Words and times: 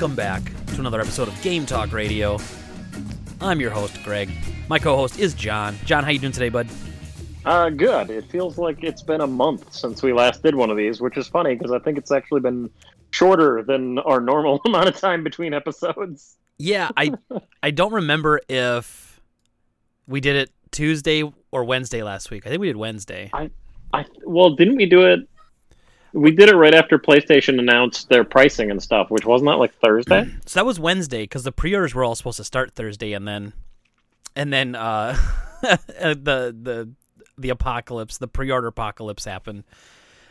welcome 0.00 0.16
back 0.16 0.42
to 0.66 0.80
another 0.80 0.98
episode 0.98 1.28
of 1.28 1.42
Game 1.42 1.66
Talk 1.66 1.92
Radio. 1.92 2.38
I'm 3.38 3.60
your 3.60 3.70
host, 3.70 4.02
Greg. 4.02 4.30
My 4.66 4.78
co-host 4.78 5.18
is 5.18 5.34
John. 5.34 5.76
John, 5.84 6.04
how 6.04 6.10
you 6.10 6.18
doing 6.18 6.32
today, 6.32 6.48
bud? 6.48 6.68
Uh, 7.44 7.68
good. 7.68 8.08
It 8.08 8.24
feels 8.30 8.56
like 8.56 8.82
it's 8.82 9.02
been 9.02 9.20
a 9.20 9.26
month 9.26 9.74
since 9.74 10.02
we 10.02 10.14
last 10.14 10.42
did 10.42 10.54
one 10.54 10.70
of 10.70 10.78
these, 10.78 11.02
which 11.02 11.18
is 11.18 11.28
funny 11.28 11.54
because 11.54 11.70
I 11.70 11.80
think 11.80 11.98
it's 11.98 12.10
actually 12.10 12.40
been 12.40 12.70
shorter 13.10 13.62
than 13.62 13.98
our 13.98 14.22
normal 14.22 14.62
amount 14.64 14.88
of 14.88 14.96
time 14.96 15.22
between 15.22 15.52
episodes. 15.52 16.38
Yeah, 16.56 16.88
I 16.96 17.12
I 17.62 17.70
don't 17.70 17.92
remember 17.92 18.40
if 18.48 19.20
we 20.06 20.22
did 20.22 20.34
it 20.34 20.50
Tuesday 20.70 21.30
or 21.50 21.64
Wednesday 21.64 22.02
last 22.02 22.30
week. 22.30 22.46
I 22.46 22.48
think 22.48 22.62
we 22.62 22.68
did 22.68 22.78
Wednesday. 22.78 23.28
I, 23.34 23.50
I 23.92 24.06
well, 24.24 24.48
didn't 24.48 24.76
we 24.76 24.86
do 24.86 25.02
it? 25.02 25.28
We 26.12 26.32
did 26.32 26.48
it 26.48 26.56
right 26.56 26.74
after 26.74 26.98
PlayStation 26.98 27.58
announced 27.58 28.08
their 28.08 28.24
pricing 28.24 28.70
and 28.70 28.82
stuff, 28.82 29.10
which 29.10 29.24
wasn't 29.24 29.50
that 29.50 29.56
like 29.56 29.74
Thursday? 29.80 30.30
So 30.46 30.60
that 30.60 30.66
was 30.66 30.80
Wednesday 30.80 31.22
because 31.22 31.44
the 31.44 31.52
pre-orders 31.52 31.94
were 31.94 32.04
all 32.04 32.14
supposed 32.14 32.38
to 32.38 32.44
start 32.44 32.74
Thursday, 32.74 33.12
and 33.12 33.26
then 33.28 33.52
and 34.34 34.52
then 34.52 34.74
uh, 34.74 35.16
the 35.62 36.54
the 36.60 36.90
the 37.38 37.48
apocalypse, 37.50 38.18
the 38.18 38.28
pre-order 38.28 38.66
apocalypse 38.66 39.24
happened 39.24 39.64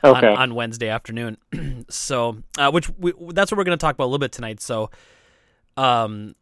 Okay. 0.03 0.27
on, 0.27 0.37
on 0.37 0.55
Wednesday 0.55 0.87
afternoon. 0.87 1.37
so, 1.89 2.37
uh, 2.57 2.71
which 2.71 2.89
we, 2.97 3.11
that's 3.33 3.51
what 3.51 3.57
we're 3.57 3.65
going 3.65 3.77
to 3.77 3.81
talk 3.81 3.95
about 3.95 4.05
a 4.05 4.11
little 4.11 4.19
bit 4.19 4.31
tonight. 4.31 4.61
So, 4.61 4.91
um, 5.75 6.35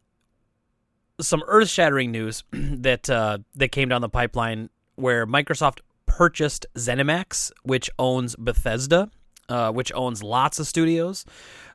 some 1.20 1.42
earth-shattering 1.46 2.12
news 2.12 2.44
that 2.52 3.10
uh, 3.10 3.38
that 3.56 3.72
came 3.72 3.88
down 3.88 4.00
the 4.00 4.08
pipeline 4.08 4.70
where 4.94 5.26
Microsoft 5.26 5.80
purchased 6.06 6.66
ZeniMax, 6.74 7.50
which 7.62 7.90
owns 7.98 8.36
Bethesda. 8.36 9.10
Uh, 9.48 9.72
which 9.72 9.90
owns 9.94 10.22
lots 10.22 10.58
of 10.58 10.66
studios 10.66 11.24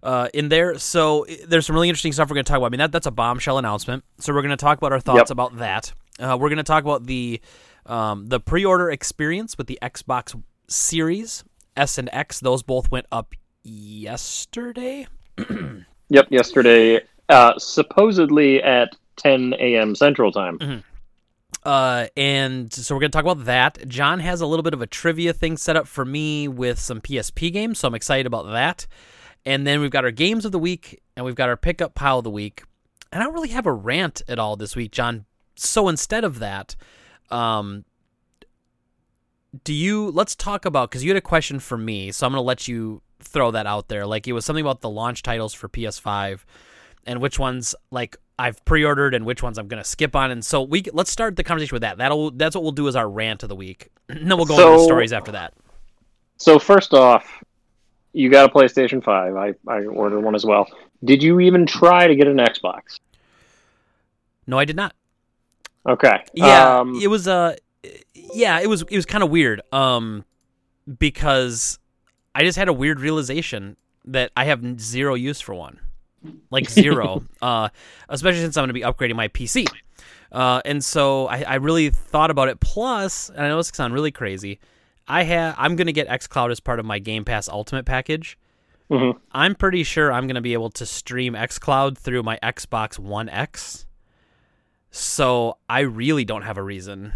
uh, 0.03 0.27
in 0.31 0.47
there. 0.49 0.77
So 0.77 1.25
there's 1.47 1.65
some 1.65 1.73
really 1.75 1.89
interesting 1.89 2.11
stuff 2.13 2.29
we're 2.29 2.35
going 2.35 2.45
to 2.45 2.49
talk 2.51 2.57
about. 2.57 2.67
I 2.67 2.69
mean, 2.69 2.77
that, 2.77 2.91
that's 2.91 3.07
a 3.07 3.11
bombshell 3.11 3.57
announcement. 3.57 4.03
So 4.19 4.31
we're 4.31 4.43
going 4.43 4.51
to 4.51 4.57
talk 4.57 4.77
about 4.77 4.91
our 4.91 4.99
thoughts 4.99 5.29
Yep. 5.29 5.31
about 5.31 5.57
that. 5.57 5.91
Uh, 6.19 6.37
we're 6.39 6.49
going 6.49 6.57
to 6.57 6.63
talk 6.63 6.83
about 6.83 7.07
the 7.07 7.41
um, 7.87 8.27
the 8.27 8.39
pre-order 8.39 8.91
experience 8.91 9.57
with 9.57 9.65
the 9.65 9.79
Xbox 9.81 10.39
Series 10.67 11.43
S 11.75 11.97
and 11.97 12.09
X. 12.13 12.39
Those 12.41 12.61
both 12.61 12.91
went 12.91 13.07
up 13.11 13.33
yesterday. 13.63 15.07
Yep. 16.09 16.27
Yesterday, 16.29 16.99
uh, 17.29 17.57
supposedly 17.57 18.61
at 18.61 18.95
10 19.17 19.55
a.m. 19.57 19.95
Central 19.95 20.31
Time. 20.31 20.83
Uh, 21.65 22.07
and 22.17 22.73
so 22.73 22.93
we're 22.93 22.99
going 22.99 23.11
to 23.11 23.15
talk 23.15 23.25
about 23.25 23.45
that. 23.45 23.87
John 23.87 24.19
has 24.19 24.41
a 24.41 24.45
little 24.45 24.63
bit 24.63 24.73
of 24.73 24.81
a 24.81 24.87
trivia 24.87 25.33
thing 25.33 25.57
set 25.57 25.75
up 25.75 25.87
for 25.87 26.03
me 26.03 26.47
with 26.47 26.79
some 26.79 26.99
PSP 26.99 27.53
games, 27.53 27.79
so 27.79 27.87
I'm 27.87 27.95
excited 27.95 28.25
about 28.25 28.51
that. 28.51 28.85
And 29.45 29.65
then 29.65 29.81
we've 29.81 29.91
got 29.91 30.03
our 30.03 30.11
games 30.11 30.45
of 30.45 30.51
the 30.51 30.59
week, 30.59 31.01
and 31.15 31.25
we've 31.25 31.35
got 31.35 31.49
our 31.49 31.57
pickup 31.57 31.95
pile 31.95 32.19
of 32.19 32.23
the 32.23 32.29
week. 32.29 32.63
And 33.11 33.21
I 33.21 33.25
don't 33.25 33.33
really 33.33 33.49
have 33.49 33.65
a 33.65 33.73
rant 33.73 34.21
at 34.27 34.39
all 34.39 34.55
this 34.55 34.75
week, 34.75 34.91
John. 34.91 35.25
So 35.55 35.87
instead 35.87 36.23
of 36.23 36.39
that, 36.39 36.75
um, 37.29 37.85
do 39.63 39.73
you? 39.73 40.09
Let's 40.09 40.35
talk 40.35 40.65
about 40.65 40.89
because 40.89 41.03
you 41.03 41.11
had 41.11 41.17
a 41.17 41.21
question 41.21 41.59
for 41.59 41.77
me, 41.77 42.11
so 42.11 42.25
I'm 42.25 42.33
going 42.33 42.39
to 42.41 42.45
let 42.45 42.67
you 42.67 43.01
throw 43.19 43.51
that 43.51 43.67
out 43.67 43.87
there. 43.87 44.05
Like 44.05 44.27
it 44.27 44.33
was 44.33 44.45
something 44.45 44.63
about 44.63 44.81
the 44.81 44.89
launch 44.89 45.21
titles 45.23 45.53
for 45.53 45.69
PS5 45.69 46.39
and 47.05 47.21
which 47.21 47.39
ones 47.39 47.75
like 47.91 48.17
I've 48.39 48.63
pre-ordered 48.65 49.13
and 49.13 49.25
which 49.25 49.43
ones 49.43 49.57
I'm 49.57 49.67
gonna 49.67 49.83
skip 49.83 50.15
on. 50.15 50.31
And 50.31 50.43
so 50.43 50.61
we 50.61 50.83
let's 50.93 51.11
start 51.11 51.35
the 51.35 51.43
conversation 51.43 51.75
with 51.75 51.81
that. 51.83 51.97
That'll 51.97 52.31
that's 52.31 52.55
what 52.55 52.63
we'll 52.63 52.71
do 52.71 52.87
as 52.87 52.95
our 52.95 53.09
rant 53.09 53.43
of 53.43 53.49
the 53.49 53.55
week. 53.55 53.89
And 54.09 54.29
then 54.29 54.37
we'll 54.37 54.45
go 54.45 54.55
into 54.55 54.77
the 54.79 54.83
stories 54.83 55.13
after 55.13 55.31
that. 55.33 55.53
So 56.37 56.59
first 56.59 56.93
off, 56.93 57.43
you 58.11 58.29
got 58.29 58.49
a 58.49 58.53
PlayStation 58.53 59.03
5. 59.03 59.35
I, 59.35 59.53
I 59.67 59.85
ordered 59.85 60.19
one 60.21 60.35
as 60.35 60.45
well. 60.45 60.67
Did 61.03 61.23
you 61.23 61.39
even 61.39 61.65
try 61.65 62.05
to 62.07 62.15
get 62.15 62.27
an 62.27 62.37
Xbox? 62.37 62.99
No, 64.45 64.59
I 64.59 64.65
did 64.65 64.75
not. 64.75 64.93
Okay. 65.87 66.23
Yeah, 66.33 66.79
Um, 66.79 66.99
it 67.01 67.07
was 67.07 67.27
uh 67.27 67.55
yeah, 68.13 68.59
it 68.59 68.67
was 68.67 68.83
it 68.83 68.95
was 68.95 69.05
kind 69.05 69.23
of 69.23 69.29
weird. 69.29 69.61
Um 69.71 70.25
because 70.99 71.79
I 72.35 72.43
just 72.43 72.57
had 72.57 72.67
a 72.67 72.73
weird 72.73 72.99
realization 72.99 73.77
that 74.05 74.31
I 74.35 74.45
have 74.45 74.79
zero 74.81 75.13
use 75.13 75.39
for 75.39 75.55
one. 75.55 75.79
Like 76.51 76.69
zero. 76.69 77.23
uh 77.41 77.69
especially 78.09 78.41
since 78.41 78.55
I'm 78.57 78.61
going 78.61 78.69
to 78.69 78.73
be 78.73 78.81
upgrading 78.81 79.15
my 79.15 79.27
PC. 79.27 79.67
Uh 80.31 80.61
and 80.65 80.83
so 80.83 81.27
I, 81.27 81.43
I 81.43 81.55
really 81.55 81.89
thought 81.89 82.31
about 82.31 82.47
it 82.49 82.59
plus, 82.59 83.29
and 83.29 83.39
I 83.45 83.47
know 83.49 83.57
this 83.57 83.71
can 83.71 83.75
sound 83.77 83.93
really 83.93 84.11
crazy. 84.11 84.59
I 85.07 85.23
have 85.23 85.55
I'm 85.57 85.75
going 85.75 85.87
to 85.87 85.93
get 85.93 86.07
xCloud 86.07 86.51
as 86.51 86.59
part 86.59 86.79
of 86.79 86.85
my 86.85 86.99
Game 86.99 87.25
Pass 87.25 87.49
Ultimate 87.49 87.85
package. 87.85 88.37
Mhm. 88.89 89.19
I'm 89.31 89.55
pretty 89.55 89.83
sure 89.83 90.11
I'm 90.11 90.27
going 90.27 90.35
to 90.35 90.41
be 90.41 90.53
able 90.53 90.69
to 90.71 90.85
stream 90.85 91.33
xCloud 91.33 91.97
through 91.97 92.23
my 92.23 92.37
Xbox 92.43 92.97
One 92.99 93.27
X. 93.29 93.85
So 94.91 95.57
I 95.67 95.79
really 95.81 96.23
don't 96.25 96.43
have 96.43 96.57
a 96.57 96.63
reason 96.63 97.13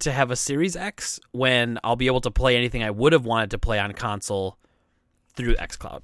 to 0.00 0.10
have 0.12 0.30
a 0.32 0.36
Series 0.36 0.74
X 0.76 1.20
when 1.32 1.78
I'll 1.84 1.94
be 1.96 2.06
able 2.08 2.20
to 2.22 2.30
play 2.30 2.56
anything 2.56 2.82
I 2.82 2.90
would 2.90 3.12
have 3.12 3.24
wanted 3.24 3.52
to 3.52 3.58
play 3.58 3.78
on 3.78 3.92
console 3.92 4.58
through 5.34 5.54
xCloud. 5.54 6.02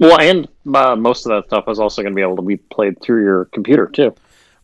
Well, 0.00 0.18
and 0.20 0.48
uh, 0.74 0.96
most 0.96 1.26
of 1.26 1.30
that 1.30 1.46
stuff 1.46 1.68
is 1.68 1.78
also 1.78 2.02
going 2.02 2.12
to 2.12 2.16
be 2.16 2.22
able 2.22 2.36
to 2.36 2.42
be 2.42 2.56
played 2.56 3.00
through 3.00 3.22
your 3.22 3.44
computer 3.46 3.86
too. 3.86 4.14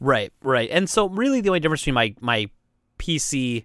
Right, 0.00 0.32
right. 0.42 0.68
And 0.72 0.90
so 0.90 1.08
really 1.08 1.40
the 1.40 1.50
only 1.50 1.60
difference 1.60 1.82
between 1.82 1.94
my 1.94 2.14
my 2.20 2.50
PC 2.98 3.64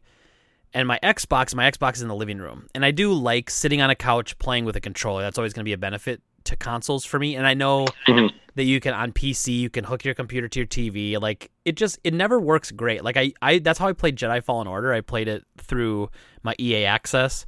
and 0.74 0.88
my 0.88 1.00
Xbox, 1.04 1.54
my 1.56 1.70
Xbox 1.70 1.96
is 1.96 2.02
in 2.02 2.08
the 2.08 2.16
living 2.16 2.38
room. 2.38 2.68
And 2.76 2.86
I 2.86 2.92
do 2.92 3.12
like 3.14 3.50
sitting 3.50 3.82
on 3.82 3.90
a 3.90 3.96
couch 3.96 4.38
playing 4.38 4.66
with 4.66 4.76
a 4.76 4.80
controller. 4.82 5.22
That's 5.22 5.38
always 5.38 5.54
going 5.54 5.64
to 5.64 5.70
be 5.70 5.74
a 5.74 5.78
benefit 5.78 6.22
to 6.46 6.56
consoles 6.56 7.06
for 7.06 7.20
me. 7.20 7.36
And 7.36 7.46
I 7.46 7.54
know 7.54 7.88
Mhm. 8.08 8.32
that 8.56 8.64
you 8.64 8.80
can 8.80 8.94
on 8.94 9.12
PC, 9.12 9.60
you 9.60 9.70
can 9.70 9.84
hook 9.84 10.04
your 10.06 10.14
computer 10.14 10.48
to 10.48 10.60
your 10.60 10.68
TV. 10.68 11.18
Like 11.22 11.52
it 11.66 11.76
just 11.76 12.00
it 12.04 12.14
never 12.14 12.40
works 12.40 12.72
great. 12.72 13.04
Like 13.04 13.16
I 13.18 13.32
I 13.42 13.60
that's 13.60 13.80
how 13.80 13.88
I 13.88 13.94
played 13.94 14.16
Jedi 14.18 14.44
Fallen 14.44 14.68
Order. 14.68 14.94
I 14.94 15.02
played 15.02 15.28
it 15.28 15.46
through 15.58 16.10
my 16.44 16.56
EA 16.60 16.86
access. 16.86 17.46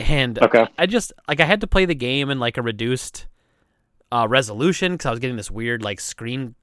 And 0.00 0.38
Okay. 0.42 0.66
I 0.78 0.86
just 0.86 1.12
like 1.28 1.40
I 1.40 1.44
had 1.44 1.60
to 1.60 1.66
play 1.66 1.84
the 1.84 1.94
game 1.94 2.30
in 2.30 2.38
like 2.40 2.56
a 2.56 2.62
reduced 2.62 3.26
uh, 4.12 4.26
resolution 4.28 4.92
because 4.92 5.06
I 5.06 5.10
was 5.10 5.20
getting 5.20 5.36
this 5.36 5.50
weird 5.50 5.82
like 5.82 6.00
screen 6.00 6.54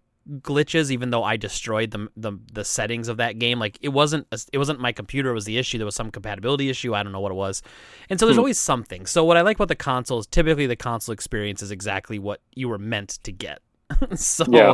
glitches 0.41 0.91
even 0.91 1.09
though 1.09 1.23
I 1.23 1.37
destroyed 1.37 1.91
the, 1.91 2.09
the 2.17 2.33
the 2.51 2.65
settings 2.65 3.07
of 3.07 3.15
that 3.17 3.39
game. 3.39 3.59
Like 3.59 3.77
it 3.81 3.89
wasn't 3.89 4.27
a- 4.31 4.39
it 4.51 4.57
wasn't 4.57 4.79
my 4.81 4.91
computer 4.91 5.31
was 5.31 5.45
the 5.45 5.57
issue 5.57 5.77
there 5.77 5.85
was 5.85 5.95
some 5.95 6.11
compatibility 6.11 6.69
issue 6.69 6.93
I 6.93 7.01
don't 7.03 7.13
know 7.13 7.21
what 7.21 7.31
it 7.31 7.35
was. 7.35 7.61
And 8.09 8.19
so 8.19 8.25
there's 8.25 8.35
Hmm. 8.35 8.39
always 8.41 8.59
something. 8.59 9.05
So 9.05 9.23
what 9.23 9.37
I 9.37 9.41
like 9.41 9.55
about 9.57 9.69
the 9.69 9.75
console 9.75 10.19
is 10.19 10.27
typically 10.27 10.67
the 10.67 10.75
console 10.75 11.13
experience 11.13 11.61
is 11.61 11.71
exactly 11.71 12.19
what 12.19 12.41
you 12.53 12.67
were 12.67 12.77
meant 12.77 13.19
to 13.23 13.31
get. 13.31 13.59
So 14.15 14.43
Yeah. 14.49 14.73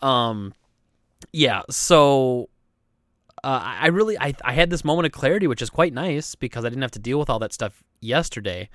um 0.00 0.54
yeah 1.32 1.62
so 1.68 2.48
uh, 3.42 3.60
I 3.62 3.78
I 3.82 3.86
really 3.88 4.16
I, 4.20 4.34
I 4.44 4.52
had 4.52 4.70
this 4.70 4.84
moment 4.84 5.06
of 5.06 5.12
clarity 5.12 5.48
which 5.48 5.62
is 5.62 5.70
quite 5.70 5.92
nice 5.92 6.36
because 6.36 6.64
I 6.64 6.68
didn't 6.68 6.82
have 6.82 6.92
to 6.92 7.00
deal 7.00 7.18
with 7.18 7.28
all 7.28 7.40
that 7.40 7.52
stuff 7.52 7.82
yesterday. 8.00 8.68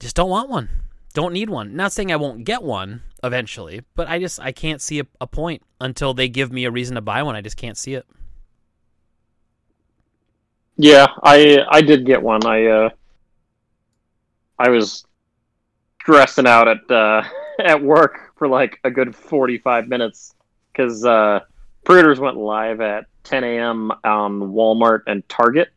Just 0.00 0.16
don't 0.16 0.30
want 0.30 0.48
one 0.48 0.70
don't 1.16 1.32
need 1.32 1.50
one 1.50 1.74
not 1.74 1.92
saying 1.92 2.12
I 2.12 2.16
won't 2.16 2.44
get 2.44 2.62
one 2.62 3.02
eventually 3.24 3.80
but 3.94 4.06
I 4.06 4.18
just 4.18 4.38
I 4.38 4.52
can't 4.52 4.80
see 4.80 5.00
a, 5.00 5.06
a 5.20 5.26
point 5.26 5.62
until 5.80 6.14
they 6.14 6.28
give 6.28 6.52
me 6.52 6.64
a 6.64 6.70
reason 6.70 6.94
to 6.94 7.00
buy 7.00 7.22
one 7.22 7.34
I 7.34 7.40
just 7.40 7.56
can't 7.56 7.78
see 7.78 7.94
it 7.94 8.06
Yeah, 10.76 11.06
I 11.22 11.64
I 11.70 11.80
did 11.80 12.04
get 12.04 12.22
one. 12.22 12.44
I 12.46 12.66
uh, 12.66 12.90
I 14.58 14.68
was 14.68 15.06
stressing 16.02 16.46
out 16.46 16.68
at 16.68 16.90
uh, 16.90 17.22
at 17.64 17.82
work 17.82 18.32
for 18.36 18.46
like 18.46 18.78
a 18.84 18.90
good 18.90 19.16
forty 19.16 19.58
five 19.58 19.88
minutes 19.88 20.34
because 20.72 21.04
uh, 21.04 21.40
pre-orders 21.84 22.20
went 22.20 22.36
live 22.36 22.82
at 22.82 23.06
ten 23.24 23.42
a.m. 23.42 23.90
on 24.04 24.40
Walmart 24.52 25.00
and 25.06 25.26
Target, 25.30 25.68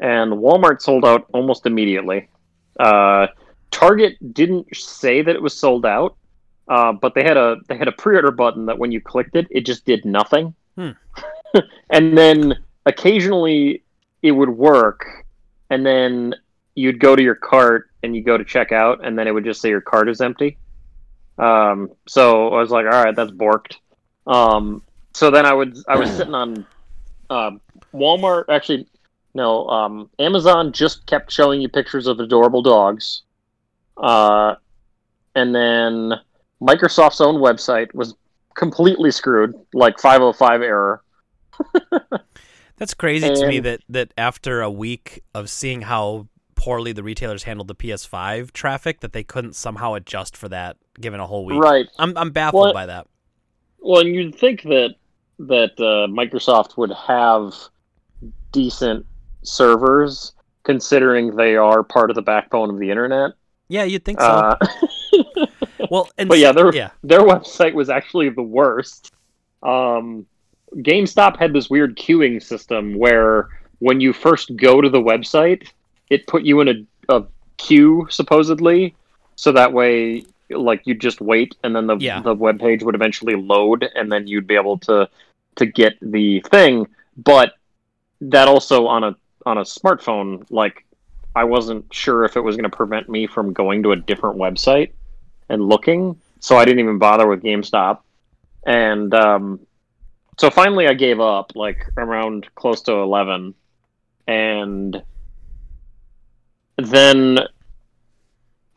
and 0.00 0.32
Walmart 0.32 0.80
sold 0.80 1.04
out 1.04 1.26
almost 1.34 1.66
immediately. 1.66 2.30
Uh, 2.80 3.26
Target 3.72 4.34
didn't 4.34 4.74
say 4.76 5.22
that 5.22 5.34
it 5.34 5.42
was 5.42 5.58
sold 5.58 5.84
out, 5.84 6.16
uh, 6.68 6.92
but 6.92 7.14
they 7.14 7.24
had 7.24 7.36
a 7.36 7.56
they 7.66 7.76
had 7.76 7.88
a 7.88 7.92
pre-order 7.92 8.30
button 8.30 8.66
that 8.66 8.78
when 8.78 8.92
you 8.92 9.00
clicked 9.00 9.34
it, 9.34 9.48
it 9.50 9.66
just 9.66 9.84
did 9.84 10.04
nothing. 10.04 10.54
Hmm. 10.76 10.90
and 11.90 12.16
then 12.16 12.54
occasionally 12.86 13.82
it 14.22 14.32
would 14.32 14.50
work, 14.50 15.04
and 15.70 15.84
then 15.84 16.34
you'd 16.74 17.00
go 17.00 17.16
to 17.16 17.22
your 17.22 17.34
cart 17.34 17.90
and 18.02 18.14
you 18.14 18.22
go 18.22 18.38
to 18.38 18.44
check 18.44 18.72
out, 18.72 19.04
and 19.04 19.18
then 19.18 19.26
it 19.26 19.32
would 19.32 19.44
just 19.44 19.60
say 19.60 19.68
your 19.68 19.80
cart 19.80 20.08
is 20.08 20.20
empty. 20.20 20.56
Um, 21.38 21.90
so 22.06 22.48
I 22.48 22.60
was 22.60 22.70
like, 22.70 22.86
all 22.86 23.04
right, 23.04 23.16
that's 23.16 23.32
borked. 23.32 23.76
Um, 24.26 24.82
so 25.14 25.30
then 25.30 25.46
I 25.46 25.52
would 25.52 25.76
I 25.88 25.96
was 25.96 26.10
sitting 26.16 26.34
on 26.34 26.66
uh, 27.30 27.52
Walmart. 27.92 28.44
Actually, 28.48 28.86
no, 29.34 29.66
um, 29.68 30.10
Amazon 30.18 30.72
just 30.72 31.06
kept 31.06 31.32
showing 31.32 31.60
you 31.60 31.68
pictures 31.68 32.06
of 32.06 32.20
adorable 32.20 32.62
dogs. 32.62 33.22
Uh, 33.96 34.54
and 35.34 35.54
then 35.54 36.12
Microsoft's 36.60 37.20
own 37.20 37.36
website 37.36 37.92
was 37.94 38.14
completely 38.54 39.10
screwed, 39.10 39.54
like 39.74 39.98
505 39.98 40.62
error. 40.62 41.02
That's 42.76 42.94
crazy 42.94 43.32
to 43.32 43.46
me 43.46 43.60
that 43.60 43.80
that 43.90 44.12
after 44.18 44.60
a 44.60 44.70
week 44.70 45.22
of 45.34 45.48
seeing 45.48 45.82
how 45.82 46.26
poorly 46.56 46.92
the 46.92 47.02
retailers 47.02 47.44
handled 47.44 47.68
the 47.68 47.74
PS5 47.74 48.52
traffic 48.52 49.00
that 49.00 49.12
they 49.12 49.22
couldn't 49.22 49.54
somehow 49.54 49.94
adjust 49.94 50.36
for 50.36 50.48
that 50.48 50.76
given 51.00 51.20
a 51.20 51.26
whole 51.26 51.44
week. 51.44 51.60
Right. 51.60 51.86
I'm 51.98 52.16
I'm 52.16 52.30
baffled 52.30 52.62
Well, 52.62 52.72
by 52.72 52.86
that. 52.86 53.06
Well, 53.78 54.00
and 54.00 54.14
you'd 54.14 54.34
think 54.34 54.62
that 54.62 54.94
that 55.38 55.72
uh, 55.78 56.06
Microsoft 56.10 56.76
would 56.76 56.92
have 56.92 57.54
decent 58.52 59.06
servers, 59.42 60.32
considering 60.62 61.36
they 61.36 61.56
are 61.56 61.82
part 61.82 62.10
of 62.10 62.16
the 62.16 62.22
backbone 62.22 62.70
of 62.70 62.78
the 62.78 62.90
internet. 62.90 63.32
Yeah, 63.72 63.84
you'd 63.84 64.04
think 64.04 64.20
so. 64.20 64.26
Uh, 64.26 64.56
well, 65.90 66.10
and 66.18 66.28
but 66.28 66.38
yeah, 66.38 66.52
their 66.52 66.74
yeah, 66.74 66.90
their 67.02 67.20
website 67.20 67.72
was 67.72 67.88
actually 67.88 68.28
the 68.28 68.42
worst. 68.42 69.10
Um, 69.62 70.26
GameStop 70.76 71.38
had 71.38 71.54
this 71.54 71.70
weird 71.70 71.96
queuing 71.96 72.42
system 72.42 72.94
where 72.98 73.48
when 73.78 73.98
you 73.98 74.12
first 74.12 74.54
go 74.56 74.82
to 74.82 74.90
the 74.90 75.00
website, 75.00 75.70
it 76.10 76.26
put 76.26 76.42
you 76.42 76.60
in 76.60 76.68
a, 76.68 76.74
a 77.08 77.24
queue 77.56 78.06
supposedly, 78.10 78.94
so 79.36 79.52
that 79.52 79.72
way, 79.72 80.26
like 80.50 80.82
you'd 80.84 81.00
just 81.00 81.22
wait, 81.22 81.56
and 81.64 81.74
then 81.74 81.86
the 81.86 81.96
Yeah. 81.96 82.20
the 82.20 82.34
web 82.34 82.60
page 82.60 82.82
would 82.82 82.94
eventually 82.94 83.36
load, 83.36 83.88
and 83.94 84.12
then 84.12 84.26
you'd 84.26 84.46
be 84.46 84.54
able 84.56 84.76
to 84.80 85.08
to 85.56 85.64
get 85.64 85.94
the 86.02 86.40
thing. 86.50 86.86
But 87.16 87.54
that 88.20 88.48
also 88.48 88.86
on 88.86 89.02
a 89.02 89.16
on 89.46 89.56
a 89.56 89.62
smartphone, 89.62 90.44
like 90.50 90.84
I 91.34 91.44
wasn't 91.44 91.92
sure 91.92 92.24
if 92.24 92.36
it 92.36 92.40
was 92.40 92.56
going 92.56 92.70
to 92.70 92.76
prevent 92.76 93.08
me 93.08 93.26
from 93.26 93.52
going 93.52 93.82
to 93.84 93.92
a 93.92 93.96
different 93.96 94.36
website 94.36 94.92
and 95.48 95.68
looking, 95.68 96.20
so 96.40 96.56
I 96.56 96.64
didn't 96.64 96.80
even 96.80 96.98
bother 96.98 97.26
with 97.26 97.42
GameStop. 97.42 98.00
And 98.64 99.12
um, 99.14 99.60
so 100.38 100.50
finally, 100.50 100.86
I 100.86 100.94
gave 100.94 101.20
up, 101.20 101.52
like 101.54 101.86
around 101.96 102.48
close 102.54 102.82
to 102.82 102.92
eleven, 102.92 103.54
and 104.26 105.02
then 106.76 107.38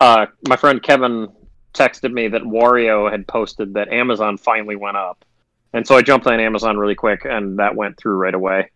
uh, 0.00 0.26
my 0.48 0.56
friend 0.56 0.82
Kevin 0.82 1.28
texted 1.74 2.12
me 2.12 2.28
that 2.28 2.42
Wario 2.42 3.10
had 3.10 3.26
posted 3.26 3.74
that 3.74 3.88
Amazon 3.88 4.38
finally 4.38 4.76
went 4.76 4.96
up, 4.96 5.24
and 5.72 5.86
so 5.86 5.96
I 5.96 6.02
jumped 6.02 6.26
on 6.26 6.40
Amazon 6.40 6.78
really 6.78 6.94
quick, 6.94 7.24
and 7.24 7.58
that 7.58 7.76
went 7.76 7.96
through 7.96 8.16
right 8.16 8.34
away 8.34 8.70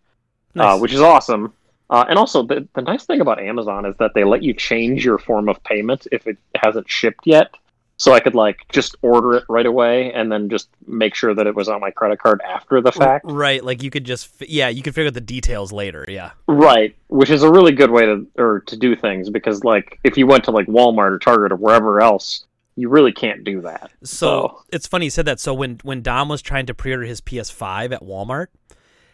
uh, 0.57 0.79
which 0.79 0.93
is 0.93 1.01
awesome. 1.01 1.53
Uh, 1.91 2.05
and 2.09 2.19
also, 2.19 2.43
the, 2.45 2.67
the 2.75 2.81
nice 2.83 3.05
thing 3.05 3.21
about 3.21 3.41
Amazon 3.41 3.85
is 3.85 3.95
that 3.99 4.13
they 4.15 4.25
let 4.25 4.43
you 4.43 4.55
change 4.55 5.05
your 5.05 5.19
form 5.19 5.49
of 5.49 5.63
payment 5.65 6.07
if 6.13 6.27
it 6.27 6.39
hasn't 6.55 6.89
shipped 6.89 7.27
yet. 7.27 7.51
So 7.97 8.15
I 8.15 8.21
could 8.21 8.35
like 8.35 8.61
just 8.73 8.97
order 9.03 9.35
it 9.35 9.45
right 9.51 9.67
away 9.67 10.11
and 10.15 10.33
then 10.33 10.49
just 10.49 10.71
make 10.87 11.15
sure 11.15 11.35
that 11.35 11.47
it 11.47 11.55
was 11.55 11.69
on 11.69 11.83
my 11.83 11.91
credit 11.91 12.19
card 12.19 12.41
after 12.49 12.81
the 12.81 12.91
fact. 12.93 13.27
right. 13.29 13.63
Like 13.63 13.83
you 13.83 13.91
could 13.91 14.05
just 14.05 14.31
yeah, 14.49 14.69
you 14.71 14.81
could 14.81 14.95
figure 14.95 15.09
out 15.09 15.13
the 15.15 15.21
details 15.21 15.71
later. 15.71 16.07
Yeah. 16.09 16.31
Right, 16.49 16.97
which 17.09 17.29
is 17.29 17.43
a 17.43 17.51
really 17.51 17.73
good 17.73 17.91
way 17.91 18.07
to 18.07 18.27
or 18.39 18.61
to 18.69 18.77
do 18.79 18.97
things 18.97 19.29
because 19.29 19.65
like 19.65 19.99
if 20.03 20.17
you 20.17 20.27
went 20.27 20.45
to 20.45 20.51
like 20.51 20.67
Walmart 20.67 21.11
or 21.11 21.19
Target 21.19 21.53
or 21.53 21.57
wherever 21.57 22.01
else, 22.01 22.47
you 22.75 22.89
really 22.89 23.13
can't 23.13 23.45
do 23.45 23.61
that. 23.61 23.91
So 24.03 24.17
So- 24.17 24.63
it's 24.73 24.87
funny 24.87 25.05
you 25.05 25.11
said 25.11 25.27
that. 25.27 25.39
So 25.39 25.53
when 25.53 25.79
when 25.83 26.01
Dom 26.01 26.31
was 26.31 26.41
trying 26.41 26.65
to 26.67 26.75
pre-order 26.75 27.05
his 27.05 27.21
PS5 27.21 27.93
at 27.93 28.01
Walmart, 28.03 28.47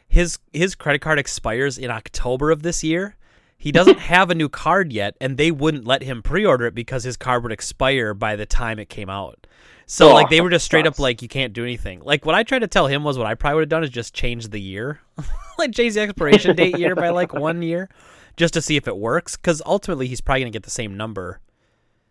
his 0.08 0.38
his 0.52 0.74
credit 0.74 1.00
card 1.00 1.18
expires 1.18 1.78
in 1.78 1.90
October 1.90 2.50
of 2.50 2.62
this 2.62 2.82
year. 2.84 3.16
He 3.58 3.72
doesn't 3.72 3.98
have 4.12 4.30
a 4.30 4.34
new 4.34 4.48
card 4.48 4.92
yet, 4.92 5.16
and 5.20 5.36
they 5.36 5.50
wouldn't 5.50 5.86
let 5.86 6.02
him 6.02 6.22
pre-order 6.22 6.66
it 6.66 6.74
because 6.74 7.04
his 7.04 7.16
card 7.16 7.42
would 7.42 7.52
expire 7.52 8.14
by 8.14 8.36
the 8.36 8.46
time 8.46 8.78
it 8.78 8.88
came 8.88 9.08
out. 9.10 9.46
So 9.86 10.10
Oh, 10.10 10.12
like 10.12 10.28
they 10.28 10.40
were 10.40 10.50
just 10.50 10.64
straight 10.64 10.86
up 10.86 10.98
like 10.98 11.22
you 11.22 11.28
can't 11.28 11.52
do 11.52 11.62
anything. 11.62 12.00
Like 12.00 12.24
what 12.26 12.34
I 12.34 12.42
tried 12.42 12.60
to 12.60 12.66
tell 12.66 12.86
him 12.88 13.04
was 13.04 13.18
what 13.18 13.26
I 13.26 13.34
probably 13.34 13.56
would 13.56 13.62
have 13.62 13.68
done 13.68 13.84
is 13.84 13.90
just 13.90 14.14
change 14.14 14.48
the 14.48 14.60
year, 14.60 15.00
like 15.58 15.72
change 15.72 15.94
the 15.94 16.00
expiration 16.00 16.54
date 16.54 16.76
year 16.76 16.96
by 16.96 17.10
like 17.10 17.32
one 17.34 17.62
year, 17.62 17.88
just 18.36 18.54
to 18.54 18.62
see 18.62 18.76
if 18.76 18.88
it 18.88 18.96
works. 18.96 19.36
Because 19.36 19.62
ultimately 19.64 20.06
he's 20.08 20.20
probably 20.20 20.40
gonna 20.42 20.50
get 20.50 20.64
the 20.64 20.70
same 20.70 20.96
number 20.96 21.40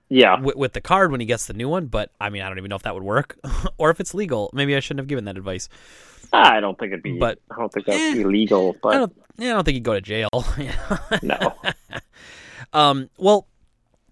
Yeah, 0.09 0.35
with, 0.35 0.55
with 0.55 0.73
the 0.73 0.81
card 0.81 1.11
when 1.11 1.19
he 1.19 1.25
gets 1.25 1.45
the 1.47 1.53
new 1.53 1.69
one. 1.69 1.87
But 1.87 2.11
I 2.19 2.29
mean, 2.29 2.41
I 2.41 2.47
don't 2.49 2.57
even 2.57 2.69
know 2.69 2.75
if 2.75 2.83
that 2.83 2.93
would 2.93 3.03
work 3.03 3.37
or 3.77 3.89
if 3.89 3.99
it's 3.99 4.13
legal. 4.13 4.49
Maybe 4.53 4.75
I 4.75 4.79
shouldn't 4.79 4.99
have 4.99 5.07
given 5.07 5.25
that 5.25 5.37
advice. 5.37 5.69
I 6.35 6.59
don't 6.59 6.77
think 6.77 6.91
it'd 6.93 7.03
be. 7.03 7.17
But- 7.17 7.39
I 7.51 7.55
don't 7.57 7.71
think 7.71 7.85
that's 7.85 7.97
eh, 8.17 8.21
illegal. 8.21 8.75
I 8.75 8.79
But 8.81 8.91
don't. 8.93 9.21
Yeah, 9.37 9.51
I 9.51 9.53
don't 9.55 9.63
think 9.65 9.75
he'd 9.75 9.83
go 9.83 9.93
to 9.93 10.01
jail. 10.01 10.29
no, 11.21 11.55
um. 12.73 13.09
Well, 13.17 13.47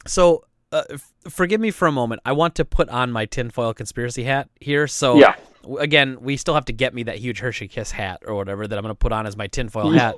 so 0.06 0.44
uh, 0.72 0.84
f- 0.90 1.12
forgive 1.30 1.62
me 1.62 1.72
for 1.72 1.88
a 1.88 1.92
moment. 1.92 2.22
I 2.26 2.34
want 2.34 2.56
to 2.56 2.66
put 2.66 2.90
on 2.90 3.12
my 3.12 3.26
tinfoil 3.26 3.74
conspiracy 3.74 4.24
hat 4.24 4.50
here. 4.60 4.88
So 4.88 5.18
yeah, 5.18 5.36
w- 5.62 5.80
again, 5.80 6.18
we 6.22 6.36
still 6.38 6.54
have 6.56 6.66
to 6.66 6.74
get 6.74 6.94
me 6.94 7.04
that 7.04 7.18
huge 7.20 7.40
Hershey 7.40 7.68
Kiss 7.68 7.92
hat 7.92 8.24
or 8.26 8.36
whatever 8.36 8.68
that 8.68 8.78
I'm 8.78 8.84
going 8.84 8.92
to 8.92 8.96
put 9.00 9.12
on 9.14 9.26
as 9.26 9.38
my 9.38 9.48
tinfoil 9.48 9.92
hat. 9.94 10.16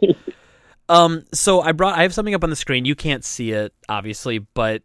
um, 0.90 1.24
so 1.34 1.62
I 1.62 1.72
brought, 1.72 1.98
I 1.98 2.01
have 2.04 2.13
something 2.13 2.34
up 2.34 2.44
on 2.44 2.50
the 2.50 2.56
screen. 2.56 2.86
You 2.86 2.96
can't 2.96 3.24
see 3.24 3.51
it, 3.51 3.74
obviously, 3.90 4.40
but 4.40 4.81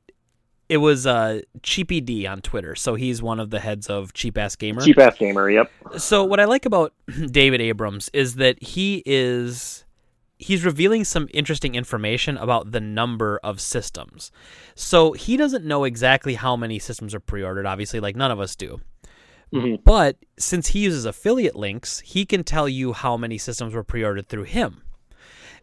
it 0.70 0.76
was 0.78 1.06
uh, 1.06 1.40
Cheapy 1.62 2.00
D 2.00 2.26
on 2.26 2.40
Twitter. 2.40 2.74
So 2.74 2.94
he's 2.94 3.20
one 3.22 3.40
of 3.40 3.50
the 3.50 3.58
heads 3.60 3.88
of 3.88 4.12
Cheap 4.14 4.38
Ass 4.38 4.56
Gamer. 4.56 4.80
cheap 4.82 4.98
ass 4.98 5.18
gamer. 5.18 5.50
Yep. 5.50 5.70
So 5.98 6.24
what 6.24 6.38
I 6.40 6.44
like 6.46 6.64
about 6.64 6.92
David 7.30 7.60
Abrams 7.60 8.08
is 8.12 8.36
that 8.36 8.62
he 8.62 9.02
is 9.04 9.84
he's 10.38 10.64
revealing 10.64 11.04
some 11.04 11.28
interesting 11.34 11.74
information 11.74 12.38
about 12.38 12.70
the 12.72 12.80
number 12.80 13.38
of 13.42 13.60
systems. 13.60 14.32
So 14.74 15.12
he 15.12 15.36
doesn't 15.36 15.64
know 15.66 15.84
exactly 15.84 16.34
how 16.34 16.56
many 16.56 16.78
systems 16.78 17.14
are 17.14 17.20
pre-ordered 17.20 17.66
obviously 17.66 18.00
like 18.00 18.16
none 18.16 18.30
of 18.30 18.40
us 18.40 18.56
do. 18.56 18.80
Mhm. 19.52 19.82
But 19.84 20.16
since 20.38 20.68
he 20.68 20.78
uses 20.78 21.04
affiliate 21.04 21.56
links, 21.56 21.98
he 22.00 22.24
can 22.24 22.44
tell 22.44 22.68
you 22.68 22.92
how 22.94 23.16
many 23.16 23.36
systems 23.36 23.74
were 23.74 23.82
pre-ordered 23.84 24.28
through 24.28 24.44
him. 24.44 24.82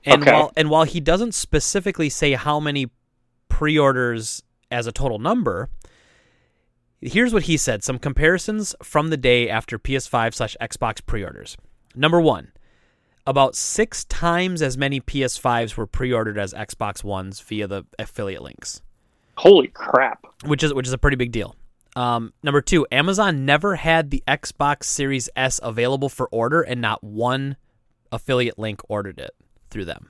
And 0.05 0.21
Okay. 0.21 0.31
while 0.33 0.51
and 0.57 0.69
while 0.69 0.83
he 0.83 0.99
doesn't 0.99 1.33
specifically 1.33 2.09
say 2.09 2.33
how 2.33 2.59
many 2.59 2.87
pre-orders 3.49 4.43
as 4.71 4.87
a 4.87 4.91
total 4.91 5.19
number, 5.19 5.69
here's 7.01 7.33
what 7.33 7.43
he 7.43 7.57
said: 7.57 7.83
some 7.83 7.99
comparisons 7.99 8.75
from 8.83 9.09
the 9.09 9.17
day 9.17 9.49
after 9.49 9.77
PS5 9.79 10.33
slash 10.33 10.55
Xbox 10.61 11.05
pre-orders. 11.05 11.57
Number 11.95 12.21
one, 12.21 12.51
about 13.25 13.55
six 13.55 14.05
times 14.05 14.61
as 14.61 14.77
many 14.77 15.01
PS5s 15.01 15.75
were 15.75 15.87
pre-ordered 15.87 16.37
as 16.37 16.53
Xbox 16.53 17.03
Ones 17.03 17.39
via 17.41 17.67
the 17.67 17.83
affiliate 17.99 18.41
links 18.41 18.81
Holy 19.37 19.67
crap! 19.67 20.25
which 20.45 20.63
is 20.63 20.73
which 20.73 20.87
is 20.87 20.93
a 20.93 20.97
pretty 20.97 21.17
big 21.17 21.31
deal. 21.31 21.55
Um, 21.95 22.31
number 22.43 22.61
two, 22.61 22.85
Amazon 22.91 23.43
never 23.45 23.75
had 23.75 24.11
the 24.11 24.23
Xbox 24.27 24.83
Series 24.83 25.29
S 25.35 25.59
available 25.63 26.09
for 26.09 26.27
order, 26.31 26.61
and 26.61 26.79
not 26.79 27.03
one 27.03 27.55
affiliate 28.11 28.59
link 28.59 28.81
ordered 28.87 29.19
it 29.19 29.31
through 29.71 29.85
them. 29.85 30.09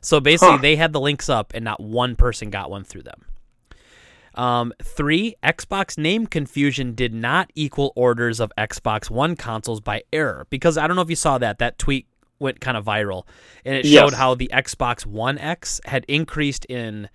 So 0.00 0.18
basically, 0.18 0.56
Huh. 0.56 0.62
they 0.62 0.76
had 0.76 0.92
the 0.94 1.00
links 1.00 1.28
up, 1.28 1.52
and 1.54 1.62
not 1.62 1.78
one 1.80 2.16
person 2.16 2.48
got 2.48 2.70
one 2.70 2.84
through 2.84 3.02
them. 3.02 3.26
Um, 4.36 4.72
three, 4.82 5.34
Xbox 5.42 5.96
name 5.98 6.26
confusion 6.26 6.94
did 6.94 7.14
not 7.14 7.50
equal 7.54 7.92
orders 7.96 8.38
of 8.40 8.52
Xbox 8.58 9.10
One 9.10 9.34
consoles 9.36 9.80
by 9.80 10.02
error. 10.12 10.46
Because 10.50 10.76
I 10.76 10.86
don't 10.86 10.96
know 10.96 11.02
if 11.02 11.10
you 11.10 11.16
saw 11.16 11.38
that. 11.38 11.58
That 11.58 11.78
tweet 11.78 12.06
went 12.38 12.60
kind 12.60 12.76
of 12.76 12.84
viral, 12.84 13.26
and 13.64 13.76
it 13.76 13.86
showed 13.86 14.12
Yes. 14.12 14.14
how 14.14 14.34
the 14.34 14.50
Xbox 14.52 15.06
One 15.06 15.38
X 15.38 15.80
had 15.86 16.04
increased 16.06 16.66
in 16.66 17.08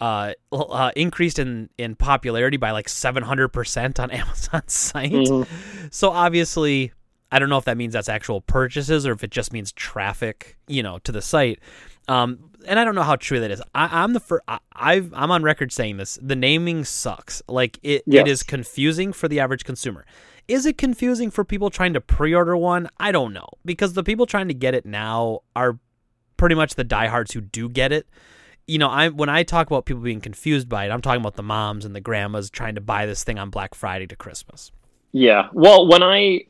uh, 0.00 0.32
uh, 0.50 0.90
increased 0.96 1.38
in, 1.38 1.68
in 1.78 1.94
popularity 1.94 2.56
by 2.56 2.72
like 2.72 2.88
700% 2.88 4.00
on 4.00 4.10
Amazon's 4.10 4.72
site. 4.72 5.12
Mhm. 5.12 5.46
So 5.92 6.10
obviously, 6.10 6.92
I 7.30 7.38
don't 7.38 7.48
know 7.50 7.58
if 7.58 7.66
that 7.66 7.76
means 7.76 7.92
that's 7.92 8.08
actual 8.08 8.40
purchases 8.40 9.06
or 9.06 9.12
if 9.12 9.22
it 9.22 9.30
just 9.30 9.52
means 9.52 9.70
traffic, 9.72 10.56
you 10.66 10.82
know, 10.82 10.98
to 11.00 11.12
the 11.12 11.22
site. 11.22 11.60
Um, 12.08 12.38
and 12.62 12.78
I 12.78 12.84
don't 12.84 12.94
know 12.94 13.02
how 13.02 13.16
true 13.16 13.40
that 13.40 13.50
is. 13.50 13.60
I, 13.74 14.02
I'm 14.02 14.12
the 14.12 14.20
first. 14.20 14.42
I, 14.48 14.58
I've, 14.72 15.12
I'm 15.14 15.30
on 15.30 15.42
record 15.42 15.72
saying 15.72 15.96
this. 15.96 16.18
The 16.22 16.36
naming 16.36 16.84
sucks. 16.84 17.42
Like 17.48 17.78
it, 17.82 18.02
Yes. 18.06 18.22
it 18.22 18.28
is 18.30 18.42
confusing 18.42 19.12
for 19.12 19.28
the 19.28 19.40
average 19.40 19.64
consumer. 19.64 20.04
Is 20.48 20.66
it 20.66 20.76
confusing 20.76 21.30
for 21.30 21.44
people 21.44 21.70
trying 21.70 21.92
to 21.94 22.00
pre-order 22.00 22.56
one? 22.56 22.88
I 22.98 23.12
don't 23.12 23.32
know 23.32 23.46
because 23.64 23.92
the 23.92 24.02
people 24.02 24.26
trying 24.26 24.48
to 24.48 24.54
get 24.54 24.74
it 24.74 24.84
now 24.84 25.40
are 25.54 25.78
pretty 26.36 26.54
much 26.56 26.74
the 26.74 26.84
diehards 26.84 27.32
who 27.32 27.40
do 27.40 27.68
get 27.68 27.92
it. 27.92 28.06
You 28.66 28.78
know, 28.78 28.88
I 28.88 29.08
when 29.08 29.28
I 29.28 29.42
talk 29.44 29.68
about 29.68 29.86
people 29.86 30.02
being 30.02 30.20
confused 30.20 30.68
by 30.68 30.86
it, 30.86 30.90
I'm 30.90 31.00
talking 31.00 31.20
about 31.20 31.36
the 31.36 31.42
moms 31.42 31.84
and 31.84 31.94
the 31.94 32.00
grandmas 32.00 32.50
trying 32.50 32.74
to 32.74 32.80
buy 32.80 33.06
this 33.06 33.22
thing 33.24 33.38
on 33.38 33.50
Black 33.50 33.74
Friday 33.74 34.06
to 34.08 34.16
Christmas. 34.16 34.72
Yeah. 35.12 35.48
Well, 35.52 35.86
when 35.88 36.02
I 36.02 36.42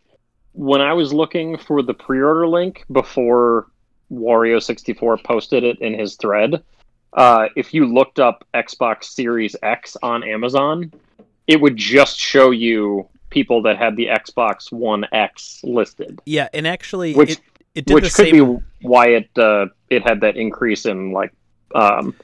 when 0.53 0.81
I 0.81 0.93
was 0.93 1.13
looking 1.13 1.57
for 1.59 1.83
the 1.83 1.95
pre-order 1.95 2.47
link 2.47 2.85
before 2.93 3.67
Wario64 4.13 5.23
posted 5.25 5.65
it 5.65 5.81
in 5.81 5.99
his 5.99 6.17
thread, 6.17 6.63
uh, 7.15 7.49
if 7.57 7.75
you 7.75 7.87
looked 7.87 8.19
up 8.19 8.45
Xbox 8.55 9.05
Series 9.05 9.57
X 9.63 9.97
on 10.03 10.23
Amazon, 10.23 10.93
it 11.47 11.61
would 11.61 11.77
just 11.77 12.19
show 12.19 12.51
you 12.51 13.09
people 13.31 13.63
that 13.63 13.77
had 13.77 13.97
the 13.97 14.07
Xbox 14.07 14.71
One 14.73 15.07
X 15.13 15.61
listed, 15.65 16.21
Yeah, 16.27 16.49
and 16.55 16.67
actually, 16.67 17.15
Which- 17.15 17.33
it, 17.33 17.41
it 17.75 17.85
did 17.87 17.95
which 17.95 18.05
could 18.05 18.29
same. 18.29 18.57
be 18.57 18.63
why 18.83 19.09
it 19.09 19.31
uh, 19.39 19.67
it 19.89 20.03
had 20.03 20.21
that 20.21 20.37
increase 20.37 20.85
in 20.85 21.13
like 21.13 21.33
um, 21.75 22.15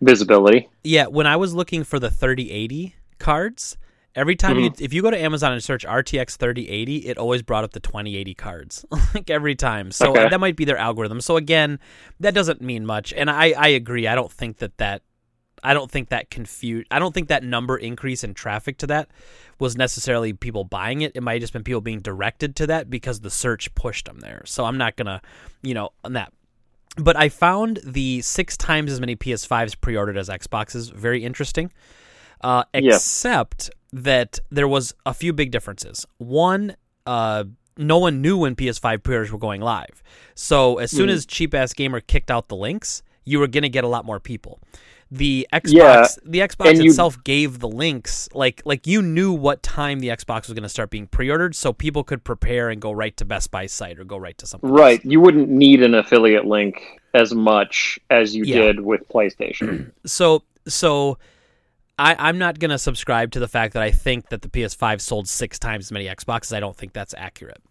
visibility. 0.00 0.68
Yeah, 0.82 1.06
when 1.06 1.26
I 1.28 1.36
was 1.36 1.54
looking 1.54 1.84
for 1.84 1.98
the 2.00 2.10
3080 2.10 2.94
cards, 3.18 3.76
every 4.16 4.34
time 4.34 4.58
you 4.58 4.70
Mm-hmm. 4.70 4.84
if 4.84 4.92
you 4.92 5.02
go 5.02 5.10
to 5.12 5.18
Amazon 5.22 5.52
and 5.52 5.62
search 5.62 5.84
RTX 5.86 6.36
3080, 6.36 7.06
it 7.06 7.18
always 7.18 7.42
brought 7.42 7.62
up 7.62 7.70
the 7.72 7.80
2080 7.80 8.34
cards, 8.34 8.84
like 9.14 9.30
every 9.30 9.54
time. 9.54 9.92
So 9.92 10.10
Okay. 10.10 10.28
that 10.28 10.40
might 10.40 10.56
be 10.56 10.64
their 10.64 10.78
algorithm. 10.78 11.20
So 11.20 11.36
again, 11.36 11.78
that 12.18 12.34
doesn't 12.34 12.60
mean 12.60 12.84
much, 12.86 13.12
and 13.12 13.30
I 13.30 13.52
I 13.52 13.68
agree. 13.68 14.08
I 14.08 14.14
don't 14.16 14.32
think 14.32 14.58
that 14.58 14.76
that 14.78 15.02
I 15.62 15.72
don't 15.74 15.90
think 15.90 16.08
that 16.10 16.30
confuse. 16.30 16.86
I 16.90 16.98
don't 16.98 17.12
think 17.14 17.28
that 17.28 17.42
number 17.44 17.76
increase 17.76 18.22
in 18.24 18.34
traffic 18.34 18.78
to 18.78 18.86
that 18.88 19.08
was 19.58 19.76
necessarily 19.76 20.32
people 20.32 20.64
buying 20.64 21.00
it. 21.00 21.12
It 21.14 21.22
might 21.22 21.34
have 21.34 21.40
just 21.40 21.52
been 21.52 21.64
people 21.64 21.80
being 21.80 22.00
directed 22.00 22.56
to 22.56 22.66
that 22.68 22.90
because 22.90 23.20
the 23.20 23.30
search 23.30 23.74
pushed 23.74 24.04
them 24.06 24.20
there. 24.20 24.42
So 24.44 24.64
I'm 24.64 24.76
not 24.78 24.96
gonna, 24.96 25.22
you 25.62 25.74
know, 25.74 25.90
on 26.04 26.12
that. 26.12 26.32
But 26.98 27.16
I 27.16 27.28
found 27.30 27.80
the 27.84 28.20
six 28.22 28.56
times 28.56 28.92
as 28.92 29.00
many 29.00 29.16
PS5s 29.16 29.80
pre-ordered 29.80 30.16
as 30.16 30.28
Xboxes 30.28 30.92
very 30.92 31.24
interesting. 31.24 31.72
Uh, 32.42 32.64
except 32.74 33.70
that 33.92 34.38
there 34.50 34.68
was 34.68 34.94
a 35.04 35.14
few 35.14 35.32
big 35.32 35.50
differences. 35.50 36.06
One, 36.18 36.76
uh, 37.06 37.44
no 37.76 37.98
one 37.98 38.20
knew 38.20 38.38
when 38.38 38.56
PS5 38.56 39.02
pre-orders 39.02 39.32
were 39.32 39.38
going 39.38 39.60
live. 39.60 40.02
So 40.34 40.78
as 40.78 40.90
soon 40.90 41.08
mm. 41.08 41.12
as 41.12 41.26
cheap 41.26 41.54
ass 41.54 41.72
gamer 41.72 42.00
kicked 42.00 42.30
out 42.30 42.48
the 42.48 42.56
links, 42.56 43.02
you 43.24 43.38
were 43.38 43.46
gonna 43.46 43.68
get 43.68 43.84
a 43.84 43.88
lot 43.88 44.04
more 44.04 44.20
people. 44.20 44.60
The 45.10 45.46
Xbox, 45.52 45.72
yeah, 45.72 46.06
the 46.24 46.40
Xbox 46.40 46.84
itself 46.84 47.14
you, 47.14 47.22
gave 47.22 47.60
the 47.60 47.68
links, 47.68 48.28
like 48.34 48.60
like 48.64 48.88
you 48.88 49.00
knew 49.00 49.32
what 49.32 49.62
time 49.62 50.00
the 50.00 50.08
Xbox 50.08 50.48
was 50.48 50.54
going 50.54 50.64
to 50.64 50.68
start 50.68 50.90
being 50.90 51.06
pre-ordered, 51.06 51.54
so 51.54 51.72
people 51.72 52.02
could 52.02 52.24
prepare 52.24 52.70
and 52.70 52.80
go 52.80 52.90
right 52.90 53.16
to 53.18 53.24
Best 53.24 53.52
Buy's 53.52 53.72
site 53.72 54.00
or 54.00 54.04
go 54.04 54.16
right 54.16 54.36
to 54.38 54.48
something. 54.48 54.68
Right, 54.68 54.98
else. 54.98 55.04
you 55.04 55.20
wouldn't 55.20 55.48
need 55.48 55.80
an 55.84 55.94
affiliate 55.94 56.44
link 56.44 56.82
as 57.14 57.32
much 57.32 58.00
as 58.10 58.34
you 58.34 58.42
yeah. 58.46 58.62
did 58.62 58.80
with 58.80 59.08
PlayStation. 59.08 59.92
so 60.06 60.42
so 60.66 61.18
I, 61.98 62.14
I'm 62.18 62.38
not 62.38 62.58
going 62.58 62.70
to 62.70 62.78
subscribe 62.78 63.32
to 63.32 63.40
the 63.40 63.48
fact 63.48 63.72
that 63.74 63.82
I 63.82 63.90
think 63.90 64.28
that 64.28 64.42
the 64.42 64.48
PS5 64.48 65.00
sold 65.00 65.28
six 65.28 65.58
times 65.58 65.86
as 65.86 65.92
many 65.92 66.06
Xboxes. 66.06 66.54
I 66.54 66.60
don't 66.60 66.76
think 66.76 66.92
that's 66.92 67.14
accurate. 67.16 67.62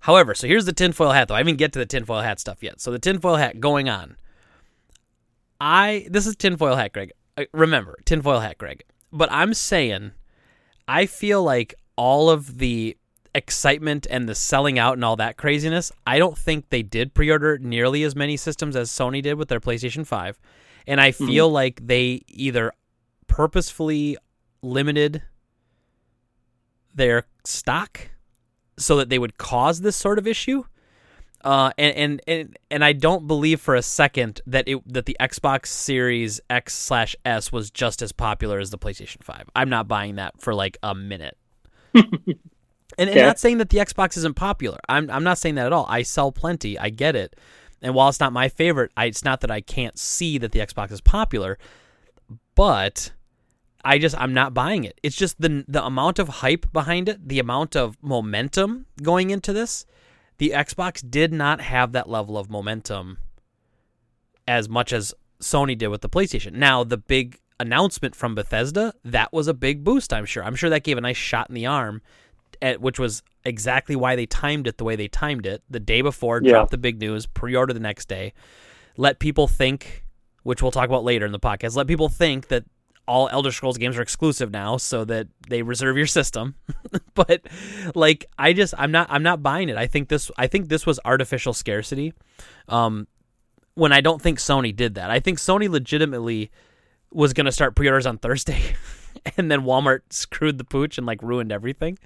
However, 0.00 0.34
so 0.34 0.46
here's 0.46 0.66
the 0.66 0.72
tinfoil 0.72 1.10
hat, 1.10 1.28
though. 1.28 1.34
I 1.34 1.42
didn't 1.42 1.58
get 1.58 1.72
to 1.72 1.78
the 1.78 1.86
tinfoil 1.86 2.20
hat 2.20 2.38
stuff 2.38 2.62
yet. 2.62 2.80
So 2.80 2.90
the 2.90 2.98
tinfoil 2.98 3.36
hat 3.36 3.58
going 3.58 3.88
on. 3.88 4.16
I 5.60 6.06
this 6.10 6.26
is 6.26 6.36
tinfoil 6.36 6.76
hat, 6.76 6.92
Greg. 6.92 7.12
Uh, 7.36 7.44
remember 7.52 7.96
tinfoil 8.04 8.40
hat, 8.40 8.58
Greg. 8.58 8.84
But 9.12 9.32
I'm 9.32 9.54
saying, 9.54 10.12
I 10.86 11.06
feel 11.06 11.42
like 11.42 11.74
all 11.96 12.28
of 12.28 12.58
the 12.58 12.96
excitement 13.34 14.06
and 14.10 14.28
the 14.28 14.34
selling 14.34 14.78
out 14.78 14.94
and 14.94 15.04
all 15.04 15.16
that 15.16 15.36
craziness. 15.36 15.90
I 16.06 16.18
don't 16.18 16.36
think 16.36 16.68
they 16.68 16.82
did 16.82 17.14
pre-order 17.14 17.58
nearly 17.58 18.02
as 18.04 18.14
many 18.14 18.36
systems 18.36 18.76
as 18.76 18.90
Sony 18.90 19.22
did 19.22 19.34
with 19.34 19.48
their 19.48 19.60
PlayStation 19.60 20.06
Five, 20.06 20.38
and 20.86 21.00
I 21.00 21.10
mm-hmm. 21.10 21.26
feel 21.26 21.46
mm-hmm. 21.46 21.54
like 21.54 21.86
they 21.86 22.22
either 22.28 22.72
purposefully 23.34 24.16
limited 24.62 25.20
their 26.94 27.24
stock 27.42 28.10
so 28.78 28.96
that 28.96 29.08
they 29.08 29.18
would 29.18 29.36
cause 29.38 29.80
this 29.80 29.96
sort 29.96 30.20
of 30.20 30.26
issue. 30.28 30.62
Uh, 31.42 31.72
and, 31.76 31.96
and 31.96 32.22
and 32.28 32.58
and 32.70 32.84
I 32.84 32.92
don't 32.92 33.26
believe 33.26 33.60
for 33.60 33.74
a 33.74 33.82
second 33.82 34.40
that 34.46 34.68
it 34.68 34.80
that 34.86 35.06
the 35.06 35.16
Xbox 35.20 35.66
Series 35.66 36.40
X 36.48 36.74
slash 36.74 37.16
S 37.24 37.50
was 37.50 37.72
just 37.72 38.02
as 38.02 38.12
popular 38.12 38.60
as 38.60 38.70
the 38.70 38.78
PlayStation 38.78 39.24
Five. 39.24 39.50
I'm 39.56 39.68
not 39.68 39.88
buying 39.88 40.14
that 40.14 40.40
for 40.40 40.54
like 40.54 40.78
a 40.84 40.94
minute. 40.94 41.36
and, 41.94 42.38
and 42.98 43.14
not 43.16 43.40
saying 43.40 43.58
that 43.58 43.70
the 43.70 43.78
Xbox 43.78 44.16
isn't 44.16 44.36
popular. 44.36 44.78
I'm 44.88 45.10
I'm 45.10 45.24
not 45.24 45.38
saying 45.38 45.56
that 45.56 45.66
at 45.66 45.72
all. 45.72 45.86
I 45.88 46.02
sell 46.02 46.30
plenty. 46.30 46.78
I 46.78 46.88
get 46.88 47.16
it. 47.16 47.34
And 47.82 47.96
while 47.96 48.08
it's 48.08 48.20
not 48.20 48.32
my 48.32 48.48
favorite, 48.48 48.92
I, 48.96 49.06
it's 49.06 49.24
not 49.24 49.40
that 49.40 49.50
I 49.50 49.60
can't 49.60 49.98
see 49.98 50.38
that 50.38 50.52
the 50.52 50.60
Xbox 50.60 50.92
is 50.92 51.00
popular, 51.00 51.58
but 52.54 53.10
I 53.84 53.98
just 53.98 54.18
I'm 54.18 54.32
not 54.32 54.54
buying 54.54 54.84
it. 54.84 54.98
It's 55.02 55.16
just 55.16 55.40
the 55.40 55.64
the 55.68 55.84
amount 55.84 56.18
of 56.18 56.28
hype 56.28 56.72
behind 56.72 57.08
it, 57.08 57.28
the 57.28 57.38
amount 57.38 57.76
of 57.76 57.96
momentum 58.02 58.86
going 59.02 59.30
into 59.30 59.52
this. 59.52 59.86
The 60.38 60.50
Xbox 60.50 61.08
did 61.08 61.32
not 61.32 61.60
have 61.60 61.92
that 61.92 62.08
level 62.08 62.36
of 62.36 62.50
momentum 62.50 63.18
as 64.48 64.68
much 64.68 64.92
as 64.92 65.14
Sony 65.40 65.76
did 65.76 65.88
with 65.88 66.00
the 66.00 66.08
PlayStation. 66.08 66.52
Now, 66.54 66.84
the 66.84 66.96
big 66.96 67.38
announcement 67.60 68.16
from 68.16 68.34
Bethesda, 68.34 68.94
that 69.04 69.32
was 69.32 69.46
a 69.46 69.54
big 69.54 69.84
boost, 69.84 70.12
I'm 70.12 70.24
sure. 70.24 70.44
I'm 70.44 70.56
sure 70.56 70.70
that 70.70 70.82
gave 70.82 70.98
a 70.98 71.00
nice 71.00 71.16
shot 71.16 71.48
in 71.48 71.54
the 71.54 71.66
arm, 71.66 72.02
at, 72.60 72.80
which 72.80 72.98
was 72.98 73.22
exactly 73.44 73.94
why 73.94 74.16
they 74.16 74.26
timed 74.26 74.66
it 74.66 74.78
the 74.78 74.84
way 74.84 74.96
they 74.96 75.08
timed 75.08 75.46
it. 75.46 75.62
The 75.70 75.80
day 75.80 76.02
before, 76.02 76.40
yeah. 76.42 76.52
dropped 76.52 76.70
the 76.70 76.78
big 76.78 77.00
news, 77.00 77.26
pre 77.26 77.54
order 77.54 77.72
the 77.72 77.80
next 77.80 78.08
day, 78.08 78.32
let 78.96 79.18
people 79.18 79.46
think, 79.46 80.04
which 80.42 80.62
we'll 80.62 80.72
talk 80.72 80.88
about 80.88 81.04
later 81.04 81.26
in 81.26 81.32
the 81.32 81.40
podcast, 81.40 81.76
let 81.76 81.86
people 81.86 82.08
think 82.08 82.48
that 82.48 82.64
all 83.06 83.28
Elder 83.30 83.52
Scrolls 83.52 83.78
games 83.78 83.96
are 83.96 84.02
exclusive 84.02 84.50
now, 84.50 84.76
so 84.76 85.04
that 85.04 85.28
they 85.48 85.62
reserve 85.62 85.96
your 85.96 86.06
system. 86.06 86.54
but 87.14 87.42
like, 87.94 88.26
I 88.38 88.52
just 88.52 88.74
I'm 88.76 88.90
not 88.90 89.08
I'm 89.10 89.22
not 89.22 89.42
buying 89.42 89.68
it. 89.68 89.76
I 89.76 89.86
think 89.86 90.08
this 90.08 90.30
I 90.36 90.46
think 90.46 90.68
this 90.68 90.86
was 90.86 91.00
artificial 91.04 91.52
scarcity. 91.52 92.14
Um, 92.68 93.06
when 93.74 93.92
I 93.92 94.00
don't 94.00 94.22
think 94.22 94.38
Sony 94.38 94.74
did 94.74 94.94
that. 94.94 95.10
I 95.10 95.20
think 95.20 95.38
Sony 95.38 95.68
legitimately 95.68 96.50
was 97.12 97.32
going 97.32 97.46
to 97.46 97.52
start 97.52 97.76
pre-orders 97.76 98.06
on 98.06 98.18
Thursday, 98.18 98.60
and 99.36 99.50
then 99.50 99.62
Walmart 99.62 100.00
screwed 100.10 100.58
the 100.58 100.64
pooch 100.64 100.98
and 100.98 101.06
like 101.06 101.22
ruined 101.22 101.52
everything. 101.52 101.98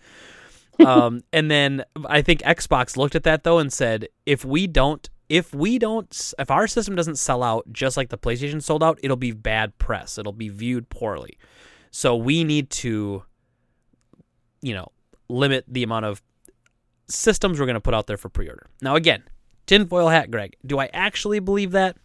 um, 0.84 1.22
and 1.32 1.50
then 1.50 1.84
I 2.06 2.22
think 2.22 2.40
Xbox 2.42 2.96
looked 2.96 3.16
at 3.16 3.24
that 3.24 3.44
though 3.44 3.58
and 3.58 3.72
said, 3.72 4.08
if 4.26 4.44
we 4.44 4.66
don't 4.66 5.08
if 5.28 5.54
we 5.54 5.78
don't 5.78 6.32
if 6.38 6.50
our 6.50 6.66
system 6.66 6.94
doesn't 6.94 7.16
sell 7.16 7.42
out 7.42 7.70
just 7.72 7.96
like 7.96 8.08
the 8.08 8.18
PlayStation 8.18 8.62
sold 8.62 8.82
out, 8.82 8.98
it'll 9.02 9.16
be 9.16 9.32
bad 9.32 9.76
press. 9.78 10.18
It'll 10.18 10.32
be 10.32 10.48
viewed 10.48 10.88
poorly. 10.88 11.38
So 11.90 12.16
we 12.16 12.44
need 12.44 12.70
to 12.70 13.24
you 14.60 14.74
know, 14.74 14.88
limit 15.28 15.64
the 15.68 15.82
amount 15.82 16.04
of 16.04 16.22
systems 17.08 17.58
we're 17.58 17.66
going 17.66 17.74
to 17.74 17.80
put 17.80 17.94
out 17.94 18.06
there 18.06 18.16
for 18.16 18.28
pre-order. 18.28 18.66
Now 18.82 18.96
again, 18.96 19.22
tinfoil 19.66 20.08
hat 20.08 20.30
Greg. 20.30 20.56
Do 20.64 20.78
I 20.78 20.90
actually 20.92 21.40
believe 21.40 21.72
that? 21.72 21.96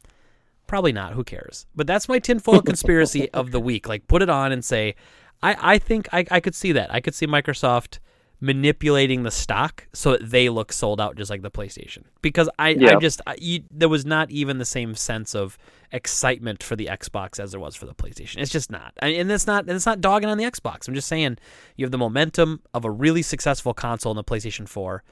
Probably 0.67 0.91
not. 0.91 1.13
Who 1.13 1.23
cares? 1.23 1.65
But 1.75 1.87
that's 1.87 2.07
my 2.07 2.19
tinfoil 2.19 2.61
conspiracy 2.65 3.29
of 3.31 3.51
the 3.51 3.59
week. 3.59 3.87
Like 3.87 4.07
put 4.07 4.21
it 4.21 4.29
on 4.29 4.51
and 4.51 4.63
say 4.63 4.95
I, 5.41 5.73
I 5.73 5.77
think 5.77 6.07
I, 6.13 6.25
I 6.31 6.39
could 6.39 6.55
see 6.55 6.71
that. 6.73 6.93
I 6.93 7.01
could 7.01 7.15
see 7.15 7.27
Microsoft 7.27 7.99
manipulating 8.43 9.23
the 9.23 9.31
stock 9.31 9.87
so 9.93 10.11
that 10.11 10.29
they 10.29 10.49
look 10.49 10.73
sold 10.73 10.99
out 10.99 11.15
just 11.15 11.31
like 11.31 11.41
the 11.41 11.49
PlayStation. 11.49 12.03
Because 12.21 12.49
I, 12.59 12.71
yeah. 12.71 12.97
I 12.97 12.99
just 12.99 13.21
I, 13.25 13.37
you, 13.39 13.63
there 13.71 13.87
was 13.87 14.05
not 14.05 14.29
even 14.31 14.57
the 14.57 14.65
same 14.65 14.95
sense 14.95 15.33
of 15.33 15.57
excitement 15.93 16.61
for 16.61 16.75
the 16.75 16.87
Xbox 16.87 17.39
as 17.39 17.51
there 17.51 17.59
was 17.61 17.73
for 17.73 17.85
the 17.85 17.95
PlayStation. 17.95 18.39
It's 18.39 18.51
just 18.51 18.69
not, 18.69 18.93
I, 19.01 19.07
and 19.11 19.31
it's 19.31 19.47
not, 19.47 19.61
and 19.61 19.71
it's 19.71 19.85
not 19.85 20.01
dogging 20.01 20.27
on 20.27 20.37
the 20.37 20.43
Xbox. 20.43 20.89
I'm 20.89 20.93
just 20.93 21.07
saying 21.07 21.37
you 21.77 21.85
have 21.85 21.91
the 21.91 21.97
momentum 21.97 22.61
of 22.73 22.83
a 22.83 22.91
really 22.91 23.21
successful 23.21 23.73
console 23.73 24.11
in 24.11 24.17
the 24.17 24.25
PlayStation 24.25 24.67
4. 24.67 25.05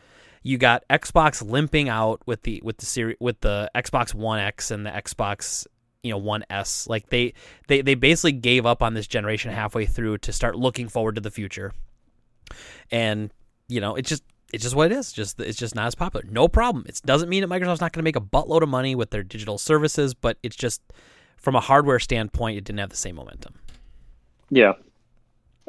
You 0.44 0.58
got 0.58 0.84
Xbox 0.90 1.42
limping 1.50 1.88
out 1.88 2.22
with 2.26 2.44
the 2.44 2.62
with 2.66 2.80
the 2.80 2.86
series 2.86 3.16
with 3.22 3.40
the 3.40 3.72
Xbox 3.74 4.14
One 4.14 4.40
X 4.40 4.72
and 4.72 4.86
the 4.86 4.90
Xbox 4.90 5.68
you 6.04 6.12
know 6.12 6.18
one 6.18 6.44
S. 6.50 6.86
Like 6.86 7.10
they 7.10 7.34
they 7.70 7.82
they 7.82 7.96
basically 7.96 8.34
gave 8.34 8.66
up 8.66 8.84
on 8.84 8.94
this 8.94 9.08
generation 9.08 9.54
halfway 9.54 9.86
through 9.86 10.18
to 10.18 10.34
start 10.34 10.58
looking 10.58 10.90
forward 10.90 11.16
to 11.16 11.22
the 11.22 11.32
future 11.32 11.72
and 12.92 13.32
you 13.68 13.82
know 13.82 13.96
it's 13.96 14.10
just 14.10 14.24
it's 14.54 14.64
just 14.64 14.76
what 14.76 14.92
it 14.92 14.96
is. 14.96 15.12
Just 15.12 15.40
it's 15.40 15.58
just 15.58 15.76
not 15.76 15.88
as 15.88 15.96
popular. 15.96 16.26
No 16.30 16.48
problem. 16.48 16.86
It 16.88 17.02
doesn't 17.06 17.30
mean 17.30 17.42
that 17.42 17.50
Microsoft's 17.50 17.82
not 17.82 17.94
going 17.94 18.02
to 18.02 18.04
make 18.04 18.16
a 18.16 18.22
buttload 18.22 18.62
of 18.62 18.70
money 18.70 18.96
with 18.96 19.12
their 19.12 19.24
digital 19.24 19.58
services, 19.58 20.14
but 20.14 20.38
it's 20.44 20.56
just 20.56 20.82
from 21.38 21.56
a 21.56 21.60
hardware 21.60 22.00
standpoint, 22.00 22.58
it 22.58 22.64
didn't 22.64 22.80
have 22.80 22.90
the 22.90 22.96
same 22.96 23.16
momentum. 23.16 23.56
Yeah. 24.50 24.74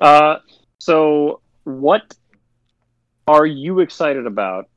Uh, 0.01 0.37
so 0.79 1.41
what 1.65 2.15
are 3.27 3.47
you 3.47 3.81
excited 3.81 4.27
about 4.27 4.69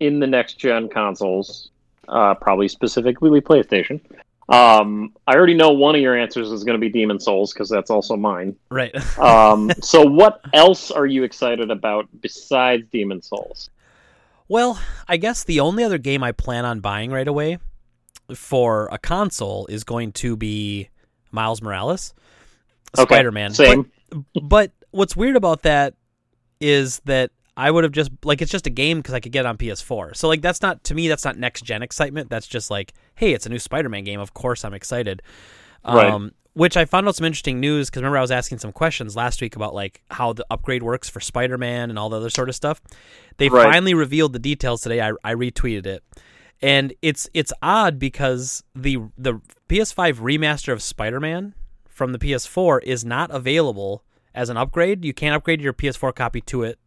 in 0.00 0.18
the 0.18 0.26
next 0.26 0.58
gen 0.58 0.88
consoles? 0.88 1.70
Uh, 2.08 2.34
probably 2.34 2.68
specifically 2.68 3.40
PlayStation. 3.40 4.00
Um, 4.48 5.14
I 5.26 5.34
already 5.34 5.54
know 5.54 5.70
one 5.70 5.94
of 5.94 6.00
your 6.00 6.18
answers 6.18 6.50
is 6.50 6.64
going 6.64 6.78
to 6.78 6.80
be 6.80 6.90
Demon 6.90 7.20
Souls 7.20 7.52
because 7.52 7.68
that's 7.68 7.90
also 7.90 8.16
mine. 8.16 8.56
Right. 8.70 8.94
um, 9.18 9.70
so, 9.80 10.04
what 10.04 10.40
else 10.52 10.90
are 10.90 11.06
you 11.06 11.22
excited 11.22 11.70
about 11.70 12.08
besides 12.20 12.88
Demon 12.90 13.22
Souls? 13.22 13.70
Well, 14.48 14.80
I 15.08 15.16
guess 15.16 15.44
the 15.44 15.60
only 15.60 15.84
other 15.84 15.98
game 15.98 16.22
I 16.22 16.32
plan 16.32 16.64
on 16.64 16.80
buying 16.80 17.10
right 17.10 17.28
away 17.28 17.58
for 18.34 18.88
a 18.92 18.98
console 18.98 19.66
is 19.66 19.84
going 19.84 20.12
to 20.12 20.36
be 20.36 20.90
Miles 21.30 21.62
Morales, 21.62 22.12
okay, 22.98 23.14
Spider-Man. 23.14 23.54
Same. 23.54 23.90
But, 24.10 24.48
but 24.48 24.72
what's 24.90 25.16
weird 25.16 25.36
about 25.36 25.62
that 25.62 25.94
is 26.60 27.00
that 27.06 27.30
I 27.56 27.70
would 27.70 27.84
have 27.84 27.92
just 27.92 28.10
like 28.24 28.40
it's 28.40 28.50
just 28.50 28.66
a 28.66 28.70
game 28.70 28.98
because 28.98 29.14
I 29.14 29.20
could 29.20 29.32
get 29.32 29.44
on 29.44 29.58
PS4. 29.58 30.16
So 30.16 30.28
like 30.28 30.40
that's 30.40 30.62
not 30.62 30.84
to 30.84 30.94
me 30.94 31.08
that's 31.08 31.24
not 31.24 31.36
next 31.36 31.62
gen 31.62 31.82
excitement. 31.82 32.30
That's 32.30 32.46
just 32.46 32.70
like 32.70 32.94
hey, 33.14 33.32
it's 33.32 33.46
a 33.46 33.48
new 33.48 33.58
Spider-Man 33.58 34.04
game. 34.04 34.20
Of 34.20 34.34
course 34.34 34.64
I'm 34.64 34.74
excited. 34.74 35.22
Right. 35.84 36.10
Um, 36.10 36.32
which 36.54 36.76
I 36.76 36.84
found 36.84 37.08
out 37.08 37.16
some 37.16 37.24
interesting 37.24 37.60
news 37.60 37.88
because 37.88 38.00
remember 38.00 38.18
I 38.18 38.22
was 38.22 38.30
asking 38.30 38.58
some 38.58 38.72
questions 38.72 39.16
last 39.16 39.40
week 39.40 39.56
about 39.56 39.74
like 39.74 40.02
how 40.10 40.32
the 40.32 40.46
upgrade 40.50 40.82
works 40.82 41.08
for 41.08 41.20
Spider-Man 41.20 41.90
and 41.90 41.98
all 41.98 42.08
the 42.10 42.18
other 42.18 42.30
sort 42.30 42.48
of 42.48 42.54
stuff. 42.54 42.80
They 43.38 43.48
right. 43.48 43.72
finally 43.72 43.94
revealed 43.94 44.32
the 44.32 44.38
details 44.38 44.82
today. 44.82 45.00
I, 45.00 45.12
I 45.24 45.34
retweeted 45.34 45.86
it, 45.86 46.02
and 46.60 46.92
it's 47.00 47.28
it's 47.32 47.52
odd 47.62 47.98
because 47.98 48.64
the 48.74 48.98
the 49.16 49.40
PS5 49.68 50.16
remaster 50.16 50.72
of 50.72 50.82
Spider-Man 50.82 51.54
from 51.88 52.12
the 52.12 52.18
PS4 52.18 52.82
is 52.82 53.04
not 53.04 53.30
available 53.30 54.04
as 54.34 54.48
an 54.50 54.56
upgrade. 54.56 55.04
You 55.04 55.14
can't 55.14 55.34
upgrade 55.34 55.60
your 55.60 55.72
PS4 55.72 56.14
copy 56.14 56.40
to 56.42 56.62
it 56.62 56.78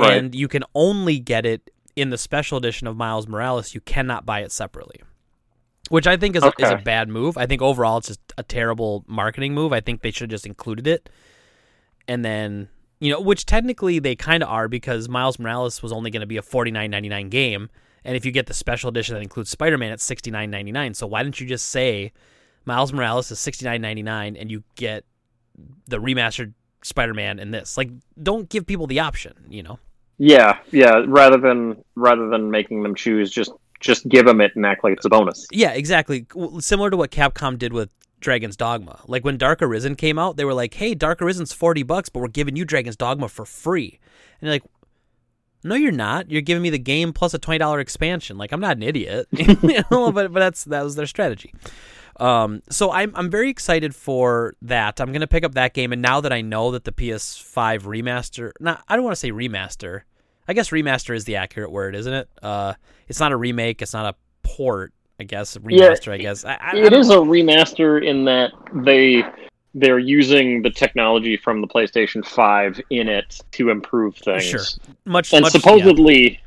right. 0.00 0.18
and 0.18 0.34
you 0.34 0.48
can 0.48 0.64
only 0.74 1.18
get 1.18 1.44
it 1.46 1.70
in 1.96 2.10
the 2.10 2.18
special 2.18 2.58
edition 2.58 2.86
of 2.86 2.96
Miles 2.96 3.26
Morales. 3.26 3.74
You 3.74 3.80
cannot 3.80 4.24
buy 4.24 4.40
it 4.40 4.52
separately. 4.52 5.00
which 5.88 6.06
I 6.06 6.16
think 6.16 6.36
is 6.36 6.42
a, 6.42 6.52
is 6.58 6.70
a 6.70 6.76
bad 6.76 7.08
move. 7.08 7.36
I 7.36 7.46
think 7.46 7.62
overall 7.62 7.98
it's 7.98 8.08
just 8.08 8.20
a 8.36 8.42
terrible 8.42 9.04
marketing 9.06 9.54
move. 9.54 9.72
I 9.72 9.80
think 9.80 10.02
they 10.02 10.10
should 10.10 10.30
have 10.30 10.36
just 10.36 10.46
included 10.46 10.86
it, 10.86 11.08
and 12.06 12.24
then 12.24 12.68
you 13.00 13.12
know, 13.12 13.20
which 13.20 13.46
technically 13.46 13.98
they 13.98 14.16
kind 14.16 14.42
of 14.42 14.48
are 14.48 14.68
because 14.68 15.08
Miles 15.08 15.38
Morales 15.38 15.82
was 15.82 15.92
only 15.92 16.10
going 16.10 16.20
to 16.20 16.26
be 16.26 16.36
a 16.36 16.42
forty 16.42 16.70
nine 16.70 16.90
ninety 16.90 17.08
nine 17.08 17.28
game, 17.28 17.70
and 18.04 18.16
if 18.16 18.26
you 18.26 18.32
get 18.32 18.46
the 18.46 18.54
special 18.54 18.88
edition 18.88 19.14
that 19.14 19.22
includes 19.22 19.50
Spider 19.50 19.78
Man, 19.78 19.92
it's 19.92 20.04
sixty 20.04 20.30
nine 20.30 20.50
ninety 20.50 20.72
nine. 20.72 20.94
So 20.94 21.06
why 21.06 21.22
didn't 21.22 21.40
you 21.40 21.46
just 21.46 21.68
say 21.68 22.12
Miles 22.64 22.92
Morales 22.92 23.30
is 23.30 23.38
sixty 23.38 23.64
nine 23.64 23.80
ninety 23.80 24.02
nine, 24.02 24.36
and 24.36 24.50
you 24.50 24.64
get 24.74 25.04
the 25.86 25.98
remastered 25.98 26.52
Spider 26.82 27.14
Man 27.14 27.38
in 27.38 27.50
this? 27.50 27.76
Like, 27.76 27.90
don't 28.22 28.48
give 28.48 28.66
people 28.66 28.86
the 28.86 29.00
option. 29.00 29.34
You 29.48 29.62
know. 29.62 29.78
Yeah, 30.18 30.58
yeah. 30.72 31.04
Rather 31.06 31.38
than 31.38 31.82
rather 31.94 32.28
than 32.28 32.50
making 32.50 32.82
them 32.82 32.94
choose, 32.94 33.30
just 33.30 33.52
just 33.80 34.08
give 34.08 34.26
them 34.26 34.40
it 34.40 34.54
and 34.56 34.66
act 34.66 34.82
like 34.84 34.94
it's 34.94 35.04
a 35.06 35.08
bonus. 35.08 35.46
Yeah, 35.52 35.70
exactly. 35.70 36.26
Similar 36.58 36.90
to 36.90 36.96
what 36.96 37.10
Capcom 37.10 37.58
did 37.58 37.72
with 37.72 37.90
Dragon's 38.20 38.56
Dogma. 38.56 39.00
Like 39.06 39.24
when 39.24 39.36
Dark 39.36 39.62
Arisen 39.62 39.94
came 39.94 40.18
out, 40.18 40.36
they 40.36 40.44
were 40.44 40.54
like, 40.54 40.74
"Hey, 40.74 40.94
Dark 40.94 41.22
Arisen's 41.22 41.52
forty 41.52 41.82
bucks, 41.82 42.08
but 42.08 42.20
we're 42.20 42.28
giving 42.28 42.56
you 42.56 42.64
Dragon's 42.64 42.96
Dogma 42.96 43.28
for 43.28 43.44
free." 43.44 44.00
And 44.40 44.48
you're 44.48 44.52
like, 44.52 44.64
"No, 45.62 45.76
you're 45.76 45.92
not. 45.92 46.30
You're 46.30 46.42
giving 46.42 46.62
me 46.62 46.70
the 46.70 46.78
game 46.78 47.12
plus 47.12 47.34
a 47.34 47.38
twenty 47.38 47.58
dollar 47.58 47.78
expansion. 47.78 48.36
Like 48.36 48.52
I'm 48.52 48.60
not 48.60 48.76
an 48.76 48.82
idiot, 48.82 49.28
you 49.32 49.82
know." 49.90 50.10
But 50.10 50.32
but 50.32 50.40
that's 50.40 50.64
that 50.64 50.82
was 50.82 50.96
their 50.96 51.06
strategy. 51.06 51.54
Um, 52.18 52.62
so 52.68 52.90
I'm 52.90 53.12
I'm 53.14 53.30
very 53.30 53.48
excited 53.48 53.94
for 53.94 54.54
that. 54.62 55.00
I'm 55.00 55.12
gonna 55.12 55.26
pick 55.26 55.44
up 55.44 55.54
that 55.54 55.74
game, 55.74 55.92
and 55.92 56.02
now 56.02 56.20
that 56.20 56.32
I 56.32 56.40
know 56.40 56.72
that 56.72 56.84
the 56.84 56.92
PS5 56.92 57.82
remaster, 57.82 58.52
not 58.60 58.82
I 58.88 58.96
don't 58.96 59.04
want 59.04 59.12
to 59.12 59.20
say 59.20 59.30
remaster. 59.30 60.02
I 60.48 60.54
guess 60.54 60.70
remaster 60.70 61.14
is 61.14 61.24
the 61.24 61.36
accurate 61.36 61.70
word, 61.70 61.94
isn't 61.94 62.12
it? 62.12 62.28
Uh, 62.42 62.74
it's 63.06 63.20
not 63.20 63.32
a 63.32 63.36
remake. 63.36 63.82
It's 63.82 63.92
not 63.92 64.14
a 64.14 64.16
port. 64.42 64.92
I 65.20 65.24
guess 65.24 65.56
Yeah, 65.56 65.90
remaster. 65.90 66.12
I 66.12 66.16
guess 66.16 66.44
I, 66.44 66.54
I, 66.54 66.58
I 66.60 66.76
It 66.76 66.90
don't 66.90 67.00
is 67.00 67.10
a 67.10 67.16
remaster 67.16 68.04
in 68.04 68.24
that 68.24 68.52
they 68.72 69.24
they're 69.74 69.98
using 69.98 70.62
the 70.62 70.70
technology 70.70 71.36
from 71.36 71.60
the 71.60 71.66
PlayStation 71.66 72.24
Five 72.24 72.80
in 72.90 73.08
it 73.08 73.40
to 73.52 73.70
improve 73.70 74.16
things. 74.16 74.44
Sure. 74.44 74.60
much 75.04 75.32
and 75.32 75.42
much, 75.42 75.54
yeah. 75.54 75.60
supposedly, 75.60 76.40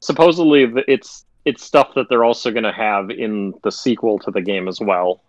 supposedly 0.00 0.72
it's 0.88 1.24
it's 1.44 1.64
stuff 1.64 1.94
that 1.94 2.08
they're 2.08 2.24
also 2.24 2.50
going 2.50 2.64
to 2.64 2.72
have 2.72 3.10
in 3.10 3.54
the 3.62 3.72
sequel 3.72 4.18
to 4.20 4.30
the 4.30 4.40
game 4.40 4.68
as 4.68 4.80
well. 4.80 5.22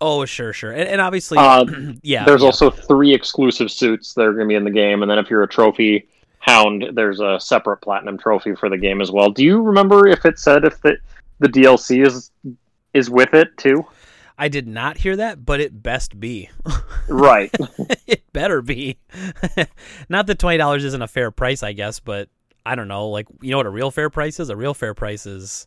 Oh, 0.00 0.24
sure, 0.24 0.52
sure, 0.52 0.72
and, 0.72 0.88
and 0.88 1.00
obviously, 1.00 1.36
Uh, 1.38 1.64
yeah. 2.02 2.24
There's 2.24 2.40
yeah. 2.40 2.46
also 2.46 2.70
three 2.70 3.12
exclusive 3.14 3.70
suits 3.70 4.14
that 4.14 4.22
are 4.22 4.32
going 4.32 4.46
to 4.46 4.48
be 4.48 4.54
in 4.54 4.64
the 4.64 4.70
game, 4.70 5.02
and 5.02 5.10
then 5.10 5.18
if 5.18 5.28
you're 5.28 5.42
a 5.42 5.48
trophy 5.48 6.08
hound, 6.38 6.86
there's 6.94 7.20
a 7.20 7.38
separate 7.38 7.78
platinum 7.78 8.18
trophy 8.18 8.54
for 8.54 8.68
the 8.68 8.78
game 8.78 9.00
as 9.00 9.10
well. 9.10 9.30
Do 9.30 9.44
you 9.44 9.60
remember 9.60 10.08
if 10.08 10.24
it 10.24 10.38
said 10.38 10.64
if 10.64 10.80
the 10.80 10.96
the 11.38 11.48
DLC 11.48 12.06
is 12.06 12.30
is 12.94 13.08
with 13.10 13.34
it 13.34 13.56
too? 13.56 13.86
I 14.38 14.48
did 14.48 14.66
not 14.66 14.96
hear 14.96 15.16
that, 15.16 15.44
but 15.44 15.60
it 15.60 15.82
best 15.82 16.18
be. 16.18 16.50
Right. 17.08 17.52
it 18.06 18.22
better 18.32 18.62
be. 18.62 18.96
not 20.08 20.28
that 20.28 20.38
twenty 20.38 20.58
dollars 20.58 20.84
isn't 20.84 21.02
a 21.02 21.08
fair 21.08 21.32
price, 21.32 21.64
I 21.64 21.72
guess, 21.72 21.98
but 21.98 22.28
I 22.66 22.74
don't 22.74 22.88
know. 22.88 23.08
Like, 23.08 23.26
you 23.40 23.50
know 23.50 23.56
what 23.56 23.66
a 23.66 23.70
real 23.70 23.90
fair 23.90 24.10
price 24.10 24.38
is? 24.40 24.48
A 24.50 24.56
real 24.56 24.74
fair 24.74 24.94
price 24.94 25.26
is, 25.26 25.66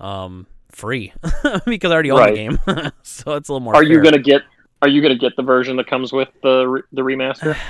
um, 0.00 0.46
free 0.70 1.12
because 1.66 1.90
I 1.90 1.94
already 1.94 2.10
own 2.10 2.18
Right. 2.20 2.30
the 2.34 2.36
game, 2.36 2.92
so 3.02 3.34
it's 3.34 3.48
a 3.48 3.52
little 3.52 3.60
more. 3.60 3.74
are 3.74 3.82
you 3.82 4.00
going 4.02 4.12
to 4.14 4.20
get 4.20 4.42
Are 4.82 4.88
you 4.88 5.00
going 5.00 5.12
to 5.14 5.18
get 5.18 5.34
the 5.36 5.42
version 5.42 5.76
that 5.76 5.86
comes 5.86 6.12
with 6.12 6.28
the 6.42 6.66
re- 6.68 6.82
the 6.92 7.02
remaster? 7.02 7.56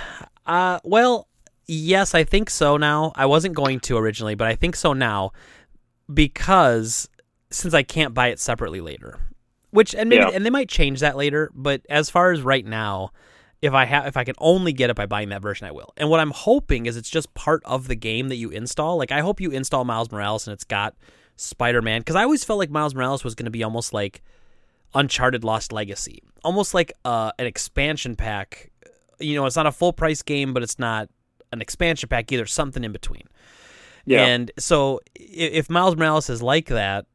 Uh, 0.46 0.78
well, 0.84 1.26
yes, 1.66 2.14
I 2.14 2.22
think 2.22 2.50
so 2.50 2.76
now. 2.76 3.10
I 3.16 3.26
wasn't 3.26 3.56
going 3.56 3.80
to 3.80 3.96
originally, 3.96 4.36
but 4.36 4.46
I 4.46 4.54
think 4.54 4.76
so 4.76 4.92
now 4.92 5.32
because 6.12 7.08
since 7.50 7.74
I 7.74 7.82
can't 7.82 8.14
buy 8.14 8.28
it 8.28 8.38
separately 8.38 8.80
later, 8.80 9.18
which 9.70 9.94
and 9.94 10.08
maybe 10.08 10.22
Yeah. 10.22 10.30
and 10.34 10.44
they 10.46 10.50
might 10.50 10.68
change 10.68 11.00
that 11.00 11.16
later. 11.16 11.50
But 11.54 11.82
as 11.88 12.10
far 12.10 12.32
as 12.32 12.42
right 12.42 12.64
now, 12.64 13.10
if 13.66 13.74
I 13.74 13.84
have 13.84 14.06
if 14.06 14.16
I 14.16 14.24
can 14.24 14.34
only 14.38 14.72
get 14.72 14.90
it 14.90 14.96
by 14.96 15.06
buying 15.06 15.28
that 15.30 15.42
version, 15.42 15.66
I 15.66 15.72
will. 15.72 15.92
And 15.96 16.08
what 16.08 16.20
I'm 16.20 16.30
hoping 16.30 16.86
is 16.86 16.96
it's 16.96 17.10
just 17.10 17.32
part 17.34 17.62
of 17.64 17.88
the 17.88 17.94
game 17.94 18.28
that 18.28 18.36
you 18.36 18.50
install. 18.50 18.96
Like 18.96 19.12
I 19.12 19.20
hope 19.20 19.40
you 19.40 19.50
install 19.50 19.84
Miles 19.84 20.10
Morales 20.10 20.46
and 20.46 20.54
it's 20.54 20.64
got 20.64 20.94
Spider 21.36 21.82
Man 21.82 22.00
because 22.00 22.16
I 22.16 22.22
always 22.22 22.44
felt 22.44 22.58
like 22.58 22.70
Miles 22.70 22.94
Morales 22.94 23.24
was 23.24 23.34
going 23.34 23.44
to 23.44 23.50
be 23.50 23.62
almost 23.62 23.92
like 23.92 24.22
Uncharted 24.94 25.44
Lost 25.44 25.72
Legacy, 25.72 26.22
almost 26.44 26.72
like 26.72 26.92
uh, 27.04 27.32
an 27.38 27.46
expansion 27.46 28.16
pack. 28.16 28.70
You 29.18 29.34
know, 29.34 29.46
it's 29.46 29.56
not 29.56 29.66
a 29.66 29.72
full 29.72 29.92
price 29.92 30.22
game, 30.22 30.54
but 30.54 30.62
it's 30.62 30.78
not 30.78 31.08
an 31.52 31.60
expansion 31.60 32.08
pack 32.08 32.32
either. 32.32 32.46
Something 32.46 32.84
in 32.84 32.92
between. 32.92 33.24
Yeah. 34.04 34.24
And 34.24 34.50
so 34.58 35.00
if 35.14 35.68
Miles 35.68 35.96
Morales 35.96 36.30
is 36.30 36.42
like 36.42 36.66
that, 36.66 37.06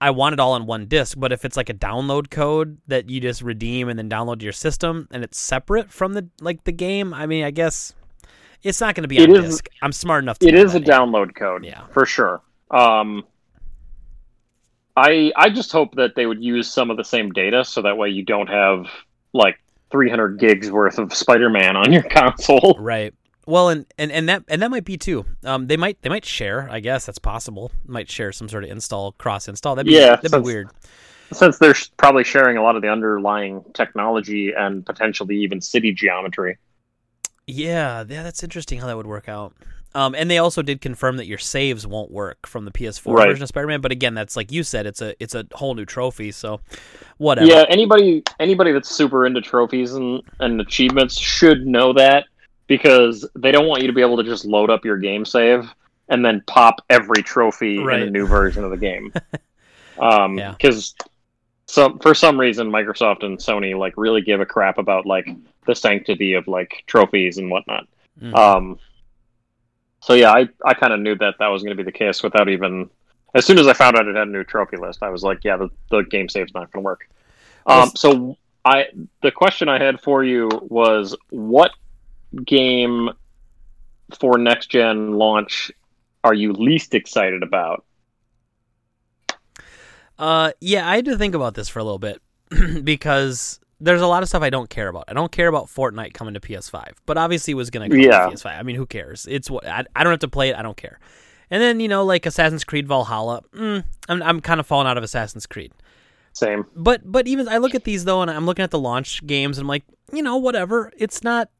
I 0.00 0.10
want 0.10 0.34
it 0.34 0.40
all 0.40 0.52
on 0.52 0.66
one 0.66 0.86
disc. 0.86 1.16
But 1.18 1.32
if 1.32 1.44
it's 1.44 1.56
like 1.56 1.68
a 1.70 1.74
download 1.74 2.30
code 2.30 2.78
that 2.86 3.08
you 3.08 3.20
just 3.20 3.42
redeem 3.42 3.88
and 3.88 3.98
then 3.98 4.10
download 4.10 4.38
to 4.40 4.44
your 4.44 4.52
system, 4.52 5.08
and 5.10 5.24
it's 5.24 5.38
separate 5.38 5.90
from 5.90 6.12
the 6.12 6.28
like 6.40 6.64
the 6.64 6.72
game, 6.72 7.14
I 7.14 7.26
mean, 7.26 7.44
I 7.44 7.50
guess 7.50 7.94
it's 8.62 8.80
not 8.80 8.94
going 8.94 9.02
to 9.04 9.08
be 9.08 9.20
on 9.20 9.30
is- 9.34 9.44
disc. 9.56 9.68
I'm 9.82 9.92
smart 9.92 10.24
enough. 10.24 10.38
to 10.40 10.48
It 10.48 10.54
is 10.54 10.74
a 10.74 10.80
download 10.80 11.34
code, 11.34 11.64
Yeah. 11.64 11.86
for 11.92 12.04
sure. 12.06 12.42
Um, 12.70 13.24
I 14.96 15.32
I 15.36 15.50
just 15.50 15.72
hope 15.72 15.94
that 15.96 16.14
they 16.16 16.26
would 16.26 16.42
use 16.42 16.70
some 16.72 16.90
of 16.90 16.96
the 16.96 17.04
same 17.04 17.30
data, 17.32 17.64
so 17.64 17.82
that 17.82 17.96
way 17.98 18.08
you 18.08 18.24
don't 18.24 18.48
have 18.48 18.86
like 19.32 19.58
300 19.92 20.38
gigs 20.38 20.70
worth 20.70 20.98
of 20.98 21.14
Spider-Man 21.14 21.76
on 21.76 21.92
your 21.92 22.02
console. 22.10 22.76
Right. 22.80 23.14
Well, 23.46 23.68
and, 23.68 23.86
and, 23.96 24.10
and 24.10 24.28
that 24.28 24.42
and 24.48 24.60
that 24.60 24.70
might 24.70 24.84
be 24.84 24.96
too. 24.98 25.24
Um, 25.44 25.68
they 25.68 25.76
might 25.76 26.02
they 26.02 26.08
might 26.08 26.24
share. 26.24 26.68
I 26.70 26.80
guess 26.80 27.06
that's 27.06 27.18
possible. 27.18 27.70
Might 27.86 28.10
share 28.10 28.32
some 28.32 28.48
sort 28.48 28.64
of 28.64 28.70
install 28.70 29.12
cross 29.12 29.46
install. 29.46 29.76
That'd 29.76 29.88
be 29.88 29.94
Yeah, 29.94 30.16
that'd 30.16 30.32
be 30.32 30.38
weird. 30.38 30.68
Since 31.32 31.58
they're 31.58 31.74
probably 31.96 32.24
sharing 32.24 32.56
a 32.56 32.62
lot 32.62 32.76
of 32.76 32.82
the 32.82 32.88
underlying 32.88 33.64
technology 33.72 34.52
and 34.52 34.84
potentially 34.84 35.36
even 35.38 35.60
city 35.60 35.92
geometry. 35.92 36.58
Yeah, 37.46 38.04
yeah, 38.08 38.22
that's 38.24 38.42
interesting 38.42 38.80
how 38.80 38.88
that 38.88 38.96
would 38.96 39.06
work 39.06 39.28
out. 39.28 39.54
Um, 39.94 40.14
and 40.14 40.30
they 40.30 40.38
also 40.38 40.60
did 40.60 40.80
confirm 40.80 41.16
that 41.16 41.26
your 41.26 41.38
saves 41.38 41.86
won't 41.86 42.10
work 42.10 42.46
from 42.46 42.64
the 42.64 42.70
PS4 42.70 43.14
Right. 43.14 43.28
version 43.28 43.42
of 43.44 43.48
Spider-Man. 43.48 43.80
But 43.80 43.92
again, 43.92 44.14
that's 44.14 44.36
like 44.36 44.52
you 44.52 44.62
said, 44.62 44.86
it's 44.86 45.00
a 45.00 45.14
it's 45.22 45.34
a 45.34 45.46
whole 45.52 45.74
new 45.74 45.86
trophy. 45.86 46.32
So 46.32 46.60
whatever. 47.18 47.46
Yeah, 47.46 47.64
anybody 47.68 48.22
anybody 48.38 48.72
that's 48.72 48.90
super 48.90 49.24
into 49.24 49.40
trophies 49.40 49.94
and, 49.94 50.22
and 50.40 50.60
achievements 50.60 51.16
should 51.16 51.66
know 51.66 51.92
that 51.94 52.26
because 52.66 53.28
they 53.36 53.52
don't 53.52 53.66
want 53.66 53.82
you 53.82 53.88
to 53.88 53.92
be 53.94 54.00
able 54.00 54.16
to 54.16 54.24
just 54.24 54.44
load 54.44 54.70
up 54.70 54.84
your 54.84 54.98
game 54.98 55.24
save 55.24 55.68
and 56.08 56.24
then 56.24 56.42
pop 56.46 56.84
every 56.90 57.22
trophy 57.22 57.76
in 57.76 57.84
the 58.06 58.10
new 58.10 58.26
version 58.26 58.64
of 58.64 58.70
the 58.70 58.76
game. 58.76 59.12
um 59.98 60.38
Yeah. 60.38 60.52
because 60.52 60.94
some 61.66 61.98
for 61.98 62.14
some 62.14 62.38
reason 62.38 62.70
Microsoft 62.70 63.24
and 63.24 63.38
Sony 63.38 63.76
like 63.76 63.94
really 63.96 64.20
give 64.22 64.40
a 64.40 64.46
crap 64.46 64.78
about 64.78 65.06
like 65.06 65.28
the 65.66 65.74
sanctity 65.74 66.34
of 66.34 66.46
like 66.46 66.84
trophies 66.86 67.38
and 67.38 67.50
whatnot. 67.50 67.86
Mhm. 68.20 68.34
Um, 68.34 68.78
so 70.00 70.14
yeah, 70.14 70.30
I, 70.30 70.48
I 70.64 70.74
kind 70.74 70.92
of 70.92 71.00
knew 71.00 71.16
that 71.16 71.34
that 71.40 71.48
was 71.48 71.62
going 71.62 71.76
to 71.76 71.82
be 71.82 71.90
the 71.90 71.96
case 71.96 72.22
without 72.22 72.48
even. 72.48 72.88
As 73.34 73.44
soon 73.44 73.58
as 73.58 73.66
I 73.66 73.72
found 73.72 73.96
out 73.98 74.06
it 74.06 74.14
had 74.14 74.28
a 74.28 74.30
new 74.30 74.44
trophy 74.44 74.76
list, 74.76 75.02
I 75.02 75.10
was 75.10 75.22
like, 75.22 75.40
yeah, 75.42 75.56
the, 75.56 75.68
the 75.90 76.02
game 76.02 76.28
save's 76.28 76.54
not 76.54 76.70
going 76.70 76.82
to 76.82 76.86
work. 76.86 77.08
Um, 77.66 77.90
so 77.94 78.36
I 78.64 78.86
the 79.22 79.32
question 79.32 79.68
I 79.68 79.82
had 79.82 80.00
for 80.00 80.22
you 80.22 80.48
was 80.68 81.16
what 81.30 81.72
game 82.44 83.10
for 84.18 84.38
next 84.38 84.66
gen 84.70 85.14
launch 85.14 85.70
are 86.24 86.34
you 86.34 86.52
least 86.52 86.94
excited 86.94 87.42
about? 87.42 87.84
Uh, 90.18 90.52
yeah, 90.60 90.88
I 90.88 90.96
had 90.96 91.04
to 91.06 91.18
think 91.18 91.34
about 91.34 91.54
this 91.54 91.68
for 91.68 91.78
a 91.78 91.84
little 91.84 91.98
bit 91.98 92.22
because 92.84 93.60
there's 93.80 94.00
a 94.00 94.06
lot 94.06 94.22
of 94.22 94.28
stuff 94.28 94.42
I 94.42 94.50
don't 94.50 94.70
care 94.70 94.88
about. 94.88 95.04
I 95.08 95.12
don't 95.12 95.30
care 95.30 95.48
about 95.48 95.66
Fortnite 95.66 96.14
coming 96.14 96.34
to 96.34 96.40
PS5, 96.40 96.92
but 97.04 97.18
obviously 97.18 97.52
it 97.52 97.56
was 97.56 97.70
going 97.70 97.88
to 97.88 97.94
come 97.96 98.04
Yeah. 98.04 98.26
to 98.26 98.30
PS5. 98.30 98.58
I 98.58 98.62
mean, 98.62 98.76
who 98.76 98.86
cares? 98.86 99.26
It's 99.28 99.50
what 99.50 99.66
I, 99.66 99.84
I 99.94 100.04
don't 100.04 100.12
have 100.12 100.20
to 100.20 100.28
play 100.28 100.48
it. 100.50 100.56
I 100.56 100.62
don't 100.62 100.76
care. 100.76 100.98
And 101.50 101.62
then 101.62 101.78
you 101.80 101.86
know, 101.88 102.04
like 102.04 102.26
Assassin's 102.26 102.64
Creed 102.64 102.88
Valhalla, 102.88 103.42
mm, 103.54 103.84
I'm 104.08 104.22
I'm 104.22 104.40
kind 104.40 104.58
of 104.58 104.66
falling 104.66 104.88
out 104.88 104.98
of 104.98 105.04
Assassin's 105.04 105.46
Creed. 105.46 105.72
Same. 106.32 106.66
But 106.74 107.02
but 107.10 107.28
even 107.28 107.46
I 107.48 107.58
look 107.58 107.74
at 107.74 107.84
these 107.84 108.04
though, 108.04 108.20
and 108.22 108.30
I'm 108.30 108.46
looking 108.46 108.64
at 108.64 108.70
the 108.72 108.80
launch 108.80 109.24
games, 109.26 109.58
and 109.58 109.64
I'm 109.64 109.68
like, 109.68 109.84
you 110.12 110.22
know, 110.22 110.38
whatever. 110.38 110.92
It's 110.96 111.22
not 111.22 111.50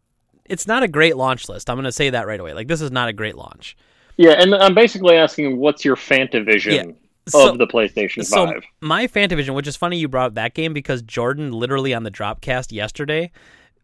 it's 0.49 0.67
not 0.67 0.83
a 0.83 0.89
great 0.89 1.17
launch 1.17 1.49
list. 1.49 1.69
I'm 1.71 1.77
going 1.77 1.85
to 1.85 1.93
say 1.93 2.11
that 2.11 2.27
right 2.27 2.41
away. 2.41 2.53
Like 2.53 2.69
this 2.69 2.81
is 2.81 2.91
not 2.91 3.09
a 3.09 3.13
great 3.13 3.37
launch. 3.37 3.77
Yeah, 4.17 4.31
and 4.33 4.55
I'm 4.55 4.75
basically 4.75 5.17
asking, 5.17 5.59
what's 5.59 5.85
your 5.85 5.97
Fantavision 5.97 6.97
Yeah. 7.35 7.39
of 7.39 7.59
the 7.59 7.67
PlayStation 7.67 8.25
So 8.25 8.47
Five? 8.47 8.65
my 8.81 9.07
Fantavision, 9.07 9.55
which 9.55 9.67
is 9.67 9.77
funny 9.77 9.99
you 9.99 10.09
brought 10.09 10.29
up 10.29 10.35
that 10.35 10.55
game 10.55 10.73
because 10.73 11.03
Jordan 11.03 11.53
literally 11.53 11.93
on 11.93 12.03
the 12.03 12.11
Dropcast 12.11 12.73
yesterday 12.73 13.31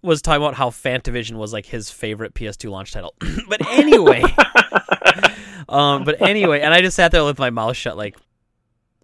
was 0.01 0.23
talking 0.23 0.43
about 0.43 0.55
how 0.55 0.71
Fantavision 0.71 1.33
was 1.33 1.53
like 1.53 1.67
his 1.67 1.91
favorite 1.91 2.35
PS2 2.35 2.71
launch 2.71 2.93
title. 2.93 3.15
but 3.49 3.65
anyway, 3.69 4.23
um, 5.69 6.05
but 6.05 6.21
anyway, 6.23 6.61
and 6.61 6.73
I 6.75 6.81
just 6.81 6.97
sat 6.97 7.13
there 7.13 7.25
with 7.25 7.39
my 7.39 7.51
mouth 7.51 7.77
shut, 7.77 7.97
like, 7.97 8.17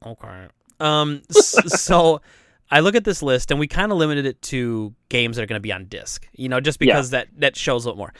okay. 0.05 0.47
Um, 0.81 1.23
so 1.31 2.21
I 2.71 2.81
look 2.81 2.95
at 2.95 3.05
this 3.05 3.23
list, 3.23 3.51
and 3.51 3.59
we 3.59 3.67
kind 3.67 3.91
of 3.93 3.99
limited 3.99 4.27
it 4.27 4.43
to 4.43 4.95
games 5.09 5.37
that 5.37 5.43
are 5.43 5.47
going 5.47 5.59
to 5.59 5.63
be 5.63 5.73
on 5.73 5.87
disc. 5.87 6.27
You 6.33 6.49
know, 6.49 6.61
just 6.61 6.79
because 6.79 7.11
that 7.11 7.29
that 7.39 7.57
shows 7.57 7.85
a 7.85 7.89
little 7.89 7.99
more. 7.99 8.13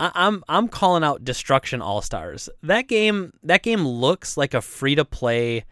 I, 0.00 0.10
I'm 0.14 0.42
I'm 0.48 0.68
calling 0.68 1.04
out 1.04 1.24
Destruction 1.24 1.80
All 1.82 2.02
Stars. 2.02 2.48
That 2.62 2.88
game 2.88 3.32
that 3.42 3.62
game 3.62 3.86
looks 3.86 4.36
like 4.36 4.54
a 4.54 4.60
free 4.60 4.94
to 4.96 5.04
play 5.04 5.64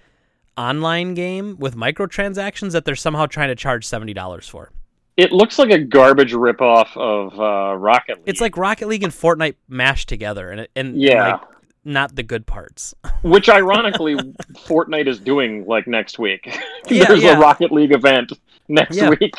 online 0.58 1.14
game 1.14 1.56
with 1.58 1.74
microtransactions 1.76 2.72
that 2.72 2.84
they're 2.84 2.94
somehow 2.96 3.26
trying 3.26 3.48
to 3.48 3.54
charge 3.56 3.86
seventy 3.86 4.12
dollars 4.14 4.46
for. 4.48 4.70
It 5.16 5.32
looks 5.32 5.58
like 5.58 5.70
a 5.70 5.78
garbage 5.78 6.32
ripoff 6.32 6.96
of 6.96 7.38
uh, 7.38 7.76
Rocket 7.76 8.18
League. 8.18 8.24
It's 8.28 8.40
like 8.40 8.56
Rocket 8.56 8.88
League 8.88 9.02
and 9.02 9.12
Fortnite 9.12 9.56
mashed 9.68 10.08
together, 10.08 10.50
and 10.50 10.60
it- 10.62 10.70
and 10.76 11.00
Yeah. 11.00 11.32
like, 11.32 11.40
not 11.84 12.14
the 12.16 12.22
good 12.22 12.46
parts. 12.46 12.94
which 13.22 13.48
ironically 13.48 14.14
Fortnite 14.66 15.06
is 15.06 15.18
doing 15.18 15.66
like 15.66 15.86
next 15.86 16.18
week. 16.18 16.46
Yeah, 16.88 17.04
There's 17.06 17.22
yeah. 17.22 17.36
a 17.36 17.40
Rocket 17.40 17.70
League 17.70 17.92
event 17.92 18.32
next 18.68 18.96
Yeah. 18.96 19.10
week. 19.10 19.34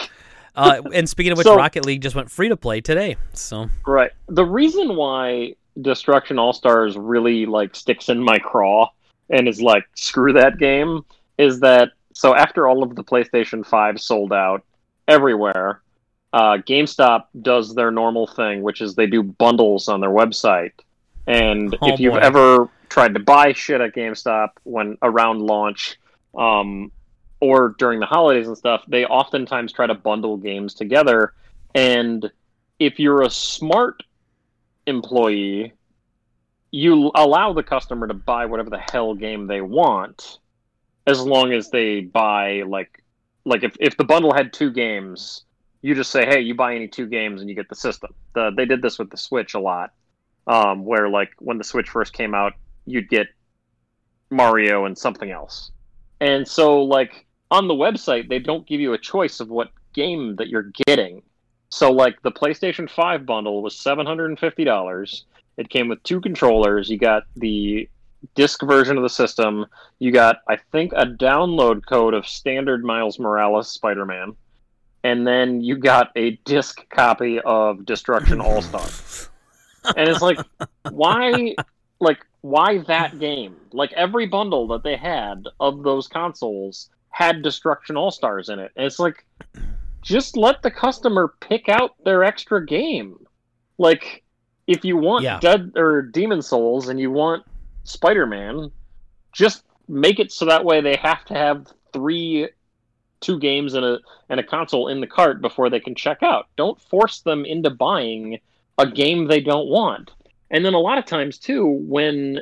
Uh, 0.55 0.81
and 0.93 1.09
speaking 1.09 1.31
of 1.33 1.37
which, 1.37 1.45
So- 1.47 1.55
Rocket 1.57 1.85
League 1.85 2.01
just 2.01 2.15
went 2.15 2.31
free 2.31 2.47
to 2.49 2.55
play 2.57 2.79
today. 2.81 3.17
So 3.33 3.69
Right. 3.85 4.11
The 4.27 4.45
reason 4.45 4.95
why 4.95 5.55
Destruction 5.81 6.39
All 6.39 6.53
Stars 6.53 6.95
really 6.97 7.45
like 7.45 7.75
sticks 7.75 8.07
in 8.09 8.21
my 8.23 8.37
craw 8.39 8.89
and 9.29 9.47
is 9.47 9.61
like 9.61 9.83
screw 9.95 10.33
that 10.33 10.57
game 10.59 11.03
is 11.37 11.59
that 11.61 11.89
so 12.13 12.35
after 12.35 12.67
all 12.67 12.83
of 12.83 12.95
the 12.95 13.03
PlayStation 13.03 13.65
5 13.65 13.99
sold 13.99 14.31
out 14.33 14.63
everywhere, 15.07 15.81
uh, 16.33 16.57
GameStop 16.57 17.25
does 17.41 17.73
their 17.75 17.91
normal 17.91 18.27
thing, 18.27 18.61
which 18.61 18.81
is 18.81 18.95
they 18.95 19.07
do 19.07 19.23
bundles 19.23 19.87
on 19.89 19.99
their 20.01 20.09
website. 20.09 20.71
And 21.27 21.75
Oh, 21.81 21.93
if 21.93 21.99
you've 21.99 22.13
boy. 22.13 22.19
ever 22.19 22.69
tried 22.89 23.13
to 23.13 23.19
buy 23.19 23.53
shit 23.53 23.81
at 23.81 23.95
GameStop 23.95 24.49
when 24.63 24.97
around 25.01 25.41
launch, 25.41 25.97
um, 26.35 26.91
or 27.39 27.75
during 27.77 27.99
the 27.99 28.05
holidays 28.05 28.47
and 28.47 28.57
stuff, 28.57 28.83
they 28.87 29.05
oftentimes 29.05 29.73
try 29.73 29.87
to 29.87 29.95
bundle 29.95 30.37
games 30.37 30.73
together. 30.73 31.33
And 31.73 32.31
if 32.79 32.99
you're 32.99 33.21
a 33.23 33.29
smart 33.29 34.03
employee, 34.85 35.73
you 36.71 37.11
allow 37.15 37.53
the 37.53 37.63
customer 37.63 38.07
to 38.07 38.13
buy 38.13 38.45
whatever 38.45 38.69
the 38.69 38.83
hell 38.91 39.13
game 39.13 39.47
they 39.47 39.61
want, 39.61 40.39
as 41.07 41.21
long 41.21 41.51
as 41.51 41.69
they 41.69 42.01
buy 42.01 42.61
like 42.67 43.03
like 43.43 43.63
if, 43.63 43.75
if 43.79 43.97
the 43.97 44.03
bundle 44.03 44.33
had 44.33 44.53
two 44.53 44.71
games, 44.71 45.43
you 45.81 45.95
just 45.95 46.11
say, 46.11 46.25
hey, 46.25 46.41
you 46.41 46.53
buy 46.53 46.75
any 46.75 46.87
two 46.87 47.07
games 47.07 47.41
and 47.41 47.49
you 47.49 47.55
get 47.55 47.67
the 47.69 47.75
system. 47.75 48.13
The, 48.33 48.51
they 48.55 48.65
did 48.65 48.83
this 48.83 48.99
with 48.99 49.09
the 49.09 49.17
Switch 49.17 49.55
a 49.55 49.59
lot, 49.59 49.91
um, 50.47 50.85
where 50.85 51.09
like 51.09 51.31
when 51.39 51.57
the 51.57 51.63
Switch 51.63 51.89
first 51.89 52.13
came 52.13 52.33
out, 52.33 52.53
you'd 52.85 53.09
get 53.09 53.27
Mario 54.29 54.85
and 54.85 54.97
something 54.97 55.31
else. 55.31 55.71
And 56.19 56.47
so 56.47 56.83
like 56.83 57.25
on 57.49 57.67
the 57.67 57.73
website, 57.73 58.29
they 58.29 58.39
don't 58.39 58.67
give 58.67 58.79
you 58.79 58.93
a 58.93 58.97
choice 58.97 59.39
of 59.39 59.49
what 59.49 59.71
game 59.93 60.35
that 60.37 60.47
you're 60.47 60.71
getting. 60.87 61.21
So 61.69 61.91
like 61.91 62.21
the 62.21 62.31
PlayStation 62.31 62.89
5 62.89 63.25
bundle 63.25 63.61
was 63.61 63.75
$750. 63.75 65.23
It 65.57 65.69
came 65.69 65.87
with 65.89 66.01
two 66.03 66.21
controllers. 66.21 66.89
You 66.89 66.97
got 66.97 67.23
the 67.35 67.89
disc 68.35 68.61
version 68.61 68.97
of 68.97 69.03
the 69.03 69.09
system. 69.09 69.65
You 69.99 70.11
got 70.11 70.37
I 70.47 70.57
think 70.71 70.93
a 70.93 71.05
download 71.05 71.85
code 71.87 72.13
of 72.13 72.27
standard 72.27 72.83
Miles 72.83 73.19
Morales 73.19 73.69
Spider-Man. 73.69 74.35
And 75.03 75.25
then 75.25 75.61
you 75.61 75.77
got 75.77 76.11
a 76.15 76.31
disc 76.45 76.87
copy 76.89 77.39
of 77.39 77.85
Destruction 77.85 78.39
All-Star. 78.41 79.30
And 79.83 80.09
it's 80.09 80.21
like 80.21 80.39
why 80.91 81.55
like 81.99 82.25
why 82.41 82.79
that 82.79 83.19
game? 83.19 83.55
Like 83.71 83.93
every 83.93 84.25
bundle 84.25 84.67
that 84.67 84.83
they 84.83 84.95
had 84.95 85.47
of 85.59 85.83
those 85.83 86.07
consoles 86.07 86.89
had 87.09 87.43
Destruction 87.43 87.95
All 87.95 88.11
Stars 88.11 88.49
in 88.49 88.59
it. 88.59 88.71
And 88.75 88.85
it's 88.85 88.99
like 88.99 89.25
just 90.01 90.35
let 90.35 90.61
the 90.63 90.71
customer 90.71 91.35
pick 91.39 91.69
out 91.69 91.91
their 92.03 92.23
extra 92.23 92.65
game. 92.65 93.25
Like 93.77 94.23
if 94.67 94.83
you 94.83 94.97
want 94.97 95.23
Yeah. 95.23 95.39
Dead 95.39 95.73
or 95.75 96.01
Demon 96.01 96.41
Souls 96.41 96.89
and 96.89 96.99
you 96.99 97.11
want 97.11 97.43
Spider-Man, 97.83 98.71
just 99.33 99.63
make 99.87 100.19
it 100.19 100.31
so 100.31 100.45
that 100.45 100.65
way 100.65 100.81
they 100.81 100.95
have 100.95 101.25
to 101.25 101.33
have 101.33 101.67
three 101.93 102.49
two 103.19 103.37
games 103.39 103.75
and 103.75 103.85
a 103.85 103.99
and 104.29 104.39
a 104.39 104.43
console 104.43 104.87
in 104.87 104.99
the 104.99 105.07
cart 105.07 105.41
before 105.41 105.69
they 105.69 105.79
can 105.79 105.93
check 105.93 106.23
out. 106.23 106.47
Don't 106.57 106.81
force 106.81 107.21
them 107.21 107.45
into 107.45 107.69
buying 107.69 108.39
a 108.81 108.91
game 108.91 109.27
they 109.27 109.39
don't 109.41 109.67
want. 109.67 110.11
And 110.49 110.65
then 110.65 110.73
a 110.73 110.79
lot 110.79 110.97
of 110.97 111.05
times 111.05 111.37
too, 111.37 111.65
when 111.65 112.39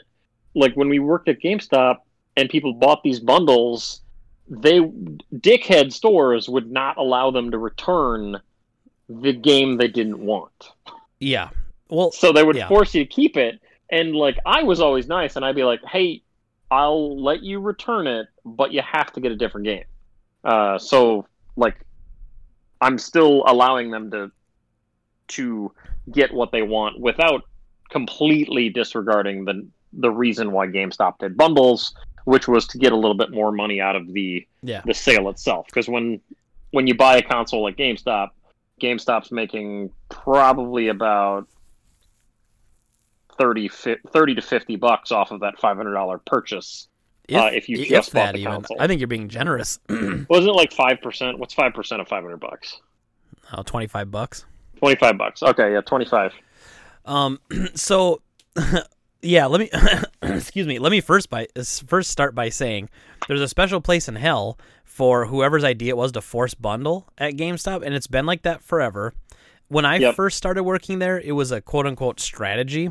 like 0.55 0.73
when 0.75 0.89
we 0.89 0.99
worked 0.99 1.29
at 1.29 1.39
GameStop 1.41 1.97
and 2.35 2.49
people 2.49 2.73
bought 2.73 3.03
these 3.03 3.19
bundles, 3.19 4.01
they 4.49 4.79
dickhead 5.33 5.93
stores 5.93 6.49
would 6.49 6.71
not 6.71 6.97
allow 6.97 7.29
them 7.31 7.51
to 7.51 7.57
return 7.57 8.37
the 9.07 9.33
game 9.33 9.77
they 9.77 9.87
didn't 9.87 10.19
want. 10.19 10.69
yeah, 11.19 11.49
well, 11.89 12.11
So 12.11 12.31
they 12.31 12.43
would 12.43 12.55
Yeah. 12.55 12.67
force 12.67 12.95
you 12.95 13.03
to 13.03 13.09
keep 13.09 13.35
it. 13.37 13.59
And 13.91 14.15
like 14.15 14.37
I 14.45 14.63
was 14.63 14.79
always 14.79 15.07
nice 15.07 15.35
and 15.35 15.43
I'd 15.43 15.55
be 15.55 15.63
like, 15.63 15.83
"Hey, 15.83 16.21
I'll 16.71 17.21
let 17.21 17.41
you 17.43 17.59
return 17.59 18.07
it, 18.07 18.27
but 18.45 18.71
you 18.71 18.81
have 18.81 19.11
to 19.13 19.19
get 19.19 19.31
a 19.31 19.35
different 19.35 19.65
game." 19.65 19.83
Uh, 20.43 20.77
so 20.77 21.25
like 21.57 21.75
I'm 22.81 22.97
still 22.97 23.43
allowing 23.45 23.91
them 23.91 24.09
to 24.11 24.31
to 25.29 25.71
get 26.11 26.33
what 26.33 26.51
they 26.51 26.61
want 26.61 26.99
without 26.99 27.43
completely 27.89 28.69
disregarding 28.69 29.45
the 29.45 29.67
the 29.93 30.11
reason 30.11 30.51
why 30.51 30.67
GameStop 30.67 31.17
did 31.17 31.35
bundles, 31.35 31.95
which 32.25 32.47
was 32.47 32.67
to 32.67 32.77
get 32.77 32.91
a 32.91 32.95
little 32.95 33.15
bit 33.17 33.31
more 33.31 33.51
money 33.51 33.81
out 33.81 33.95
of 33.95 34.11
the 34.13 34.45
yeah, 34.61 34.81
the 34.85 34.93
sale 34.93 35.29
itself. 35.29 35.65
Because 35.67 35.87
when 35.87 36.21
when 36.71 36.85
you 36.85 36.95
buy 36.95 37.17
a 37.17 37.21
console 37.21 37.67
at 37.67 37.75
GameStop, 37.75 38.29
GameStop's 38.79 39.31
making 39.31 39.91
probably 40.09 40.89
about 40.89 41.47
30, 43.39 43.69
30 43.69 44.35
to 44.35 44.41
50 44.41 44.75
bucks 44.75 45.11
off 45.11 45.31
of 45.31 45.39
that 45.39 45.57
$500 45.57 46.25
purchase. 46.25 46.87
uh, 47.33 47.49
if 47.53 47.69
you 47.69 47.85
just 47.85 48.13
bought 48.13 48.25
that 48.25 48.33
the 48.33 48.41
even, 48.41 48.53
console. 48.53 48.77
I 48.79 48.87
think 48.87 48.99
you're 48.99 49.07
being 49.07 49.29
generous. 49.29 49.79
Wasn't 49.89 50.27
it 50.29 50.53
like 50.53 50.71
5%? 50.71 51.39
What's 51.39 51.55
5% 51.55 52.01
of 52.01 52.07
500 52.07 52.37
bucks? 52.37 52.79
oh, 53.53 53.63
25 53.63 54.11
bucks. 54.11 54.45
25 54.79 55.17
bucks. 55.17 55.43
Okay, 55.43 55.73
yeah, 55.73 55.81
25. 55.81 56.33
Um, 57.05 57.39
so 57.75 58.21
yeah, 59.21 59.45
let 59.45 59.59
me 59.61 59.69
excuse 60.21 60.67
me. 60.67 60.79
Let 60.79 60.91
me 60.91 61.01
first 61.01 61.29
by 61.29 61.47
first 61.87 62.09
start 62.09 62.35
by 62.35 62.49
saying 62.49 62.89
there's 63.27 63.41
a 63.41 63.47
special 63.47 63.81
place 63.81 64.07
in 64.07 64.15
hell 64.15 64.57
for 64.83 65.27
whoever's 65.27 65.63
idea 65.63 65.93
it 65.93 65.97
was 65.97 66.11
to 66.13 66.21
force 66.21 66.53
bundle 66.53 67.07
at 67.17 67.33
GameStop, 67.35 67.83
and 67.85 67.93
it's 67.95 68.07
been 68.07 68.25
like 68.25 68.41
that 68.43 68.61
forever. 68.61 69.13
When 69.67 69.85
I 69.85 69.97
Yep. 69.97 70.15
first 70.15 70.37
started 70.37 70.63
working 70.63 70.99
there, 70.99 71.19
it 71.19 71.33
was 71.33 71.51
a 71.51 71.61
quote 71.61 71.85
unquote 71.85 72.19
strategy 72.19 72.89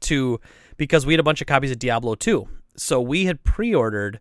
to 0.00 0.40
because 0.76 1.06
we 1.06 1.12
had 1.12 1.20
a 1.20 1.24
bunch 1.24 1.40
of 1.40 1.46
copies 1.46 1.70
of 1.70 1.78
Diablo 1.78 2.14
2. 2.14 2.48
So 2.76 3.00
we 3.00 3.26
had 3.26 3.44
pre-ordered 3.44 4.18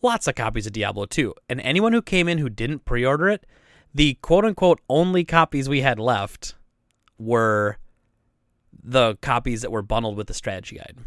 lots 0.00 0.26
of 0.26 0.34
copies 0.34 0.66
of 0.66 0.72
Diablo 0.72 1.04
2. 1.04 1.34
And 1.48 1.60
anyone 1.60 1.92
who 1.92 2.00
came 2.00 2.26
in 2.28 2.38
who 2.38 2.48
didn't 2.48 2.86
pre-order 2.86 3.28
it, 3.28 3.44
the 3.94 4.14
quote 4.14 4.44
unquote 4.44 4.80
only 4.88 5.24
copies 5.24 5.68
we 5.68 5.80
had 5.80 5.98
left 5.98 6.54
were 7.18 7.78
the 8.82 9.16
copies 9.22 9.62
that 9.62 9.70
were 9.70 9.82
bundled 9.82 10.16
with 10.16 10.26
the 10.26 10.34
strategy 10.34 10.76
guide. 10.76 10.98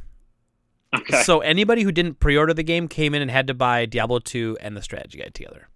Okay. 0.95 1.21
So 1.23 1.41
anybody 1.41 1.83
who 1.83 1.91
didn't 1.91 2.19
pre-order 2.19 2.53
the 2.53 2.63
game 2.63 2.87
came 2.87 3.13
in 3.13 3.21
and 3.21 3.29
had 3.29 3.47
to 3.47 3.53
buy 3.53 3.85
Diablo 3.85 4.19
2 4.19 4.57
and 4.61 4.75
the 4.75 4.81
strategy 4.81 5.19
guide 5.19 5.33
together. 5.33 5.67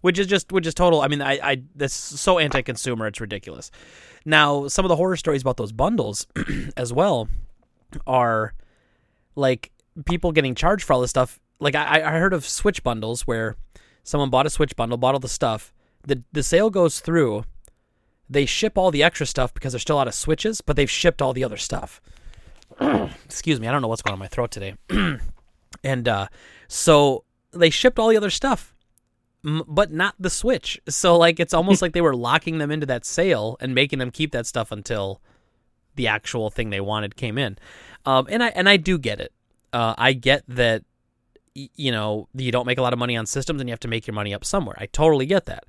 Which 0.00 0.18
is 0.18 0.26
just 0.26 0.52
which 0.52 0.66
is 0.66 0.74
total 0.74 1.00
I 1.00 1.08
mean 1.08 1.22
I 1.22 1.38
I 1.42 1.62
that's 1.74 1.94
so 1.94 2.38
anti-consumer 2.38 3.06
it's 3.06 3.20
ridiculous. 3.20 3.70
Now, 4.24 4.68
some 4.68 4.84
of 4.84 4.88
the 4.88 4.96
horror 4.96 5.16
stories 5.16 5.42
about 5.42 5.58
those 5.58 5.72
bundles 5.72 6.26
as 6.76 6.92
well 6.92 7.28
are 8.06 8.54
like 9.36 9.70
people 10.06 10.32
getting 10.32 10.54
charged 10.54 10.84
for 10.84 10.94
all 10.94 11.00
this 11.00 11.10
stuff. 11.10 11.40
Like 11.60 11.74
I, 11.74 12.02
I 12.02 12.18
heard 12.18 12.32
of 12.32 12.46
Switch 12.46 12.82
bundles 12.82 13.22
where 13.22 13.56
someone 14.02 14.30
bought 14.30 14.46
a 14.46 14.50
Switch 14.50 14.74
bundle, 14.76 14.98
bought 14.98 15.14
all 15.14 15.20
the 15.20 15.28
stuff. 15.28 15.72
The 16.06 16.22
the 16.32 16.42
sale 16.42 16.70
goes 16.70 17.00
through. 17.00 17.44
They 18.28 18.46
ship 18.46 18.78
all 18.78 18.90
the 18.90 19.02
extra 19.02 19.26
stuff 19.26 19.52
because 19.52 19.72
they're 19.72 19.80
still 19.80 19.98
out 19.98 20.08
of 20.08 20.14
Switches, 20.14 20.60
but 20.60 20.76
they've 20.76 20.90
shipped 20.90 21.20
all 21.20 21.32
the 21.32 21.44
other 21.44 21.58
stuff. 21.58 22.00
Excuse 22.80 23.60
me, 23.60 23.68
I 23.68 23.72
don't 23.72 23.82
know 23.82 23.88
what's 23.88 24.02
going 24.02 24.12
on 24.12 24.18
in 24.18 24.20
my 24.20 24.28
throat 24.28 24.50
today. 24.50 24.74
and 25.84 26.08
uh, 26.08 26.28
so 26.68 27.24
they 27.52 27.70
shipped 27.70 27.98
all 27.98 28.08
the 28.08 28.16
other 28.16 28.30
stuff, 28.30 28.74
m- 29.44 29.62
but 29.68 29.92
not 29.92 30.14
the 30.18 30.30
Switch. 30.30 30.80
So 30.88 31.16
like 31.16 31.38
it's 31.38 31.54
almost 31.54 31.82
like 31.82 31.92
they 31.92 32.00
were 32.00 32.16
locking 32.16 32.58
them 32.58 32.70
into 32.70 32.86
that 32.86 33.04
sale 33.04 33.56
and 33.60 33.74
making 33.74 33.98
them 33.98 34.10
keep 34.10 34.32
that 34.32 34.46
stuff 34.46 34.72
until 34.72 35.20
the 35.96 36.08
actual 36.08 36.50
thing 36.50 36.70
they 36.70 36.80
wanted 36.80 37.16
came 37.16 37.38
in. 37.38 37.58
Um, 38.06 38.26
and 38.30 38.42
I 38.42 38.48
and 38.48 38.68
I 38.68 38.76
do 38.76 38.98
get 38.98 39.20
it. 39.20 39.32
Uh, 39.72 39.94
I 39.96 40.12
get 40.12 40.44
that 40.48 40.82
you 41.54 41.92
know 41.92 42.28
you 42.34 42.50
don't 42.50 42.66
make 42.66 42.78
a 42.78 42.82
lot 42.82 42.92
of 42.92 42.98
money 42.98 43.16
on 43.16 43.26
systems 43.26 43.60
and 43.60 43.68
you 43.68 43.72
have 43.72 43.80
to 43.80 43.88
make 43.88 44.06
your 44.06 44.14
money 44.14 44.34
up 44.34 44.44
somewhere. 44.44 44.76
I 44.78 44.86
totally 44.86 45.26
get 45.26 45.46
that. 45.46 45.64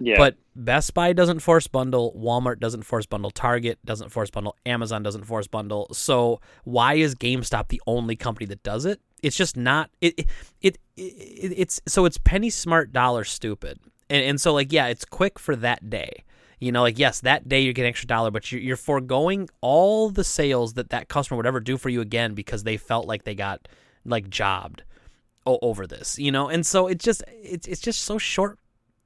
Yeah. 0.00 0.16
But 0.16 0.36
Best 0.56 0.94
Buy 0.94 1.12
doesn't 1.12 1.40
force 1.40 1.66
bundle, 1.66 2.14
Walmart 2.18 2.58
doesn't 2.58 2.82
force 2.82 3.06
bundle, 3.06 3.30
Target 3.30 3.78
doesn't 3.84 4.08
force 4.08 4.30
bundle, 4.30 4.56
Amazon 4.66 5.02
doesn't 5.02 5.24
force 5.24 5.46
bundle. 5.46 5.88
So 5.92 6.40
why 6.64 6.94
is 6.94 7.14
GameStop 7.14 7.68
the 7.68 7.82
only 7.86 8.16
company 8.16 8.46
that 8.46 8.62
does 8.62 8.86
it? 8.86 9.00
It's 9.22 9.36
just 9.36 9.56
not 9.56 9.90
it 10.00 10.18
it, 10.18 10.26
it, 10.62 10.78
it 10.96 11.54
it's 11.56 11.80
so 11.86 12.06
it's 12.06 12.18
penny 12.18 12.50
smart 12.50 12.92
dollar 12.92 13.24
stupid. 13.24 13.78
And 14.08 14.24
and 14.24 14.40
so 14.40 14.54
like 14.54 14.72
yeah, 14.72 14.86
it's 14.86 15.04
quick 15.04 15.38
for 15.38 15.54
that 15.56 15.90
day. 15.90 16.24
You 16.58 16.72
know, 16.72 16.82
like 16.82 16.98
yes, 16.98 17.20
that 17.20 17.48
day 17.48 17.60
you 17.60 17.72
get 17.72 17.82
an 17.82 17.88
extra 17.88 18.06
dollar, 18.06 18.30
but 18.30 18.50
you're, 18.50 18.60
you're 18.60 18.76
foregoing 18.76 19.48
all 19.60 20.10
the 20.10 20.24
sales 20.24 20.74
that 20.74 20.90
that 20.90 21.08
customer 21.08 21.36
would 21.36 21.46
ever 21.46 21.60
do 21.60 21.76
for 21.76 21.90
you 21.90 22.00
again 22.00 22.34
because 22.34 22.64
they 22.64 22.76
felt 22.78 23.06
like 23.06 23.24
they 23.24 23.34
got 23.34 23.68
like 24.04 24.30
jobbed. 24.30 24.82
over 25.46 25.86
this, 25.86 26.18
you 26.18 26.30
know? 26.32 26.48
And 26.48 26.64
so 26.64 26.86
it's 26.86 27.04
just 27.04 27.22
it's 27.28 27.66
it's 27.66 27.80
just 27.80 28.04
so 28.04 28.18
short 28.18 28.58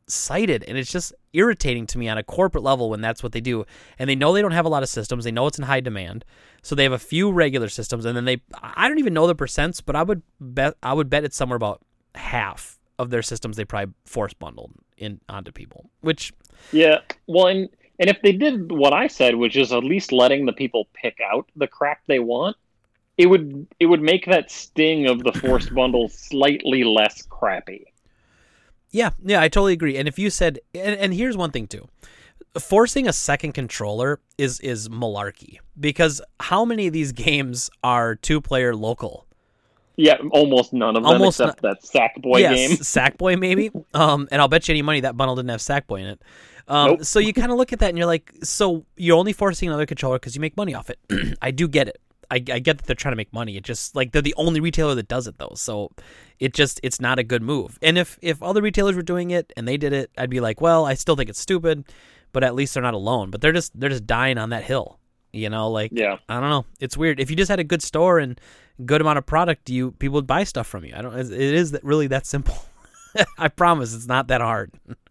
sighted 0.06 0.64
and 0.64 0.76
it's 0.76 0.92
just 0.92 1.12
irritating 1.32 1.86
to 1.86 1.98
me 1.98 2.08
on 2.08 2.18
a 2.18 2.22
corporate 2.22 2.64
level 2.64 2.90
when 2.90 3.00
that's 3.00 3.22
what 3.22 3.32
they 3.32 3.40
do. 3.40 3.64
And 3.98 4.08
they 4.08 4.14
know 4.14 4.32
they 4.32 4.42
don't 4.42 4.52
have 4.52 4.66
a 4.66 4.70
lot 4.70 4.82
of 4.82 4.88
systems. 4.88 5.24
They 5.24 5.32
know 5.32 5.46
it's 5.46 5.58
in 5.58 5.64
high 5.64 5.80
demand. 5.80 6.24
So 6.62 6.74
they 6.74 6.82
have 6.82 6.92
a 6.92 6.98
few 6.98 7.30
regular 7.30 7.68
systems 7.68 8.04
and 8.04 8.16
then 8.16 8.24
they 8.24 8.40
I 8.62 8.88
don't 8.88 8.98
even 8.98 9.14
know 9.14 9.26
the 9.26 9.34
percents, 9.34 9.82
but 9.84 9.96
I 9.96 10.02
would 10.02 10.22
bet 10.40 10.74
I 10.82 10.92
would 10.92 11.10
bet 11.10 11.24
it's 11.24 11.36
somewhere 11.36 11.56
about 11.56 11.82
half 12.14 12.78
of 12.98 13.10
their 13.10 13.22
systems 13.22 13.56
they 13.56 13.64
probably 13.64 13.94
force 14.04 14.34
bundled 14.34 14.72
in 14.96 15.20
onto 15.28 15.52
people. 15.52 15.90
Which 16.00 16.32
Yeah. 16.72 17.00
Well 17.26 17.48
and 17.48 17.68
and 17.98 18.10
if 18.10 18.20
they 18.22 18.32
did 18.32 18.72
what 18.72 18.92
I 18.92 19.06
said, 19.06 19.36
which 19.36 19.56
is 19.56 19.72
at 19.72 19.84
least 19.84 20.12
letting 20.12 20.46
the 20.46 20.52
people 20.52 20.88
pick 20.94 21.18
out 21.20 21.48
the 21.54 21.68
crap 21.68 22.00
they 22.06 22.18
want, 22.18 22.56
it 23.16 23.26
would 23.26 23.66
it 23.78 23.86
would 23.86 24.02
make 24.02 24.26
that 24.26 24.50
sting 24.50 25.06
of 25.06 25.22
the 25.22 25.32
forced 25.32 25.74
bundle 25.74 26.08
slightly 26.08 26.84
less 26.84 27.22
crappy. 27.22 27.86
Yeah, 28.94 29.10
yeah, 29.24 29.40
I 29.40 29.48
totally 29.48 29.72
agree. 29.72 29.96
And 29.96 30.06
if 30.06 30.20
you 30.20 30.30
said, 30.30 30.60
and, 30.72 30.94
and 30.94 31.12
here's 31.12 31.36
one 31.36 31.50
thing 31.50 31.66
too, 31.66 31.88
forcing 32.60 33.08
a 33.08 33.12
second 33.12 33.52
controller 33.52 34.20
is 34.38 34.60
is 34.60 34.88
malarkey 34.88 35.58
because 35.78 36.22
how 36.38 36.64
many 36.64 36.86
of 36.86 36.92
these 36.92 37.10
games 37.26 37.70
are 37.82 38.14
two 38.14 38.40
player 38.40 38.74
local? 38.74 39.26
Yeah, 39.96 40.16
almost 40.30 40.72
none 40.72 40.96
of 40.96 41.02
them 41.02 41.12
Almost 41.12 41.40
except 41.40 41.62
that 41.62 41.82
Sackboy 41.82 42.38
yes, 42.38 42.54
game. 42.56 42.70
Sackboy 42.78 43.38
maybe. 43.38 43.70
Um, 43.94 44.28
and 44.30 44.40
I'll 44.40 44.48
bet 44.48 44.68
you 44.68 44.72
any 44.72 44.82
money 44.82 45.00
that 45.00 45.16
bundle 45.16 45.36
didn't 45.36 45.50
have 45.50 45.60
Sackboy 45.60 46.00
in 46.00 46.06
it. 46.06 46.22
Um, 46.66 46.90
Nope. 46.90 47.04
so 47.04 47.18
you 47.18 47.32
kind 47.32 47.52
of 47.52 47.58
look 47.58 47.72
at 47.72 47.80
that 47.80 47.90
and 47.90 47.98
you're 47.98 48.06
like, 48.06 48.32
so 48.42 48.84
you're 48.96 49.16
only 49.16 49.32
forcing 49.32 49.68
another 49.68 49.86
controller 49.86 50.16
because 50.16 50.34
you 50.34 50.40
make 50.40 50.56
money 50.56 50.74
off 50.74 50.88
it. 50.90 50.98
I 51.42 51.50
do 51.50 51.68
get 51.68 51.88
it. 51.88 52.00
I, 52.30 52.36
I 52.36 52.58
get 52.58 52.78
that 52.78 52.86
they're 52.86 52.96
trying 52.96 53.12
to 53.12 53.16
make 53.16 53.32
money. 53.32 53.56
It 53.56 53.64
just 53.64 53.94
like 53.94 54.12
they're 54.12 54.22
the 54.22 54.34
only 54.36 54.60
retailer 54.60 54.94
that 54.94 55.08
does 55.08 55.26
it 55.26 55.38
though. 55.38 55.52
So 55.54 55.92
it 56.38 56.54
just 56.54 56.80
it's 56.82 57.00
not 57.00 57.18
a 57.18 57.22
good 57.22 57.42
move. 57.42 57.78
And 57.82 57.98
if 57.98 58.18
if 58.22 58.42
other 58.42 58.62
retailers 58.62 58.96
were 58.96 59.02
doing 59.02 59.30
it 59.30 59.52
and 59.56 59.66
they 59.66 59.76
did 59.76 59.92
it, 59.92 60.10
I'd 60.16 60.30
be 60.30 60.40
like, 60.40 60.60
well, 60.60 60.84
I 60.84 60.94
still 60.94 61.16
think 61.16 61.30
it's 61.30 61.40
stupid, 61.40 61.84
but 62.32 62.44
at 62.44 62.54
least 62.54 62.74
they're 62.74 62.82
not 62.82 62.94
alone. 62.94 63.30
But 63.30 63.40
they're 63.40 63.52
just 63.52 63.78
they're 63.78 63.90
just 63.90 64.06
dying 64.06 64.38
on 64.38 64.50
that 64.50 64.64
hill. 64.64 64.98
You 65.32 65.50
know, 65.50 65.70
like 65.70 65.90
Yeah. 65.92 66.18
I 66.28 66.40
don't 66.40 66.50
know. 66.50 66.66
It's 66.80 66.96
weird. 66.96 67.20
If 67.20 67.30
you 67.30 67.36
just 67.36 67.50
had 67.50 67.60
a 67.60 67.64
good 67.64 67.82
store 67.82 68.18
and 68.18 68.40
good 68.84 69.00
amount 69.00 69.18
of 69.18 69.26
product, 69.26 69.70
you 69.70 69.92
people 69.92 70.14
would 70.14 70.26
buy 70.26 70.44
stuff 70.44 70.66
from 70.66 70.84
you. 70.84 70.94
I 70.96 71.02
don't. 71.02 71.18
It 71.18 71.32
is 71.32 71.72
that 71.72 71.84
really 71.84 72.06
that 72.08 72.26
simple. 72.26 72.56
I 73.38 73.48
promise 73.48 73.94
it's 73.94 74.06
not 74.06 74.28
that 74.28 74.40
hard. 74.40 74.72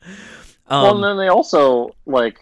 Um, 0.65 0.83
well, 0.83 0.95
and 0.95 1.03
then 1.03 1.17
they 1.17 1.27
also 1.27 1.89
like 2.05 2.39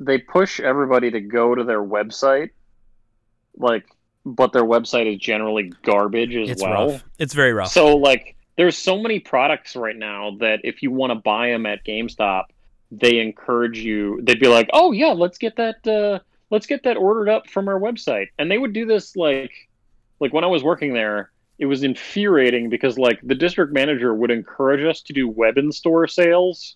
they 0.00 0.18
push 0.18 0.60
everybody 0.60 1.10
to 1.10 1.20
go 1.20 1.54
to 1.54 1.64
their 1.64 1.82
website, 1.82 2.50
like, 3.56 3.86
but 4.24 4.52
their 4.52 4.64
website 4.64 5.12
is 5.12 5.20
generally 5.20 5.72
garbage 5.82 6.34
as 6.34 6.50
it's 6.50 6.62
well. 6.62 6.90
rough. 6.90 7.04
It's 7.18 7.34
very 7.34 7.52
rough. 7.52 7.70
So 7.70 7.96
like, 7.96 8.36
there's 8.56 8.76
so 8.76 8.98
many 8.98 9.20
products 9.20 9.76
right 9.76 9.96
now 9.96 10.36
that 10.40 10.60
if 10.64 10.82
you 10.82 10.90
want 10.90 11.10
to 11.10 11.16
buy 11.16 11.50
them 11.50 11.66
at 11.66 11.84
GameStop, 11.84 12.44
they 12.90 13.18
encourage 13.18 13.78
you. 13.78 14.20
They'd 14.22 14.40
be 14.40 14.48
like, 14.48 14.70
"Oh 14.72 14.92
yeah, 14.92 15.12
let's 15.12 15.38
get 15.38 15.56
that. 15.56 15.86
Uh, 15.86 16.20
let's 16.50 16.66
get 16.66 16.84
that 16.84 16.96
ordered 16.96 17.28
up 17.28 17.48
from 17.48 17.68
our 17.68 17.80
website." 17.80 18.28
And 18.38 18.50
they 18.50 18.58
would 18.58 18.72
do 18.72 18.86
this 18.86 19.16
like, 19.16 19.52
like 20.20 20.32
when 20.32 20.44
I 20.44 20.48
was 20.48 20.62
working 20.62 20.94
there. 20.94 21.30
It 21.56 21.66
was 21.66 21.84
infuriating 21.84 22.68
because 22.68 22.98
like 22.98 23.20
the 23.22 23.36
district 23.36 23.72
manager 23.72 24.12
would 24.12 24.32
encourage 24.32 24.84
us 24.84 25.00
to 25.02 25.12
do 25.12 25.28
web 25.28 25.56
in 25.56 25.70
store 25.70 26.08
sales 26.08 26.74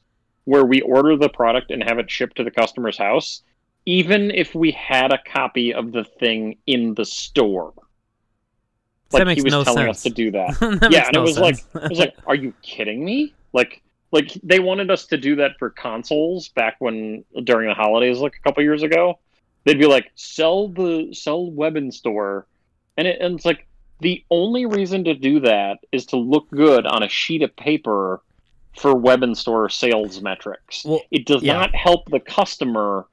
where 0.49 0.65
we 0.65 0.81
order 0.81 1.15
the 1.15 1.29
product 1.29 1.71
and 1.71 1.83
have 1.83 1.99
it 1.99 2.11
shipped 2.11 2.37
to 2.37 2.43
the 2.43 2.51
customer's 2.51 2.97
house, 2.97 3.43
even 3.89 4.31
if 4.33 4.55
we 4.55 4.71
had 4.71 5.15
a 5.15 5.19
copy 5.25 5.73
of 5.73 5.93
the 5.93 6.05
thing 6.05 6.59
in 6.67 6.93
the 6.93 7.07
store. 7.07 7.73
That 9.11 9.21
Like 9.21 9.27
makes 9.29 9.39
he 9.39 9.45
was 9.45 9.53
no 9.53 9.65
telling 9.65 9.87
sense. 9.87 9.97
us 9.97 10.03
to 10.03 10.11
do 10.11 10.31
that. 10.33 10.51
That 10.81 10.93
yeah, 10.93 11.07
and 11.07 11.15
no 11.15 11.23
it 11.23 11.25
was 11.25 11.37
sense. 11.37 11.65
like 11.75 11.85
it 11.85 11.89
was 11.89 11.99
like, 11.99 12.15
are 12.27 12.35
you 12.35 12.53
kidding 12.61 13.03
me? 13.03 13.33
Like 13.55 13.81
like 14.13 14.35
they 14.43 14.61
wanted 14.61 14.91
us 14.91 15.07
to 15.07 15.17
do 15.17 15.37
that 15.37 15.53
for 15.59 15.71
consoles 15.71 16.49
back 16.51 16.77
when 16.81 17.25
during 17.45 17.67
the 17.67 17.75
holidays 17.75 18.19
like 18.19 18.37
a 18.37 18.41
couple 18.41 18.63
years 18.63 18.83
ago. 18.83 19.19
They'd 19.65 19.79
be 19.79 19.87
like, 19.87 20.13
sell 20.17 20.69
the 20.69 21.15
sell 21.15 21.51
web 21.51 21.77
in 21.77 21.91
store. 21.91 22.47
And, 22.99 23.09
it, 23.09 23.23
and 23.23 23.37
it's 23.37 23.47
like 23.47 23.67
the 24.01 24.23
only 24.31 24.67
reason 24.67 25.03
to 25.05 25.15
do 25.15 25.41
that 25.41 25.79
is 25.93 26.05
to 26.07 26.17
look 26.19 26.51
good 26.51 26.85
on 26.85 27.03
a 27.03 27.09
sheet 27.09 27.41
of 27.41 27.57
paper 27.57 28.21
for 28.79 28.95
web 28.95 29.23
and 29.23 29.37
store 29.37 29.71
sales 29.71 30.21
metrics. 30.21 30.85
Well, 30.85 31.01
it 31.11 31.25
does 31.25 31.43
yeah. 31.43 31.55
not 31.55 31.75
help 31.75 32.11
the 32.11 32.21
customer 32.21 33.07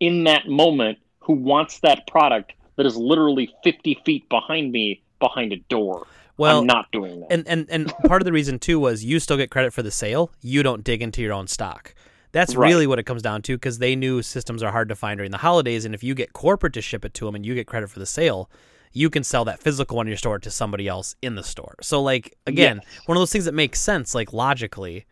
in 0.00 0.24
that 0.24 0.48
moment 0.48 0.98
who 1.20 1.34
wants 1.34 1.80
that 1.80 2.06
product 2.06 2.52
that 2.76 2.86
is 2.86 2.96
literally 2.96 3.54
50 3.62 4.00
feet 4.04 4.28
behind 4.28 4.72
me 4.72 5.02
behind 5.18 5.52
a 5.52 5.56
door. 5.68 6.06
well, 6.38 6.60
I'm 6.60 6.66
not 6.66 6.90
doing 6.92 7.20
that. 7.20 7.30
and 7.30 7.46
and 7.46 7.66
and 7.70 7.88
part 8.06 8.22
of 8.22 8.24
the 8.24 8.32
reason 8.32 8.58
too 8.58 8.80
was 8.80 9.04
you 9.04 9.20
still 9.20 9.36
get 9.36 9.50
credit 9.50 9.72
for 9.72 9.82
the 9.82 9.90
sale. 9.90 10.32
You 10.40 10.62
don't 10.62 10.82
dig 10.82 11.02
into 11.02 11.20
your 11.22 11.34
own 11.34 11.46
stock. 11.46 11.94
That's 12.32 12.54
Right. 12.54 12.68
really 12.68 12.86
what 12.86 12.98
it 12.98 13.02
comes 13.02 13.22
down 13.22 13.42
to 13.42 13.56
because 13.56 13.78
they 13.78 13.94
knew 13.96 14.22
systems 14.22 14.62
are 14.62 14.70
hard 14.72 14.88
to 14.88 14.94
find 14.94 15.18
during 15.18 15.32
the 15.32 15.38
holidays, 15.38 15.84
and 15.84 15.94
if 15.94 16.02
you 16.02 16.14
get 16.14 16.32
corporate 16.32 16.72
to 16.74 16.80
ship 16.80 17.04
it 17.04 17.12
to 17.14 17.26
them 17.26 17.34
and 17.34 17.44
you 17.44 17.54
get 17.54 17.66
credit 17.66 17.90
for 17.90 17.98
the 17.98 18.06
sale, 18.06 18.48
you 18.92 19.10
can 19.10 19.22
sell 19.24 19.44
that 19.44 19.60
physical 19.60 19.96
one 19.98 20.06
in 20.06 20.10
your 20.10 20.16
store 20.16 20.38
to 20.38 20.50
somebody 20.50 20.88
else 20.88 21.14
in 21.20 21.34
the 21.34 21.42
store. 21.42 21.74
So 21.82 22.00
like 22.00 22.34
again, 22.46 22.80
one 23.06 23.16
of 23.18 23.20
those 23.20 23.32
things 23.32 23.44
that 23.44 23.52
makes 23.54 23.80
sense 23.80 24.14
like 24.14 24.32
logically, 24.32 25.04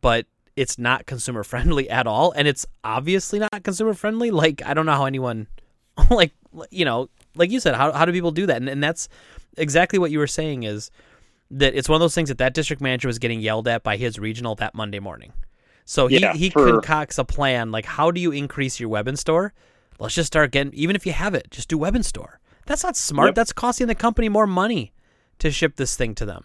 but 0.00 0.26
it's 0.56 0.78
not 0.78 1.06
consumer 1.06 1.44
friendly 1.44 1.88
at 2.00 2.06
all, 2.06 2.32
and 2.32 2.48
it's 2.48 2.66
obviously 2.82 3.38
not 3.38 3.62
consumer 3.62 3.94
friendly. 3.94 4.30
Like 4.30 4.62
I 4.64 4.74
don't 4.74 4.86
know 4.86 4.92
how 4.92 5.04
anyone, 5.04 5.46
like 6.10 6.32
you 6.70 6.84
know, 6.84 7.08
like 7.34 7.50
you 7.50 7.60
said, 7.60 7.74
how 7.74 7.92
how 7.92 8.04
do 8.04 8.12
people 8.12 8.32
do 8.32 8.46
that? 8.46 8.56
And 8.56 8.68
and 8.68 8.82
that's 8.82 9.08
exactly 9.56 9.98
what 9.98 10.10
you 10.10 10.18
were 10.18 10.26
saying 10.26 10.64
is 10.64 10.90
that 11.50 11.74
it's 11.74 11.88
one 11.88 11.96
of 11.96 12.00
those 12.00 12.14
things 12.14 12.28
that 12.28 12.38
that 12.38 12.54
district 12.54 12.82
manager 12.82 13.06
was 13.08 13.18
getting 13.18 13.40
yelled 13.40 13.68
at 13.68 13.82
by 13.82 13.96
his 13.96 14.18
regional 14.18 14.54
that 14.56 14.74
Monday 14.74 14.98
morning. 14.98 15.32
So 15.84 16.08
he, 16.08 16.18
Yeah, 16.18 16.32
he 16.34 16.50
for- 16.50 16.66
concocts 16.72 17.16
a 17.18 17.24
plan 17.24 17.70
like 17.70 17.84
how 17.84 18.10
do 18.10 18.20
you 18.20 18.32
increase 18.32 18.80
your 18.80 18.88
web 18.88 19.06
in 19.06 19.16
store? 19.16 19.52
Let's 20.00 20.14
just 20.16 20.26
start 20.26 20.50
getting 20.50 20.72
even 20.74 20.96
if 20.96 21.06
you 21.06 21.12
have 21.12 21.34
it, 21.34 21.50
just 21.50 21.68
do 21.68 21.78
web 21.78 21.94
in 21.94 22.02
store. 22.02 22.40
That's 22.66 22.82
not 22.82 22.96
smart. 22.96 23.28
Yep. 23.28 23.34
That's 23.36 23.52
costing 23.52 23.86
the 23.86 23.94
company 23.94 24.28
more 24.28 24.46
money 24.48 24.92
to 25.38 25.50
ship 25.52 25.76
this 25.76 25.94
thing 25.96 26.14
to 26.16 26.26
them. 26.26 26.44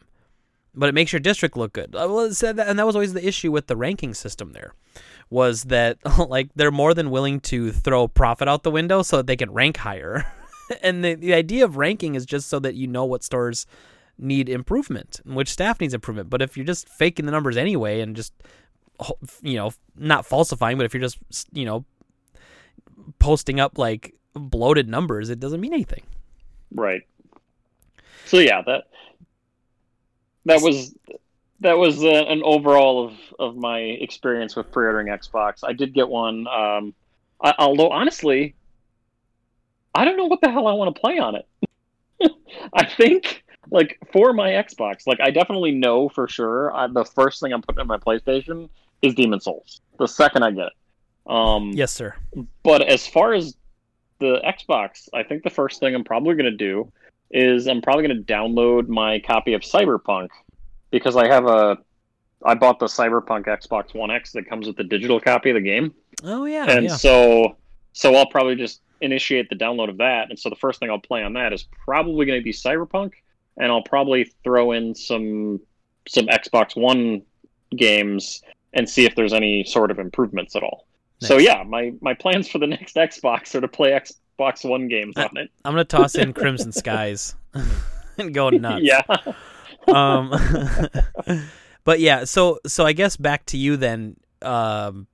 But 0.74 0.88
it 0.88 0.96
makes 0.96 1.12
your 1.12 1.20
district 1.20 1.58
look 1.58 1.74
good. 1.74 1.92
That, 1.92 2.66
and 2.66 2.80
that 2.80 2.86
was 2.86 2.96
always 2.96 3.14
the 3.14 3.28
issue 3.28 3.52
with 3.52 3.68
the 3.68 3.76
ranking 3.76 4.14
system. 4.14 4.54
There 4.54 4.74
was 5.30 5.64
that 5.64 5.98
like 6.30 6.50
they're 6.56 6.72
more 6.72 6.94
than 6.94 7.10
willing 7.10 7.40
to 7.40 7.72
throw 7.72 8.08
profit 8.08 8.48
out 8.48 8.64
the 8.64 8.72
window 8.72 9.02
so 9.02 9.18
that 9.18 9.28
they 9.28 9.36
can 9.36 9.52
rank 9.52 9.78
higher. 9.78 10.26
and 10.82 11.04
the, 11.04 11.16
the 11.16 11.34
idea 11.34 11.66
of 11.66 11.78
ranking 11.78 12.16
is 12.16 12.26
just 12.26 12.48
so 12.48 12.60
that 12.60 12.76
you 12.76 12.88
know 12.88 13.06
what 13.06 13.24
stores 13.24 13.66
need 14.18 14.50
improvement 14.50 15.20
and 15.26 15.36
which 15.36 15.50
staff 15.50 15.82
needs 15.82 15.94
improvement. 15.94 16.30
But 16.30 16.42
if 16.42 16.56
you're 16.56 16.66
just 16.66 16.88
faking 16.88 17.26
the 17.26 17.32
numbers 17.32 17.58
anyway 17.58 18.02
and 18.02 18.16
just 18.16 18.34
you 19.42 19.56
know 19.56 19.72
not 19.96 20.26
falsifying, 20.26 20.78
but 20.78 20.86
if 20.86 20.94
you're 20.94 21.02
just 21.02 21.18
you 21.52 21.66
know 21.66 21.86
posting 23.20 23.60
up 23.60 23.78
like 23.78 24.14
bloated 24.34 24.88
numbers, 24.88 25.30
it 25.30 25.40
doesn't 25.40 25.60
mean 25.60 25.74
anything. 25.74 26.04
Right. 26.74 27.02
So 28.26 28.38
yeah, 28.38 28.62
that 28.66 28.86
that 30.46 30.62
was 30.62 30.96
that 31.60 31.78
was 31.78 32.04
uh, 32.04 32.08
an 32.08 32.42
overall 32.44 33.06
of, 33.06 33.14
of 33.38 33.56
my 33.56 33.80
experience 33.80 34.56
with 34.56 34.72
pre-ordering 34.72 35.08
Xbox. 35.08 35.60
I 35.64 35.74
did 35.74 35.94
get 35.94 36.10
one, 36.10 36.48
um, 36.48 36.94
I, 37.40 37.54
although 37.60 37.90
honestly, 37.90 38.56
I 39.94 40.06
don't 40.06 40.18
know 40.18 40.26
what 40.26 40.42
the 40.42 40.50
hell 40.50 40.68
I 40.68 40.74
want 40.74 40.96
to 40.96 41.00
play 41.00 41.20
on 41.20 41.36
it. 41.36 41.48
I 42.74 42.86
think 42.86 43.44
like 43.70 44.00
for 44.12 44.34
my 44.34 44.50
Xbox, 44.50 45.06
like 45.06 45.20
I 45.22 45.30
definitely 45.30 45.72
know 45.72 46.10
for 46.10 46.28
sure 46.28 46.76
uh, 46.76 46.88
the 46.88 47.06
first 47.06 47.42
thing 47.42 47.54
I'm 47.54 47.62
putting 47.62 47.82
in 47.82 47.88
my 47.88 47.98
PlayStation 47.98 48.70
is 49.02 49.14
Demon 49.14 49.40
Souls. 49.40 49.82
The 50.00 50.08
second 50.08 50.44
I 50.44 50.52
get 50.52 50.68
it. 50.68 50.74
Um, 51.32 51.72
Yes, 51.74 51.92
sir. 51.92 52.16
but 52.64 52.82
as 52.82 53.06
far 53.06 53.34
as 53.34 53.56
the 54.20 54.42
Xbox, 54.46 55.10
I 55.14 55.24
think 55.24 55.44
the 55.44 55.50
first 55.50 55.80
thing 55.80 55.94
I'm 55.94 56.04
probably 56.04 56.34
going 56.36 56.46
to 56.46 56.58
do 56.58 56.92
is 57.32 57.68
I'm 57.68 57.82
probably 57.82 58.08
going 58.08 58.26
to 58.26 58.34
download 58.34 58.88
my 58.88 59.20
copy 59.20 59.54
of 59.54 59.62
Cyberpunk 59.62 60.30
because 60.92 61.16
I 61.16 61.28
have 61.28 61.46
a 61.48 61.78
I 62.44 62.56
bought 62.56 62.80
the 62.80 62.88
Cyberpunk 62.88 63.46
Xbox 63.46 63.94
One 63.94 64.12
X 64.12 64.32
that 64.34 64.50
comes 64.50 64.68
with 64.68 64.76
the 64.76 64.84
digital 64.84 65.20
copy 65.20 65.52
of 65.52 65.56
the 65.56 65.62
game. 65.62 65.94
Oh 66.24 66.46
yeah, 66.46 66.66
and 66.70 66.86
yeah. 66.86 66.96
so 66.96 67.56
so 67.94 68.16
I'll 68.16 68.26
probably 68.26 68.56
just 68.56 68.82
initiate 69.02 69.50
the 69.50 69.56
download 69.56 69.90
of 69.90 69.98
that. 69.98 70.30
And 70.30 70.40
so 70.40 70.50
the 70.50 70.56
first 70.56 70.80
thing 70.80 70.90
I'll 70.90 71.00
play 71.00 71.24
on 71.24 71.34
that 71.34 71.54
is 71.54 71.68
probably 71.86 72.26
going 72.26 72.40
to 72.40 72.44
be 72.44 72.54
Cyberpunk 72.54 73.14
and 73.58 73.72
I'll 73.72 73.84
probably 73.84 74.32
throw 74.44 74.72
in 74.72 74.96
some 74.96 75.60
some 76.08 76.28
Xbox 76.28 76.76
One 76.76 77.22
games 77.76 78.42
and 78.74 78.90
see 78.90 79.06
if 79.06 79.16
there's 79.16 79.34
any 79.34 79.64
sort 79.64 79.92
of 79.92 80.00
improvements 80.00 80.56
at 80.56 80.64
all. 80.64 80.88
So 81.20 81.38
yeah, 81.38 81.64
my 81.64 81.94
my 82.02 82.14
plans 82.14 82.48
for 82.48 82.58
the 82.58 82.68
next 82.68 82.96
Xbox 82.96 83.54
are 83.56 83.62
to 83.62 83.68
play 83.68 83.94
Xbox 84.42 84.68
One 84.68 84.88
games 84.88 85.16
Uh, 85.18 85.28
on 85.30 85.38
it. 85.38 85.50
I'm 85.66 85.74
gonna 85.74 85.84
toss 85.84 86.16
in 86.16 86.34
Crimson 86.42 86.72
Skies 86.72 87.36
and 88.18 88.34
go 88.34 88.50
nuts. 88.50 88.84
Yeah. 88.84 89.02
um, 89.88 90.32
but 91.84 92.00
yeah, 92.00 92.24
so 92.24 92.60
so 92.66 92.86
I 92.86 92.94
guess 92.94 93.18
back 93.18 93.46
to 93.48 93.58
you 93.58 93.78
then. 93.78 94.18
Um, 94.42 95.08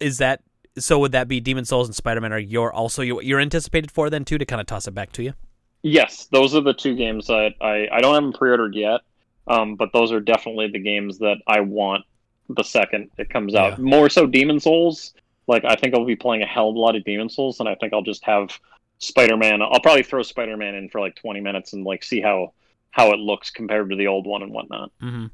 is 0.00 0.18
that 0.18 0.42
so? 0.78 0.98
Would 1.00 1.12
that 1.12 1.28
be 1.28 1.40
Demon 1.40 1.64
Souls 1.64 1.88
and 1.88 1.94
Spider 1.94 2.20
Man? 2.20 2.32
Are 2.32 2.38
your 2.38 2.72
also 2.72 3.02
your, 3.02 3.22
you're 3.22 3.40
anticipated 3.40 3.90
for 3.90 4.08
then 4.10 4.24
too 4.24 4.38
to 4.38 4.44
kind 4.44 4.60
of 4.60 4.66
toss 4.66 4.86
it 4.86 4.92
back 4.94 5.12
to 5.12 5.22
you? 5.22 5.34
Yes, 5.82 6.28
those 6.30 6.54
are 6.54 6.60
the 6.60 6.74
two 6.74 6.94
games 6.94 7.26
that 7.26 7.54
I 7.60 7.88
I 7.90 8.00
don't 8.00 8.14
have 8.14 8.22
them 8.22 8.32
pre-ordered 8.32 8.74
yet, 8.74 9.00
um, 9.48 9.76
but 9.76 9.92
those 9.92 10.12
are 10.12 10.20
definitely 10.20 10.68
the 10.68 10.78
games 10.78 11.18
that 11.18 11.36
I 11.46 11.60
want 11.60 12.04
the 12.48 12.62
second 12.62 13.10
it 13.18 13.30
comes 13.30 13.54
out. 13.54 13.78
Yeah. 13.78 13.84
More 13.84 14.08
so, 14.08 14.26
Demon 14.26 14.60
Souls. 14.60 15.14
Like 15.50 15.64
I 15.64 15.74
think 15.74 15.94
I'll 15.94 16.04
be 16.06 16.16
playing 16.16 16.42
a 16.42 16.46
hell 16.46 16.70
of 16.70 16.76
a 16.76 16.78
lot 16.78 16.94
of 16.94 17.04
Demon 17.04 17.28
Souls, 17.28 17.58
and 17.58 17.68
I 17.68 17.74
think 17.74 17.92
I'll 17.92 18.02
just 18.02 18.24
have 18.24 18.58
Spider-Man. 18.98 19.60
I'll 19.62 19.80
probably 19.80 20.04
throw 20.04 20.22
Spider-Man 20.22 20.76
in 20.76 20.88
for 20.88 21.00
like 21.00 21.16
twenty 21.16 21.40
minutes 21.40 21.72
and 21.72 21.84
like 21.84 22.04
see 22.04 22.20
how 22.20 22.52
how 22.92 23.10
it 23.10 23.18
looks 23.18 23.50
compared 23.50 23.90
to 23.90 23.96
the 23.96 24.06
old 24.06 24.26
one 24.26 24.42
and 24.42 24.52
whatnot. 24.52 24.92
hmm 25.00 25.26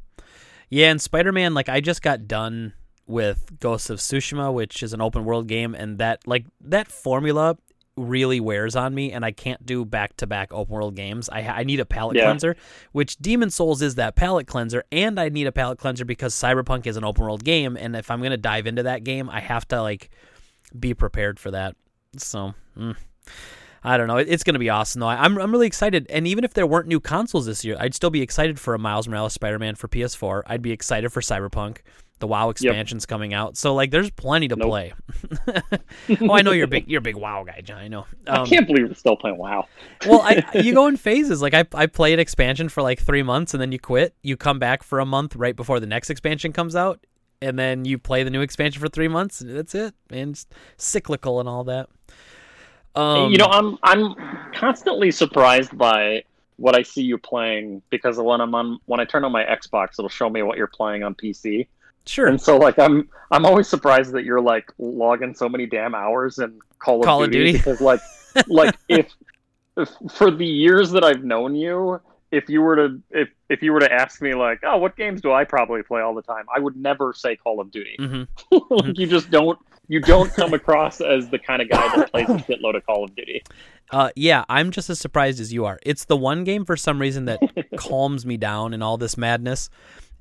Yeah, 0.71 0.91
and 0.91 1.01
Spider 1.01 1.33
Man, 1.33 1.53
like 1.53 1.69
I 1.69 1.81
just 1.81 2.01
got 2.01 2.27
done 2.27 2.73
with 3.07 3.61
Ghosts 3.61 3.91
of 3.91 3.99
Tsushima, 3.99 4.53
which 4.53 4.83
is 4.83 4.93
an 4.93 5.01
open 5.03 5.25
world 5.25 5.49
game, 5.49 5.75
and 5.75 5.99
that 5.99 6.27
like 6.27 6.47
that 6.63 6.89
formula 6.89 7.59
really 7.97 8.41
wears 8.41 8.77
on 8.77 8.95
me, 8.95 9.13
and 9.13 9.25
I 9.25 9.33
can't 9.33 9.65
do 9.65 9.85
back 9.85 10.17
to 10.19 10.27
back 10.27 10.53
open 10.53 10.75
world 10.75 10.95
games. 10.97 11.29
I 11.31 11.41
I 11.47 11.65
need 11.65 11.81
a 11.81 11.87
palate 11.87 12.17
Yeah. 12.17 12.25
cleanser, 12.25 12.57
which 12.93 13.17
Demon 13.17 13.51
Souls 13.51 13.83
is 13.83 13.95
that 13.97 14.17
palate 14.17 14.47
cleanser, 14.47 14.85
and 14.93 15.19
I 15.19 15.29
need 15.29 15.47
a 15.47 15.53
palate 15.53 15.79
cleanser 15.79 16.05
because 16.05 16.35
Cyberpunk 16.35 16.87
is 16.87 16.97
an 16.97 17.05
open 17.05 17.25
world 17.25 17.45
game, 17.45 17.77
and 17.77 17.97
if 17.97 18.11
I'm 18.11 18.23
gonna 18.23 18.37
dive 18.37 18.67
into 18.67 18.83
that 18.85 19.05
game, 19.05 19.31
I 19.31 19.41
have 19.41 19.67
to 19.69 19.81
like 19.83 20.11
be 20.79 20.95
prepared 20.95 21.39
for 21.41 21.51
that. 21.53 21.75
So. 22.17 22.55
mm. 22.77 22.97
I 23.85 23.97
don't 23.99 24.09
know. 24.09 24.17
It's 24.17 24.43
going 24.43 24.55
to 24.55 24.59
be 24.59 24.69
awesome, 24.69 25.01
though. 25.01 25.07
I'm 25.07 25.39
I'm 25.39 25.53
really 25.53 25.69
excited. 25.69 26.09
And 26.11 26.27
even 26.27 26.43
if 26.43 26.55
there 26.55 26.67
weren't 26.67 26.89
new 26.89 26.99
consoles 26.99 27.47
this 27.47 27.65
year, 27.65 27.77
I'd 27.79 27.95
still 27.95 28.11
be 28.11 28.21
excited 28.21 28.59
for 28.59 28.75
a 28.75 28.79
Miles 28.81 29.07
Morales 29.07 29.33
Spider-Man 29.35 29.77
for 29.77 29.87
PS4. 29.87 30.43
I'd 30.47 30.61
be 30.63 30.73
excited 30.73 31.13
for 31.13 31.21
Cyberpunk. 31.21 31.79
The 32.19 32.27
WoW 32.27 32.49
expansion's 32.51 33.05
coming 33.05 33.35
out, 33.35 33.57
so 33.59 33.75
like, 33.75 33.91
there's 33.91 34.11
plenty 34.11 34.49
to 34.49 34.57
Nope. 34.57 34.69
play. 34.69 34.93
oh, 36.23 36.33
I 36.33 36.41
know 36.43 36.53
you're 36.53 36.65
a 36.65 36.69
big 36.69 36.89
you're 36.89 37.01
a 37.01 37.03
big 37.03 37.17
WoW 37.17 37.45
guy, 37.45 37.61
John. 37.63 37.79
I 37.79 37.89
know. 37.89 38.07
I 38.27 38.39
Um, 38.39 38.47
can't 38.47 38.67
believe 38.67 38.89
we're 38.89 38.95
still 38.95 39.17
playing 39.17 39.37
WoW. 39.37 39.67
well, 40.07 40.23
I 40.23 40.43
you 40.55 40.73
go 40.73 40.87
in 40.87 40.97
phases. 40.97 41.43
Like 41.43 41.53
I 41.55 41.65
I 41.75 41.87
play 41.87 42.15
an 42.15 42.19
expansion 42.21 42.69
for 42.71 42.83
like 42.83 43.01
three 43.01 43.23
months, 43.23 43.53
and 43.53 43.61
then 43.61 43.71
you 43.73 43.79
quit. 43.79 44.15
You 44.23 44.37
come 44.37 44.59
back 44.59 44.83
for 44.83 44.99
a 44.99 45.05
month 45.07 45.37
right 45.37 45.55
before 45.55 45.79
the 45.79 45.87
next 45.87 46.09
expansion 46.09 46.53
comes 46.53 46.75
out, 46.75 47.05
and 47.43 47.59
then 47.59 47.85
you 47.85 47.99
play 47.99 48.23
the 48.23 48.31
new 48.31 48.41
expansion 48.41 48.81
for 48.81 48.89
three 48.89 49.09
months. 49.09 49.43
And 49.43 49.55
that's 49.57 49.75
it. 49.75 49.95
And 50.11 50.31
it's 50.31 50.47
cyclical 50.79 51.39
and 51.41 51.49
all 51.49 51.65
that. 51.65 51.89
Um, 52.95 53.31
you 53.31 53.37
know, 53.39 53.47
I'm 53.47 53.77
I'm 53.83 54.15
constantly 54.55 55.11
surprised 55.11 55.77
by 55.77 56.25
what 56.57 56.75
I 56.75 56.81
see 56.83 57.03
you 57.03 57.19
playing 57.19 57.83
because 57.91 58.17
when 58.19 58.41
I'm 58.41 58.55
on 58.55 58.79
when 58.87 59.01
I 59.01 59.05
turn 59.05 59.25
on 59.25 59.33
my 59.33 59.45
Xbox, 59.45 59.99
it'll 59.99 60.09
show 60.09 60.31
me 60.31 60.43
what 60.43 60.57
you're 60.57 60.67
playing 60.67 61.03
on 61.03 61.15
PC, 61.15 61.67
sure. 62.07 62.27
and 62.29 62.41
so 62.41 62.57
like 62.57 62.79
I'm 62.79 63.09
I'm 63.31 63.45
always 63.45 63.69
surprised 63.69 64.13
that 64.13 64.25
you're 64.25 64.41
like 64.41 64.73
logging 64.79 65.35
so 65.35 65.49
many 65.49 65.67
damn 65.67 65.95
hours 65.95 66.39
in 66.39 66.59
Call 66.79 67.01
of 67.01 67.07
Call 67.07 67.25
of 67.25 67.31
Duty, 67.31 67.53
Duty. 67.53 67.59
because 67.59 67.81
like 67.81 68.01
like 68.47 68.75
if, 68.89 69.13
if 69.77 69.91
for 70.13 70.31
the 70.31 70.47
years 70.47 70.91
that 70.93 71.05
I've 71.05 71.25
known 71.25 71.55
you. 71.55 72.01
If 72.33 72.49
you 72.49 72.61
were 72.61 72.75
to 72.77 73.01
if 73.13 73.29
if 73.49 73.63
you 73.63 73.73
were 73.73 73.79
to 73.79 73.91
ask 73.91 74.21
me 74.21 74.35
like 74.35 74.59
oh 74.65 74.79
what 74.79 74.97
games 74.97 75.23
do 75.23 75.33
I 75.33 75.45
probably 75.45 75.85
play 75.85 76.03
all 76.03 76.13
the 76.13 76.23
time 76.23 76.45
I 76.55 76.59
would 76.59 76.77
never 76.77 77.13
say 77.15 77.37
Call 77.37 77.61
of 77.61 77.71
Duty 77.71 77.95
hmm 77.99 78.25
like, 78.51 78.99
you 78.99 79.07
just 79.07 79.31
don't 79.31 79.57
you 79.89 80.01
don't 80.01 80.31
come 80.35 80.53
across 80.53 81.01
as 81.01 81.29
the 81.29 81.39
kind 81.39 81.63
of 81.63 81.71
guy 81.71 81.97
that 81.97 82.11
plays 82.11 82.29
a 82.29 82.33
shitload 82.49 82.75
of 82.75 82.85
Call 82.85 83.05
of 83.05 83.15
Duty 83.15 83.45
Uh, 83.93 84.11
yeah, 84.17 84.45
I'm 84.49 84.73
just 84.73 84.91
as 84.91 84.99
surprised 84.99 85.39
as 85.39 85.53
you 85.53 85.65
are. 85.67 85.79
It's 85.85 86.05
the 86.07 86.17
one 86.17 86.43
game 86.43 86.65
for 86.65 86.77
some 86.77 87.01
reason 87.01 87.27
that 87.27 87.39
calms 87.77 88.27
me 88.27 88.37
down 88.37 88.75
in 88.75 88.83
all 88.83 88.97
this 88.97 89.17
madness, 89.17 89.71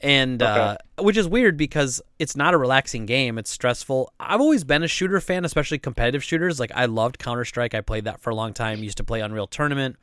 and 0.06 0.44
uh, 0.44 0.78
which 1.00 1.18
is 1.18 1.28
weird 1.28 1.58
because 1.58 2.00
it's 2.20 2.36
not 2.36 2.54
a 2.54 2.58
relaxing 2.58 3.08
game. 3.08 3.40
It's 3.40 3.50
stressful. 3.50 4.14
I've 4.20 4.40
always 4.40 4.64
been 4.64 4.84
a 4.84 4.88
shooter 4.88 5.20
fan, 5.20 5.46
especially 5.46 5.80
competitive 5.80 6.24
shooters. 6.24 6.60
Like 6.60 6.72
I 6.76 6.86
loved 6.86 7.18
Counter 7.18 7.44
Strike. 7.44 7.74
I 7.74 7.82
played 7.82 8.06
that 8.06 8.22
for 8.22 8.30
a 8.30 8.36
long 8.36 8.54
time. 8.54 8.84
Used 8.84 8.98
to 8.98 9.04
play 9.04 9.22
Unreal 9.22 9.48
Tournament 9.48 9.98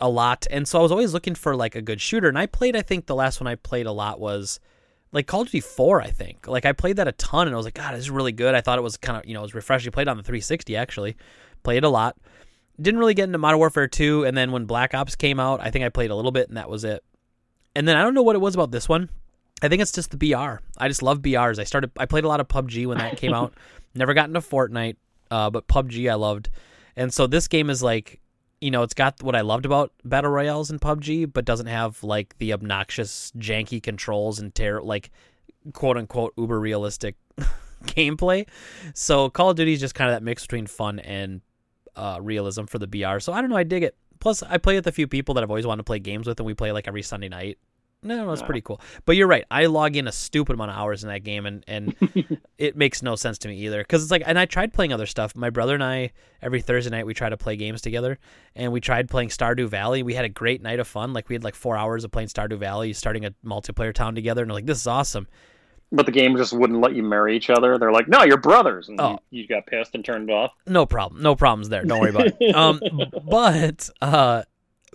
a 0.00 0.08
lot, 0.08 0.48
and 0.50 0.66
so 0.66 0.80
I 0.80 0.82
was 0.82 0.90
always 0.90 1.14
looking 1.14 1.36
for 1.36 1.54
like 1.54 1.76
a 1.76 1.82
good 1.82 2.00
shooter. 2.00 2.28
And 2.28 2.36
I 2.36 2.46
played. 2.46 2.74
I 2.74 2.82
think 2.82 3.06
the 3.06 3.14
last 3.14 3.40
one 3.40 3.46
I 3.46 3.54
played 3.54 3.86
a 3.86 3.92
lot 3.92 4.18
was 4.18 4.58
like 5.12 5.28
Call 5.28 5.42
of 5.42 5.46
Duty 5.46 5.60
4, 5.60 6.02
I 6.02 6.10
think. 6.10 6.48
Like 6.48 6.66
I 6.66 6.72
played 6.72 6.96
that 6.96 7.06
a 7.06 7.12
ton 7.12 7.46
and 7.46 7.54
I 7.54 7.56
was 7.56 7.66
like, 7.66 7.74
God, 7.74 7.94
this 7.94 8.00
is 8.00 8.10
really 8.10 8.32
good. 8.32 8.54
I 8.54 8.60
thought 8.60 8.78
it 8.78 8.82
was 8.82 8.96
kind 8.96 9.16
of, 9.16 9.26
you 9.26 9.34
know, 9.34 9.40
it 9.40 9.42
was 9.42 9.54
refreshing. 9.54 9.92
Played 9.92 10.08
on 10.08 10.16
the 10.16 10.22
360 10.22 10.76
actually. 10.76 11.16
Played 11.62 11.78
it 11.78 11.84
a 11.84 11.88
lot. 11.88 12.16
Didn't 12.80 12.98
really 12.98 13.14
get 13.14 13.24
into 13.24 13.38
Modern 13.38 13.58
Warfare 13.58 13.88
2 13.88 14.24
and 14.24 14.36
then 14.36 14.52
when 14.52 14.66
Black 14.66 14.94
Ops 14.94 15.16
came 15.16 15.40
out, 15.40 15.60
I 15.60 15.70
think 15.70 15.84
I 15.84 15.88
played 15.88 16.10
a 16.10 16.14
little 16.14 16.30
bit 16.30 16.48
and 16.48 16.56
that 16.56 16.70
was 16.70 16.84
it. 16.84 17.04
And 17.74 17.86
then 17.86 17.96
I 17.96 18.02
don't 18.02 18.14
know 18.14 18.22
what 18.22 18.36
it 18.36 18.40
was 18.40 18.54
about 18.54 18.70
this 18.70 18.88
one. 18.88 19.10
I 19.62 19.68
think 19.68 19.82
it's 19.82 19.92
just 19.92 20.10
the 20.10 20.16
BR. 20.16 20.62
I 20.78 20.88
just 20.88 21.02
love 21.02 21.20
BRs. 21.20 21.58
I 21.58 21.64
started 21.64 21.90
I 21.96 22.06
played 22.06 22.24
a 22.24 22.28
lot 22.28 22.40
of 22.40 22.48
PUBG 22.48 22.86
when 22.86 22.98
that 22.98 23.16
came 23.16 23.34
out. 23.34 23.54
Never 23.94 24.14
got 24.14 24.28
into 24.28 24.40
Fortnite, 24.40 24.96
uh, 25.30 25.50
but 25.50 25.66
PUBG 25.66 26.10
I 26.10 26.14
loved. 26.14 26.50
And 26.96 27.12
so 27.12 27.26
this 27.26 27.48
game 27.48 27.70
is 27.70 27.82
like 27.82 28.20
you 28.60 28.70
know, 28.70 28.82
it's 28.82 28.94
got 28.94 29.22
what 29.22 29.34
I 29.34 29.40
loved 29.40 29.64
about 29.64 29.92
battle 30.04 30.30
royales 30.30 30.70
in 30.70 30.78
PUBG, 30.78 31.32
but 31.32 31.46
doesn't 31.46 31.66
have 31.66 32.02
like 32.04 32.36
the 32.38 32.52
obnoxious, 32.52 33.32
janky 33.38 33.82
controls 33.82 34.38
and 34.38 34.54
ter- 34.54 34.82
like 34.82 35.10
quote 35.72 35.96
unquote 35.96 36.34
uber 36.36 36.60
realistic 36.60 37.16
gameplay. 37.84 38.46
So 38.94 39.30
Call 39.30 39.50
of 39.50 39.56
Duty 39.56 39.72
is 39.72 39.80
just 39.80 39.94
kind 39.94 40.10
of 40.10 40.16
that 40.16 40.22
mix 40.22 40.42
between 40.42 40.66
fun 40.66 40.98
and 40.98 41.40
uh, 41.96 42.18
realism 42.20 42.64
for 42.64 42.78
the 42.78 42.86
BR. 42.86 43.18
So 43.18 43.32
I 43.32 43.40
don't 43.40 43.50
know, 43.50 43.56
I 43.56 43.64
dig 43.64 43.82
it. 43.82 43.96
Plus, 44.20 44.42
I 44.42 44.58
play 44.58 44.74
with 44.74 44.86
a 44.86 44.92
few 44.92 45.06
people 45.06 45.34
that 45.34 45.42
I've 45.42 45.50
always 45.50 45.66
wanted 45.66 45.80
to 45.80 45.84
play 45.84 45.98
games 45.98 46.26
with, 46.26 46.38
and 46.38 46.46
we 46.46 46.52
play 46.52 46.72
like 46.72 46.86
every 46.86 47.02
Sunday 47.02 47.30
night. 47.30 47.58
No, 48.02 48.16
no, 48.24 48.32
it's 48.32 48.40
Yeah. 48.40 48.46
pretty 48.46 48.62
cool. 48.62 48.80
But 49.04 49.16
you're 49.16 49.26
right. 49.26 49.44
I 49.50 49.66
log 49.66 49.94
in 49.94 50.08
a 50.08 50.12
stupid 50.12 50.54
amount 50.54 50.70
of 50.70 50.76
hours 50.78 51.02
in 51.04 51.10
that 51.10 51.22
game, 51.22 51.44
and 51.44 51.62
and 51.68 51.94
it 52.58 52.74
makes 52.74 53.02
no 53.02 53.14
sense 53.14 53.36
to 53.38 53.48
me 53.48 53.56
either. 53.66 53.82
Because 53.82 54.02
it's 54.02 54.10
like, 54.10 54.22
and 54.24 54.38
I 54.38 54.46
tried 54.46 54.72
playing 54.72 54.92
other 54.94 55.04
stuff. 55.06 55.36
My 55.36 55.50
brother 55.50 55.74
and 55.74 55.84
I 55.84 56.12
every 56.40 56.62
Thursday 56.62 56.90
night 56.90 57.04
we 57.04 57.12
try 57.12 57.28
to 57.28 57.36
play 57.36 57.56
games 57.56 57.82
together, 57.82 58.18
and 58.56 58.72
we 58.72 58.80
tried 58.80 59.10
playing 59.10 59.28
Stardew 59.28 59.68
Valley. 59.68 60.02
We 60.02 60.14
had 60.14 60.24
a 60.24 60.30
great 60.30 60.62
night 60.62 60.80
of 60.80 60.88
fun. 60.88 61.12
Like 61.12 61.28
we 61.28 61.34
had 61.34 61.44
like 61.44 61.54
four 61.54 61.76
hours 61.76 62.02
of 62.04 62.10
playing 62.10 62.28
Stardew 62.28 62.58
Valley, 62.58 62.94
starting 62.94 63.26
a 63.26 63.32
multiplayer 63.44 63.92
town 63.92 64.14
together, 64.14 64.42
and 64.42 64.50
like, 64.52 64.64
this 64.66 64.78
is 64.80 64.86
awesome. 64.86 65.28
But 65.92 66.06
the 66.06 66.12
game 66.12 66.36
just 66.36 66.52
wouldn't 66.54 66.80
let 66.80 66.94
you 66.94 67.02
marry 67.02 67.36
each 67.36 67.50
other. 67.50 67.76
They're 67.76 67.90
like, 67.92 68.06
no, 68.08 68.22
you're 68.22 68.36
brothers. 68.38 68.88
And 68.88 69.00
Oh. 69.00 69.18
you, 69.30 69.42
you 69.42 69.48
got 69.48 69.66
pissed 69.66 69.94
and 69.94 70.04
turned 70.04 70.30
it 70.30 70.32
off. 70.32 70.52
no 70.66 70.86
problem 70.86 71.20
no 71.20 71.34
problems 71.34 71.68
there 71.68 71.82
don't 71.84 71.98
worry 72.00 72.10
about 72.10 72.28
it 72.40 72.54
um 72.54 72.80
but 73.28 73.90
uh 74.00 74.42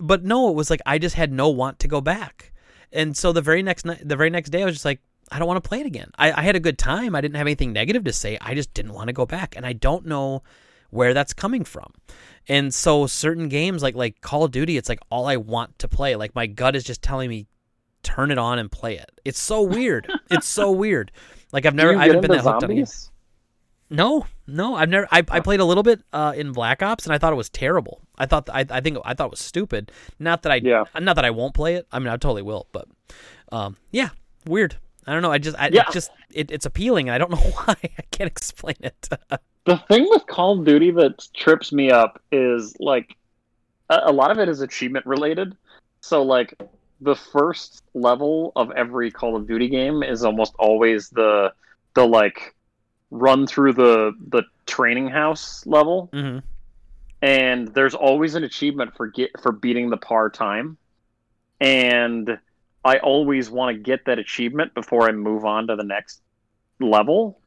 but 0.00 0.24
no 0.24 0.48
it 0.48 0.54
was 0.54 0.70
like 0.70 0.80
i 0.86 0.98
just 0.98 1.14
had 1.14 1.30
no 1.32 1.50
want 1.50 1.78
to 1.80 1.86
go 1.88 2.00
back 2.00 2.52
and 2.92 3.16
so 3.16 3.32
the 3.32 3.42
very 3.42 3.62
next 3.62 3.84
night 3.84 4.00
the 4.06 4.16
very 4.16 4.30
next 4.30 4.50
day 4.50 4.62
i 4.62 4.64
was 4.64 4.74
just 4.74 4.84
like 4.84 5.00
i 5.30 5.38
don't 5.38 5.48
want 5.48 5.62
to 5.62 5.68
play 5.68 5.80
it 5.80 5.86
again. 5.86 6.10
I, 6.16 6.32
I 6.32 6.42
had 6.42 6.54
a 6.54 6.60
good 6.60 6.78
time. 6.78 7.16
I 7.16 7.20
didn't 7.20 7.36
have 7.36 7.46
anything 7.46 7.72
negative 7.72 8.04
to 8.04 8.12
say. 8.12 8.38
I 8.40 8.54
just 8.54 8.72
didn't 8.74 8.92
want 8.92 9.08
to 9.08 9.12
go 9.12 9.26
back. 9.26 9.56
And 9.56 9.66
i 9.66 9.72
don't 9.72 10.06
know 10.06 10.42
where 10.90 11.12
that's 11.14 11.32
coming 11.34 11.64
from. 11.64 11.92
And 12.48 12.72
so 12.72 13.06
certain 13.08 13.48
games 13.48 13.82
like 13.82 13.96
like 13.96 14.20
call 14.20 14.44
of 14.44 14.52
duty 14.52 14.76
it's 14.76 14.88
like 14.88 15.00
all 15.10 15.26
i 15.26 15.36
want 15.36 15.78
to 15.80 15.88
play. 15.88 16.14
Like 16.16 16.34
my 16.34 16.46
gut 16.46 16.76
is 16.76 16.84
just 16.84 17.02
telling 17.02 17.28
me 17.28 17.48
turn 18.04 18.30
it 18.30 18.38
on 18.38 18.60
and 18.60 18.70
play 18.70 18.96
it. 18.98 19.10
It's 19.24 19.40
so 19.40 19.62
weird. 19.62 20.08
It's 20.30 20.46
so 20.46 20.70
weird. 20.70 21.10
Like 21.52 21.66
i've 21.66 21.74
never 21.74 21.96
I 21.96 22.06
haven't 22.06 22.20
been 22.20 22.30
that 22.30 22.42
hooked 22.42 22.62
on 22.62 22.70
a 22.70 22.74
game. 22.74 22.84
zombies? 22.86 23.10
No, 23.88 24.26
no, 24.46 24.74
I've 24.74 24.88
never. 24.88 25.06
I, 25.12 25.22
I 25.30 25.40
played 25.40 25.60
a 25.60 25.64
little 25.64 25.82
bit 25.84 26.00
uh, 26.12 26.32
in 26.36 26.52
Black 26.52 26.82
Ops, 26.82 27.04
and 27.04 27.12
I 27.14 27.18
thought 27.18 27.32
it 27.32 27.36
was 27.36 27.48
terrible. 27.48 28.00
I 28.18 28.26
thought 28.26 28.48
I, 28.52 28.66
I 28.68 28.80
think 28.80 28.98
I 29.04 29.14
thought 29.14 29.26
it 29.26 29.30
was 29.30 29.40
stupid. 29.40 29.92
Not 30.18 30.42
that 30.42 30.52
I, 30.52 30.56
Yeah. 30.56 30.84
not 31.00 31.14
that 31.16 31.24
I 31.24 31.30
won't 31.30 31.54
play 31.54 31.76
it. 31.76 31.86
I 31.92 31.98
mean, 32.00 32.08
I 32.08 32.12
totally 32.16 32.42
will. 32.42 32.66
But, 32.72 32.88
um, 33.52 33.76
yeah, 33.92 34.08
weird. 34.44 34.76
I 35.06 35.12
don't 35.12 35.22
know. 35.22 35.30
I 35.30 35.38
just, 35.38 35.56
I 35.58 35.68
Yeah. 35.68 35.82
it 35.88 35.92
just, 35.92 36.10
it, 36.32 36.50
it's 36.50 36.66
appealing, 36.66 37.08
and 37.08 37.14
I 37.14 37.18
don't 37.18 37.30
know 37.36 37.36
why. 37.36 37.76
I 37.82 38.02
can't 38.10 38.30
explain 38.30 38.76
it. 38.80 39.08
The 39.66 39.78
thing 39.88 40.06
with 40.10 40.24
Call 40.28 40.60
of 40.60 40.64
Duty 40.64 40.92
that 40.92 41.26
trips 41.34 41.72
me 41.72 41.90
up 41.90 42.22
is 42.30 42.76
like 42.78 43.16
a, 43.90 43.98
a 44.04 44.12
lot 44.12 44.30
of 44.30 44.38
it 44.38 44.48
is 44.48 44.60
achievement 44.60 45.04
related. 45.06 45.56
So 46.02 46.22
like 46.22 46.54
the 47.00 47.16
first 47.16 47.82
level 47.92 48.52
of 48.54 48.70
every 48.72 49.10
Call 49.10 49.34
of 49.34 49.48
Duty 49.48 49.68
game 49.68 50.04
is 50.04 50.22
almost 50.24 50.54
always 50.60 51.08
the 51.10 51.52
the 51.94 52.06
like 52.06 52.54
run 53.10 53.46
through 53.46 53.72
the 53.72 54.12
the 54.28 54.42
training 54.66 55.08
house 55.08 55.64
level. 55.66 56.10
Mm-hmm. 56.12 56.38
and 57.22 57.68
there's 57.68 57.94
always 57.94 58.34
an 58.34 58.44
achievement 58.44 58.96
for 58.96 59.06
get 59.06 59.30
for 59.40 59.52
beating 59.52 59.90
the 59.90 59.96
par 59.96 60.28
time. 60.30 60.76
And 61.60 62.38
i 62.84 62.98
always 62.98 63.50
want 63.50 63.74
to 63.76 63.82
get 63.82 64.04
that 64.04 64.18
achievement 64.18 64.74
before 64.74 65.08
i 65.08 65.12
move 65.12 65.44
on 65.44 65.66
to 65.68 65.76
the 65.76 65.84
next 65.84 66.20
level. 66.80 67.40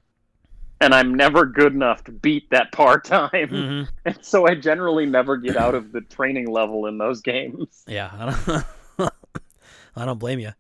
And 0.82 0.93
i'm 0.93 1.14
never 1.14 1.45
good 1.45 1.74
enough 1.74 2.03
to 2.05 2.12
beat 2.12 2.49
that 2.51 2.72
par 2.72 2.99
time. 2.99 3.49
Hmm 3.49 3.84
and 4.05 4.18
so 4.22 4.47
i 4.47 4.55
generally 4.55 5.05
never 5.05 5.38
get 5.38 5.57
out 5.57 5.76
of 5.76 5.91
the 5.91 6.01
training 6.01 6.47
level 6.49 6.86
in 6.88 6.97
those 6.97 7.22
games. 7.22 7.84
Yeah, 7.88 8.10
I 8.18 8.26
don't, 8.97 9.12
I 9.97 10.05
don't 10.05 10.20
blame 10.20 10.39
you. 10.39 10.51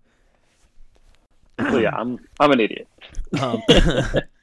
so 1.59 1.77
yeah 1.77 1.95
i'm 1.95 2.19
i'm 2.39 2.51
an 2.51 2.59
idiot. 2.59 2.87
Um, 3.41 3.61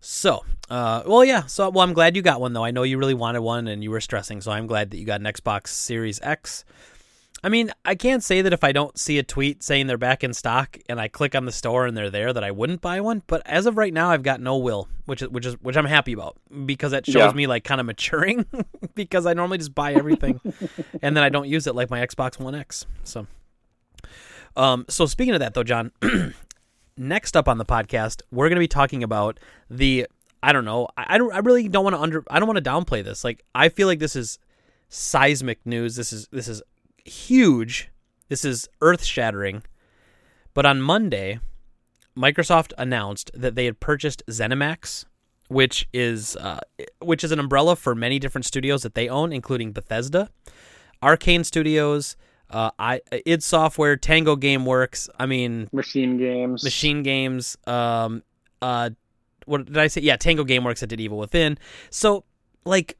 so, 0.00 0.44
uh, 0.68 1.02
well, 1.06 1.24
yeah. 1.24 1.46
So, 1.46 1.68
well, 1.70 1.84
I'm 1.86 1.92
glad 1.92 2.16
you 2.16 2.22
got 2.22 2.40
one 2.40 2.52
though. 2.52 2.64
I 2.64 2.70
know 2.70 2.82
you 2.82 2.98
really 2.98 3.14
wanted 3.14 3.40
one, 3.40 3.68
and 3.68 3.82
you 3.82 3.90
were 3.90 4.00
stressing. 4.00 4.40
So, 4.40 4.50
I'm 4.50 4.66
glad 4.66 4.90
that 4.90 4.98
you 4.98 5.04
got 5.04 5.20
an 5.20 5.26
Xbox 5.26 5.68
Series 5.68 6.20
X. 6.22 6.64
I 7.42 7.48
mean, 7.48 7.70
I 7.86 7.94
can't 7.94 8.22
say 8.22 8.42
that 8.42 8.52
if 8.52 8.62
I 8.62 8.70
don't 8.72 8.98
see 8.98 9.16
a 9.18 9.22
tweet 9.22 9.62
saying 9.62 9.86
they're 9.86 9.96
back 9.96 10.22
in 10.22 10.34
stock 10.34 10.76
and 10.90 11.00
I 11.00 11.08
click 11.08 11.34
on 11.34 11.46
the 11.46 11.52
store 11.52 11.86
and 11.86 11.96
they're 11.96 12.10
there 12.10 12.34
that 12.34 12.44
I 12.44 12.50
wouldn't 12.50 12.82
buy 12.82 13.00
one. 13.00 13.22
But 13.26 13.40
as 13.46 13.64
of 13.64 13.78
right 13.78 13.94
now, 13.94 14.10
I've 14.10 14.22
got 14.22 14.42
no 14.42 14.58
will, 14.58 14.88
which 15.06 15.22
is 15.22 15.30
which 15.30 15.46
is 15.46 15.54
which 15.62 15.74
I'm 15.74 15.86
happy 15.86 16.12
about 16.12 16.36
because 16.66 16.90
that 16.90 17.06
shows 17.06 17.14
Yeah. 17.16 17.32
me 17.32 17.46
like 17.46 17.64
kind 17.64 17.80
of 17.80 17.86
maturing. 17.86 18.44
because 18.94 19.24
I 19.24 19.32
normally 19.32 19.56
just 19.56 19.74
buy 19.74 19.94
everything 19.94 20.38
and 21.02 21.16
then 21.16 21.24
I 21.24 21.30
don't 21.30 21.48
use 21.48 21.66
it 21.66 21.74
like 21.74 21.88
my 21.88 22.06
Xbox 22.06 22.38
One 22.38 22.54
X. 22.54 22.84
So, 23.04 23.26
um, 24.54 24.84
so 24.90 25.06
speaking 25.06 25.32
of 25.32 25.40
that 25.40 25.54
though, 25.54 25.62
John, 25.64 25.92
next 27.00 27.36
up 27.36 27.48
on 27.48 27.58
the 27.58 27.64
podcast, 27.64 28.22
we're 28.30 28.48
going 28.48 28.56
to 28.56 28.60
be 28.60 28.68
talking 28.68 29.02
about 29.02 29.40
the 29.68 30.06
I 30.42 30.52
don't 30.52 30.64
know. 30.64 30.88
I, 30.96 31.14
I 31.14 31.18
don't. 31.18 31.32
I 31.32 31.38
really 31.38 31.68
don't 31.68 31.84
want 31.84 31.96
to 31.96 32.00
under. 32.00 32.24
I 32.30 32.38
don't 32.38 32.48
want 32.48 32.62
to 32.62 32.70
downplay 32.70 33.04
this. 33.04 33.24
Like 33.24 33.42
I 33.54 33.68
feel 33.68 33.86
like 33.86 33.98
this 33.98 34.16
is 34.16 34.38
seismic 34.88 35.64
news. 35.66 35.96
This 35.96 36.12
is 36.12 36.28
this 36.30 36.48
is 36.48 36.62
huge. 37.04 37.90
This 38.28 38.44
is 38.44 38.68
earth 38.80 39.04
shattering. 39.04 39.62
But 40.54 40.66
on 40.66 40.80
Monday, 40.80 41.40
Microsoft 42.16 42.72
announced 42.78 43.30
that 43.34 43.54
they 43.54 43.66
had 43.66 43.80
purchased 43.80 44.22
ZeniMax, 44.28 45.04
which 45.48 45.88
is 45.92 46.36
uh, 46.36 46.60
which 47.00 47.22
is 47.22 47.32
an 47.32 47.38
umbrella 47.38 47.76
for 47.76 47.94
many 47.94 48.18
different 48.18 48.46
studios 48.46 48.82
that 48.82 48.94
they 48.94 49.08
own, 49.08 49.32
including 49.32 49.72
Bethesda, 49.72 50.30
Arkane 51.02 51.44
Studios, 51.44 52.16
uh, 52.50 52.70
I 52.78 53.00
id 53.24 53.42
Software, 53.42 53.96
Tango 53.96 54.36
GameWorks. 54.36 55.08
I 55.18 55.26
mean, 55.26 55.68
Machine 55.72 56.18
games. 56.18 56.64
Machine 56.64 57.02
Games. 57.02 57.56
Um, 57.66 58.22
uh, 58.60 58.90
what 59.46 59.66
did 59.66 59.78
I 59.78 59.86
say? 59.86 60.00
Yeah, 60.02 60.16
Tango 60.16 60.44
GameWorks 60.44 60.80
that 60.80 60.88
did 60.88 61.00
Evil 61.00 61.18
Within. 61.18 61.58
So, 61.90 62.24
like, 62.64 62.96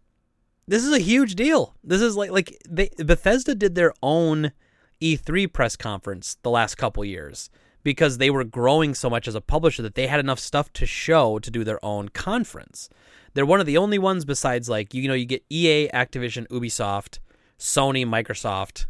this 0.66 0.84
is 0.84 0.92
a 0.92 0.98
huge 0.98 1.34
deal. 1.34 1.74
This 1.82 2.00
is 2.00 2.16
like 2.16 2.30
like 2.30 2.56
they 2.68 2.90
Bethesda 2.98 3.54
did 3.54 3.74
their 3.74 3.92
own 4.02 4.52
E3 5.00 5.52
press 5.52 5.76
conference 5.76 6.36
the 6.42 6.50
last 6.50 6.76
couple 6.76 7.04
years 7.04 7.50
because 7.82 8.18
they 8.18 8.30
were 8.30 8.44
growing 8.44 8.94
so 8.94 9.10
much 9.10 9.26
as 9.26 9.34
a 9.34 9.40
publisher 9.40 9.82
that 9.82 9.94
they 9.94 10.06
had 10.06 10.20
enough 10.20 10.38
stuff 10.38 10.72
to 10.74 10.86
show 10.86 11.38
to 11.38 11.50
do 11.50 11.64
their 11.64 11.84
own 11.84 12.08
conference. 12.10 12.88
They're 13.34 13.46
one 13.46 13.60
of 13.60 13.66
the 13.66 13.78
only 13.78 13.98
ones 13.98 14.24
besides 14.24 14.68
like 14.68 14.94
you 14.94 15.08
know 15.08 15.14
you 15.14 15.26
get 15.26 15.44
EA, 15.50 15.88
Activision, 15.88 16.46
Ubisoft, 16.48 17.18
Sony, 17.58 18.06
Microsoft, 18.06 18.86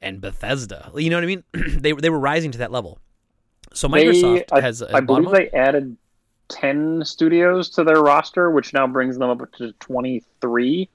and 0.00 0.20
Bethesda. 0.20 0.90
You 0.94 1.10
know 1.10 1.16
what 1.16 1.24
I 1.24 1.26
mean? 1.26 1.44
they 1.52 1.92
they 1.92 2.10
were 2.10 2.18
rising 2.18 2.50
to 2.52 2.58
that 2.58 2.70
level. 2.70 2.98
So 3.72 3.88
Microsoft 3.88 4.52
I, 4.52 4.60
has, 4.60 4.82
I 4.82 5.00
believe 5.00 5.30
they 5.30 5.50
added 5.50 5.96
10 6.48 7.04
studios 7.04 7.68
to 7.70 7.84
their 7.84 8.02
roster, 8.02 8.50
which 8.50 8.72
now 8.72 8.86
brings 8.86 9.18
them 9.18 9.28
up 9.28 9.52
to 9.52 9.72
23. 9.72 10.88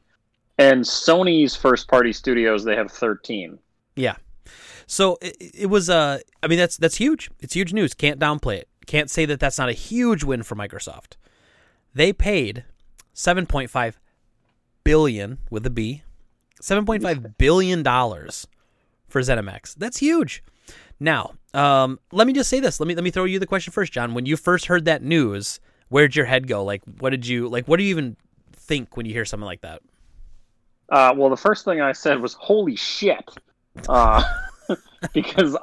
And 0.57 0.83
Sony's 0.83 1.55
first 1.55 1.87
party 1.87 2.13
studios, 2.13 2.63
they 2.63 2.75
have 2.75 2.91
13. 2.91 3.59
Yeah. 3.95 4.15
So 4.87 5.17
it, 5.21 5.35
it 5.39 5.65
was 5.67 5.89
uh 5.89 6.19
I 6.41 6.47
mean 6.47 6.59
that's 6.59 6.77
that's 6.77 6.95
huge. 6.95 7.29
It's 7.39 7.53
huge 7.53 7.73
news. 7.73 7.93
Can't 7.93 8.19
downplay 8.19 8.57
it. 8.57 8.69
Can't 8.85 9.09
say 9.09 9.25
that 9.25 9.39
that's 9.39 9.57
not 9.57 9.69
a 9.69 9.73
huge 9.73 10.23
win 10.23 10.43
for 10.43 10.55
Microsoft. 10.55 11.15
They 11.95 12.11
paid 12.11 12.65
7.5 13.15 13.95
billion 14.83 15.37
with 15.49 15.65
a 15.65 15.69
B. 15.69 16.03
7.5 16.61 17.37
billion 17.37 17.83
dollars 17.83 18.47
for 19.13 19.21
ZeniMax. 19.21 19.75
That's 19.75 19.97
huge. 19.97 20.43
Now, 20.99 21.35
um, 21.53 21.99
let 22.11 22.27
me 22.27 22.33
just 22.33 22.49
say 22.49 22.59
this. 22.59 22.79
Let 22.79 22.87
me 22.87 22.95
let 22.95 23.03
me 23.03 23.11
throw 23.11 23.23
you 23.25 23.39
the 23.39 23.47
question 23.47 23.71
first, 23.71 23.93
John. 23.93 24.13
When 24.13 24.25
you 24.25 24.35
first 24.35 24.65
heard 24.65 24.85
that 24.85 25.03
news, 25.03 25.59
where'd 25.89 26.15
your 26.15 26.25
head 26.25 26.47
go? 26.47 26.63
Like, 26.63 26.81
what 26.99 27.11
did 27.11 27.25
you 27.25 27.47
like? 27.47 27.67
What 27.67 27.77
do 27.77 27.83
you 27.83 27.91
even 27.91 28.17
think 28.51 28.97
when 28.97 29.05
you 29.05 29.13
hear 29.13 29.23
something 29.23 29.45
like 29.45 29.61
that? 29.61 29.81
Uh, 30.89 31.13
well, 31.15 31.29
the 31.29 31.37
first 31.37 31.63
thing 31.63 31.79
I 31.79 31.91
said 31.91 32.21
was, 32.21 32.33
holy 32.33 32.75
shit. 32.75 33.29
Uh, 33.87 34.23
because 35.13 35.57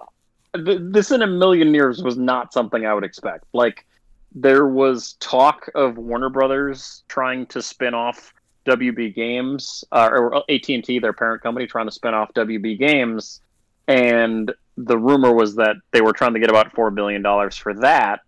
th- 0.54 0.78
this 0.80 1.10
in 1.10 1.22
a 1.22 1.26
million 1.26 1.74
years 1.74 2.02
was 2.02 2.16
not 2.16 2.52
something 2.52 2.86
I 2.86 2.94
would 2.94 3.04
expect. 3.04 3.44
Like, 3.52 3.86
there 4.34 4.66
was 4.66 5.14
talk 5.20 5.68
of 5.74 5.98
Warner 5.98 6.30
Brothers 6.30 7.04
trying 7.08 7.46
to 7.46 7.62
spin 7.62 7.94
off 7.94 8.32
WB 8.66 9.14
Games, 9.14 9.84
uh, 9.92 10.08
or 10.12 10.36
AT&T, 10.50 10.98
their 10.98 11.12
parent 11.12 11.42
company, 11.42 11.66
trying 11.66 11.86
to 11.86 11.92
spin 11.92 12.14
off 12.14 12.32
WB 12.34 12.78
Games. 12.78 13.40
And 13.88 14.52
the 14.76 14.98
rumor 14.98 15.32
was 15.32 15.56
that 15.56 15.76
they 15.90 16.00
were 16.00 16.12
trying 16.12 16.34
to 16.34 16.40
get 16.40 16.50
about 16.50 16.72
$4 16.74 16.94
billion 16.94 17.22
for 17.50 17.74
that. 17.74 18.20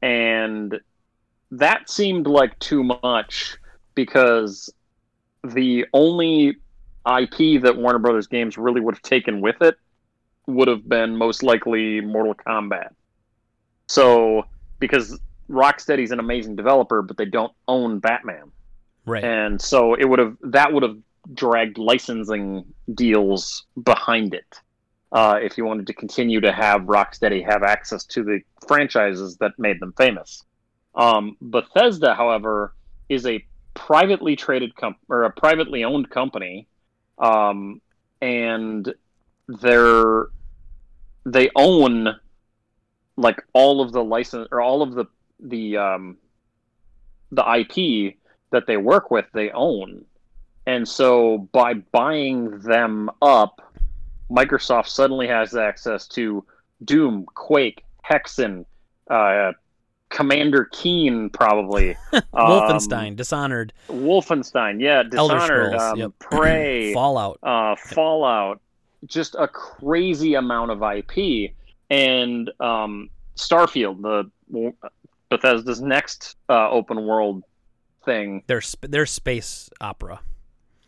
And 0.00 0.78
that 1.50 1.90
seemed 1.90 2.26
like 2.26 2.58
too 2.58 2.82
much 2.82 3.56
because 3.94 4.72
the 5.44 5.86
only 5.92 6.56
IP 7.06 7.62
that 7.62 7.76
Warner 7.76 7.98
Brothers 7.98 8.26
Games 8.26 8.56
really 8.56 8.80
would 8.80 8.94
have 8.94 9.02
taken 9.02 9.40
with 9.40 9.60
it 9.60 9.76
would 10.46 10.68
have 10.68 10.88
been 10.88 11.16
most 11.16 11.42
likely 11.42 12.00
Mortal 12.00 12.34
Kombat. 12.34 12.90
So, 13.88 14.44
because 14.78 15.18
Rocksteady's 15.48 16.10
an 16.12 16.20
amazing 16.20 16.56
developer, 16.56 17.02
but 17.02 17.16
they 17.16 17.24
don't 17.24 17.52
own 17.68 17.98
Batman, 17.98 18.50
Right. 19.04 19.24
and 19.24 19.60
so 19.60 19.94
it 19.94 20.04
would 20.04 20.20
have 20.20 20.36
that 20.42 20.72
would 20.72 20.82
have 20.84 20.96
dragged 21.34 21.78
licensing 21.78 22.64
deals 22.94 23.64
behind 23.82 24.34
it. 24.34 24.60
Uh, 25.12 25.38
if 25.42 25.58
you 25.58 25.64
wanted 25.64 25.86
to 25.86 25.92
continue 25.92 26.40
to 26.40 26.52
have 26.52 26.82
Rocksteady 26.82 27.44
have 27.44 27.62
access 27.62 28.04
to 28.04 28.22
the 28.24 28.40
franchises 28.66 29.36
that 29.36 29.52
made 29.58 29.78
them 29.78 29.92
famous, 29.96 30.42
um, 30.94 31.36
Bethesda, 31.40 32.14
however, 32.14 32.74
is 33.08 33.26
a 33.26 33.44
privately 33.74 34.36
traded 34.36 34.74
comp 34.74 34.96
or 35.08 35.24
a 35.24 35.30
privately 35.30 35.84
owned 35.84 36.10
company, 36.10 36.66
um, 37.18 37.80
and 38.20 38.94
they're 39.48 40.26
they 41.24 41.50
own 41.56 42.08
like 43.16 43.42
all 43.52 43.80
of 43.80 43.92
the 43.92 44.02
license 44.02 44.48
or 44.50 44.60
all 44.60 44.82
of 44.82 44.94
the 44.94 45.04
the 45.40 45.76
um, 45.76 46.16
the 47.30 47.42
IP 47.42 48.16
that 48.52 48.66
they 48.66 48.76
work 48.76 49.10
with. 49.10 49.26
They 49.32 49.50
own, 49.50 50.04
and 50.66 50.88
so 50.88 51.48
by 51.52 51.74
buying 51.74 52.58
them 52.60 53.10
up, 53.20 53.60
Microsoft 54.30 54.88
suddenly 54.88 55.26
has 55.26 55.54
access 55.56 56.06
to 56.08 56.44
Doom, 56.84 57.26
Quake, 57.34 57.84
Hexen. 58.08 58.64
Uh, 59.10 59.52
Commander 60.12 60.68
Keen, 60.72 61.30
probably. 61.30 61.96
Um, 62.34 62.48
Wolfenstein, 62.48 63.14
Dishonored, 63.14 63.74
Wolfenstein, 63.88 64.80
yeah, 64.80 65.02
Elder 65.14 65.34
Dishonored, 65.34 65.74
Scrolls, 65.74 65.82
um, 65.82 65.98
yep. 65.98 66.12
Prey, 66.18 66.94
Fallout. 66.94 67.38
uh, 67.42 67.76
Fallout, 67.76 68.60
just 69.04 69.34
a 69.34 69.46
crazy 69.46 70.34
amount 70.34 70.70
of 70.70 70.82
IP, 70.82 71.52
and 71.90 72.50
um, 72.58 73.10
Starfield, 73.36 74.00
the 74.00 74.72
Bethesda's 75.28 75.82
next 75.82 76.36
uh, 76.48 76.70
open 76.70 77.04
world 77.06 77.42
thing. 78.04 78.42
Their 78.46 78.60
sp- 78.60 78.90
their 78.90 79.06
space 79.06 79.70
opera. 79.80 80.20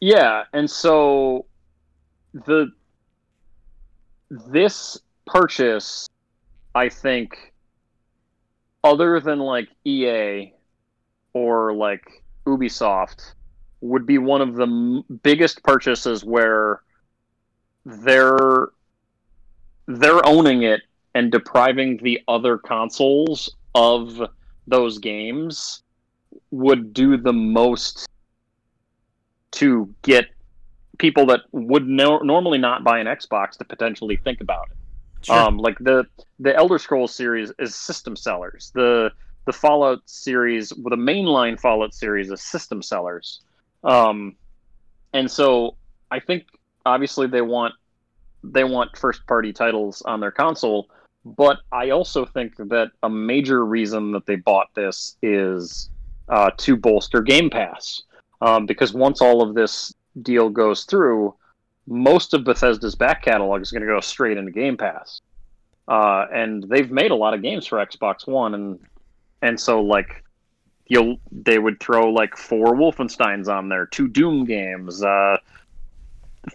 Yeah, 0.01 0.45
and 0.53 0.71
so 0.71 1.47
the 2.33 2.73
this 4.31 4.99
purchase, 5.27 6.09
I 6.75 6.89
think, 6.89 7.55
other 8.83 9.21
than 9.21 9.39
like 9.39 9.69
EA 9.85 10.53
or 11.33 11.75
like 11.75 12.05
Ubisoft, 12.47 13.35
would 13.81 14.07
be 14.07 14.19
one 14.19 14.41
of 14.41 14.55
the 14.55 14.65
m- 14.67 15.05
biggest 15.23 15.63
purchases 15.63 16.25
where 16.25 16.83
they're 17.85 18.69
they're 19.87 20.27
owning 20.27 20.63
it 20.63 20.81
and 21.15 21.31
depriving 21.31 21.99
the 21.99 22.21
other 22.27 22.59
consoles 22.59 23.55
of 23.75 24.21
those 24.67 24.99
games 24.99 25.84
would 26.51 26.93
do 26.93 27.17
the 27.17 27.33
most 27.33 28.09
to 29.53 29.93
get 30.03 30.27
people 30.99 31.27
that 31.27 31.41
would 31.53 31.87
no- 31.87 32.19
normally 32.19 32.59
not 32.59 32.85
buy 32.85 32.99
an 32.99 33.07
Xbox 33.07 33.57
to 33.59 33.65
potentially 33.65 34.17
think 34.17 34.41
about 34.41 34.69
it. 34.71 34.77
Sure. 35.27 35.37
Um, 35.37 35.59
like 35.59 35.79
the 35.79 36.05
the 36.39 36.55
Elder 36.55 36.79
Scrolls 36.79 37.15
series 37.15 37.51
is 37.59 37.75
system 37.75 38.15
sellers. 38.15 38.71
The 38.75 39.11
the 39.47 39.53
Fallout 39.53 40.03
series, 40.07 40.73
well, 40.75 40.91
the 40.91 40.97
mainline 40.97 41.59
Fallout 41.59 41.95
series 41.95 42.31
is 42.31 42.43
system 42.43 42.83
sellers. 42.83 43.41
Um, 43.83 44.37
and 45.13 45.31
so 45.31 45.77
I 46.11 46.21
think 46.21 46.47
obviously 46.85 47.27
they 47.27 47.43
want 47.43 47.75
they 48.43 48.65
want 48.65 48.97
first 48.97 49.27
party 49.27 49.53
titles 49.53 50.03
on 50.03 50.21
their 50.21 50.31
console, 50.31 50.89
but 51.25 51.59
I 51.73 51.91
also 51.91 52.27
think 52.27 52.57
that 52.57 52.91
a 53.03 53.09
major 53.09 53.65
reason 53.65 54.13
that 54.13 54.27
they 54.27 54.37
bought 54.37 54.69
this 54.75 55.17
is 55.23 55.89
uh, 56.29 56.51
to 56.59 56.77
bolster 56.77 57.23
Game 57.23 57.51
Pass. 57.51 58.03
Um, 58.41 58.67
because 58.67 58.93
once 58.93 59.21
all 59.21 59.43
of 59.43 59.55
this 59.55 59.95
deal 60.23 60.51
goes 60.51 60.85
through, 60.85 61.35
most 61.87 62.35
of 62.35 62.45
Bethesda's 62.45 62.95
back 62.95 63.23
catalog 63.23 63.63
is 63.63 63.71
going 63.71 63.83
to 63.83 63.87
go 63.87 64.01
straight 64.01 64.37
into 64.37 64.51
Game 64.51 64.77
Pass. 64.77 65.21
Uh, 65.87 66.27
and 66.33 66.65
they've 66.65 66.91
made 66.91 67.11
a 67.11 67.15
lot 67.15 67.35
of 67.35 67.43
games 67.43 67.67
for 67.67 67.85
Xbox 67.85 68.27
One, 68.27 68.55
and 68.55 68.79
and 69.43 69.61
so 69.61 69.83
like 69.83 70.25
you'll 70.87 71.19
they 71.31 71.59
would 71.59 71.79
throw 71.79 72.11
like 72.11 72.37
four 72.37 72.75
Wolfenstein's 72.75 73.49
on 73.49 73.69
there, 73.69 73.85
two 73.85 74.09
Doom 74.09 74.47
games, 74.47 75.03
uh, 75.03 75.37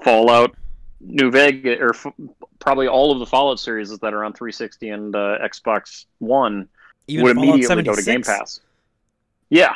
Fallout 0.04 0.56
New 1.00 1.32
Vegas 1.32 1.78
or 1.80 1.94
f- 1.94 2.14
probably 2.60 2.88
all 2.88 3.12
of 3.12 3.20
the 3.20 3.26
Fallout 3.26 3.60
series 3.60 3.98
that 3.98 4.14
are 4.14 4.24
on 4.24 4.34
360 4.34 4.90
and 4.90 5.16
uh, 5.16 5.38
Xbox 5.42 6.06
One 6.18 6.68
Even 7.08 7.24
would 7.24 7.36
Fallout 7.36 7.50
immediately 7.54 7.84
go 7.84 7.96
to 7.96 8.04
Game 8.04 8.24
Pass. 8.24 8.60
Yeah. 9.50 9.76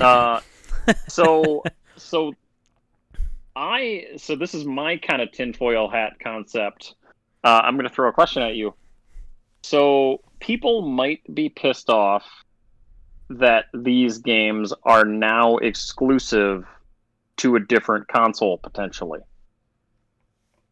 Uh, 0.00 0.40
so 1.08 1.62
so 1.96 2.34
I 3.56 4.06
so 4.16 4.36
this 4.36 4.54
is 4.54 4.64
my 4.64 4.96
kind 4.96 5.22
of 5.22 5.32
tinfoil 5.32 5.88
hat 5.88 6.14
concept. 6.22 6.94
Uh, 7.42 7.60
I'm 7.62 7.74
going 7.74 7.88
to 7.88 7.94
throw 7.94 8.08
a 8.08 8.12
question 8.12 8.42
at 8.42 8.54
you. 8.54 8.74
So 9.62 10.20
people 10.40 10.82
might 10.82 11.22
be 11.34 11.48
pissed 11.48 11.88
off 11.90 12.24
that 13.30 13.66
these 13.72 14.18
games 14.18 14.72
are 14.82 15.04
now 15.04 15.56
exclusive 15.58 16.66
to 17.36 17.56
a 17.56 17.60
different 17.60 18.08
console 18.08 18.58
potentially. 18.58 19.20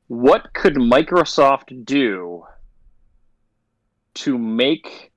What 0.09 0.53
could 0.53 0.74
Microsoft 0.74 1.84
do 1.84 2.44
to 4.14 4.36
make 4.36 5.11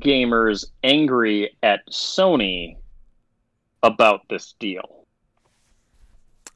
gamers 0.00 0.64
angry 0.82 1.56
at 1.62 1.80
Sony 1.90 2.76
about 3.82 4.20
this 4.28 4.54
deal? 4.58 5.06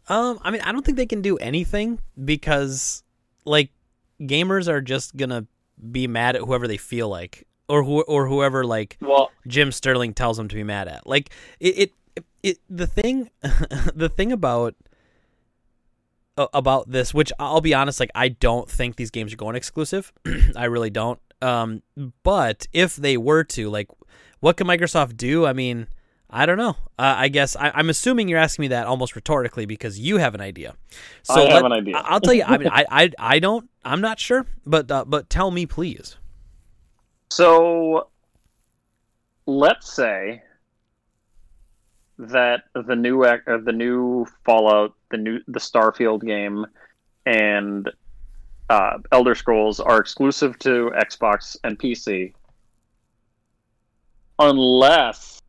Um, 0.08 0.38
I 0.42 0.50
mean, 0.50 0.60
I 0.60 0.72
don't 0.72 0.84
think 0.84 0.96
they 0.96 1.06
can 1.06 1.22
do 1.22 1.36
anything 1.38 1.98
because, 2.24 3.02
like, 3.44 3.70
gamers 4.20 4.68
are 4.68 4.80
just 4.80 5.16
gonna 5.16 5.46
be 5.90 6.06
mad 6.06 6.36
at 6.36 6.42
whoever 6.42 6.68
they 6.68 6.76
feel 6.76 7.08
like, 7.08 7.46
or 7.68 7.82
who, 7.82 8.02
or 8.02 8.28
whoever 8.28 8.64
like 8.64 8.96
Well, 9.00 9.30
Jim 9.48 9.72
Sterling 9.72 10.14
tells 10.14 10.36
them 10.36 10.48
to 10.48 10.54
be 10.54 10.62
mad 10.62 10.86
at. 10.86 11.06
Like, 11.06 11.30
it, 11.58 11.92
it, 12.14 12.24
it 12.42 12.58
the 12.70 12.86
thing, 12.86 13.30
the 13.42 14.08
thing 14.08 14.30
about 14.30 14.76
about 16.36 16.90
this, 16.90 17.14
which 17.14 17.32
I'll 17.38 17.60
be 17.60 17.74
honest, 17.74 17.98
like, 17.98 18.10
I 18.14 18.28
don't 18.28 18.70
think 18.70 18.96
these 18.96 19.10
games 19.10 19.32
are 19.32 19.36
going 19.36 19.56
exclusive. 19.56 20.12
I 20.56 20.66
really 20.66 20.90
don't. 20.90 21.18
Um, 21.42 21.82
but 22.22 22.66
if 22.72 22.96
they 22.96 23.16
were 23.16 23.44
to, 23.44 23.68
like, 23.68 23.88
what 24.40 24.56
can 24.56 24.66
Microsoft 24.66 25.16
do? 25.16 25.46
I 25.46 25.52
mean. 25.52 25.88
I 26.28 26.44
don't 26.44 26.58
know. 26.58 26.76
Uh, 26.98 27.14
I 27.16 27.28
guess 27.28 27.54
I, 27.54 27.70
I'm 27.72 27.88
assuming 27.88 28.26
you're 28.28 28.40
asking 28.40 28.64
me 28.64 28.68
that 28.68 28.88
almost 28.88 29.14
rhetorically 29.14 29.64
because 29.64 29.96
you 29.96 30.16
have 30.16 30.34
an 30.34 30.40
idea. 30.40 30.74
So 31.22 31.34
I 31.34 31.40
have 31.52 31.62
let- 31.62 31.64
an 31.66 31.72
idea. 31.72 31.96
I'll 31.98 32.20
tell 32.20 32.34
you. 32.34 32.42
I 32.42 32.58
mean, 32.58 32.68
I, 32.72 32.84
I, 32.90 33.10
I 33.16 33.38
don't. 33.38 33.70
I'm 33.84 34.00
not 34.00 34.18
sure, 34.18 34.44
but 34.66 34.90
uh, 34.90 35.04
but 35.06 35.30
tell 35.30 35.52
me, 35.52 35.66
please. 35.66 36.16
So 37.30 38.08
let's 39.46 39.92
say 39.92 40.42
that 42.18 42.64
the 42.74 42.96
new 42.96 43.22
uh, 43.22 43.38
the 43.64 43.72
new 43.72 44.26
Fallout, 44.44 44.94
the 45.12 45.18
new 45.18 45.38
the 45.46 45.60
Starfield 45.60 46.22
game, 46.26 46.66
and 47.24 47.88
uh, 48.68 48.98
Elder 49.12 49.34
Scrolls 49.34 49.80
are 49.80 49.98
exclusive 49.98 50.58
to 50.60 50.90
Xbox 50.96 51.56
and 51.64 51.78
PC, 51.78 52.32
unless 54.38 55.40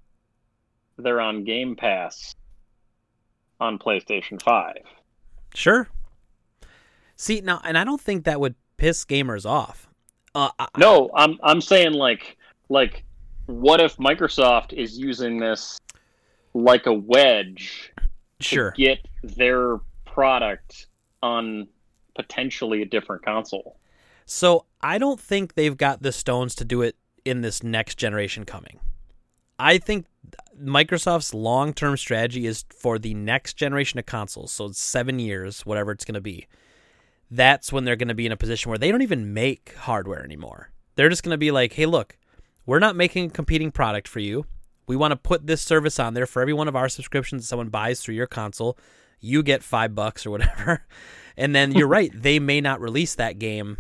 they're 0.97 1.21
on 1.21 1.43
Game 1.43 1.75
Pass 1.75 2.35
on 3.59 3.79
PlayStation 3.79 4.41
Five. 4.41 4.83
Sure. 5.53 5.89
See 7.15 7.41
now, 7.41 7.61
and 7.63 7.77
I 7.77 7.83
don't 7.83 8.01
think 8.01 8.25
that 8.25 8.39
would 8.39 8.55
piss 8.77 9.03
gamers 9.05 9.45
off. 9.45 9.87
Uh, 10.35 10.49
I, 10.59 10.67
No, 10.77 11.09
I'm 11.15 11.39
I'm 11.41 11.61
saying 11.61 11.93
like 11.93 12.37
like 12.69 13.03
what 13.47 13.81
if 13.81 13.97
Microsoft 13.97 14.73
is 14.73 14.97
using 14.97 15.39
this 15.39 15.79
like 16.53 16.85
a 16.85 16.93
wedge 16.93 17.91
sure. 18.39 18.71
to 18.71 18.77
get 18.77 18.99
their 19.23 19.77
product 20.05 20.87
on 21.23 21.67
potentially 22.17 22.81
a 22.81 22.85
different 22.85 23.23
console. 23.23 23.77
So 24.25 24.65
I 24.81 24.97
don't 24.97 25.19
think 25.19 25.53
they've 25.53 25.77
got 25.77 26.01
the 26.01 26.11
stones 26.11 26.53
to 26.55 26.65
do 26.65 26.81
it 26.81 26.97
in 27.23 27.41
this 27.41 27.63
next 27.63 27.95
generation 27.95 28.43
coming. 28.43 28.79
I 29.57 29.77
think 29.77 30.05
Microsoft's 30.61 31.33
long 31.33 31.73
term 31.73 31.95
strategy 31.97 32.45
is 32.45 32.65
for 32.69 32.99
the 32.99 33.13
next 33.13 33.53
generation 33.53 33.99
of 33.99 34.05
consoles, 34.05 34.51
so 34.51 34.71
seven 34.71 35.19
years, 35.19 35.65
whatever 35.65 35.91
it's 35.91 36.05
going 36.05 36.15
to 36.15 36.21
be. 36.21 36.47
That's 37.31 37.71
when 37.71 37.83
they're 37.83 37.95
going 37.95 38.07
to 38.07 38.13
be 38.13 38.25
in 38.25 38.31
a 38.31 38.37
position 38.37 38.69
where 38.69 38.77
they 38.77 38.91
don't 38.91 39.01
even 39.01 39.33
make 39.33 39.75
hardware 39.75 40.23
anymore. 40.23 40.71
They're 40.95 41.09
just 41.09 41.23
going 41.23 41.33
to 41.33 41.37
be 41.37 41.51
like, 41.51 41.73
hey, 41.73 41.85
look, 41.85 42.17
we're 42.65 42.79
not 42.79 42.95
making 42.95 43.25
a 43.25 43.33
competing 43.33 43.71
product 43.71 44.07
for 44.07 44.19
you. 44.19 44.45
We 44.87 44.95
want 44.95 45.11
to 45.11 45.17
put 45.17 45.47
this 45.47 45.61
service 45.61 45.99
on 45.99 46.13
there 46.13 46.25
for 46.25 46.41
every 46.41 46.53
one 46.53 46.67
of 46.67 46.75
our 46.75 46.89
subscriptions 46.89 47.43
that 47.43 47.47
someone 47.47 47.69
buys 47.69 48.01
through 48.01 48.15
your 48.15 48.27
console. 48.27 48.77
You 49.19 49.43
get 49.43 49.63
five 49.63 49.95
bucks 49.95 50.25
or 50.25 50.31
whatever. 50.31 50.85
And 51.37 51.53
then 51.55 51.71
you're 51.73 51.87
right, 51.87 52.11
they 52.13 52.39
may 52.39 52.59
not 52.61 52.81
release 52.81 53.13
that 53.15 53.37
game 53.39 53.77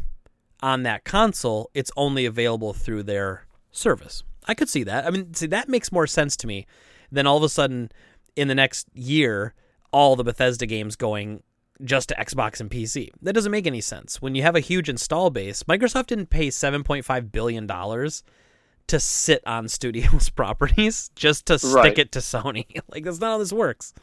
on 0.61 0.83
that 0.83 1.03
console. 1.03 1.69
It's 1.73 1.91
only 1.97 2.25
available 2.25 2.73
through 2.73 3.03
their 3.03 3.45
service. 3.71 4.23
I 4.47 4.53
could 4.53 4.69
see 4.69 4.83
that. 4.83 5.05
I 5.05 5.09
mean, 5.09 5.33
see, 5.33 5.47
that 5.47 5.67
makes 5.67 5.91
more 5.91 6.07
sense 6.07 6.37
to 6.37 6.47
me 6.47 6.67
than 7.11 7.25
all 7.27 7.37
of 7.37 7.43
a 7.43 7.49
sudden 7.49 7.91
in 8.35 8.47
the 8.47 8.55
next 8.55 8.87
year, 8.93 9.53
all 9.91 10.15
the 10.15 10.23
Bethesda 10.23 10.65
games 10.65 10.95
going 10.95 11.41
just 11.83 12.09
to 12.09 12.15
Xbox 12.15 12.59
and 12.59 12.69
PC. 12.69 13.09
That 13.21 13.33
doesn't 13.33 13.51
make 13.51 13.67
any 13.67 13.81
sense. 13.81 14.21
When 14.21 14.35
you 14.35 14.43
have 14.43 14.55
a 14.55 14.59
huge 14.59 14.89
install 14.89 15.29
base, 15.29 15.63
Microsoft 15.63 16.07
didn't 16.07 16.29
pay 16.29 16.47
$7.5 16.49 17.31
billion 17.31 17.67
to 17.67 18.99
sit 18.99 19.43
on 19.45 19.67
studios' 19.67 20.29
properties 20.29 21.09
just 21.15 21.45
to 21.47 21.59
stick 21.59 21.73
Right. 21.75 21.97
it 21.99 22.11
to 22.13 22.19
Sony. 22.19 22.65
like, 22.91 23.03
that's 23.03 23.19
not 23.19 23.31
how 23.31 23.37
this 23.39 23.53
works. 23.53 23.93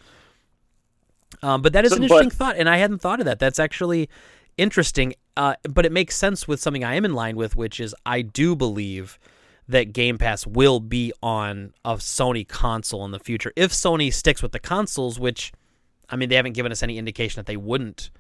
Um, 1.43 1.62
but 1.62 1.72
that 1.72 1.85
is 1.85 1.91
So- 1.93 1.97
an 1.99 2.03
interesting 2.05 2.28
but- 2.30 2.37
thought, 2.37 2.57
and 2.57 2.68
I 2.68 2.76
hadn't 2.78 2.99
thought 2.99 3.20
of 3.20 3.26
that. 3.26 3.39
That's 3.39 3.59
actually 3.59 4.09
interesting, 4.57 5.14
uh, 5.37 5.55
but 5.68 5.85
it 5.85 5.93
makes 5.93 6.16
sense 6.16 6.47
with 6.47 6.61
something 6.61 6.85
I 6.85 6.95
am 6.95 7.05
in 7.05 7.12
line 7.14 7.37
with, 7.37 7.57
which 7.57 7.80
is 7.80 7.95
I 8.07 8.22
do 8.22 8.55
believe 8.55 9.18
that 9.68 9.93
Game 9.93 10.18
Pass 10.18 10.47
will 10.47 10.78
be 10.78 11.12
on 11.22 11.72
a 11.85 11.95
Sony 11.95 12.47
console 12.47 13.05
in 13.05 13.11
the 13.12 13.18
future 13.18 13.53
if 13.57 13.72
Sony 13.72 14.12
sticks 14.12 14.43
with 14.43 14.53
the 14.53 14.59
consoles. 14.61 15.18
Which, 15.18 15.53
I 16.11 16.16
mean, 16.16 16.28
they 16.28 16.37
haven't 16.37 16.53
given 16.53 16.70
us 16.70 16.82
any 16.82 16.99
indication 16.99 17.39
that 17.41 17.47
they 17.47 17.57
wouldn't 17.57 18.11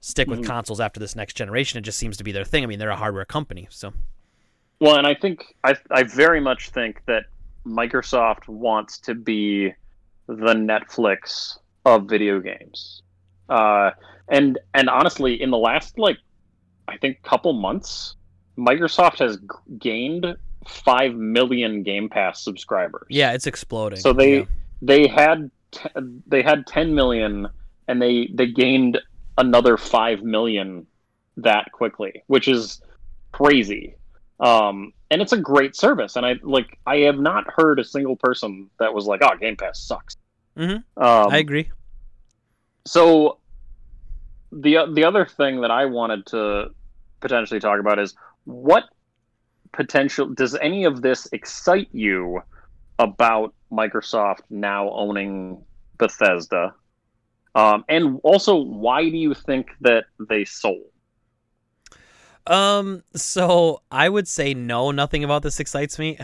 stick 0.00 0.28
with 0.28 0.40
Mhm. 0.40 0.46
consoles 0.46 0.80
after 0.80 1.00
this 1.00 1.16
next 1.16 1.34
generation. 1.34 1.78
It 1.78 1.82
just 1.82 1.98
seems 1.98 2.16
to 2.18 2.24
be 2.24 2.32
their 2.32 2.44
thing. 2.44 2.62
I 2.62 2.66
mean, 2.66 2.78
they're 2.78 2.90
a 2.90 2.96
hardware 2.96 3.24
company, 3.24 3.68
so 3.70 3.92
Well, 4.80 4.96
and 4.96 5.06
I 5.06 5.14
think 5.14 5.54
I 5.64 5.76
I 5.90 6.02
very 6.02 6.40
much 6.40 6.70
think 6.70 7.02
that 7.06 7.24
Microsoft 7.66 8.48
wants 8.48 8.98
to 8.98 9.14
be 9.14 9.72
the 10.26 10.54
Netflix 10.54 11.56
of 11.84 12.08
video 12.08 12.40
games. 12.40 13.02
Uh, 13.48 13.90
and 14.28 14.58
and 14.74 14.88
honestly, 14.88 15.40
in 15.42 15.50
the 15.50 15.58
last 15.58 15.98
like 15.98 16.18
I 16.88 16.96
think 16.98 17.22
couple 17.22 17.52
months, 17.52 18.16
Microsoft 18.58 19.18
has 19.18 19.36
g- 19.36 19.46
gained 19.78 20.26
five 20.66 21.14
million 21.14 21.82
Game 21.82 22.08
Pass 22.08 22.42
subscribers. 22.42 23.06
yeah, 23.10 23.32
it's 23.32 23.46
exploding. 23.46 23.98
So 24.00 24.12
they 24.12 24.38
Yeah. 24.40 24.44
they 24.80 25.06
had 25.08 25.50
t- 25.72 25.88
they 26.26 26.42
had 26.42 26.66
10 26.66 26.94
million 26.94 27.48
and 27.88 28.00
they 28.00 28.28
they 28.32 28.46
gained 28.46 28.98
another 29.38 29.76
5 29.76 30.22
million 30.22 30.86
that 31.38 31.72
quickly, 31.72 32.22
which 32.28 32.46
is 32.46 32.80
crazy. 33.32 33.96
Um 34.38 34.92
and 35.10 35.20
it's 35.20 35.32
a 35.32 35.38
great 35.38 35.74
service 35.76 36.16
and 36.16 36.24
I 36.24 36.36
like 36.42 36.78
I 36.86 36.98
have 36.98 37.18
not 37.18 37.44
heard 37.52 37.78
a 37.80 37.84
single 37.84 38.16
person 38.16 38.70
that 38.78 38.94
was 38.94 39.04
like, 39.06 39.20
"Oh, 39.22 39.36
Game 39.38 39.56
Pass 39.56 39.80
sucks." 39.80 40.16
Mhm. 40.56 40.84
Um, 40.96 41.32
I 41.32 41.38
agree. 41.38 41.70
so 42.84 43.38
the 44.50 44.86
the 44.92 45.04
other 45.04 45.24
thing 45.24 45.60
that 45.62 45.70
I 45.70 45.86
wanted 45.86 46.26
to 46.26 46.70
potentially 47.20 47.60
talk 47.60 47.80
about 47.80 47.98
is 47.98 48.14
what 48.44 48.84
potential 49.72 50.28
does 50.28 50.54
any 50.56 50.84
of 50.84 51.00
this 51.00 51.26
excite 51.32 51.88
you 51.92 52.42
about 52.98 53.54
Microsoft 53.70 54.42
now 54.50 54.90
owning 54.90 55.64
Bethesda? 55.98 56.74
Um, 57.54 57.84
and 57.88 58.20
also, 58.22 58.56
why 58.56 59.08
do 59.08 59.16
you 59.16 59.34
think 59.34 59.70
that 59.80 60.04
they 60.28 60.44
sold? 60.44 60.91
Um, 62.46 63.04
so 63.14 63.82
I 63.90 64.08
would 64.08 64.26
say 64.26 64.54
no, 64.54 64.90
nothing 64.90 65.22
about 65.24 65.42
this 65.42 65.60
excites 65.60 65.98
me, 65.98 66.18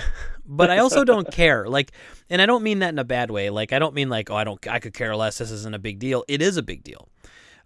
but 0.44 0.70
I 0.70 0.78
also 0.78 1.04
don't 1.04 1.30
care. 1.32 1.68
Like, 1.68 1.92
and 2.28 2.42
I 2.42 2.46
don't 2.46 2.62
mean 2.62 2.80
that 2.80 2.90
in 2.90 2.98
a 2.98 3.04
bad 3.04 3.30
way. 3.30 3.50
Like, 3.50 3.72
I 3.72 3.78
don't 3.78 3.94
mean 3.94 4.08
like, 4.08 4.30
oh, 4.30 4.34
I 4.36 4.44
don't, 4.44 4.66
I 4.66 4.80
could 4.80 4.94
care 4.94 5.14
less. 5.14 5.38
This 5.38 5.50
isn't 5.50 5.74
a 5.74 5.78
big 5.78 5.98
deal. 5.98 6.24
It 6.26 6.42
is 6.42 6.56
a 6.56 6.62
big 6.62 6.82
deal. 6.82 7.08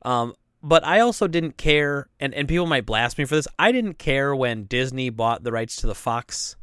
Um, 0.02 0.34
but 0.62 0.84
I 0.86 1.00
also 1.00 1.26
didn't 1.26 1.56
care, 1.56 2.08
and 2.20 2.32
and 2.34 2.46
people 2.46 2.66
might 2.66 2.86
blast 2.86 3.18
me 3.18 3.24
for 3.24 3.34
this. 3.34 3.48
I 3.58 3.72
didn't 3.72 3.98
care 3.98 4.34
when 4.34 4.64
Disney 4.64 5.10
bought 5.10 5.42
the 5.42 5.50
rights 5.50 5.76
to 5.76 5.88
the 5.88 5.94
Fox, 5.94 6.56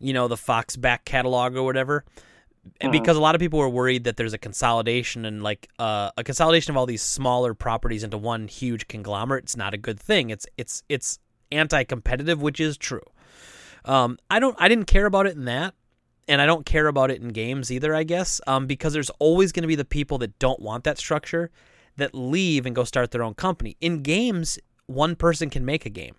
you 0.00 0.12
know, 0.12 0.26
the 0.26 0.36
Fox 0.36 0.76
back 0.76 1.04
catalog 1.04 1.54
or 1.54 1.62
whatever. 1.62 2.04
And 2.80 2.90
Mhm. 2.90 2.92
because 2.92 3.16
a 3.16 3.20
lot 3.20 3.34
of 3.34 3.40
people 3.40 3.58
were 3.58 3.68
worried 3.68 4.04
that 4.04 4.16
there's 4.16 4.32
a 4.32 4.38
consolidation 4.38 5.24
and 5.24 5.42
like 5.42 5.68
uh, 5.78 6.10
a 6.16 6.24
consolidation 6.24 6.70
of 6.72 6.76
all 6.76 6.86
these 6.86 7.02
smaller 7.02 7.54
properties 7.54 8.02
into 8.02 8.18
one 8.18 8.48
huge 8.48 8.88
conglomerate, 8.88 9.44
it's 9.44 9.56
not 9.56 9.74
a 9.74 9.78
good 9.78 9.98
thing. 10.00 10.30
It's 10.30 10.46
it's 10.56 10.82
it's 10.88 11.18
anti-competitive, 11.52 12.40
which 12.42 12.60
is 12.60 12.76
true. 12.76 13.02
Um, 13.84 14.18
I 14.30 14.38
don't 14.40 14.56
I 14.58 14.68
didn't 14.68 14.86
care 14.86 15.06
about 15.06 15.26
it 15.26 15.36
in 15.36 15.44
that, 15.46 15.74
and 16.26 16.40
I 16.42 16.46
don't 16.46 16.66
care 16.66 16.86
about 16.88 17.10
it 17.10 17.20
in 17.22 17.28
games 17.28 17.70
either. 17.70 17.94
I 17.94 18.02
guess 18.04 18.40
um, 18.46 18.66
because 18.66 18.92
there's 18.92 19.10
always 19.18 19.52
going 19.52 19.62
to 19.62 19.68
be 19.68 19.74
the 19.76 19.84
people 19.84 20.18
that 20.18 20.38
don't 20.38 20.60
want 20.60 20.84
that 20.84 20.98
structure. 20.98 21.50
that 21.96 22.14
leave 22.14 22.64
and 22.64 22.76
go 22.76 22.84
start 22.84 23.10
their 23.10 23.24
own 23.24 23.34
company. 23.34 23.76
In 23.80 24.02
games, 24.04 24.56
one 24.86 25.16
person 25.16 25.50
can 25.50 25.64
make 25.64 25.84
a 25.84 25.90
game. 25.90 26.14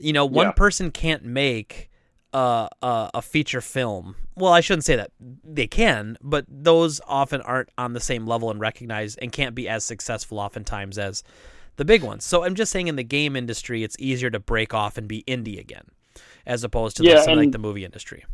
You 0.00 0.12
know, 0.12 0.26
one 0.26 0.46
Yeah. 0.48 0.50
person 0.50 0.90
can't 0.90 1.22
make 1.24 1.88
a, 2.32 2.68
a 2.82 3.10
a 3.14 3.22
feature 3.22 3.60
film. 3.60 4.16
Well, 4.36 4.52
I 4.52 4.60
shouldn't 4.60 4.84
say 4.84 4.96
that. 4.96 5.10
They 5.20 5.66
can, 5.66 6.16
but 6.22 6.46
those 6.48 7.00
often 7.06 7.40
aren't 7.42 7.68
on 7.78 7.92
the 7.92 8.00
same 8.00 8.26
level 8.26 8.50
and 8.50 8.60
recognized 8.60 9.18
and 9.20 9.30
can't 9.32 9.54
be 9.54 9.68
as 9.68 9.84
successful 9.84 10.38
oftentimes 10.38 10.98
as 10.98 11.22
the 11.76 11.84
big 11.84 12.02
ones. 12.02 12.24
So 12.24 12.44
I'm 12.44 12.54
just 12.54 12.72
saying 12.72 12.88
in 12.88 12.96
the 12.96 13.04
game 13.04 13.36
industry, 13.36 13.82
it's 13.82 13.96
easier 13.98 14.30
to 14.30 14.40
break 14.40 14.74
off 14.74 14.96
and 14.98 15.06
be 15.08 15.24
indie 15.28 15.60
again, 15.60 15.84
as 16.46 16.64
opposed 16.64 16.96
to 16.98 17.04
Yeah, 17.04 17.16
something 17.16 17.34
like 17.34 17.52
the 17.52 17.58
movie 17.58 17.84
industry. 17.84 18.24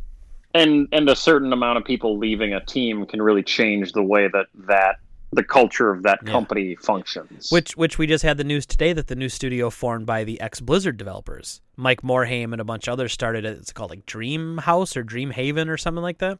and 0.53 0.87
and 0.91 1.09
a 1.09 1.15
certain 1.15 1.53
amount 1.53 1.77
of 1.77 1.85
people 1.85 2.17
leaving 2.17 2.53
a 2.53 2.63
team 2.65 3.05
can 3.05 3.21
really 3.21 3.43
change 3.43 3.91
the 3.91 4.03
way 4.03 4.27
that 4.27 4.47
that 4.55 4.97
the 5.31 5.43
culture 5.43 5.91
of 5.91 6.03
that 6.03 6.19
Yeah. 6.25 6.31
company 6.31 6.75
functions. 6.75 7.51
Which 7.51 7.77
which 7.77 7.97
we 7.97 8.07
just 8.07 8.23
had 8.23 8.37
the 8.37 8.43
news 8.43 8.65
today 8.65 8.93
that 8.93 9.07
the 9.07 9.15
new 9.15 9.29
studio 9.29 9.69
formed 9.69 10.05
by 10.05 10.23
the 10.23 10.39
ex 10.41 10.59
Blizzard 10.59 10.97
developers, 10.97 11.61
Mike 11.77 12.01
Morhaime 12.01 12.51
and 12.51 12.59
a 12.59 12.63
bunch 12.63 12.87
of 12.87 12.93
others 12.93 13.13
started 13.13 13.45
it. 13.45 13.57
It's 13.57 13.71
called 13.71 13.91
like 13.91 14.05
Dream 14.05 14.57
House 14.57 14.97
or 14.97 15.03
Dream 15.03 15.31
Haven 15.31 15.69
or 15.69 15.77
something 15.77 16.01
like 16.03 16.17
that. 16.17 16.39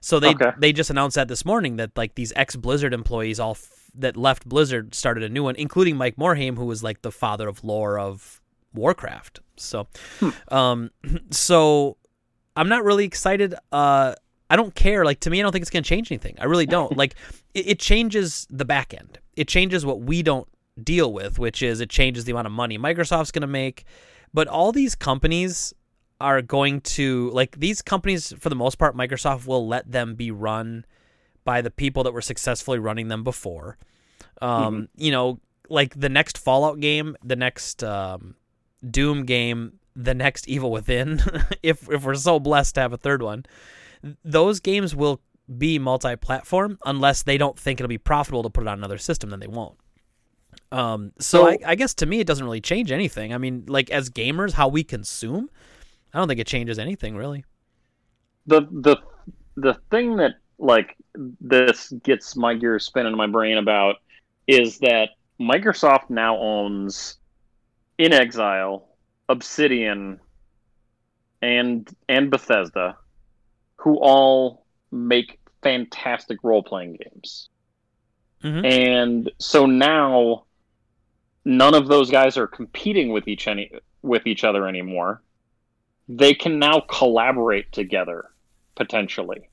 So 0.00 0.20
they 0.20 0.30
Okay. 0.34 0.52
they 0.58 0.72
just 0.72 0.90
announced 0.90 1.16
that 1.16 1.28
this 1.28 1.44
morning 1.44 1.76
that 1.76 1.90
like 1.96 2.14
these 2.14 2.32
ex 2.36 2.54
Blizzard 2.56 2.94
employees 2.94 3.40
all 3.40 3.52
f- 3.52 3.68
that 3.96 4.16
left 4.16 4.48
Blizzard 4.48 4.94
started 4.94 5.24
a 5.24 5.28
new 5.28 5.42
one, 5.42 5.56
including 5.56 5.96
Mike 5.96 6.14
Morhaime, 6.16 6.56
who 6.56 6.64
was 6.66 6.82
like 6.84 7.02
the 7.02 7.10
father 7.10 7.48
of 7.48 7.64
lore 7.64 7.98
of 7.98 8.40
Warcraft. 8.72 9.40
So, 9.56 9.88
um, 10.48 10.90
so 11.30 11.96
I'm 12.56 12.68
not 12.68 12.84
really 12.84 13.04
excited. 13.04 13.54
Uh, 13.72 14.14
I 14.50 14.56
don't 14.56 14.74
care. 14.74 15.04
Like 15.04 15.20
to 15.20 15.30
me, 15.30 15.38
I 15.40 15.42
don't 15.42 15.52
think 15.52 15.62
it's 15.62 15.70
going 15.70 15.84
to 15.84 15.88
change 15.88 16.10
anything. 16.10 16.36
I 16.40 16.44
really 16.44 16.66
don't. 16.66 16.96
like 16.96 17.14
it, 17.54 17.68
it 17.68 17.78
changes 17.78 18.46
the 18.50 18.64
back 18.64 18.92
end. 18.92 19.18
It 19.36 19.48
changes 19.48 19.86
what 19.86 20.00
we 20.02 20.22
don't 20.22 20.48
deal 20.82 21.12
with, 21.12 21.38
which 21.38 21.62
is 21.62 21.80
it 21.80 21.88
changes 21.88 22.24
the 22.24 22.32
amount 22.32 22.46
of 22.46 22.52
money 22.52 22.76
Microsoft's 22.76 23.30
going 23.30 23.42
to 23.42 23.46
make. 23.46 23.84
But 24.34 24.48
all 24.48 24.72
these 24.72 24.94
companies 24.94 25.72
are 26.20 26.42
going 26.42 26.80
to 26.82 27.30
like 27.30 27.58
these 27.58 27.80
companies 27.80 28.34
for 28.38 28.48
the 28.48 28.56
most 28.56 28.76
part. 28.76 28.96
Microsoft 28.96 29.46
will 29.46 29.66
let 29.66 29.90
them 29.90 30.14
be 30.16 30.30
run 30.30 30.84
by 31.44 31.62
the 31.62 31.70
people 31.70 32.02
that 32.04 32.12
were 32.12 32.20
successfully 32.20 32.78
running 32.78 33.08
them 33.08 33.24
before. 33.24 33.78
Um, 34.42 34.88
You 34.96 35.10
know, 35.12 35.40
like 35.68 35.98
the 35.98 36.08
next 36.08 36.38
Fallout 36.38 36.80
game, 36.80 37.16
the 37.24 37.36
next 37.36 37.82
um, 37.82 38.34
Doom 38.88 39.24
game, 39.24 39.78
the 39.96 40.14
next 40.14 40.48
Evil 40.48 40.70
Within, 40.70 41.22
if 41.62 41.88
if 41.90 42.04
we're 42.04 42.14
so 42.14 42.38
blessed 42.38 42.74
to 42.74 42.80
have 42.82 42.92
a 42.92 42.98
third 42.98 43.22
one, 43.22 43.46
those 44.24 44.60
games 44.60 44.94
will 44.94 45.20
be 45.58 45.78
multi-platform 45.78 46.78
unless 46.86 47.22
they 47.22 47.36
don't 47.36 47.58
think 47.58 47.80
it'll 47.80 47.88
be 47.88 47.98
profitable 47.98 48.42
to 48.42 48.50
put 48.50 48.62
it 48.62 48.68
on 48.68 48.78
another 48.78 48.98
system. 48.98 49.30
Then 49.30 49.40
they 49.40 49.46
won't. 49.48 49.76
Um, 50.72 51.12
so 51.18 51.38
So- 51.44 51.48
I, 51.48 51.58
I 51.66 51.74
guess 51.74 51.94
to 51.94 52.06
me 52.06 52.20
it 52.20 52.26
doesn't 52.26 52.44
really 52.44 52.60
change 52.60 52.92
anything. 52.92 53.34
I 53.34 53.38
mean, 53.38 53.64
like 53.66 53.90
as 53.90 54.08
gamers, 54.10 54.52
how 54.52 54.68
we 54.68 54.84
consume, 54.84 55.50
I 56.14 56.18
don't 56.18 56.28
think 56.28 56.40
it 56.40 56.46
changes 56.46 56.78
anything 56.78 57.16
really. 57.16 57.44
the 58.46 58.62
the 58.70 58.96
the 59.56 59.74
thing 59.90 60.16
that 60.16 60.36
like 60.58 60.96
this 61.40 61.92
gets 62.04 62.36
my 62.36 62.54
gears 62.54 62.84
spinning 62.86 63.12
in 63.12 63.18
my 63.18 63.26
brain 63.26 63.58
about 63.58 63.96
is 64.46 64.78
that 64.78 65.10
Microsoft 65.40 66.10
now 66.10 66.36
owns 66.38 67.18
inXile, 67.98 68.82
Obsidian, 69.28 70.20
and 71.42 71.88
and 72.08 72.30
Bethesda, 72.30 72.96
who 73.80 73.98
all 73.98 74.66
make 74.90 75.38
fantastic 75.62 76.38
role 76.42 76.62
playing 76.62 76.98
games. 77.02 77.48
Mhm. 78.42 78.64
And 78.64 79.32
so 79.38 79.66
now 79.66 80.44
none 81.44 81.74
of 81.74 81.88
those 81.88 82.10
guys 82.10 82.36
are 82.36 82.46
competing 82.46 83.10
with 83.10 83.26
each 83.26 83.48
any 83.48 83.70
with 84.02 84.26
each 84.26 84.44
other 84.44 84.66
anymore. 84.66 85.22
They 86.08 86.34
can 86.34 86.58
now 86.58 86.80
collaborate 86.80 87.72
together 87.72 88.30
potentially. 88.74 89.48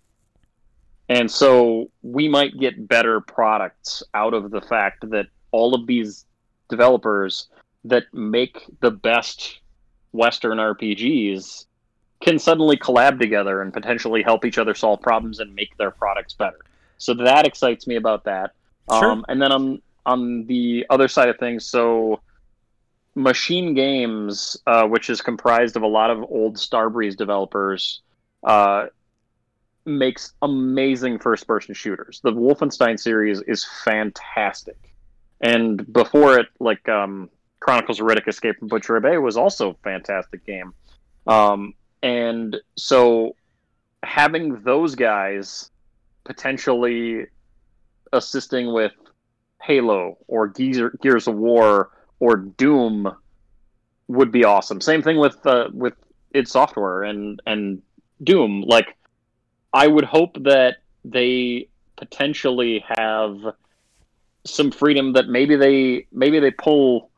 And 1.10 1.32
so 1.32 1.90
we 2.02 2.28
might 2.28 2.60
get 2.60 2.88
better 2.88 3.22
products 3.22 4.04
out 4.14 4.34
of 4.34 4.52
the 4.52 4.62
fact 4.62 5.10
that 5.10 5.28
all 5.52 5.74
of 5.74 5.88
these 5.88 6.26
developers 6.70 7.48
that 7.86 8.14
make 8.14 8.66
the 8.82 8.92
best 8.92 9.62
Western 10.12 10.58
RPGs 10.58 11.66
can 12.20 12.40
suddenly 12.40 12.78
collab 12.78 13.20
together 13.20 13.62
and 13.62 13.74
potentially 13.74 14.24
help 14.24 14.46
each 14.46 14.58
other 14.58 14.74
solve 14.74 15.02
problems 15.02 15.40
and 15.40 15.54
make 15.54 15.76
their 15.78 15.92
products 15.92 16.34
better. 16.34 16.60
So 16.98 17.14
that 17.14 17.46
excites 17.46 17.86
me 17.86 17.96
about 17.96 18.24
that. 18.24 18.54
Sure. 18.92 19.12
Um, 19.12 19.26
and 19.28 19.42
then 19.42 19.52
on 19.52 19.82
on 20.06 20.46
the 20.46 20.86
other 20.90 21.08
side 21.08 21.28
of 21.30 21.38
things, 21.38 21.66
so 21.66 22.22
Machine 23.14 23.74
Games, 23.74 24.58
uh, 24.66 24.88
which 24.88 25.10
is 25.10 25.22
comprised 25.22 25.76
of 25.76 25.84
a 25.84 25.88
lot 25.88 26.10
of 26.10 26.24
old 26.24 26.56
Starbreeze 26.56 27.18
developers, 27.18 28.02
uh, 28.44 28.86
makes 29.86 30.34
amazing 30.42 31.20
first-person 31.20 31.74
shooters. 31.74 32.22
The 32.24 32.32
Wolfenstein 32.32 32.98
series 33.00 33.42
is 33.42 33.66
fantastic, 33.84 34.78
and 35.42 35.92
before 35.92 36.40
it, 36.40 36.48
like 36.60 36.88
um, 36.88 37.30
Chronicles 37.60 38.00
of 38.00 38.08
Riddick: 38.08 38.28
Escape 38.28 38.58
from 38.60 38.70
Butcher 38.70 39.00
Bay 39.02 39.18
was 39.18 39.36
also 39.36 39.72
a 39.72 39.76
fantastic 39.84 40.46
game. 40.46 40.74
Um, 41.28 41.74
and 42.04 42.58
so 42.76 43.36
having 44.04 44.62
those 44.64 44.96
guys 44.96 45.72
potentially 46.24 47.28
assisting 48.14 48.74
with 48.74 48.94
Halo 49.62 50.18
or 50.28 50.48
Gears, 50.48 51.28
of 51.28 51.36
War 51.36 51.90
or 52.20 52.38
Doom 52.38 53.12
would 54.08 54.32
be 54.32 54.46
awesome. 54.46 54.80
Same 54.80 55.02
thing 55.02 55.18
with 55.18 55.46
uh, 55.46 55.70
with 55.74 55.94
id 56.34 56.48
Software 56.48 57.04
and 57.04 57.42
and 57.46 57.82
Doom. 58.24 58.62
Like, 58.62 58.96
I 59.74 59.88
would 59.88 60.06
hope 60.06 60.42
that 60.44 60.78
they 61.04 61.68
potentially 61.96 62.84
have 62.88 63.38
some 64.46 64.72
freedom 64.72 65.14
that 65.14 65.28
maybe 65.28 65.56
they 65.56 66.08
maybe 66.12 66.40
they 66.40 66.52
pull 66.52 67.10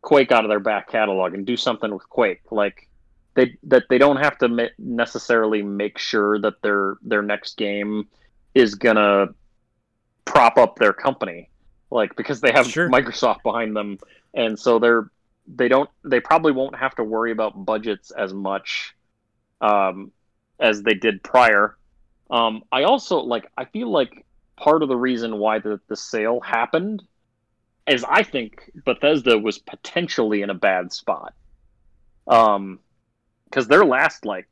Quake 0.00 0.32
out 0.32 0.44
of 0.44 0.48
their 0.48 0.60
back 0.60 0.88
catalog 0.90 1.34
and 1.34 1.46
do 1.46 1.56
something 1.56 1.92
with 1.92 2.08
Quake. 2.08 2.40
Like 2.50 2.88
they 3.34 3.56
that 3.64 3.84
they 3.88 3.98
don't 3.98 4.16
have 4.16 4.38
to 4.38 4.48
ma- 4.48 4.74
necessarily 4.78 5.62
make 5.62 5.98
sure 5.98 6.38
that 6.40 6.60
their 6.62 6.96
their 7.02 7.22
next 7.22 7.56
game 7.56 8.08
is 8.54 8.74
gonna 8.74 9.28
prop 10.24 10.56
up 10.58 10.76
their 10.76 10.92
company 10.92 11.48
like 11.90 12.16
because 12.16 12.40
they 12.40 12.52
have 12.52 12.66
Sure. 12.66 12.88
Microsoft 12.88 13.42
behind 13.42 13.76
them. 13.76 13.98
And 14.34 14.58
so 14.58 14.78
they're 14.78 15.10
they 15.46 15.68
don't 15.68 15.90
they 16.04 16.20
probably 16.20 16.52
won't 16.52 16.76
have 16.76 16.94
to 16.96 17.04
worry 17.04 17.32
about 17.32 17.64
budgets 17.64 18.10
as 18.10 18.32
much 18.32 18.94
um, 19.60 20.10
as 20.58 20.82
they 20.82 20.94
did 20.94 21.22
prior. 21.22 21.76
Um, 22.30 22.62
I 22.72 22.84
also 22.84 23.18
like 23.18 23.50
I 23.56 23.66
feel 23.66 23.90
like 23.90 24.24
part 24.56 24.82
of 24.82 24.88
the 24.88 24.96
reason 24.96 25.38
why 25.38 25.58
the, 25.58 25.80
the 25.88 25.96
sale 25.96 26.40
happened 26.40 27.02
is 27.86 28.04
I 28.08 28.22
think 28.22 28.70
Bethesda 28.86 29.38
was 29.38 29.58
potentially 29.58 30.42
in 30.42 30.50
a 30.50 30.54
bad 30.54 30.92
spot. 30.92 31.34
Um 32.26 32.78
because 33.52 33.68
their 33.68 33.84
last 33.84 34.24
like 34.24 34.48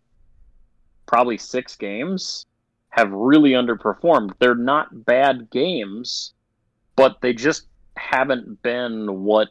probably 1.06 1.38
six 1.38 1.74
games 1.74 2.44
have 2.90 3.10
really 3.10 3.52
underperformed. 3.52 4.32
They're 4.38 4.54
not 4.54 5.06
bad 5.06 5.50
games, 5.50 6.34
but 6.96 7.20
they 7.22 7.32
just 7.32 7.66
haven't 7.96 8.62
been 8.62 9.22
what 9.22 9.48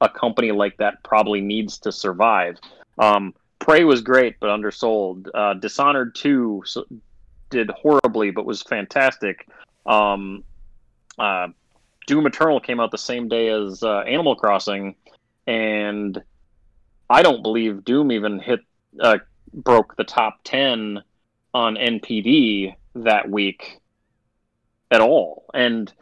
a 0.00 0.08
company 0.10 0.52
like 0.52 0.76
that 0.76 1.02
probably 1.02 1.40
needs 1.40 1.78
to 1.78 1.92
survive. 1.92 2.58
Um, 2.98 3.34
Prey 3.60 3.84
was 3.84 4.02
great, 4.02 4.38
but 4.40 4.50
undersold. 4.50 5.28
Uh, 5.32 5.54
Dishonored 5.54 6.14
2 6.14 6.62
so, 6.66 6.84
did 7.48 7.70
horribly, 7.70 8.30
but 8.30 8.44
was 8.44 8.62
fantastic. 8.62 9.48
Um, 9.86 10.44
uh, 11.18 11.48
Doom 12.06 12.26
Eternal 12.26 12.60
came 12.60 12.78
out 12.78 12.90
the 12.90 12.98
same 12.98 13.28
day 13.28 13.48
as 13.48 13.82
uh, 13.82 14.00
Animal 14.00 14.36
Crossing, 14.36 14.96
and 15.46 16.22
I 17.08 17.22
don't 17.22 17.42
believe 17.42 17.84
Doom 17.84 18.12
even 18.12 18.38
hit 18.38 18.60
uh, 19.00 19.18
broke 19.52 19.96
the 19.96 20.04
top 20.04 20.38
10 20.44 21.02
on 21.54 21.74
NPD 21.74 22.74
that 22.96 23.30
week 23.30 23.80
at 24.90 25.00
all. 25.00 25.44
And 25.54 25.92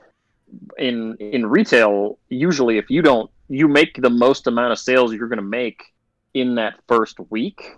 in 0.78 1.16
in 1.18 1.46
retail, 1.46 2.18
usually 2.28 2.78
if 2.78 2.90
you 2.90 3.02
don't 3.02 3.30
you 3.48 3.68
make 3.68 4.00
the 4.00 4.10
most 4.10 4.46
amount 4.46 4.72
of 4.72 4.78
sales 4.78 5.12
you're 5.12 5.28
going 5.28 5.36
to 5.36 5.42
make 5.42 5.82
in 6.32 6.54
that 6.56 6.74
first 6.88 7.18
week 7.30 7.76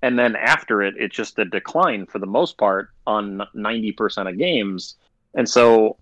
and 0.00 0.18
then 0.18 0.34
after 0.34 0.82
it 0.82 0.94
it's 0.96 1.14
just 1.14 1.38
a 1.38 1.44
decline 1.44 2.06
for 2.06 2.18
the 2.18 2.26
most 2.26 2.58
part 2.58 2.90
on 3.06 3.42
90% 3.54 4.28
of 4.28 4.38
games. 4.38 4.96
And 5.34 5.48
so 5.48 5.96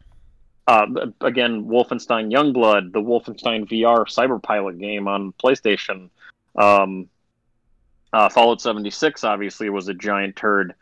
uh, 0.67 0.87
again, 1.23 1.65
Wolfenstein 1.65 2.33
Youngblood, 2.33 2.93
the 2.93 3.01
Wolfenstein 3.01 3.69
VR 3.69 4.05
Cyberpilot 4.07 4.79
game 4.79 5.09
on 5.09 5.33
PlayStation, 5.33 6.11
um, 6.57 7.09
uh, 8.13 8.29
Fallout 8.29 8.61
76 8.61 9.25
obviously 9.25 9.71
was 9.71 9.89
a 9.89 9.95
giant 9.95 10.37
turd. 10.37 10.75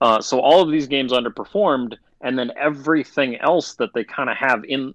Uh, 0.00 0.20
so 0.20 0.40
all 0.40 0.62
of 0.62 0.70
these 0.70 0.86
games 0.86 1.12
underperformed, 1.12 1.96
and 2.20 2.38
then 2.38 2.50
everything 2.56 3.36
else 3.36 3.74
that 3.76 3.90
they 3.94 4.04
kind 4.04 4.28
of 4.28 4.36
have 4.36 4.64
in 4.64 4.94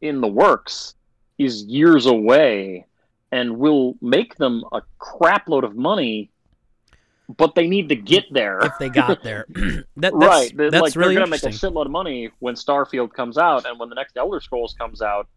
in 0.00 0.20
the 0.20 0.28
works 0.28 0.94
is 1.38 1.64
years 1.64 2.06
away 2.06 2.86
and 3.32 3.58
will 3.58 3.96
make 4.00 4.36
them 4.36 4.62
a 4.72 4.82
crapload 5.00 5.64
of 5.64 5.74
money 5.74 6.30
but 7.28 7.54
they 7.54 7.66
need 7.66 7.88
to 7.88 7.96
get 7.96 8.24
there 8.30 8.60
if 8.60 8.72
they 8.78 8.88
got 8.88 9.22
there. 9.22 9.46
that, 9.48 9.84
that's, 9.96 10.14
right 10.14 10.56
That's 10.56 10.74
like 10.74 10.94
really 10.94 11.14
they're 11.14 11.24
gonna 11.24 11.30
make 11.30 11.42
a 11.42 11.48
shitload 11.48 11.86
of 11.86 11.90
money 11.90 12.30
when 12.38 12.54
starfield 12.54 13.12
comes 13.12 13.36
out 13.36 13.66
and 13.66 13.78
when 13.78 13.88
the 13.88 13.94
next 13.94 14.16
elder 14.16 14.40
scrolls 14.40 14.74
comes 14.74 15.02
out 15.02 15.28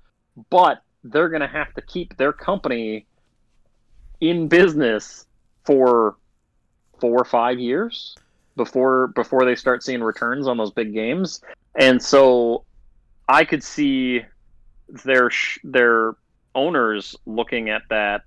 but 0.50 0.84
they're 1.04 1.30
gonna 1.30 1.48
have 1.48 1.74
to 1.74 1.82
keep 1.82 2.16
their 2.18 2.32
company 2.32 3.08
in 4.22 4.48
business 4.48 5.26
for 5.66 6.18
four 7.00 7.20
or 7.20 7.26
five 7.26 7.60
years 7.60 8.16
before 8.56 9.08
before 9.08 9.46
they 9.46 9.56
start 9.56 9.84
seeing 9.84 10.02
returns 10.02 10.48
on 10.48 10.58
those 10.58 10.72
big 10.72 10.94
games 10.94 11.42
and 11.76 12.02
so 12.02 12.66
i 13.30 13.46
could 13.46 13.64
see 13.64 14.22
their 15.06 15.30
their 15.64 16.16
owners 16.56 17.16
looking 17.26 17.70
at 17.70 17.84
that 17.90 18.24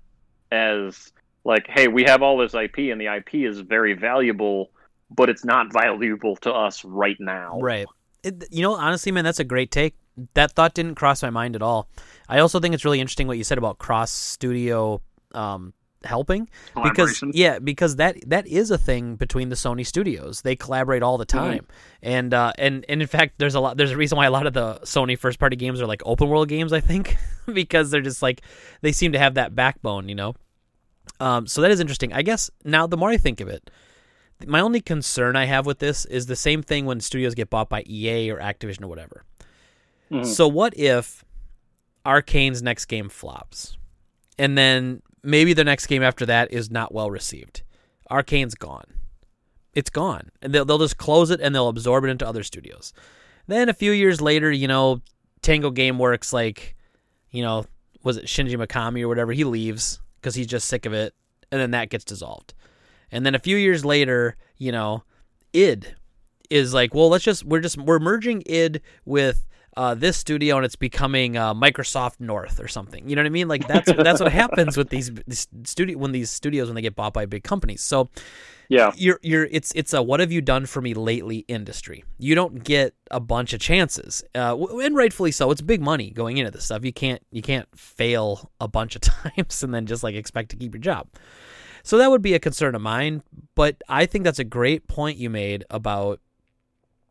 as 0.51 1.11
like 1.43 1.67
hey 1.67 1.87
we 1.87 2.03
have 2.03 2.23
all 2.23 2.37
this 2.37 2.55
ip 2.55 2.77
and 2.77 2.99
the 2.99 3.13
ip 3.15 3.33
is 3.35 3.59
very 3.59 3.93
valuable 3.93 4.71
but 5.11 5.29
it's 5.29 5.45
not 5.45 5.71
valuable 5.71 6.35
to 6.37 6.51
us 6.51 6.83
right 6.83 7.17
now 7.19 7.59
Right. 7.59 7.85
It, 8.23 8.45
you 8.51 8.61
know, 8.61 8.73
honestly, 8.73 9.11
man, 9.11 9.25
that's 9.25 9.39
a 9.39 9.43
great 9.43 9.69
take. 9.69 9.95
That 10.33 10.53
thought 10.53 10.73
didn't 10.73 10.95
cross 10.95 11.21
my 11.21 11.29
mind 11.29 11.55
at 11.55 11.61
all. 11.61 11.89
I 12.29 12.39
also 12.39 12.59
think 12.59 12.73
it's 12.73 12.85
really 12.85 13.01
interesting 13.01 13.27
what 13.27 13.37
you 13.37 13.43
said 13.43 13.57
about 13.57 13.79
cross 13.79 14.11
studio 14.11 15.01
um, 15.33 15.73
helping 16.05 16.49
because 16.89 17.21
yeah, 17.33 17.59
because 17.59 17.95
that 17.97 18.17
that 18.27 18.47
is 18.47 18.71
a 18.71 18.77
thing 18.77 19.15
between 19.15 19.49
the 19.49 19.55
Sony 19.55 19.85
studios. 19.85 20.41
They 20.41 20.55
collaborate 20.55 21.03
all 21.03 21.17
the 21.17 21.25
Mm-hmm. 21.25 21.37
time, 21.39 21.67
and 22.01 22.33
uh, 22.33 22.53
and 22.57 22.85
and 22.89 23.01
in 23.01 23.07
fact, 23.07 23.35
there's 23.37 23.55
a 23.55 23.59
lot. 23.59 23.77
There's 23.77 23.91
a 23.91 23.97
reason 23.97 24.17
why 24.17 24.25
a 24.25 24.31
lot 24.31 24.45
of 24.47 24.53
the 24.53 24.75
Sony 24.83 25.17
first 25.17 25.39
party 25.39 25.55
games 25.55 25.81
are 25.81 25.85
like 25.87 26.01
open 26.05 26.29
world 26.29 26.49
games. 26.49 26.73
I 26.73 26.79
think 26.79 27.15
because 27.53 27.91
they're 27.91 28.01
just 28.01 28.21
like 28.21 28.41
they 28.81 28.91
seem 28.91 29.11
to 29.13 29.19
have 29.19 29.33
that 29.35 29.55
backbone, 29.55 30.09
you 30.09 30.15
know. 30.15 30.35
Um, 31.19 31.47
so 31.47 31.61
that 31.61 31.71
is 31.71 31.79
interesting. 31.79 32.13
I 32.13 32.21
guess 32.21 32.49
now 32.63 32.87
the 32.87 32.97
more 32.97 33.09
I 33.09 33.17
think 33.17 33.39
of 33.41 33.47
it, 33.47 33.69
my 34.45 34.59
only 34.59 34.81
concern 34.81 35.35
I 35.35 35.45
have 35.45 35.65
with 35.65 35.79
this 35.79 36.05
is 36.05 36.25
the 36.25 36.35
same 36.35 36.61
thing 36.63 36.85
when 36.85 36.99
studios 37.01 37.35
get 37.35 37.49
bought 37.49 37.69
by 37.69 37.83
EA 37.87 38.29
or 38.31 38.39
Activision 38.39 38.83
or 38.83 38.87
whatever. 38.87 39.23
Mhm. 40.11 40.25
So 40.25 40.47
what 40.47 40.77
if 40.77 41.23
Arkane's 42.05 42.61
next 42.61 42.85
game 42.85 43.09
flops, 43.09 43.77
and 44.37 44.57
then 44.57 45.01
maybe 45.23 45.53
the 45.53 45.63
next 45.63 45.87
game 45.87 46.03
after 46.03 46.25
that 46.25 46.51
is 46.51 46.69
not 46.69 46.93
well 46.93 47.09
received? 47.09 47.63
Arkane's 48.09 48.55
gone. 48.55 48.85
It's 49.73 49.89
gone, 49.89 50.29
and 50.41 50.53
they'll 50.53 50.65
they'll 50.65 50.77
just 50.77 50.97
close 50.97 51.31
it 51.31 51.41
and 51.41 51.55
they'll 51.55 51.67
absorb 51.67 52.03
it 52.03 52.09
into 52.09 52.27
other 52.27 52.43
studios. 52.43 52.93
Then 53.47 53.69
a 53.69 53.73
few 53.73 53.91
years 53.91 54.21
later, 54.21 54.51
you 54.51 54.67
know, 54.67 55.01
Tango 55.41 55.71
GameWorks, 55.71 56.31
like, 56.31 56.75
you 57.31 57.41
know, 57.41 57.65
was 58.03 58.17
it 58.17 58.25
Shinji 58.25 58.55
Mikami 58.55 59.01
or 59.01 59.07
whatever? 59.07 59.31
He 59.31 59.43
leaves 59.43 59.99
because 60.21 60.35
he's 60.35 60.47
just 60.47 60.67
sick 60.67 60.85
of 60.85 60.93
it, 60.93 61.13
and 61.51 61.59
then 61.59 61.71
that 61.71 61.89
gets 61.89 62.05
dissolved. 62.05 62.53
And 63.11 63.25
then 63.25 63.35
a 63.35 63.39
few 63.39 63.57
years 63.57 63.83
later, 63.83 64.35
you 64.57 64.71
know, 64.71 65.03
id 65.53 65.95
is 66.49 66.73
like, 66.73 66.93
well, 66.93 67.09
let's 67.09 67.23
just 67.23 67.43
we're 67.43 67.59
just 67.59 67.77
we're 67.77 67.99
merging 67.99 68.43
id 68.45 68.81
with 69.05 69.45
uh, 69.75 69.95
this 69.95 70.17
studio 70.17 70.57
and 70.57 70.65
it's 70.65 70.75
becoming 70.75 71.37
uh, 71.37 71.53
Microsoft 71.53 72.19
North 72.19 72.59
or 72.59 72.67
something. 72.67 73.07
You 73.09 73.15
know 73.15 73.21
what 73.21 73.27
I 73.27 73.31
mean? 73.31 73.47
Like 73.47 73.67
that's 73.67 73.91
that's 73.91 74.21
what 74.21 74.31
happens 74.31 74.77
with 74.77 74.89
these, 74.89 75.11
these 75.27 75.47
studio 75.63 75.97
when 75.97 76.11
these 76.11 76.29
studios 76.29 76.67
when 76.67 76.75
they 76.75 76.81
get 76.81 76.95
bought 76.95 77.13
by 77.13 77.25
big 77.25 77.43
companies. 77.43 77.81
So 77.81 78.09
yeah 78.69 78.93
you're 78.95 79.19
you're 79.21 79.47
it's 79.51 79.71
it's 79.75 79.93
a 79.93 80.01
what 80.01 80.19
have 80.19 80.31
you 80.31 80.41
done 80.41 80.65
for 80.65 80.81
me 80.81 80.93
lately 80.93 81.39
industry. 81.47 82.03
You 82.17 82.35
don't 82.35 82.63
get 82.63 82.95
a 83.11 83.19
bunch 83.19 83.53
of 83.53 83.59
chances, 83.59 84.23
uh, 84.35 84.57
and 84.57 84.95
rightfully 84.95 85.31
so. 85.31 85.51
It's 85.51 85.61
big 85.61 85.81
money 85.81 86.11
going 86.11 86.37
into 86.37 86.51
this 86.51 86.65
stuff. 86.65 86.85
You 86.85 86.93
can't 86.93 87.21
you 87.31 87.41
can't 87.41 87.67
fail 87.77 88.51
a 88.59 88.67
bunch 88.67 88.95
of 88.95 89.01
times 89.01 89.63
and 89.63 89.73
then 89.73 89.85
just 89.85 90.03
like 90.03 90.15
expect 90.15 90.49
to 90.49 90.55
keep 90.55 90.73
your 90.73 90.81
job. 90.81 91.07
So 91.83 91.97
that 91.97 92.09
would 92.09 92.21
be 92.21 92.33
a 92.33 92.39
concern 92.39 92.75
of 92.75 92.81
mine. 92.81 93.23
But 93.55 93.81
I 93.89 94.05
think 94.05 94.23
that's 94.23 94.39
a 94.39 94.45
great 94.45 94.87
point 94.87 95.17
you 95.17 95.29
made 95.29 95.65
about 95.69 96.19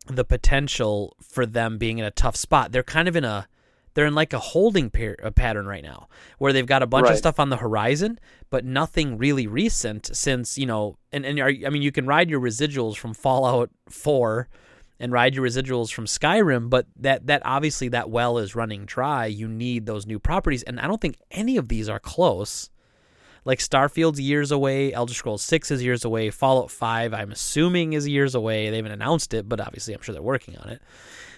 the 0.07 0.25
potential 0.25 1.15
for 1.21 1.45
them 1.45 1.77
being 1.77 1.97
in 1.97 2.05
a 2.05 2.11
tough 2.11 2.35
spot. 2.35 2.71
They're 2.71 2.83
kind 2.83 3.07
of 3.07 3.15
in 3.15 3.23
a 3.23 3.47
they're 3.93 4.05
in 4.05 4.15
like 4.15 4.33
a 4.33 4.39
holding 4.39 4.91
a 5.21 5.31
pattern 5.31 5.65
right 5.65 5.83
now 5.83 6.07
where 6.37 6.53
they've 6.53 6.65
got 6.65 6.83
a 6.83 6.87
bunch 6.87 7.09
of 7.09 7.17
stuff 7.17 7.39
on 7.39 7.49
the 7.49 7.57
horizon 7.57 8.19
but 8.49 8.65
nothing 8.65 9.17
really 9.17 9.47
recent 9.47 10.15
since 10.15 10.57
you 10.57 10.65
know 10.65 10.97
and, 11.11 11.25
and 11.25 11.39
are, 11.39 11.53
i 11.65 11.69
mean 11.69 11.81
you 11.81 11.91
can 11.91 12.05
ride 12.05 12.29
your 12.29 12.39
residuals 12.39 12.95
from 12.95 13.13
fallout 13.13 13.69
4 13.89 14.47
and 14.99 15.11
ride 15.11 15.35
your 15.35 15.45
residuals 15.45 15.91
from 15.91 16.05
skyrim 16.05 16.69
but 16.69 16.87
that 16.95 17.27
that 17.27 17.41
obviously 17.45 17.87
that 17.89 18.09
well 18.09 18.37
is 18.37 18.55
running 18.55 18.85
dry. 18.85 19.25
You 19.25 19.47
need 19.47 19.85
those 19.85 20.05
new 20.05 20.19
properties 20.19 20.63
and 20.63 20.79
i 20.79 20.87
don't 20.87 21.01
think 21.01 21.17
any 21.31 21.57
of 21.57 21.67
these 21.67 21.89
are 21.89 21.99
close 21.99 22.69
like 23.45 23.59
starfield's 23.59 24.19
years 24.19 24.51
away 24.51 24.93
elder 24.93 25.13
scrolls 25.13 25.41
6 25.43 25.71
is 25.71 25.83
years 25.83 26.05
away 26.05 26.29
fallout 26.29 26.71
5 26.71 27.13
i'm 27.13 27.31
assuming 27.31 27.93
is 27.93 28.07
years 28.07 28.35
away 28.35 28.69
they 28.69 28.77
haven't 28.77 28.91
announced 28.91 29.33
it 29.33 29.47
but 29.47 29.59
obviously 29.59 29.93
i'm 29.93 30.01
sure 30.01 30.13
they're 30.13 30.21
working 30.21 30.57
on 30.57 30.69
it 30.69 30.81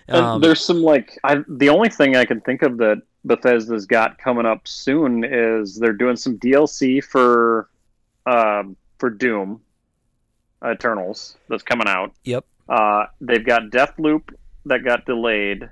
Um, 0.08 0.40
there's 0.40 0.64
some 0.64 0.84
like 0.84 1.18
I 1.24 1.38
the 1.48 1.70
only 1.70 1.90
thing 1.90 2.16
I 2.16 2.26
can 2.26 2.40
think 2.42 2.62
of 2.62 2.78
that 2.78 3.02
Bethesda's 3.26 3.88
got 3.88 4.20
coming 4.20 4.46
up 4.46 4.68
soon 4.68 5.24
is 5.24 5.78
they're 5.78 5.94
doing 5.94 6.16
some 6.16 6.38
DLC 6.38 7.04
for 7.04 7.70
um, 8.28 8.76
for 9.00 9.10
Doom 9.10 9.62
Eternals 10.64 11.38
that's 11.50 11.64
coming 11.64 11.88
out. 11.88 12.14
Yep. 12.24 12.46
Uh, 12.70 13.06
they've 13.22 13.46
got 13.46 13.64
Deathloop 13.72 14.34
that 14.66 14.84
got 14.84 15.06
delayed 15.06 15.64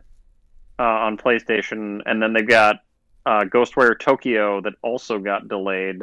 uh, 0.80 0.84
on 0.84 1.18
PlayStation, 1.18 2.02
and 2.06 2.22
then 2.22 2.34
they've 2.34 2.48
got 2.48 2.78
uh, 3.26 3.42
Ghostwire 3.42 4.00
Tokyo 4.00 4.62
that 4.62 4.74
also 4.82 5.20
got 5.20 5.48
delayed. 5.48 6.02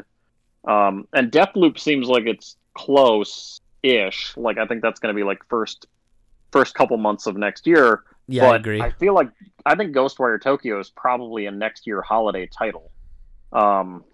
Um, 0.66 1.08
and 1.12 1.30
Deathloop 1.32 1.78
seems 1.78 2.08
like 2.08 2.26
it's 2.26 2.56
close-ish. 2.74 4.36
Like 4.36 4.58
I 4.58 4.66
think 4.66 4.82
that's 4.82 5.00
going 5.00 5.14
to 5.14 5.18
be 5.18 5.24
like 5.24 5.38
first 5.48 5.86
first 6.52 6.74
couple 6.74 6.96
months 6.96 7.26
of 7.26 7.36
next 7.36 7.66
year. 7.66 8.02
yeah 8.26 8.50
i 8.50 8.56
agree 8.56 8.80
I 8.80 8.90
feel 8.90 9.14
like 9.14 9.30
I 9.64 9.74
think 9.74 9.94
Ghostwire 9.94 10.40
Tokyo 10.40 10.80
is 10.80 10.90
probably 10.90 11.46
a 11.46 11.50
next 11.50 11.86
year 11.86 12.00
holiday 12.00 12.46
title. 12.46 12.90
Um, 13.52 14.04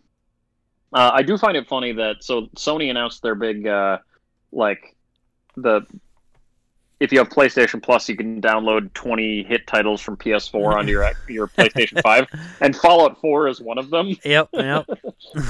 uh, 0.92 1.10
I 1.14 1.22
do 1.22 1.38
find 1.38 1.56
it 1.56 1.68
funny 1.68 1.92
that 1.92 2.24
so 2.24 2.46
Sony 2.56 2.90
announced 2.90 3.22
their 3.22 3.34
big 3.34 3.66
uh, 3.66 3.98
like 4.52 4.96
the 5.56 5.82
if 7.00 7.12
you 7.12 7.18
have 7.18 7.28
PlayStation 7.28 7.82
Plus, 7.82 8.08
you 8.08 8.16
can 8.16 8.40
download 8.40 8.92
20 8.94 9.42
hit 9.44 9.66
titles 9.66 10.00
from 10.00 10.16
PS4 10.16 10.76
onto 10.76 10.92
your 10.92 11.10
your 11.28 11.46
PlayStation 11.58 12.00
5, 12.02 12.26
and 12.60 12.74
Fallout 12.76 13.20
4 13.20 13.48
is 13.48 13.60
one 13.60 13.78
of 13.78 13.90
them. 13.90 14.16
yep 14.24 14.48
yep 14.52 14.86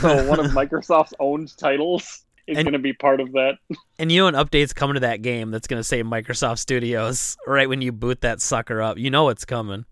So 0.01 0.27
one 0.29 0.41
of 0.41 0.47
Microsoft's 0.53 1.15
owned 1.21 1.57
titles 1.57 2.25
is 2.47 2.63
going 2.63 2.73
to 2.73 2.79
be 2.79 2.93
part 2.93 3.21
of 3.21 3.33
that. 3.33 3.59
And 3.99 4.13
you 4.13 4.21
know 4.21 4.29
an 4.29 4.35
update's 4.35 4.73
coming 4.73 4.95
to 4.95 5.01
that 5.01 5.23
game 5.23 5.51
that's 5.51 5.67
going 5.67 5.81
to 5.81 5.85
say 5.85 6.03
Microsoft 6.03 6.59
Studios 6.59 7.37
right 7.47 7.69
when 7.69 7.83
you 7.83 7.93
boot 7.93 8.21
that 8.21 8.41
sucker 8.41 8.81
up. 8.83 8.99
You 8.99 9.11
know 9.11 9.29
it's 9.29 9.45
coming. 9.45 9.85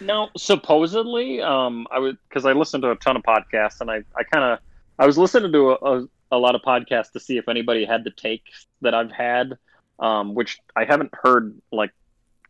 No, 0.00 0.28
supposedly, 0.36 1.40
um, 1.42 1.86
I 1.90 1.98
was 1.98 2.16
because 2.28 2.46
I 2.46 2.52
listened 2.52 2.82
to 2.82 2.90
a 2.90 2.96
ton 2.96 3.16
of 3.16 3.22
podcasts, 3.22 3.80
and 3.80 3.90
I, 3.90 4.02
I 4.16 4.22
kind 4.24 4.44
of, 4.44 4.58
I 4.98 5.06
was 5.06 5.18
listening 5.18 5.52
to 5.52 5.70
a, 5.72 5.74
a, 5.74 6.08
a 6.32 6.38
lot 6.38 6.54
of 6.54 6.62
podcasts 6.62 7.12
to 7.12 7.20
see 7.20 7.36
if 7.36 7.48
anybody 7.48 7.84
had 7.84 8.04
the 8.04 8.10
takes 8.10 8.66
that 8.80 8.94
I've 8.94 9.12
had, 9.12 9.58
um, 10.00 10.34
which 10.34 10.58
I 10.74 10.84
haven't 10.84 11.12
heard. 11.12 11.56
Like, 11.70 11.92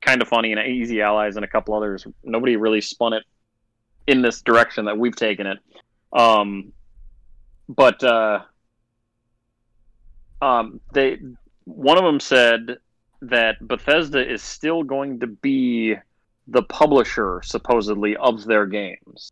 Kinda 0.01 0.24
Funny 0.24 0.53
and 0.53 0.66
Easy 0.66 1.03
Allies 1.03 1.36
and 1.36 1.44
a 1.44 1.48
couple 1.48 1.74
others. 1.74 2.07
Nobody 2.24 2.57
really 2.57 2.80
spun 2.80 3.12
it 3.12 3.22
in 4.07 4.22
this 4.22 4.40
direction 4.40 4.86
that 4.86 4.96
we've 4.96 5.14
taken 5.14 5.46
it. 5.46 5.59
Um, 6.12 6.72
but 7.68 8.03
uh, 8.03 8.40
um, 10.40 10.80
they, 10.92 11.18
one 11.64 11.98
of 11.98 12.05
them 12.05 12.18
said 12.18 12.78
that 13.22 13.57
Bethesda 13.66 14.26
is 14.26 14.42
still 14.42 14.82
going 14.82 15.20
to 15.20 15.26
be 15.26 15.96
the 16.48 16.62
publisher 16.62 17.42
supposedly 17.44 18.16
of 18.16 18.44
their 18.46 18.66
games. 18.66 19.30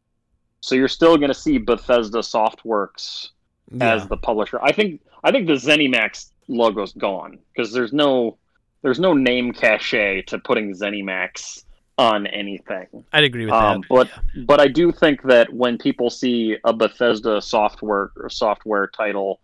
So 0.61 0.75
you're 0.75 0.89
still 0.89 1.16
going 1.16 1.29
to 1.29 1.35
see 1.35 1.59
Bethesda 1.59 2.19
Softworks 2.19 3.31
Yeah. 3.73 3.95
as 3.95 4.07
the 4.07 4.16
publisher. 4.16 4.61
I 4.62 4.73
think 4.73 5.01
I 5.25 5.31
think 5.33 5.47
the 5.47 5.55
ZeniMax 5.55 6.31
logo's 6.49 6.93
gone 6.95 7.39
because 7.55 7.73
there's 7.73 7.93
no 7.93 8.37
there's 8.83 9.01
no 9.01 9.13
name 9.13 9.53
cachet 9.53 10.23
to 10.23 10.39
putting 10.39 10.73
ZeniMax 10.73 11.65
on 11.99 12.27
anything. 12.29 12.87
I'd 13.13 13.25
agree 13.25 13.45
with 13.45 13.55
Um, 13.55 13.81
that. 13.81 13.89
but 13.89 14.45
but 14.47 14.61
I 14.61 14.69
do 14.69 14.93
think 14.93 15.23
that 15.25 15.53
when 15.53 15.79
people 15.79 16.11
see 16.11 16.57
a 16.65 16.73
Bethesda 16.73 17.41
software 17.43 18.13
or 18.17 18.31
software 18.31 18.87
title, 18.87 19.41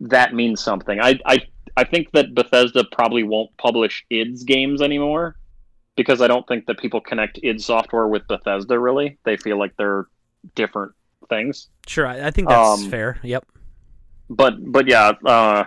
that 0.00 0.34
means 0.34 0.60
something. 0.62 1.00
I 1.00 1.18
I 1.26 1.42
I 1.76 1.84
think 1.84 2.12
that 2.12 2.34
Bethesda 2.34 2.84
probably 2.92 3.22
won't 3.24 3.54
publish 3.56 4.04
id's 4.10 4.44
games 4.44 4.82
anymore 4.82 5.36
because 5.96 6.22
I 6.22 6.28
don't 6.28 6.46
think 6.46 6.66
that 6.66 6.78
people 6.78 7.00
connect 7.00 7.40
id 7.42 7.60
software 7.60 8.06
with 8.06 8.26
Bethesda. 8.28 8.78
Really, 8.78 9.18
they 9.24 9.36
feel 9.36 9.58
like 9.58 9.76
they're 9.76 10.06
different 10.54 10.92
things. 11.28 11.68
Sure, 11.86 12.06
I, 12.06 12.28
I 12.28 12.30
think 12.30 12.48
that's 12.48 12.82
um, 12.82 12.90
fair. 12.90 13.18
Yep. 13.22 13.46
But 14.28 14.72
but 14.72 14.86
yeah, 14.86 15.12
uh, 15.24 15.64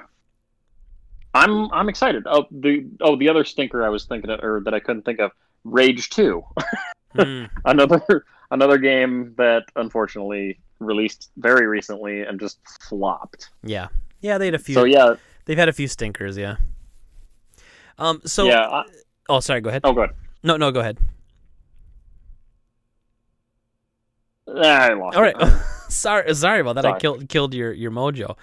I'm 1.34 1.72
I'm 1.72 1.90
excited. 1.90 2.24
Oh 2.28 2.46
the 2.52 2.86
oh 3.02 3.16
the 3.16 3.30
other 3.30 3.44
stinker 3.44 3.84
I 3.86 3.90
was 3.90 4.06
thinking 4.06 4.30
of, 4.30 4.44
or 4.44 4.62
that 4.66 4.74
I 4.74 4.80
couldn't 4.80 5.04
think 5.04 5.20
of, 5.20 5.32
Rage 5.64 6.10
Two. 6.10 6.44
Mm. 7.16 7.48
another 7.66 8.26
another 8.50 8.80
game 8.80 9.36
that 9.38 9.66
unfortunately 9.76 10.60
released 10.80 11.30
very 11.38 11.68
recently 11.68 12.22
and 12.22 12.40
just 12.40 12.58
flopped. 12.90 13.52
Yeah, 13.62 13.90
yeah, 14.22 14.40
they 14.40 14.46
had 14.46 14.56
a 14.56 14.58
few. 14.58 14.74
So 14.74 14.84
yeah, 14.84 15.14
they've 15.46 15.56
had 15.56 15.70
a 15.70 15.74
few 15.74 15.88
stinkers. 15.88 16.36
Yeah. 16.40 16.56
Um. 18.00 18.20
So. 18.26 18.46
yeah. 18.46 18.68
I, 18.68 18.84
Oh, 19.30 19.40
sorry. 19.40 19.62
Go 19.62 19.70
ahead. 19.70 19.82
oh, 19.84 19.94
good. 19.94 20.10
No, 20.44 20.58
no. 20.58 20.72
Go 20.72 20.82
ahead. 20.82 20.98
I 24.48 24.94
lost. 24.94 25.16
All 25.16 25.24
right. 25.24 25.36
Sorry, 25.96 26.34
sorry 26.36 26.60
about 26.60 26.76
that. 26.76 26.86
I 26.86 27.00
killed 27.00 27.30
killed 27.30 27.54
your 27.54 27.74
your 27.74 27.92
mojo. 27.92 28.38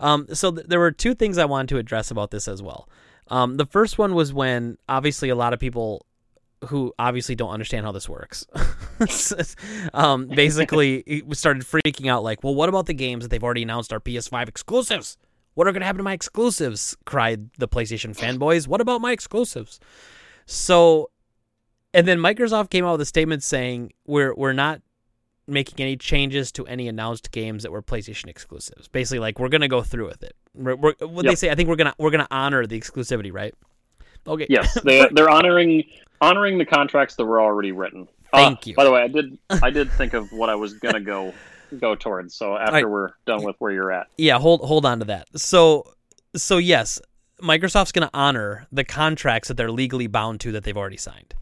Um, 0.00 0.26
so 0.34 0.50
th- 0.50 0.66
there 0.66 0.78
were 0.78 0.92
two 0.92 1.14
things 1.14 1.38
I 1.38 1.44
wanted 1.44 1.68
to 1.70 1.78
address 1.78 2.10
about 2.10 2.30
this 2.30 2.48
as 2.48 2.62
well. 2.62 2.88
Um, 3.28 3.56
the 3.56 3.66
first 3.66 3.98
one 3.98 4.14
was 4.14 4.32
when 4.32 4.78
obviously 4.88 5.28
a 5.30 5.34
lot 5.34 5.52
of 5.52 5.60
people 5.60 6.06
who 6.68 6.92
obviously 6.98 7.34
don't 7.34 7.50
understand 7.50 7.84
how 7.84 7.92
this 7.92 8.08
works, 8.08 8.46
um, 9.94 10.26
basically 10.28 11.22
started 11.32 11.62
freaking 11.64 12.10
out 12.10 12.22
like, 12.22 12.42
well, 12.42 12.54
what 12.54 12.68
about 12.68 12.86
the 12.86 12.94
games 12.94 13.24
that 13.24 13.28
they've 13.28 13.44
already 13.44 13.62
announced 13.62 13.92
are 13.92 14.00
PS5 14.00 14.48
exclusives? 14.48 15.18
What 15.54 15.66
are 15.66 15.72
going 15.72 15.80
to 15.80 15.86
happen 15.86 15.98
to 15.98 16.04
my 16.04 16.12
exclusives? 16.12 16.96
Cried 17.04 17.50
the 17.58 17.68
PlayStation 17.68 18.16
fanboys. 18.16 18.68
What 18.68 18.80
about 18.80 19.00
my 19.00 19.12
exclusives? 19.12 19.80
So, 20.44 21.10
and 21.94 22.06
then 22.06 22.18
Microsoft 22.18 22.70
came 22.70 22.84
out 22.84 22.92
with 22.92 23.00
a 23.00 23.06
statement 23.06 23.42
saying 23.42 23.92
we're 24.06 24.34
we're 24.34 24.52
not 24.52 24.82
making 25.48 25.80
any 25.82 25.96
changes 25.96 26.50
to 26.52 26.66
any 26.66 26.88
announced 26.88 27.30
games 27.30 27.62
that 27.62 27.72
were 27.72 27.82
PlayStation 27.82 28.28
exclusives. 28.28 28.88
Basically, 28.88 29.18
like 29.18 29.38
we're 29.38 29.48
gonna 29.48 29.68
go 29.68 29.82
through 29.82 30.06
with 30.06 30.22
it. 30.22 30.34
We're, 30.54 30.76
we're, 30.76 30.94
what 31.00 31.24
they 31.24 31.34
say, 31.34 31.50
I 31.50 31.54
think 31.54 31.68
we're 31.68 31.76
gonna 31.76 31.94
we're 31.98 32.10
gonna 32.10 32.28
honor 32.30 32.66
the 32.66 32.78
exclusivity, 32.80 33.32
right? 33.32 33.54
Okay. 34.26 34.46
Yes, 34.48 34.78
they 34.84 35.06
they're 35.12 35.30
honoring 35.30 35.84
honoring 36.20 36.58
the 36.58 36.64
contracts 36.64 37.16
that 37.16 37.24
were 37.24 37.40
already 37.40 37.72
written. 37.72 38.08
Thank 38.32 38.58
Uh, 38.58 38.62
you. 38.66 38.74
By 38.74 38.84
the 38.84 38.90
way, 38.90 39.02
I 39.02 39.08
did 39.08 39.38
I 39.62 39.70
did 39.70 39.90
think 39.92 40.14
of 40.14 40.32
what 40.32 40.48
I 40.48 40.54
was 40.56 40.74
gonna 40.74 41.00
go 41.00 41.32
go 41.78 41.94
towards. 41.94 42.34
So 42.34 42.56
after 42.56 42.72
right. 42.72 42.88
we're 42.88 43.10
done 43.26 43.42
with 43.44 43.56
where 43.58 43.72
you're 43.72 43.92
at, 43.92 44.08
Yeah. 44.16 44.38
Hold 44.38 44.60
hold 44.62 44.84
on 44.86 44.98
to 45.00 45.04
that. 45.06 45.28
So 45.38 45.92
so 46.34 46.58
yes, 46.58 47.00
Microsoft's 47.40 47.92
gonna 47.92 48.10
honor 48.12 48.66
the 48.72 48.84
contracts 48.84 49.48
that 49.48 49.56
they're 49.56 49.70
legally 49.70 50.06
bound 50.06 50.40
to 50.40 50.52
that 50.52 50.64
they've 50.64 50.76
already 50.76 50.96
signed. 50.96 51.34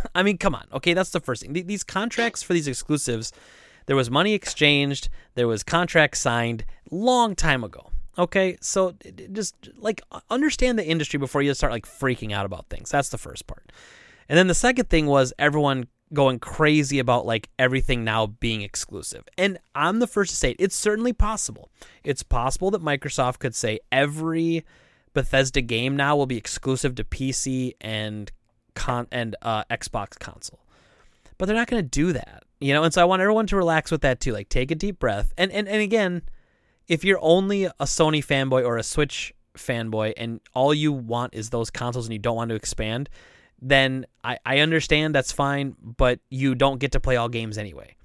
I 0.14 0.22
mean, 0.22 0.38
come 0.38 0.54
on. 0.54 0.66
Okay, 0.72 0.94
that's 0.94 1.10
the 1.10 1.20
first 1.20 1.42
thing. 1.42 1.54
Th- 1.54 1.66
These 1.66 1.84
contracts 1.84 2.42
for 2.42 2.52
these 2.52 2.68
exclusives, 2.68 3.32
there 3.86 3.96
was 3.96 4.10
money 4.10 4.34
exchanged, 4.34 5.08
there 5.34 5.48
was 5.48 5.62
contracts 5.62 6.20
signed 6.20 6.64
long 6.90 7.34
time 7.34 7.64
ago. 7.64 7.90
Okay, 8.18 8.58
so 8.60 8.94
just 9.32 9.54
like 9.78 10.02
understand 10.28 10.78
the 10.78 10.86
industry 10.86 11.18
before 11.18 11.40
you 11.40 11.54
start 11.54 11.72
like 11.72 11.86
freaking 11.86 12.32
out 12.32 12.44
about 12.44 12.68
things. 12.68 12.90
That's 12.90 13.08
the 13.08 13.18
first 13.18 13.46
part. 13.46 13.72
And 14.28 14.38
then 14.38 14.48
the 14.48 14.54
second 14.54 14.90
thing 14.90 15.06
was 15.06 15.32
everyone 15.38 15.86
going 16.12 16.38
crazy 16.38 16.98
about 16.98 17.24
like 17.24 17.48
everything 17.58 18.04
now 18.04 18.26
being 18.26 18.60
exclusive. 18.60 19.24
And 19.38 19.58
I'm 19.74 19.98
the 19.98 20.06
first 20.06 20.30
to 20.30 20.36
say 20.36 20.50
it, 20.50 20.56
it's 20.58 20.76
certainly 20.76 21.14
possible. 21.14 21.70
It's 22.04 22.22
possible 22.22 22.70
that 22.72 22.82
Microsoft 22.82 23.38
could 23.38 23.54
say 23.54 23.80
every 23.90 24.64
Bethesda 25.14 25.62
game 25.62 25.96
now 25.96 26.14
will 26.14 26.26
be 26.26 26.36
exclusive 26.36 26.94
to 26.96 27.04
PC 27.04 27.72
and 27.80 28.30
con 28.74 29.06
and 29.10 29.36
uh, 29.42 29.64
Xbox 29.64 30.18
console. 30.18 30.60
But 31.38 31.46
they're 31.46 31.56
not 31.56 31.68
going 31.68 31.82
to 31.82 31.88
do 31.88 32.12
that, 32.12 32.44
you 32.60 32.72
know. 32.72 32.84
And 32.84 32.94
so 32.94 33.02
I 33.02 33.04
want 33.04 33.22
everyone 33.22 33.46
to 33.48 33.56
relax 33.56 33.90
with 33.90 34.02
that 34.02 34.20
too. 34.20 34.32
Like 34.32 34.48
take 34.48 34.70
a 34.70 34.74
deep 34.74 34.98
breath. 34.98 35.32
And 35.36 35.50
and 35.50 35.68
and 35.68 35.82
again, 35.82 36.22
if 36.88 37.04
you're 37.04 37.18
only 37.20 37.64
a 37.64 37.72
Sony 37.80 38.24
fanboy 38.24 38.64
or 38.64 38.76
a 38.76 38.82
Switch 38.82 39.34
fanboy 39.56 40.14
and 40.16 40.40
all 40.54 40.72
you 40.72 40.92
want 40.92 41.34
is 41.34 41.50
those 41.50 41.70
consoles 41.70 42.06
and 42.06 42.12
you 42.12 42.18
don't 42.18 42.36
want 42.36 42.50
to 42.50 42.54
expand, 42.54 43.08
then 43.60 44.06
I, 44.24 44.38
I 44.44 44.58
understand 44.58 45.14
that's 45.14 45.32
fine, 45.32 45.76
but 45.80 46.20
you 46.30 46.54
don't 46.54 46.78
get 46.78 46.92
to 46.92 47.00
play 47.00 47.16
all 47.16 47.28
games 47.28 47.58
anyway. 47.58 47.96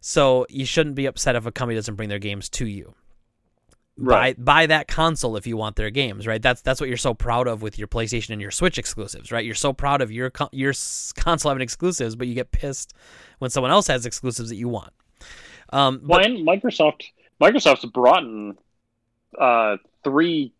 So 0.00 0.46
you 0.48 0.64
shouldn't 0.64 0.94
be 0.94 1.06
upset 1.06 1.36
if 1.36 1.46
a 1.46 1.52
company 1.52 1.76
doesn't 1.76 1.96
bring 1.96 2.08
their 2.08 2.18
games 2.18 2.48
to 2.50 2.66
you. 2.66 2.94
Right. 4.00 4.34
Buy 4.36 4.62
buy 4.62 4.66
that 4.66 4.88
console 4.88 5.36
if 5.36 5.46
you 5.46 5.58
want 5.58 5.76
their 5.76 5.90
games, 5.90 6.26
right? 6.26 6.40
That's 6.40 6.62
that's 6.62 6.80
what 6.80 6.88
you're 6.88 6.96
so 6.96 7.12
proud 7.12 7.46
of 7.46 7.60
with 7.60 7.78
your 7.78 7.86
PlayStation 7.86 8.30
and 8.30 8.40
your 8.40 8.50
Switch 8.50 8.78
exclusives, 8.78 9.30
right? 9.30 9.44
You're 9.44 9.54
so 9.54 9.74
proud 9.74 10.00
of 10.00 10.10
your 10.10 10.32
your 10.52 10.72
console 11.16 11.50
having 11.50 11.62
exclusives, 11.62 12.16
but 12.16 12.26
you 12.26 12.34
get 12.34 12.50
pissed 12.50 12.94
when 13.40 13.50
someone 13.50 13.70
else 13.70 13.86
has 13.88 14.06
exclusives 14.06 14.48
that 14.48 14.56
you 14.56 14.68
want. 14.68 14.92
Um, 15.72 16.00
well, 16.02 16.20
but 16.20 16.26
and 16.26 16.46
Microsoft 16.46 17.02
Microsoft's 17.40 17.84
brought 17.84 18.22
in 18.22 18.56
uh, 19.38 19.76
three 20.02 20.54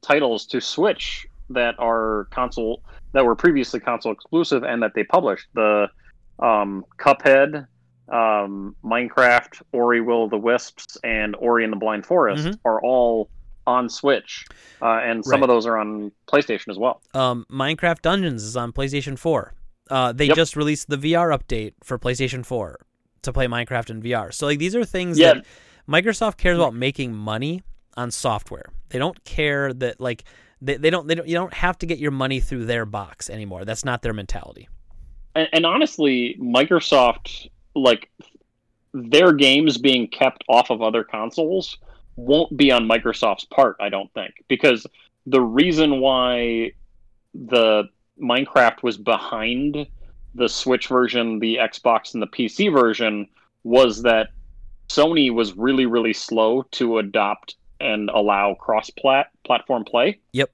titles 0.00 0.46
to 0.46 0.60
Switch 0.60 1.26
that 1.50 1.74
are 1.78 2.28
console 2.30 2.82
that 3.12 3.24
were 3.24 3.34
previously 3.34 3.78
console 3.78 4.12
exclusive 4.12 4.62
and 4.64 4.82
that 4.82 4.92
they 4.94 5.04
published 5.04 5.48
the 5.54 5.88
um, 6.38 6.84
Cuphead, 6.98 7.66
um, 8.08 8.76
Minecraft, 8.84 9.62
Ori 9.72 10.00
Will 10.00 10.24
of 10.24 10.30
the 10.30 10.38
Wisps, 10.38 10.96
and 11.04 11.34
Ori 11.36 11.64
and 11.64 11.72
the 11.72 11.76
Blind 11.78 12.06
Forest 12.06 12.46
Mhm. 12.48 12.58
are 12.64 12.80
all 12.82 13.28
on 13.66 13.88
Switch, 13.88 14.44
uh, 14.80 15.00
and 15.02 15.24
some 15.24 15.32
Right. 15.40 15.42
of 15.42 15.48
those 15.48 15.66
are 15.66 15.76
on 15.76 16.12
PlayStation 16.28 16.68
as 16.70 16.78
well. 16.78 17.02
um, 17.14 17.44
Minecraft 17.50 18.00
Dungeons 18.02 18.44
is 18.44 18.56
on 18.56 18.72
PlayStation 18.72 19.18
4. 19.18 19.54
Uh, 19.90 20.12
they 20.12 20.26
Yep. 20.26 20.36
just 20.36 20.56
released 20.56 20.88
the 20.88 20.96
VR 20.96 21.30
update 21.36 21.72
for 21.82 21.98
PlayStation 21.98 22.44
4 22.46 22.78
to 23.22 23.32
play 23.32 23.46
Minecraft 23.48 23.90
in 23.90 24.00
VR. 24.02 24.30
So 24.32 24.46
like 24.46 24.58
these 24.60 24.76
are 24.76 24.84
things 24.84 25.18
Yeah. 25.18 25.34
that 25.34 25.46
Microsoft 25.88 26.36
cares 26.36 26.58
about 26.58 26.74
making 26.74 27.12
money 27.14 27.62
on 27.96 28.10
software. 28.12 28.66
They 28.90 28.98
don't 29.00 29.22
care 29.24 29.72
that 29.72 30.00
like 30.00 30.22
they, 30.60 30.76
they 30.76 30.90
don't 30.90 31.06
they 31.08 31.14
don't 31.16 31.26
you 31.28 31.34
don't 31.34 31.54
have 31.54 31.76
to 31.78 31.86
get 31.86 31.98
your 31.98 32.10
money 32.12 32.40
through 32.40 32.66
their 32.66 32.84
box 32.86 33.28
anymore. 33.30 33.64
That's 33.64 33.84
not 33.84 34.02
their 34.02 34.12
mentality. 34.12 34.68
and, 35.34 35.48
and 35.52 35.66
honestly, 35.66 36.36
Microsoft 36.40 37.48
like 37.76 38.10
their 38.92 39.32
games 39.32 39.78
being 39.78 40.08
kept 40.08 40.42
off 40.48 40.70
of 40.70 40.82
other 40.82 41.04
consoles 41.04 41.78
won't 42.16 42.56
be 42.56 42.72
on 42.72 42.88
Microsoft's 42.88 43.44
part, 43.44 43.76
I 43.78 43.90
don't 43.90 44.12
think, 44.14 44.42
because 44.48 44.86
the 45.26 45.40
reason 45.40 46.00
why 46.00 46.72
the 47.34 47.84
Minecraft 48.20 48.82
was 48.82 48.96
behind 48.96 49.86
the 50.34 50.48
Switch 50.48 50.88
version, 50.88 51.38
the 51.38 51.56
Xbox, 51.56 52.14
and 52.14 52.22
the 52.22 52.26
PC 52.26 52.72
version 52.72 53.28
was 53.64 54.02
that 54.02 54.30
Sony 54.88 55.32
was 55.32 55.56
really, 55.56 55.86
really 55.86 56.12
slow 56.12 56.62
to 56.72 56.98
adopt 56.98 57.56
and 57.80 58.08
allow 58.10 58.54
cross 58.54 58.90
platform 58.90 59.84
play. 59.84 60.18
Yep. 60.32 60.50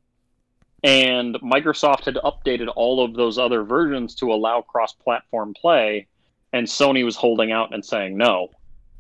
And 0.82 1.36
Microsoft 1.36 2.06
had 2.06 2.16
updated 2.16 2.72
all 2.74 3.04
of 3.04 3.14
those 3.14 3.38
other 3.38 3.62
versions 3.62 4.16
to 4.16 4.32
allow 4.32 4.62
cross 4.62 4.92
platform 4.92 5.54
play, 5.54 6.08
and 6.53 6.66
Sony 6.66 7.05
was 7.05 7.16
holding 7.16 7.53
out 7.53 7.72
and 7.74 7.84
saying 7.84 8.16
no. 8.16 8.48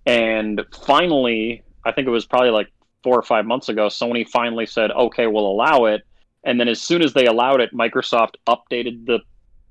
And 0.06 0.62
finally, 0.86 1.62
I 1.84 1.92
think 1.92 2.06
it 2.06 2.10
was 2.10 2.24
probably 2.26 2.50
like 2.50 2.68
four 3.02 3.18
or 3.18 3.22
five 3.22 3.46
months 3.46 3.68
ago, 3.68 3.88
Sony 3.88 4.28
finally 4.28 4.66
said, 4.66 4.90
okay, 4.90 5.26
we'll 5.26 5.46
allow 5.46 5.86
it. 5.86 6.02
And 6.44 6.58
then 6.58 6.68
as 6.68 6.80
soon 6.80 7.02
as 7.02 7.12
they 7.12 7.26
allowed 7.26 7.60
it, 7.60 7.72
Microsoft 7.74 8.34
updated 8.46 9.06
the 9.06 9.20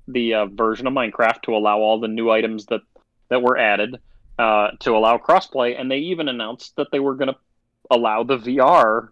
the 0.08 0.34
uh, 0.34 0.46
version 0.46 0.86
of 0.86 0.92
Minecraft 0.92 1.42
to 1.42 1.52
allow 1.54 1.78
all 1.78 2.00
the 2.00 2.08
new 2.08 2.30
items 2.30 2.66
that 2.66 2.80
that 3.28 3.40
were 3.42 3.56
added 3.56 3.98
uh, 4.38 4.70
to 4.80 4.96
allow 4.96 5.16
crossplay, 5.18 5.78
and 5.78 5.90
they 5.90 5.98
even 5.98 6.28
announced 6.28 6.74
that 6.76 6.88
they 6.90 6.98
were 7.00 7.14
going 7.14 7.28
to 7.28 7.36
allow 7.90 8.22
the 8.22 8.36
VR 8.38 9.08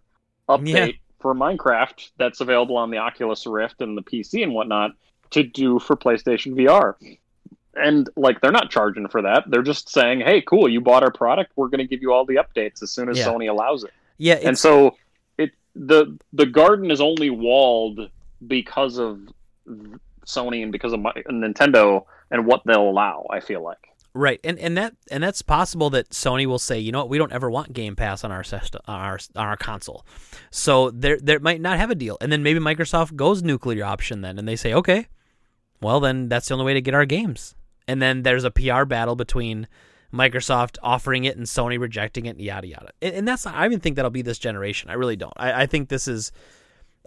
update 0.49 0.67
Yeah. 0.89 0.93
for 1.21 1.35
Minecraft 1.35 2.11
that's 2.19 2.41
available 2.41 2.77
on 2.77 2.91
the 2.91 2.99
Oculus 2.99 3.47
Rift 3.47 3.81
and 3.83 3.97
the 3.97 4.03
PC 4.03 4.43
and 4.43 4.53
whatnot 4.55 4.93
to 5.31 5.43
do 5.43 5.79
for 5.79 5.97
PlayStation 5.97 6.55
VR. 6.55 6.95
And 7.83 8.09
like 8.17 8.41
they're 8.41 8.53
not 8.53 8.71
charging 8.71 9.09
for 9.09 9.23
that; 9.23 9.45
they're 9.49 9.63
just 9.63 9.89
saying, 9.89 10.21
"Hey, 10.21 10.41
cool, 10.43 10.69
you 10.69 10.81
bought 10.81 11.03
our 11.03 11.13
product. 11.13 11.53
We're 11.57 11.69
going 11.69 11.79
to 11.79 11.87
give 11.87 12.03
you 12.03 12.13
all 12.13 12.25
the 12.25 12.37
updates 12.37 12.83
as 12.83 12.91
soon 12.91 13.09
as 13.09 13.19
Yeah. 13.19 13.27
Sony 13.27 13.49
allows 13.51 13.85
it." 13.85 13.91
Yeah, 14.19 14.39
and 14.43 14.59
so 14.59 14.97
it 15.39 15.51
the 15.75 16.19
the 16.33 16.47
garden 16.47 16.91
is 16.91 17.01
only 17.01 17.31
walled 17.31 18.11
because 18.47 18.99
of 18.99 19.21
Sony 20.27 20.63
and 20.63 20.73
because 20.73 20.93
of 20.93 21.01
my, 21.01 21.13
Nintendo 21.31 22.05
and 22.31 22.47
what 22.47 22.63
they'll 22.67 22.89
allow. 22.89 23.27
I 23.31 23.41
feel 23.41 23.63
like. 23.63 23.79
right, 24.13 24.41
and 24.45 24.59
and 24.59 24.77
that 24.77 24.95
and 25.11 25.23
that's 25.23 25.41
possible 25.43 25.89
that 25.91 26.11
Sony 26.11 26.45
will 26.47 26.59
say, 26.59 26.79
you 26.79 26.93
know 26.93 26.99
what, 26.99 27.09
we 27.09 27.19
don't 27.19 27.33
ever 27.33 27.51
want 27.51 27.73
Game 27.73 27.97
Pass 27.97 28.25
on 28.25 28.33
our 28.33 28.45
system, 28.45 28.81
on 28.87 29.01
our 29.01 29.19
on 29.37 29.47
our 29.47 29.57
console, 29.57 30.05
so 30.51 30.91
there 30.91 31.19
there 31.23 31.39
might 31.41 31.61
not 31.61 31.79
have 31.79 31.91
a 31.91 31.95
deal, 31.95 32.17
and 32.21 32.31
then 32.33 32.43
maybe 32.43 32.59
Microsoft 32.61 33.15
goes 33.17 33.43
nuclear 33.43 33.85
option 33.85 34.21
then, 34.21 34.39
and 34.39 34.47
they 34.49 34.57
say, 34.57 34.75
okay, 34.75 35.07
well 35.81 36.01
then 36.01 36.29
that's 36.29 36.49
the 36.49 36.55
only 36.55 36.67
way 36.67 36.75
to 36.75 36.81
get 36.81 36.93
our 36.95 37.07
games, 37.07 37.55
and 37.91 38.01
then 38.01 38.23
there's 38.23 38.45
a 38.45 38.51
PR 38.51 38.85
battle 38.85 39.17
between 39.17 39.67
Microsoft 40.13 40.77
offering 40.83 41.25
it 41.25 41.37
and 41.37 41.47
Sony 41.47 41.79
rejecting 41.79 42.27
it, 42.27 42.39
yada 42.41 42.67
yada, 42.67 42.91
and, 43.03 43.15
and 43.15 43.29
that's 43.29 43.47
I 43.47 43.65
even 43.65 43.81
think 43.81 43.97
that'll 43.97 44.11
be 44.11 44.23
this 44.23 44.39
generation. 44.39 44.91
I 44.91 44.95
really 44.95 45.17
don't. 45.17 45.33
I, 45.37 45.63
I 45.63 45.67
think 45.67 45.89
this 45.89 46.07
is. 46.09 46.33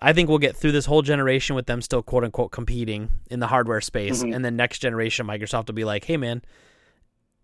I 0.02 0.12
think 0.12 0.28
we'll 0.28 0.40
get 0.40 0.56
through 0.58 0.72
this 0.74 0.86
whole 0.86 1.02
generation 1.02 1.56
with 1.56 1.66
them 1.68 1.82
still 1.82 2.02
quote 2.02 2.24
unquote 2.24 2.52
competing 2.52 3.10
in 3.30 3.40
the 3.40 3.48
hardware 3.48 3.82
space, 3.82 4.24
Mhm. 4.24 4.36
and 4.36 4.44
then 4.46 4.56
next 4.56 4.80
generation 4.80 5.26
Microsoft 5.28 5.68
will 5.68 5.76
be 5.76 5.86
like, 5.86 6.06
"Hey 6.06 6.18
man, 6.18 6.42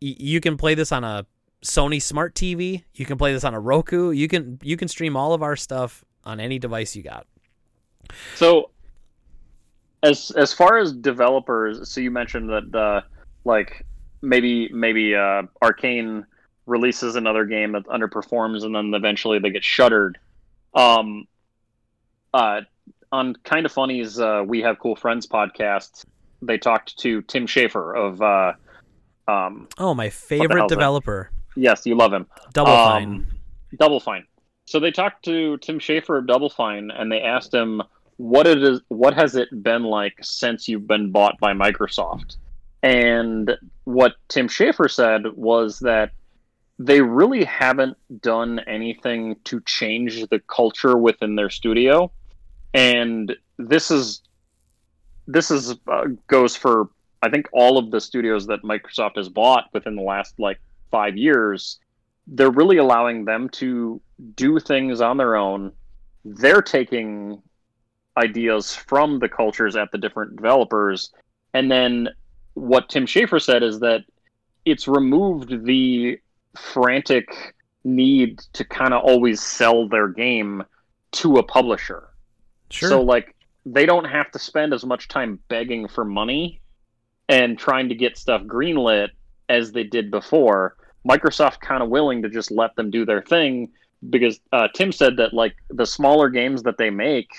y- 0.01 0.15
you 0.17 0.39
can 0.41 0.57
play 0.57 0.75
this 0.75 0.91
on 0.91 1.03
a 1.03 1.25
Sony 1.63 2.01
Smart 2.01 2.35
TV, 2.35 2.83
you 2.95 3.05
can 3.05 3.17
play 3.17 3.33
this 3.33 3.43
on 3.43 3.53
a 3.53 3.59
Roku, 3.59 4.11
you 4.11 4.27
can 4.27 4.59
you 4.63 4.75
can 4.77 4.87
stream 4.87 5.15
all 5.17 5.33
of 5.33 5.41
our 5.43 5.55
stuff 5.55 6.03
on 6.25 6.39
any 6.39 6.57
device 6.59 6.95
you 6.95 7.03
got." 7.03 7.27
So, 8.35 8.71
as 10.03 10.31
as 10.31 10.53
far 10.53 10.77
as 10.77 10.93
developers, 10.93 11.89
so 11.89 11.99
you 12.01 12.11
mentioned 12.11 12.49
that 12.49 12.75
uh, 12.75 13.01
like 13.45 13.85
maybe 14.21 14.69
maybe 14.71 15.15
uh, 15.15 15.43
Arkane 15.61 16.25
releases 16.65 17.15
another 17.15 17.45
game 17.45 17.71
that 17.73 17.85
underperforms, 17.85 18.63
and 18.63 18.75
then 18.75 18.93
eventually 18.93 19.39
they 19.39 19.49
get 19.49 19.63
shuttered. 19.63 20.17
Um, 20.73 21.27
uh, 22.33 22.61
on 23.11 23.35
Kinda 23.43 23.69
Funny's 23.69 24.19
uh, 24.19 24.43
we 24.45 24.61
have 24.61 24.79
cool 24.79 24.95
friends 24.95 25.27
podcast, 25.27 26.05
they 26.41 26.57
talked 26.57 26.97
to 26.99 27.21
Tim 27.23 27.47
Schafer 27.47 27.95
of 27.95 28.21
uh, 28.21 28.53
um, 29.27 29.67
oh 29.77 29.93
my 29.93 30.09
favorite 30.09 30.67
developer. 30.69 31.31
Yes, 31.55 31.85
you 31.85 31.95
love 31.95 32.13
him. 32.13 32.27
Double 32.53 32.71
um, 32.71 32.87
Fine. 32.87 33.27
Double 33.77 33.99
Fine. 33.99 34.25
So 34.65 34.79
they 34.79 34.91
talked 34.91 35.25
to 35.25 35.57
Tim 35.57 35.79
Schafer 35.79 36.19
of 36.19 36.27
Double 36.27 36.49
Fine, 36.49 36.91
and 36.91 37.11
they 37.11 37.21
asked 37.21 37.53
him 37.53 37.81
what 38.17 38.47
it 38.47 38.61
is. 38.63 38.81
What 38.87 39.13
has 39.15 39.35
it 39.35 39.49
been 39.63 39.83
like 39.83 40.17
since 40.21 40.67
you've 40.67 40.87
been 40.87 41.11
bought 41.11 41.39
by 41.39 41.53
Microsoft? 41.53 42.37
And 42.81 43.57
what 43.83 44.15
Tim 44.29 44.47
Schafer 44.47 44.89
said 44.89 45.23
was 45.35 45.79
that 45.79 46.11
they 46.77 47.01
really 47.01 47.43
haven't 47.43 47.97
done 48.21 48.59
anything 48.59 49.35
to 49.43 49.59
change 49.61 50.25
the 50.27 50.39
culture 50.39 50.97
within 50.97 51.35
their 51.35 51.49
studio. 51.49 52.11
And 52.73 53.35
this 53.57 53.91
is 53.91 54.21
this 55.27 55.51
is 55.51 55.75
uh, 55.87 56.05
goes 56.25 56.55
for 56.55 56.89
i 57.21 57.29
think 57.29 57.47
all 57.53 57.77
of 57.77 57.91
the 57.91 58.01
studios 58.01 58.47
that 58.47 58.63
microsoft 58.63 59.15
has 59.15 59.29
bought 59.29 59.65
within 59.73 59.95
the 59.95 60.01
last 60.01 60.33
like 60.39 60.59
5 60.91 61.17
years. 61.17 61.79
They're 62.27 62.51
really 62.51 62.77
allowing 62.77 63.25
them 63.25 63.49
to 63.49 64.01
do 64.35 64.59
things 64.59 65.01
on 65.01 65.17
their 65.17 65.35
own. 65.35 65.71
They're 66.25 66.61
taking 66.61 67.41
ideas 68.17 68.75
from 68.75 69.19
the 69.19 69.29
cultures 69.29 69.75
at 69.75 69.91
the 69.91 69.97
different 69.97 70.35
developers. 70.35 71.11
And 71.53 71.71
then 71.71 72.09
what 72.53 72.89
tim 72.89 73.05
schafer 73.05 73.41
said 73.41 73.63
is 73.63 73.79
that 73.79 74.03
it's 74.65 74.87
removed 74.87 75.65
the 75.65 76.19
frantic 76.55 77.55
need 77.83 78.39
to 78.53 78.63
kind 78.63 78.93
of 78.93 79.03
always 79.03 79.41
sell 79.41 79.87
their 79.87 80.07
game 80.07 80.63
to 81.11 81.37
a 81.37 81.43
publisher. 81.43 82.09
Sure. 82.69 82.89
So 82.89 83.01
like 83.01 83.35
they 83.65 83.85
don't 83.85 84.05
have 84.05 84.31
to 84.31 84.39
spend 84.39 84.73
as 84.73 84.85
much 84.85 85.07
time 85.07 85.39
begging 85.47 85.87
for 85.87 86.05
money 86.05 86.61
and 87.27 87.57
trying 87.57 87.89
to 87.89 87.95
get 87.95 88.17
stuff 88.17 88.41
greenlit 88.43 89.09
as 89.47 89.71
they 89.71 89.83
did 89.83 90.11
before. 90.11 90.75
Microsoft 91.07 91.59
kind 91.61 91.81
of 91.81 91.89
willing 91.89 92.21
to 92.21 92.29
just 92.29 92.51
let 92.51 92.75
them 92.75 92.91
do 92.91 93.05
their 93.05 93.21
thing 93.21 93.69
because 94.09 94.39
uh, 94.51 94.67
Tim 94.73 94.91
said 94.91 95.17
that 95.17 95.33
like 95.33 95.55
the 95.69 95.85
smaller 95.85 96.29
games 96.29 96.63
that 96.63 96.77
they 96.77 96.89
make, 96.89 97.29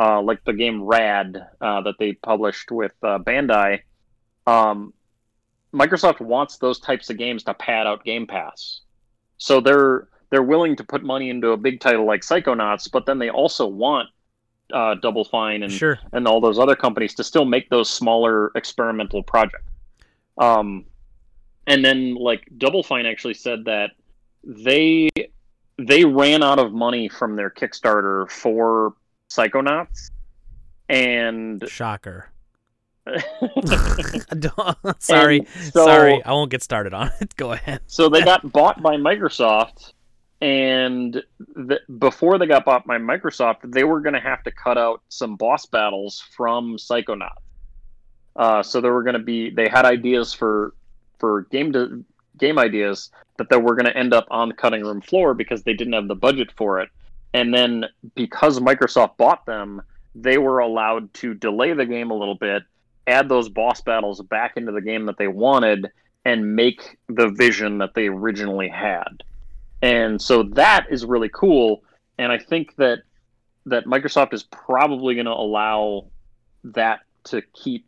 uh, 0.00 0.20
like 0.20 0.44
the 0.44 0.52
game 0.52 0.82
Rad 0.82 1.36
uh, 1.60 1.80
that 1.82 1.94
they 1.98 2.12
published 2.12 2.70
with 2.70 2.92
uh, 3.02 3.18
Bandai, 3.18 3.80
um, 4.48 4.94
Microsoft 5.74 6.20
wants 6.20 6.56
those 6.56 6.80
types 6.80 7.10
of 7.10 7.18
games 7.18 7.44
to 7.44 7.54
pad 7.54 7.86
out 7.86 8.04
Game 8.04 8.26
Pass. 8.26 8.80
So 9.36 9.60
they're 9.60 10.08
they're 10.30 10.42
willing 10.42 10.76
to 10.76 10.84
put 10.84 11.02
money 11.02 11.30
into 11.30 11.50
a 11.50 11.56
big 11.56 11.80
title 11.80 12.06
like 12.06 12.22
Psychonauts, 12.22 12.90
but 12.90 13.06
then 13.06 13.18
they 13.18 13.30
also 13.30 13.66
want 13.66 14.08
uh, 14.72 14.94
Double 14.94 15.24
Fine 15.24 15.62
and 15.62 15.72
sure. 15.72 15.98
and 16.12 16.26
all 16.26 16.40
those 16.40 16.58
other 16.58 16.74
companies 16.74 17.14
to 17.16 17.24
still 17.24 17.44
make 17.44 17.68
those 17.68 17.90
smaller 17.90 18.50
experimental 18.54 19.22
projects. 19.22 19.70
Um, 20.38 20.86
and 21.66 21.84
then 21.84 22.14
like 22.14 22.48
Double 22.56 22.82
Fine 22.82 23.04
actually 23.04 23.34
said 23.34 23.66
that 23.66 23.90
they 24.42 25.10
they 25.76 26.04
ran 26.06 26.42
out 26.42 26.58
of 26.58 26.72
money 26.72 27.08
from 27.08 27.36
their 27.36 27.50
Kickstarter 27.50 28.30
for 28.30 28.94
Psychonauts, 29.30 30.10
and 30.88 31.62
shocker. 31.68 32.30
sorry, 34.98 35.46
so, 35.72 35.84
sorry, 35.84 36.22
I 36.24 36.32
won't 36.32 36.50
get 36.50 36.62
started 36.62 36.94
on 36.94 37.10
it. 37.20 37.34
Go 37.36 37.52
ahead. 37.52 37.80
so 37.86 38.08
they 38.08 38.22
got 38.22 38.50
bought 38.52 38.82
by 38.82 38.96
Microsoft, 38.96 39.92
and 40.40 41.22
the, 41.38 41.80
before 41.98 42.38
they 42.38 42.46
got 42.46 42.64
bought 42.64 42.86
by 42.86 42.98
Microsoft, 42.98 43.72
they 43.72 43.84
were 43.84 44.00
going 44.00 44.14
to 44.14 44.20
have 44.20 44.42
to 44.44 44.50
cut 44.50 44.78
out 44.78 45.02
some 45.08 45.36
boss 45.36 45.66
battles 45.66 46.22
from 46.36 46.76
Psychonauts. 46.76 47.42
Uh, 48.36 48.62
so 48.62 48.80
there 48.80 48.92
were 48.92 49.02
going 49.02 49.14
to 49.14 49.22
be 49.22 49.50
they 49.50 49.68
had 49.68 49.84
ideas 49.84 50.32
for 50.32 50.74
for 51.18 51.42
game 51.50 52.04
game 52.38 52.58
ideas 52.58 53.10
that 53.36 53.48
they 53.48 53.56
were 53.56 53.74
going 53.74 53.86
to 53.86 53.96
end 53.96 54.14
up 54.14 54.26
on 54.30 54.48
the 54.48 54.54
cutting 54.54 54.82
room 54.82 55.00
floor 55.00 55.34
because 55.34 55.62
they 55.62 55.72
didn't 55.72 55.92
have 55.92 56.08
the 56.08 56.14
budget 56.14 56.52
for 56.56 56.80
it. 56.80 56.88
And 57.34 57.52
then 57.52 57.86
because 58.14 58.58
Microsoft 58.60 59.16
bought 59.16 59.44
them, 59.44 59.82
they 60.14 60.38
were 60.38 60.60
allowed 60.60 61.12
to 61.14 61.34
delay 61.34 61.72
the 61.72 61.86
game 61.86 62.10
a 62.10 62.14
little 62.14 62.34
bit 62.34 62.62
add 63.08 63.28
those 63.28 63.48
boss 63.48 63.80
battles 63.80 64.20
back 64.22 64.56
into 64.56 64.72
the 64.72 64.80
game 64.80 65.06
that 65.06 65.18
they 65.18 65.28
wanted 65.28 65.90
and 66.24 66.54
make 66.54 66.98
the 67.08 67.28
vision 67.28 67.78
that 67.78 67.94
they 67.94 68.06
originally 68.06 68.68
had. 68.68 69.22
And 69.80 70.20
so 70.20 70.42
that 70.42 70.86
is 70.90 71.04
really 71.04 71.30
cool. 71.32 71.82
And 72.18 72.32
I 72.32 72.38
think 72.38 72.76
that 72.76 73.02
that 73.66 73.84
Microsoft 73.84 74.32
is 74.32 74.42
probably 74.42 75.14
going 75.14 75.26
to 75.26 75.32
allow 75.32 76.06
that 76.64 77.00
to 77.24 77.42
keep 77.54 77.86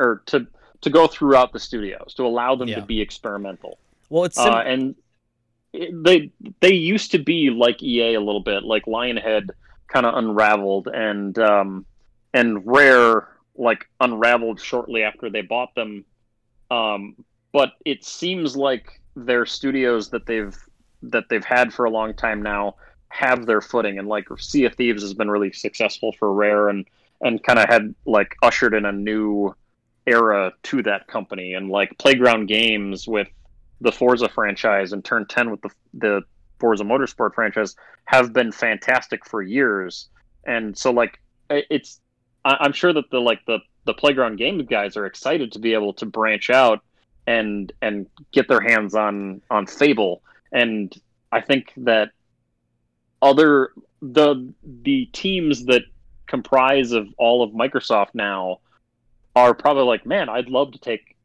or 0.00 0.22
to 0.26 0.46
to 0.80 0.90
go 0.90 1.06
throughout 1.06 1.52
the 1.52 1.58
studios 1.58 2.14
to 2.14 2.24
allow 2.24 2.54
them 2.54 2.68
yeah. 2.68 2.76
to 2.76 2.82
be 2.82 3.00
experimental. 3.00 3.78
Well, 4.10 4.24
it's 4.24 4.36
sim- 4.36 4.52
uh, 4.52 4.62
and 4.62 4.94
it, 5.72 5.90
they 6.02 6.30
they 6.60 6.72
used 6.72 7.12
to 7.12 7.18
be 7.18 7.50
like 7.50 7.82
EA 7.82 8.14
a 8.14 8.20
little 8.20 8.42
bit, 8.42 8.64
like 8.64 8.86
Lionhead 8.86 9.50
kind 9.86 10.06
of 10.06 10.14
unraveled 10.14 10.88
and 10.88 11.38
um, 11.38 11.86
and 12.34 12.66
Rare 12.66 13.28
like 13.58 13.88
unraveled 14.00 14.60
shortly 14.60 15.02
after 15.02 15.28
they 15.28 15.42
bought 15.42 15.74
them. 15.74 16.04
Um, 16.70 17.16
but 17.52 17.72
it 17.84 18.04
seems 18.04 18.56
like 18.56 19.00
their 19.16 19.44
studios 19.44 20.10
that 20.10 20.26
they've 20.26 20.56
that 21.02 21.24
they've 21.28 21.44
had 21.44 21.72
for 21.72 21.84
a 21.84 21.90
long 21.90 22.14
time 22.14 22.42
now 22.42 22.76
have 23.08 23.46
their 23.46 23.60
footing, 23.60 23.98
and 23.98 24.08
like 24.08 24.26
Sea 24.38 24.64
of 24.64 24.74
Thieves 24.74 25.02
has 25.02 25.14
been 25.14 25.30
really 25.30 25.52
successful 25.52 26.12
for 26.18 26.32
Rare, 26.32 26.68
and 26.68 26.86
and 27.20 27.42
kind 27.42 27.58
of 27.58 27.68
had 27.68 27.94
like 28.06 28.36
ushered 28.42 28.74
in 28.74 28.84
a 28.84 28.92
new 28.92 29.54
era 30.06 30.52
to 30.64 30.82
that 30.82 31.06
company, 31.08 31.54
and 31.54 31.68
like 31.68 31.98
Playground 31.98 32.46
Games 32.46 33.08
with 33.08 33.28
the 33.80 33.92
Forza 33.92 34.28
franchise 34.28 34.92
and 34.92 35.04
Turn 35.04 35.26
Ten 35.26 35.50
with 35.50 35.62
the 35.62 35.70
the 35.94 36.22
Forza 36.60 36.84
Motorsport 36.84 37.34
franchise 37.34 37.76
have 38.04 38.32
been 38.32 38.52
fantastic 38.52 39.26
for 39.26 39.42
years, 39.42 40.08
and 40.44 40.76
so 40.76 40.90
like 40.90 41.18
it's 41.50 42.00
I, 42.48 42.64
am 42.66 42.72
sure 42.72 42.92
that 42.92 43.10
the 43.10 43.20
like 43.20 43.44
the 43.46 43.58
the 43.84 43.94
playground 43.94 44.36
game 44.36 44.58
guys 44.64 44.96
are 44.96 45.06
excited 45.06 45.52
to 45.52 45.58
be 45.58 45.74
able 45.74 45.92
to 45.94 46.06
branch 46.06 46.50
out 46.50 46.82
and 47.26 47.72
and 47.82 48.06
get 48.32 48.48
their 48.48 48.60
hands 48.60 48.94
on 48.94 49.42
on 49.50 49.66
Fable. 49.66 50.22
And 50.52 50.94
I 51.30 51.40
think 51.40 51.72
that 51.78 52.10
other 53.20 53.70
the 54.00 54.52
the 54.62 55.06
teams 55.12 55.66
that 55.66 55.82
comprise 56.26 56.92
of 56.92 57.08
all 57.18 57.42
of 57.42 57.50
Microsoft 57.50 58.14
now 58.14 58.60
are 59.34 59.54
probably 59.54 59.84
like, 59.84 60.06
man, 60.06 60.28
I'd 60.28 60.48
love 60.48 60.72
to 60.72 60.78
take 60.78 61.16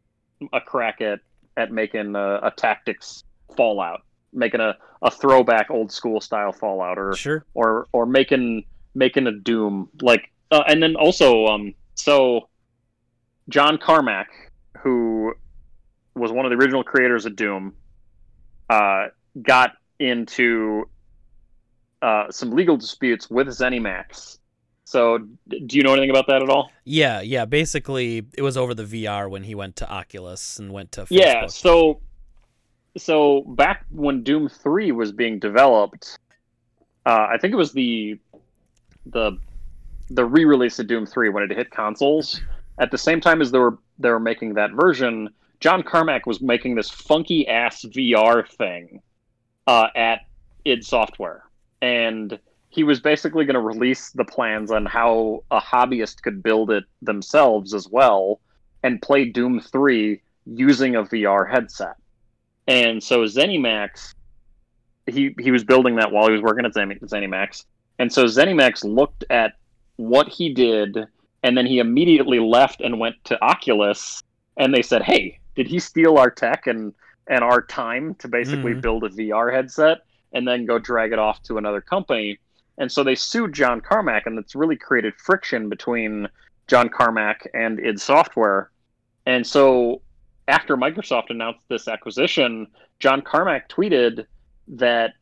a 0.52 0.60
crack 0.60 1.02
at 1.02 1.20
at 1.56 1.72
making 1.72 2.16
a, 2.16 2.40
a 2.44 2.52
tactics 2.52 3.24
Fallout, 3.56 4.02
making 4.34 4.60
a, 4.60 4.76
a 5.02 5.12
throwback 5.12 5.70
old 5.70 5.92
school 5.92 6.20
style 6.20 6.52
Fallout, 6.52 6.98
or 6.98 7.14
sure. 7.16 7.46
or 7.54 7.88
or 7.94 8.06
making 8.06 8.66
making 8.94 9.28
a 9.28 9.32
Doom. 9.32 9.90
Like 10.02 10.33
uh, 10.54 10.64
and 10.68 10.84
then 10.84 10.96
also, 10.96 11.48
um, 11.48 11.74
so 11.96 12.48
John 13.50 13.80
Carmack, 13.80 14.28
who 14.78 15.34
was 16.16 16.32
one 16.32 16.46
of 16.46 16.52
the 16.52 16.58
original 16.58 16.84
creators 16.84 17.26
of 17.26 17.36
Doom, 17.36 17.74
uh, 18.70 19.08
got 19.42 19.72
into 19.98 20.88
uh, 22.04 22.30
some 22.30 22.52
legal 22.52 22.78
disputes 22.78 23.32
with 23.32 23.48
ZeniMax. 23.48 24.38
So, 24.86 25.18
do 25.18 25.76
you 25.76 25.82
know 25.82 25.94
anything 25.94 26.12
about 26.12 26.28
that 26.28 26.44
at 26.44 26.50
all? 26.50 26.70
Yeah, 26.84 27.22
yeah. 27.22 27.46
Basically, 27.46 28.24
it 28.38 28.44
was 28.44 28.56
over 28.56 28.76
the 28.76 28.84
VR 28.84 29.28
when 29.28 29.42
he 29.42 29.56
went 29.56 29.78
to 29.78 29.90
Oculus 29.90 30.60
and 30.60 30.72
went 30.72 30.92
to 30.92 31.06
Facebook. 31.06 31.08
yeah. 31.10 31.48
So, 31.48 32.00
so 32.96 33.42
back 33.42 33.88
when 33.90 34.22
Doom 34.22 34.50
Three 34.50 34.92
was 34.92 35.12
being 35.12 35.40
developed, 35.40 36.16
uh, 37.08 37.28
I 37.32 37.38
think 37.40 37.54
it 37.54 37.58
was 37.58 37.72
the 37.72 38.20
the 39.08 39.40
the 40.14 40.26
re-release 40.26 40.80
of 40.80 40.88
Doom 40.88 41.06
3 41.06 41.30
when 41.30 41.44
it 41.44 41.52
hit 41.52 41.72
consoles. 41.72 42.40
At 42.80 42.92
the 42.92 42.98
same 42.98 43.20
time 43.20 43.42
as 43.42 43.52
they 43.52 43.60
were 43.60 43.78
they 44.00 44.10
were 44.10 44.20
making 44.20 44.56
that 44.56 44.72
version, 44.72 45.30
John 45.60 45.84
Carmack 45.84 46.26
was 46.26 46.42
making 46.42 46.76
this 46.76 46.90
funky 46.90 47.48
ass 47.48 47.86
VR 47.86 48.48
thing 48.48 49.02
uh, 49.68 49.88
at 49.96 50.22
id 50.66 50.84
Software, 50.84 51.44
and 51.82 52.40
he 52.70 52.84
was 52.84 53.00
basically 53.00 53.46
going 53.46 53.54
to 53.54 53.60
release 53.60 54.12
the 54.12 54.26
plans 54.26 54.72
on 54.72 54.86
how 54.86 55.44
a 55.52 55.60
hobbyist 55.60 56.24
could 56.24 56.42
build 56.42 56.72
it 56.72 56.86
themselves 57.04 57.74
as 57.74 57.88
well 57.88 58.40
and 58.82 59.02
play 59.02 59.26
Doom 59.26 59.60
3 59.60 60.20
using 60.46 60.96
a 60.96 61.04
VR 61.04 61.50
headset. 61.50 61.96
And 62.68 63.02
so 63.04 63.24
ZeniMax, 63.24 64.14
he 65.06 65.36
he 65.40 65.52
was 65.52 65.64
building 65.64 65.98
that 65.98 66.12
while 66.12 66.28
he 66.28 66.34
was 66.34 66.42
working 66.42 66.66
at 66.66 66.74
ZeniMax, 66.74 67.66
and 68.00 68.12
so 68.12 68.26
ZeniMax 68.26 68.84
looked 68.84 69.24
at 69.30 69.54
what 70.10 70.28
he 70.30 70.54
did, 70.54 71.08
and 71.44 71.58
then 71.58 71.66
he 71.66 71.80
immediately 71.80 72.40
left 72.40 72.82
and 72.82 73.00
went 73.00 73.16
to 73.26 73.42
Oculus, 73.44 74.24
and 74.58 74.74
they 74.74 74.82
said, 74.82 75.02
"Hey, 75.04 75.40
did 75.56 75.68
he 75.68 75.80
steal 75.80 76.18
our 76.18 76.32
tech 76.32 76.68
and 76.68 76.94
and 77.28 77.42
our 77.42 77.62
time 77.62 78.16
to 78.16 78.28
basically 78.28 78.74
Mhm. 78.74 78.82
build 78.82 79.04
a 79.06 79.10
VR 79.10 79.50
headset 79.50 80.00
and 80.34 80.46
then 80.46 80.66
go 80.66 80.78
drag 80.78 81.14
it 81.14 81.20
off 81.20 81.42
to 81.44 81.58
another 81.58 81.80
company? 81.80 82.38
And 82.78 82.92
so 82.92 83.02
they 83.02 83.16
sued 83.16 83.54
John 83.54 83.80
Carmack, 83.80 84.26
and 84.26 84.38
it's 84.38 84.56
really 84.56 84.76
created 84.76 85.14
friction 85.16 85.70
between 85.70 86.28
John 86.68 86.90
Carmack 86.90 87.48
and 87.54 87.80
id 87.80 88.02
Software. 88.02 88.72
And 89.26 89.48
so 89.48 90.02
after 90.50 90.76
Microsoft 90.76 91.30
announced 91.30 91.62
this 91.70 91.88
acquisition, 91.88 92.68
John 93.00 93.22
Carmack 93.22 93.70
tweeted 93.70 94.26
that 94.68 95.14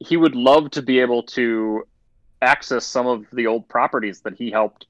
he 0.00 0.18
would 0.18 0.34
love 0.34 0.70
to 0.72 0.82
be 0.82 0.98
able 1.00 1.22
to 1.22 1.86
access 2.42 2.84
some 2.86 3.06
of 3.06 3.24
the 3.32 3.46
old 3.46 3.68
properties 3.68 4.20
that 4.20 4.34
he 4.34 4.50
helped 4.50 4.86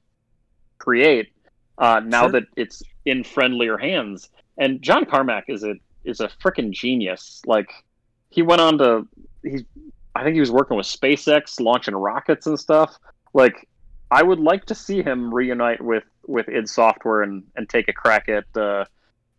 create 0.77 1.29
uh, 1.77 2.01
now 2.03 2.23
Sure. 2.23 2.31
that 2.31 2.43
it's 2.55 2.83
in 3.05 3.23
friendlier 3.23 3.77
hands. 3.77 4.29
And 4.57 4.81
John 4.81 5.05
Carmack 5.05 5.45
is 5.47 5.63
a 5.63 5.75
is 6.03 6.19
a 6.19 6.27
freaking 6.27 6.71
genius. 6.71 7.41
Like 7.45 7.69
he 8.29 8.41
went 8.41 8.61
on 8.61 8.77
to 8.79 9.07
he 9.43 9.65
I 10.15 10.23
think 10.23 10.33
he 10.33 10.39
was 10.39 10.51
working 10.51 10.77
with 10.77 10.87
SpaceX 10.87 11.59
launching 11.59 11.95
rockets 11.95 12.47
and 12.47 12.59
stuff. 12.59 12.97
Like 13.33 13.67
I 14.09 14.23
would 14.23 14.39
like 14.39 14.65
to 14.65 14.75
see 14.75 15.03
him 15.03 15.33
reunite 15.33 15.81
with 15.81 16.03
with 16.25 16.49
id 16.49 16.67
Software 16.67 17.21
and 17.21 17.43
and 17.55 17.69
take 17.69 17.87
a 17.87 17.93
crack 17.93 18.27
at 18.29 18.45
uh, 18.57 18.85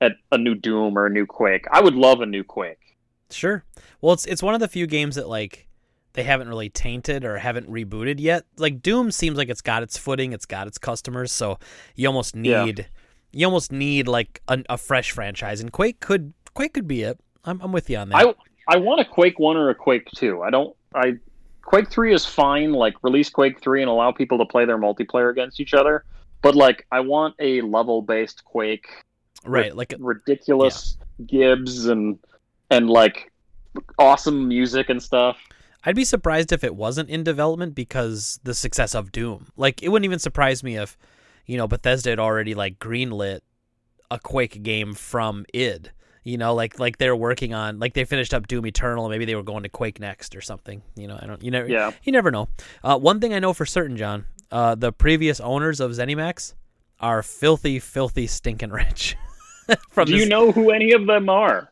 at 0.00 0.12
a 0.30 0.38
new 0.38 0.54
Doom 0.54 0.96
or 0.96 1.06
a 1.06 1.10
new 1.10 1.26
Quake. 1.26 1.66
I 1.70 1.80
would 1.80 1.94
love 1.94 2.20
a 2.20 2.26
new 2.26 2.44
Quake. 2.44 2.96
Sure. 3.30 3.64
Well, 4.00 4.12
it's 4.14 4.26
it's 4.26 4.42
one 4.42 4.54
of 4.54 4.60
the 4.60 4.68
few 4.68 4.86
games 4.86 5.16
that 5.16 5.28
like 5.28 5.67
they 6.14 6.22
haven't 6.22 6.48
really 6.48 6.68
tainted 6.68 7.24
or 7.24 7.38
haven't 7.38 7.70
rebooted 7.70 8.18
yet. 8.20 8.44
Like 8.56 8.82
Doom 8.82 9.10
seems 9.10 9.36
like 9.36 9.48
it's 9.48 9.60
got 9.60 9.82
its 9.82 9.96
footing, 9.96 10.32
it's 10.32 10.46
got 10.46 10.66
its 10.66 10.78
customers, 10.78 11.30
so 11.32 11.58
you 11.94 12.06
almost 12.08 12.34
Yeah. 12.36 12.64
need 12.64 12.88
you 13.30 13.46
almost 13.46 13.70
need 13.72 14.08
like 14.08 14.40
a, 14.48 14.62
a 14.70 14.78
fresh 14.78 15.10
franchise, 15.12 15.60
and 15.60 15.70
Quake 15.70 16.00
could 16.00 16.32
Quake 16.54 16.72
could 16.74 16.88
be 16.88 17.02
it. 17.02 17.20
I'm 17.44 17.60
I'm 17.60 17.72
with 17.72 17.88
you 17.90 17.98
on 17.98 18.08
that. 18.08 18.16
I 18.16 18.34
I 18.66 18.76
want 18.78 19.00
a 19.00 19.04
Quake 19.04 19.38
one 19.38 19.56
or 19.56 19.70
a 19.70 19.74
Quake 19.74 20.08
two. 20.14 20.42
I 20.42 20.50
don't. 20.50 20.74
I 20.94 21.18
Quake 21.62 21.90
three 21.90 22.14
is 22.14 22.24
fine. 22.24 22.72
Like 22.72 22.94
release 23.02 23.28
Quake 23.28 23.60
three 23.60 23.82
and 23.82 23.90
allow 23.90 24.10
people 24.12 24.38
to 24.38 24.46
play 24.46 24.64
their 24.64 24.78
multiplayer 24.78 25.30
against 25.30 25.60
each 25.60 25.74
other. 25.74 26.04
But 26.40 26.54
like, 26.54 26.86
I 26.92 27.00
want 27.00 27.34
a 27.40 27.60
level 27.62 28.00
based 28.00 28.44
Quake, 28.44 28.86
right, 29.44 29.74
like 29.76 29.94
ridiculous 29.98 30.96
gibs 31.26 31.86
and 31.86 32.18
and 32.70 32.88
like 32.88 33.30
awesome 33.98 34.48
music 34.48 34.88
and 34.88 35.02
stuff. 35.02 35.36
I'd 35.84 35.96
be 35.96 36.04
surprised 36.04 36.52
if 36.52 36.64
it 36.64 36.74
wasn't 36.74 37.08
in 37.08 37.22
development 37.24 37.74
because 37.74 38.40
the 38.42 38.54
success 38.54 38.94
of 38.94 39.12
Doom. 39.12 39.46
Like 39.56 39.82
it 39.82 39.88
wouldn't 39.88 40.04
even 40.04 40.18
surprise 40.18 40.62
me 40.62 40.76
if, 40.76 40.98
you 41.46 41.56
know, 41.56 41.68
Bethesda 41.68 42.10
had 42.10 42.18
already 42.18 42.54
like 42.54 42.78
greenlit 42.78 43.40
a 44.10 44.18
Quake 44.18 44.62
game 44.62 44.94
from 44.94 45.44
id. 45.54 45.90
You 46.24 46.36
know, 46.36 46.52
like 46.54 46.78
like 46.78 46.98
they're 46.98 47.16
working 47.16 47.54
on 47.54 47.78
like 47.78 47.94
they 47.94 48.04
finished 48.04 48.34
up 48.34 48.48
Doom 48.48 48.66
Eternal 48.66 49.04
and 49.06 49.12
maybe 49.12 49.24
they 49.24 49.34
were 49.34 49.42
going 49.42 49.62
to 49.62 49.68
Quake 49.68 49.98
next 50.00 50.34
or 50.36 50.40
something. 50.40 50.82
You 50.96 51.06
know, 51.06 51.18
I 51.20 51.26
don't 51.26 51.42
you 51.42 51.50
never 51.50 51.68
Yeah. 51.68 51.92
you 52.02 52.12
never 52.12 52.30
know. 52.30 52.48
Uh, 52.84 52.98
one 52.98 53.20
thing 53.20 53.32
I 53.32 53.38
know 53.38 53.52
for 53.54 53.64
certain, 53.64 53.96
John, 53.96 54.26
uh, 54.50 54.74
the 54.74 54.92
previous 54.92 55.40
owners 55.40 55.80
of 55.80 55.92
ZeniMax 55.92 56.54
are 57.00 57.22
filthy, 57.22 57.78
filthy, 57.78 58.26
stinking 58.26 58.70
rich. 58.70 59.16
from 59.90 60.06
Do 60.06 60.12
this, 60.12 60.22
you 60.22 60.28
know 60.28 60.50
who 60.52 60.70
any 60.70 60.92
of 60.92 61.06
them 61.06 61.28
are? 61.28 61.70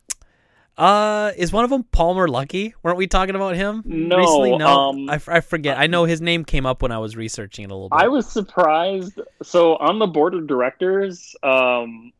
Uh, 0.77 1.33
is 1.37 1.53
one 1.53 1.64
of 1.64 1.70
them 1.70 1.85
Palmer 1.85 2.29
Luckey? 2.29 2.74
Weren't 2.83 2.99
we 2.99 3.07
talking 3.07 3.35
about 3.35 3.57
him 3.57 3.83
No, 3.87 4.18
recently? 4.18 4.59
No, 4.59 4.66
um, 4.66 5.09
I, 5.09 5.14
f- 5.14 5.29
I 5.29 5.41
forget. 5.41 5.79
I 5.79 5.87
know 5.87 6.05
his 6.05 6.20
name 6.20 6.45
came 6.45 6.66
up 6.66 6.83
when 6.83 6.93
I 6.93 6.99
was 6.99 7.16
researching 7.16 7.64
it 7.64 7.70
a 7.70 7.74
little 7.74 7.89
bit. 7.89 7.99
I 7.99 8.09
was 8.09 8.27
surprised. 8.27 9.18
So 9.43 9.77
on 9.77 9.99
the 9.99 10.07
board 10.07 10.35
of 10.35 10.47
directors, 10.47 11.35
um, 11.43 12.12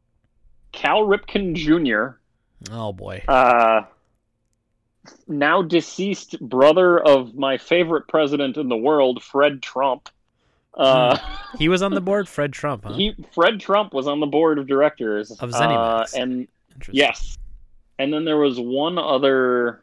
Cal 0.73 1.03
Ripken 1.03 1.55
Jr. 1.55 2.19
oh 2.73 2.95
boy, 2.95 3.23
uh, 3.29 3.83
now 5.29 5.61
deceased 5.61 6.41
brother 6.41 6.99
of 6.99 7.35
my 7.35 7.59
favorite 7.59 8.09
president 8.09 8.57
in 8.57 8.71
the 8.71 8.77
world, 8.77 9.23
Fred 9.23 9.61
Trump. 9.61 10.09
Uh, 10.73 11.19
he 11.59 11.69
was 11.69 11.83
on 11.83 11.93
the 11.93 12.01
board. 12.01 12.27
Fred 12.27 12.55
Trump, 12.55 12.85
huh? 12.85 12.95
he 12.95 13.15
Fred 13.35 13.61
Trump 13.61 13.93
was 13.93 14.07
on 14.07 14.21
the 14.21 14.27
board 14.27 14.59
of 14.59 14.67
directors 14.67 15.31
Of 15.31 15.53
uh, 15.55 16.07
and 16.15 16.49
yes, 16.91 17.37
and 17.99 18.13
then 18.13 18.25
there 18.25 18.39
was 18.39 18.59
one 18.59 18.99
other. 18.99 19.83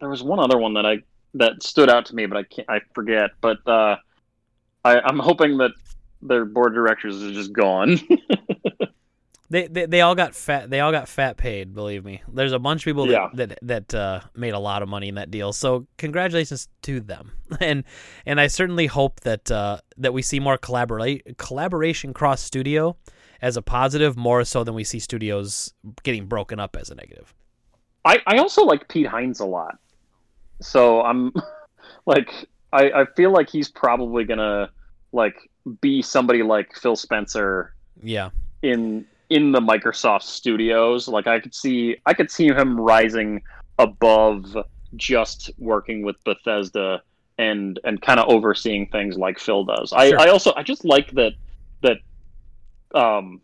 There 0.00 0.08
was 0.08 0.22
one 0.22 0.38
other 0.38 0.58
one 0.58 0.74
that 0.74 0.86
I 0.86 0.98
that 1.34 1.62
stood 1.62 1.90
out 1.90 2.06
to 2.06 2.14
me, 2.14 2.26
but 2.26 2.38
I 2.38 2.42
can't. 2.44 2.68
I 2.70 2.80
forget. 2.94 3.30
But 3.40 3.58
uh, 3.66 3.96
I, 4.84 5.00
I'm 5.00 5.18
hoping 5.18 5.58
that 5.58 5.72
their 6.22 6.44
board 6.44 6.72
of 6.72 6.74
directors 6.74 7.20
is 7.22 7.32
just 7.34 7.52
gone. 7.52 7.98
They, 9.50 9.66
they 9.66 9.86
they 9.86 10.00
all 10.02 10.14
got 10.14 10.34
fat. 10.34 10.68
They 10.68 10.80
all 10.80 10.92
got 10.92 11.08
fat 11.08 11.38
paid. 11.38 11.74
Believe 11.74 12.04
me. 12.04 12.22
There's 12.30 12.52
a 12.52 12.58
bunch 12.58 12.82
of 12.82 12.84
people 12.84 13.06
that 13.06 13.12
Yeah. 13.12 13.28
that 13.32 13.58
that 13.62 13.94
uh, 13.94 14.20
made 14.36 14.52
a 14.52 14.58
lot 14.58 14.82
of 14.82 14.90
money 14.90 15.08
in 15.08 15.14
that 15.14 15.30
deal. 15.30 15.54
So 15.54 15.86
congratulations 15.96 16.68
to 16.82 17.00
them. 17.00 17.32
And 17.60 17.84
and 18.26 18.38
I 18.42 18.48
certainly 18.48 18.86
hope 18.86 19.20
that 19.20 19.50
uh, 19.50 19.78
that 19.96 20.12
we 20.12 20.20
see 20.20 20.38
more 20.38 20.58
collaborate 20.58 21.38
collaboration 21.38 22.12
cross 22.12 22.42
studio 22.42 22.94
as 23.40 23.56
a 23.56 23.62
positive, 23.62 24.18
more 24.18 24.44
so 24.44 24.64
than 24.64 24.74
we 24.74 24.84
see 24.84 24.98
studios 24.98 25.72
getting 26.02 26.26
broken 26.26 26.60
up 26.60 26.76
as 26.76 26.90
a 26.90 26.94
negative. 26.94 27.32
I, 28.04 28.18
I 28.26 28.38
also 28.38 28.64
like 28.64 28.88
Pete 28.88 29.06
Hines 29.06 29.40
a 29.40 29.46
lot. 29.46 29.78
So 30.60 31.02
I'm 31.02 31.32
like 32.06 32.30
I, 32.72 32.90
I 32.90 33.04
feel 33.16 33.32
like 33.32 33.48
he's 33.50 33.68
probably 33.68 34.24
gonna 34.24 34.70
like 35.12 35.36
be 35.80 36.02
somebody 36.02 36.42
like 36.42 36.74
Phil 36.76 36.96
Spencer 36.96 37.74
Yeah. 38.02 38.30
in 38.62 39.06
in 39.30 39.52
the 39.52 39.60
Microsoft 39.60 40.22
studios. 40.22 41.08
Like 41.08 41.26
I 41.26 41.40
could 41.40 41.54
see 41.54 41.96
I 42.06 42.14
could 42.14 42.30
see 42.30 42.46
him 42.48 42.80
rising 42.80 43.42
above 43.78 44.56
just 44.96 45.50
working 45.58 46.02
with 46.02 46.16
Bethesda 46.24 47.02
and 47.36 47.78
and 47.84 48.00
kind 48.00 48.18
of 48.18 48.28
overseeing 48.28 48.86
things 48.88 49.16
like 49.16 49.38
Phil 49.38 49.64
does. 49.64 49.92
I, 49.92 50.10
Sure. 50.10 50.20
I 50.20 50.28
also 50.28 50.52
I 50.56 50.62
just 50.62 50.84
like 50.84 51.10
that 51.12 51.32
that 51.82 51.98
um 52.94 53.40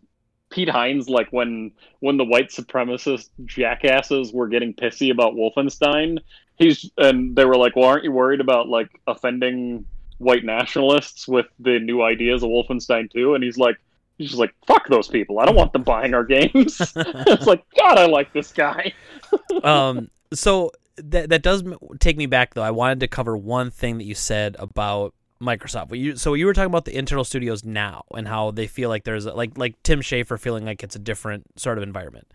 Pete 0.55 0.69
Hines 0.69 1.09
like 1.09 1.29
when 1.33 1.73
when 1.99 2.17
the 2.17 2.25
white 2.25 2.51
supremacist 2.51 3.29
jackasses 3.45 4.33
were 4.33 4.47
getting 4.47 4.73
pissy 4.73 5.11
about 5.11 5.35
Wolfenstein, 5.35 6.19
he's 6.57 6.89
and 6.97 7.35
they 7.35 7.45
were 7.45 7.57
like, 7.57 7.75
"Well, 7.75 7.87
aren't 7.87 8.05
you 8.05 8.13
worried 8.13 8.41
about 8.41 8.69
like 8.69 8.89
offending 9.09 9.85
white 10.19 10.45
nationalists 10.45 11.27
with 11.27 11.47
the 11.59 11.81
new 11.81 12.03
ideas 12.03 12.45
of 12.45 12.51
Wolfenstein 12.51 13.11
2?" 13.11 13.35
And 13.35 13.43
he's 13.43 13.59
like 13.59 13.79
he's 14.17 14.29
just 14.29 14.39
like, 14.39 14.55
"Fuck 14.65 14.87
those 14.89 15.09
people. 15.09 15.41
I 15.41 15.45
don't 15.45 15.57
want 15.57 15.73
them 15.73 15.83
buying 15.83 16.15
our 16.15 16.25
games." 16.25 16.81
it's 16.97 17.47
like, 17.47 17.65
"God, 17.77 17.99
I 17.99 18.07
like 18.07 18.33
this 18.33 18.53
guy." 18.53 18.93
um, 19.65 20.09
so 20.33 20.71
that 20.99 21.31
that 21.31 21.43
does 21.43 21.65
take 21.99 22.17
me 22.17 22.27
back 22.27 22.55
though. 22.55 22.63
I 22.63 22.71
wanted 22.71 23.01
to 23.01 23.09
cover 23.09 23.37
one 23.37 23.73
thing 23.73 23.99
that 23.99 24.05
you 24.05 24.15
said 24.15 24.55
about 24.61 25.15
Microsoft. 25.45 25.97
You, 25.99 26.17
so 26.17 26.35
you 26.35 26.47
were 26.47 26.53
talking 26.55 26.67
about 26.71 26.85
the 26.85 26.97
internal 26.97 27.25
studios 27.25 27.65
now 27.65 28.05
and 28.15 28.27
how 28.27 28.51
they 28.51 28.67
feel 28.67 28.89
like 28.89 29.05
there's 29.05 29.27
a, 29.27 29.33
like 29.35 29.57
like 29.59 29.81
Tim 29.83 30.01
Schafer 30.01 30.39
feeling 30.39 30.65
like 30.65 30.83
it's 30.83 30.97
a 30.97 30.99
different 30.99 31.59
sort 31.61 31.79
of 31.79 31.85
environment. 31.85 32.27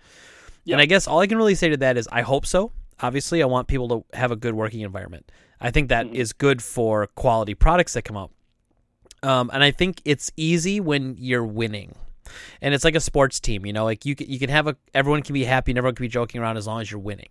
Yeah. 0.65 0.75
And 0.75 0.81
I 0.81 0.85
guess 0.85 1.07
all 1.07 1.19
I 1.19 1.27
can 1.27 1.37
really 1.37 1.55
say 1.55 1.69
to 1.69 1.77
that 1.77 1.97
is 1.97 2.07
I 2.11 2.21
hope 2.21 2.45
so. 2.45 2.71
Obviously, 3.01 3.41
I 3.41 3.45
want 3.45 3.67
people 3.67 3.87
to 3.89 4.17
have 4.17 4.31
a 4.31 4.35
good 4.35 4.53
working 4.55 4.81
environment. 4.81 5.31
I 5.61 5.71
think 5.71 5.89
that 5.89 6.07
is 6.13 6.33
Mhm. 6.33 6.37
good 6.37 6.61
for 6.61 7.07
quality 7.07 7.55
products 7.55 7.93
that 7.93 8.03
come 8.03 8.17
out. 8.17 8.31
Um, 9.23 9.49
and 9.53 9.63
I 9.63 9.71
think 9.71 10.01
it's 10.05 10.31
easy 10.37 10.79
when 10.79 11.15
you're 11.17 11.43
winning 11.45 11.95
and 12.61 12.73
it's 12.73 12.83
like 12.83 12.95
a 12.95 12.99
sports 12.99 13.39
team 13.39 13.65
you 13.65 13.73
know 13.73 13.83
like 13.83 14.05
you 14.05 14.15
can, 14.15 14.29
you 14.29 14.39
can 14.39 14.49
have 14.49 14.67
a 14.67 14.75
everyone 14.93 15.21
can 15.21 15.33
be 15.33 15.43
happy 15.43 15.71
and 15.71 15.77
everyone 15.77 15.95
can 15.95 16.03
be 16.03 16.07
joking 16.09 16.41
around 16.41 16.57
as 16.57 16.67
long 16.67 16.81
as 16.81 16.89
you're 16.91 16.99
winning 16.99 17.29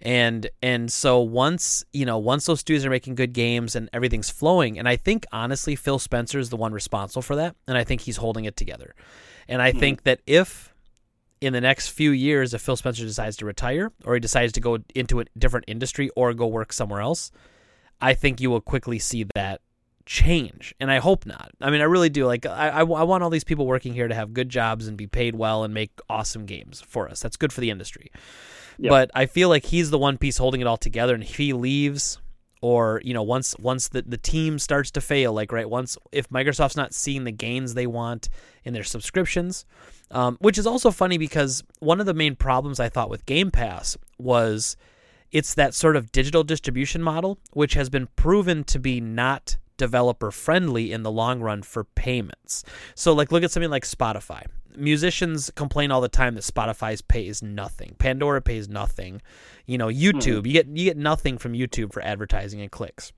and 0.00 0.48
and 0.62 0.90
so 0.92 1.20
once 1.20 1.84
you 1.92 2.04
know 2.04 2.18
once 2.18 2.46
those 2.46 2.60
studios 2.60 2.84
are 2.84 2.90
making 2.90 3.14
good 3.14 3.32
games 3.32 3.74
and 3.76 3.88
everything's 3.92 4.30
flowing 4.30 4.78
and 4.78 4.88
i 4.88 4.96
think 4.96 5.24
honestly 5.32 5.76
phil 5.76 5.98
spencer 5.98 6.38
is 6.38 6.50
the 6.50 6.56
one 6.56 6.72
responsible 6.72 7.22
for 7.22 7.36
that 7.36 7.54
and 7.68 7.76
i 7.78 7.84
think 7.84 8.02
he's 8.02 8.16
holding 8.16 8.44
it 8.44 8.56
together 8.56 8.94
and 9.48 9.62
i 9.62 9.72
Mhm. 9.72 9.78
think 9.80 10.02
that 10.04 10.20
if 10.26 10.74
in 11.40 11.52
the 11.52 11.60
next 11.60 11.88
few 11.88 12.10
years 12.10 12.52
if 12.54 12.60
phil 12.62 12.76
spencer 12.76 13.04
decides 13.04 13.36
to 13.36 13.44
retire 13.46 13.92
or 14.04 14.14
he 14.14 14.20
decides 14.20 14.52
to 14.52 14.60
go 14.60 14.78
into 14.94 15.20
a 15.20 15.24
different 15.38 15.64
industry 15.68 16.10
or 16.16 16.32
go 16.34 16.46
work 16.46 16.72
somewhere 16.72 17.00
else 17.00 17.30
i 18.00 18.14
think 18.14 18.40
you 18.40 18.50
will 18.50 18.60
quickly 18.60 18.98
see 18.98 19.24
that 19.34 19.60
change 20.06 20.74
and 20.80 20.90
i 20.90 20.98
hope 20.98 21.26
not. 21.26 21.50
I 21.60 21.70
mean 21.70 21.80
i 21.80 21.84
really 21.84 22.08
do. 22.10 22.26
Like 22.26 22.46
I, 22.46 22.68
I, 22.68 22.80
I 22.80 23.02
want 23.02 23.22
all 23.22 23.30
these 23.30 23.44
people 23.44 23.66
working 23.66 23.92
here 23.94 24.08
to 24.08 24.14
have 24.14 24.32
good 24.34 24.48
jobs 24.48 24.86
and 24.88 24.96
be 24.96 25.06
paid 25.06 25.34
well 25.34 25.64
and 25.64 25.72
make 25.72 25.92
awesome 26.08 26.46
games 26.46 26.82
for 26.86 27.08
us. 27.08 27.20
That's 27.20 27.36
good 27.36 27.52
for 27.52 27.60
the 27.60 27.70
industry. 27.70 28.10
Yeah. 28.78 28.88
but 28.88 29.10
i 29.14 29.26
feel 29.26 29.50
like 29.50 29.66
he's 29.66 29.90
the 29.90 29.98
one 29.98 30.16
piece 30.16 30.38
holding 30.38 30.62
it 30.62 30.66
all 30.66 30.78
together 30.78 31.14
and 31.14 31.22
if 31.22 31.36
he 31.36 31.52
leaves 31.52 32.18
or 32.62 33.02
you 33.04 33.12
know 33.12 33.22
once 33.22 33.54
once 33.58 33.88
the, 33.88 34.00
the 34.00 34.16
team 34.16 34.58
starts 34.58 34.90
to 34.92 35.00
fail 35.02 35.34
like 35.34 35.52
right 35.52 35.68
once 35.68 35.98
if 36.10 36.28
microsoft's 36.30 36.76
not 36.76 36.94
seeing 36.94 37.24
the 37.24 37.32
gains 37.32 37.74
they 37.74 37.86
want 37.86 38.30
in 38.64 38.72
their 38.72 38.84
subscriptions 38.84 39.66
um, 40.10 40.36
which 40.40 40.58
is 40.58 40.66
also 40.66 40.90
funny 40.90 41.18
because 41.18 41.62
one 41.80 42.00
of 42.00 42.06
the 42.06 42.14
main 42.14 42.34
problems 42.34 42.80
i 42.80 42.88
thought 42.88 43.10
with 43.10 43.26
game 43.26 43.50
pass 43.50 43.98
was 44.18 44.76
it's 45.32 45.54
that 45.54 45.74
sort 45.74 45.96
of 45.96 46.10
digital 46.12 46.42
distribution 46.44 47.02
model 47.02 47.38
which 47.52 47.74
has 47.74 47.90
been 47.90 48.06
proven 48.16 48.64
to 48.64 48.78
be 48.78 49.00
not 49.00 49.56
developer 49.82 50.30
friendly 50.30 50.92
in 50.92 51.02
the 51.02 51.10
long 51.10 51.40
run 51.40 51.60
for 51.62 51.82
payments. 51.82 52.62
So 52.94 53.12
like 53.12 53.32
look 53.32 53.42
at 53.42 53.50
something 53.50 53.70
like 53.70 53.84
Spotify. 53.84 54.44
musicians 54.76 55.50
complain 55.56 55.90
all 55.90 56.00
the 56.00 56.08
time 56.08 56.36
that 56.36 56.44
Spotify 56.44 56.96
pays 57.08 57.42
nothing, 57.42 57.96
Pandora 57.98 58.40
pays 58.40 58.68
nothing, 58.68 59.20
you 59.66 59.76
know, 59.76 59.88
hmm. 59.88 59.96
YouTube 59.96 60.46
you 60.46 60.52
get 60.52 60.68
you 60.68 60.84
get 60.84 60.96
nothing 60.96 61.36
from 61.36 61.52
YouTube 61.52 61.92
for 61.92 62.00
advertising 62.00 62.60
and 62.60 62.70
clicks. 62.70 63.12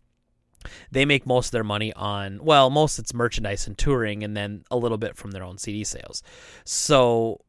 They 0.91 1.05
make 1.05 1.27
most 1.27 1.49
of 1.49 1.53
their 1.53 1.65
money 1.65 1.93
on 1.93 2.43
well, 2.43 2.71
most 2.71 2.99
it's 2.99 3.13
merchandise 3.13 3.67
and 3.67 3.77
touring, 3.77 4.25
and 4.25 4.35
then 4.35 4.65
a 4.71 4.79
little 4.79 4.97
bit 4.97 5.19
from 5.19 5.33
their 5.33 5.43
own 5.43 5.59
CD 5.59 5.85
sales. 5.85 6.23
So 6.65 7.44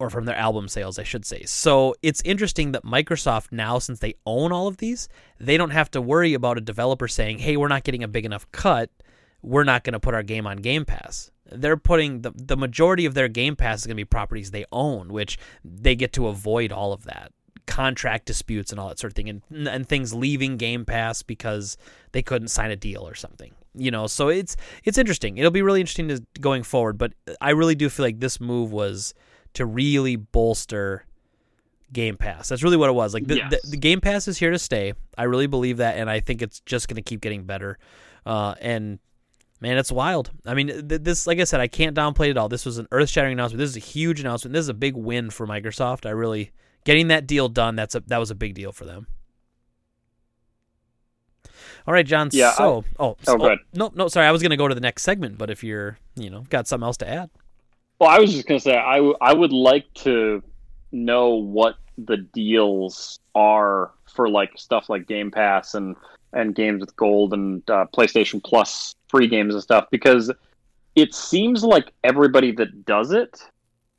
or 0.00 0.08
from 0.08 0.24
their 0.24 0.36
album 0.36 0.66
sales, 0.66 0.98
I 0.98 1.04
should 1.04 1.26
say. 1.26 1.44
So 1.44 1.94
it's 2.02 2.22
interesting 2.22 2.72
that 2.72 2.84
Microsoft 2.84 3.52
now, 3.52 3.78
since 3.78 4.00
they 4.00 4.14
own 4.24 4.50
all 4.50 4.66
of 4.66 4.78
these, 4.78 5.08
they 5.38 5.58
don't 5.58 5.70
have 5.70 5.90
to 5.92 6.00
worry 6.00 6.32
about 6.32 6.56
a 6.56 6.62
developer 6.62 7.06
saying, 7.06 7.38
"Hey, 7.38 7.56
we're 7.56 7.68
not 7.68 7.84
getting 7.84 8.02
a 8.02 8.08
big 8.08 8.24
enough 8.24 8.50
cut. 8.50 8.90
We're 9.42 9.64
not 9.64 9.84
going 9.84 9.92
to 9.92 10.00
put 10.00 10.14
our 10.14 10.22
game 10.22 10.46
on 10.46 10.56
Game 10.56 10.86
Pass." 10.86 11.30
They're 11.52 11.76
putting 11.76 12.22
the 12.22 12.32
the 12.34 12.56
majority 12.56 13.04
of 13.04 13.12
their 13.12 13.28
Game 13.28 13.56
Pass 13.56 13.80
is 13.80 13.86
going 13.86 13.96
to 13.96 14.00
be 14.00 14.06
properties 14.06 14.50
they 14.50 14.64
own, 14.72 15.12
which 15.12 15.38
they 15.62 15.94
get 15.94 16.14
to 16.14 16.28
avoid 16.28 16.72
all 16.72 16.94
of 16.94 17.04
that 17.04 17.32
contract 17.66 18.24
disputes 18.24 18.72
and 18.72 18.80
all 18.80 18.88
that 18.88 18.98
sort 18.98 19.12
of 19.12 19.16
thing, 19.16 19.28
and 19.28 19.68
and 19.68 19.86
things 19.86 20.14
leaving 20.14 20.56
Game 20.56 20.86
Pass 20.86 21.22
because 21.22 21.76
they 22.12 22.22
couldn't 22.22 22.48
sign 22.48 22.70
a 22.70 22.76
deal 22.76 23.06
or 23.06 23.14
something. 23.14 23.52
You 23.74 23.90
know, 23.90 24.06
so 24.06 24.28
it's 24.28 24.56
it's 24.82 24.96
interesting. 24.96 25.36
It'll 25.36 25.50
be 25.50 25.62
really 25.62 25.80
interesting 25.80 26.08
to, 26.08 26.24
going 26.40 26.62
forward, 26.62 26.96
but 26.96 27.12
I 27.40 27.50
really 27.50 27.74
do 27.74 27.90
feel 27.90 28.06
like 28.06 28.20
this 28.20 28.40
move 28.40 28.72
was 28.72 29.12
to 29.54 29.66
really 29.66 30.16
bolster 30.16 31.04
Game 31.92 32.16
Pass. 32.16 32.48
That's 32.48 32.62
really 32.62 32.76
what 32.76 32.88
it 32.88 32.92
was. 32.94 33.14
Like 33.14 33.26
the, 33.26 33.36
Yes. 33.36 33.50
the, 33.62 33.70
the 33.70 33.76
Game 33.76 34.00
Pass 34.00 34.28
is 34.28 34.38
here 34.38 34.50
to 34.50 34.58
stay. 34.58 34.92
I 35.18 35.24
really 35.24 35.46
believe 35.48 35.78
that, 35.78 35.96
and 35.96 36.08
I 36.08 36.20
think 36.20 36.40
it's 36.42 36.60
just 36.60 36.88
going 36.88 36.96
to 36.96 37.02
keep 37.02 37.20
getting 37.20 37.44
better. 37.44 37.78
Uh, 38.24 38.54
and 38.60 38.98
man, 39.60 39.76
it's 39.76 39.90
wild. 39.90 40.30
I 40.46 40.54
mean, 40.54 40.68
th- 40.88 41.02
this, 41.02 41.26
like 41.26 41.40
I 41.40 41.44
said, 41.44 41.60
I 41.60 41.66
can't 41.66 41.96
downplay 41.96 42.26
it 42.28 42.30
at 42.30 42.38
all. 42.38 42.48
This 42.48 42.64
was 42.64 42.78
an 42.78 42.86
earth-shattering 42.92 43.32
announcement. 43.32 43.58
This 43.58 43.70
is 43.70 43.76
a 43.76 43.80
huge 43.80 44.20
announcement. 44.20 44.52
This 44.52 44.60
is 44.62 44.68
a 44.68 44.74
big 44.74 44.94
win 44.96 45.30
for 45.30 45.46
Microsoft. 45.46 46.06
I 46.06 46.10
really 46.10 46.52
getting 46.84 47.08
that 47.08 47.26
deal 47.26 47.48
done. 47.48 47.74
That's 47.76 47.94
a 47.94 48.00
that 48.06 48.18
was 48.18 48.30
a 48.30 48.34
big 48.36 48.54
deal 48.54 48.70
for 48.72 48.84
them. 48.84 49.06
All 51.86 51.94
right, 51.94 52.06
John. 52.06 52.28
Yeah, 52.32 52.52
So, 52.52 52.84
oh, 52.98 53.16
so, 53.22 53.36
go 53.38 53.46
ahead. 53.46 53.58
no, 53.74 53.90
no, 53.94 54.08
sorry. 54.08 54.26
I 54.26 54.32
was 54.32 54.42
going 54.42 54.50
to 54.50 54.56
go 54.56 54.68
to 54.68 54.74
the 54.74 54.80
next 54.82 55.02
segment, 55.02 55.38
but 55.38 55.50
if 55.50 55.64
you're, 55.64 55.98
you 56.14 56.28
know, 56.30 56.42
got 56.50 56.68
something 56.68 56.84
else 56.86 56.98
to 56.98 57.08
add. 57.08 57.30
Well, 58.00 58.08
I 58.08 58.18
was 58.18 58.32
just 58.32 58.48
gonna 58.48 58.58
say 58.58 58.76
I, 58.76 58.96
w- 58.96 59.16
I 59.20 59.34
would 59.34 59.52
like 59.52 59.92
to 59.94 60.42
know 60.90 61.34
what 61.34 61.76
the 61.98 62.16
deals 62.16 63.20
are 63.34 63.92
for 64.14 64.28
like 64.28 64.52
stuff 64.56 64.88
like 64.88 65.06
Game 65.06 65.30
Pass 65.30 65.74
and 65.74 65.94
and 66.32 66.54
games 66.54 66.80
with 66.80 66.96
gold 66.96 67.34
and 67.34 67.68
uh, 67.68 67.86
PlayStation 67.94 68.42
Plus 68.42 68.94
free 69.08 69.26
games 69.26 69.54
and 69.54 69.62
stuff 69.62 69.86
because 69.90 70.32
it 70.96 71.14
seems 71.14 71.62
like 71.62 71.92
everybody 72.02 72.52
that 72.52 72.86
does 72.86 73.12
it, 73.12 73.42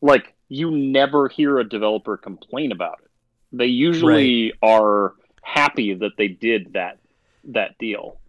like 0.02 0.34
you 0.49 0.72
never 0.72 1.28
hear 1.28 1.60
a 1.60 1.68
developer 1.68 2.18
complain 2.18 2.72
about 2.72 2.99
it. 3.03 3.11
They 3.53 3.68
usually 3.68 4.53
are 4.64 5.14
happy 5.44 5.94
that 5.94 6.14
they 6.18 6.28
did 6.28 6.73
that 6.73 6.98
that 7.45 7.78
deal. 7.78 8.19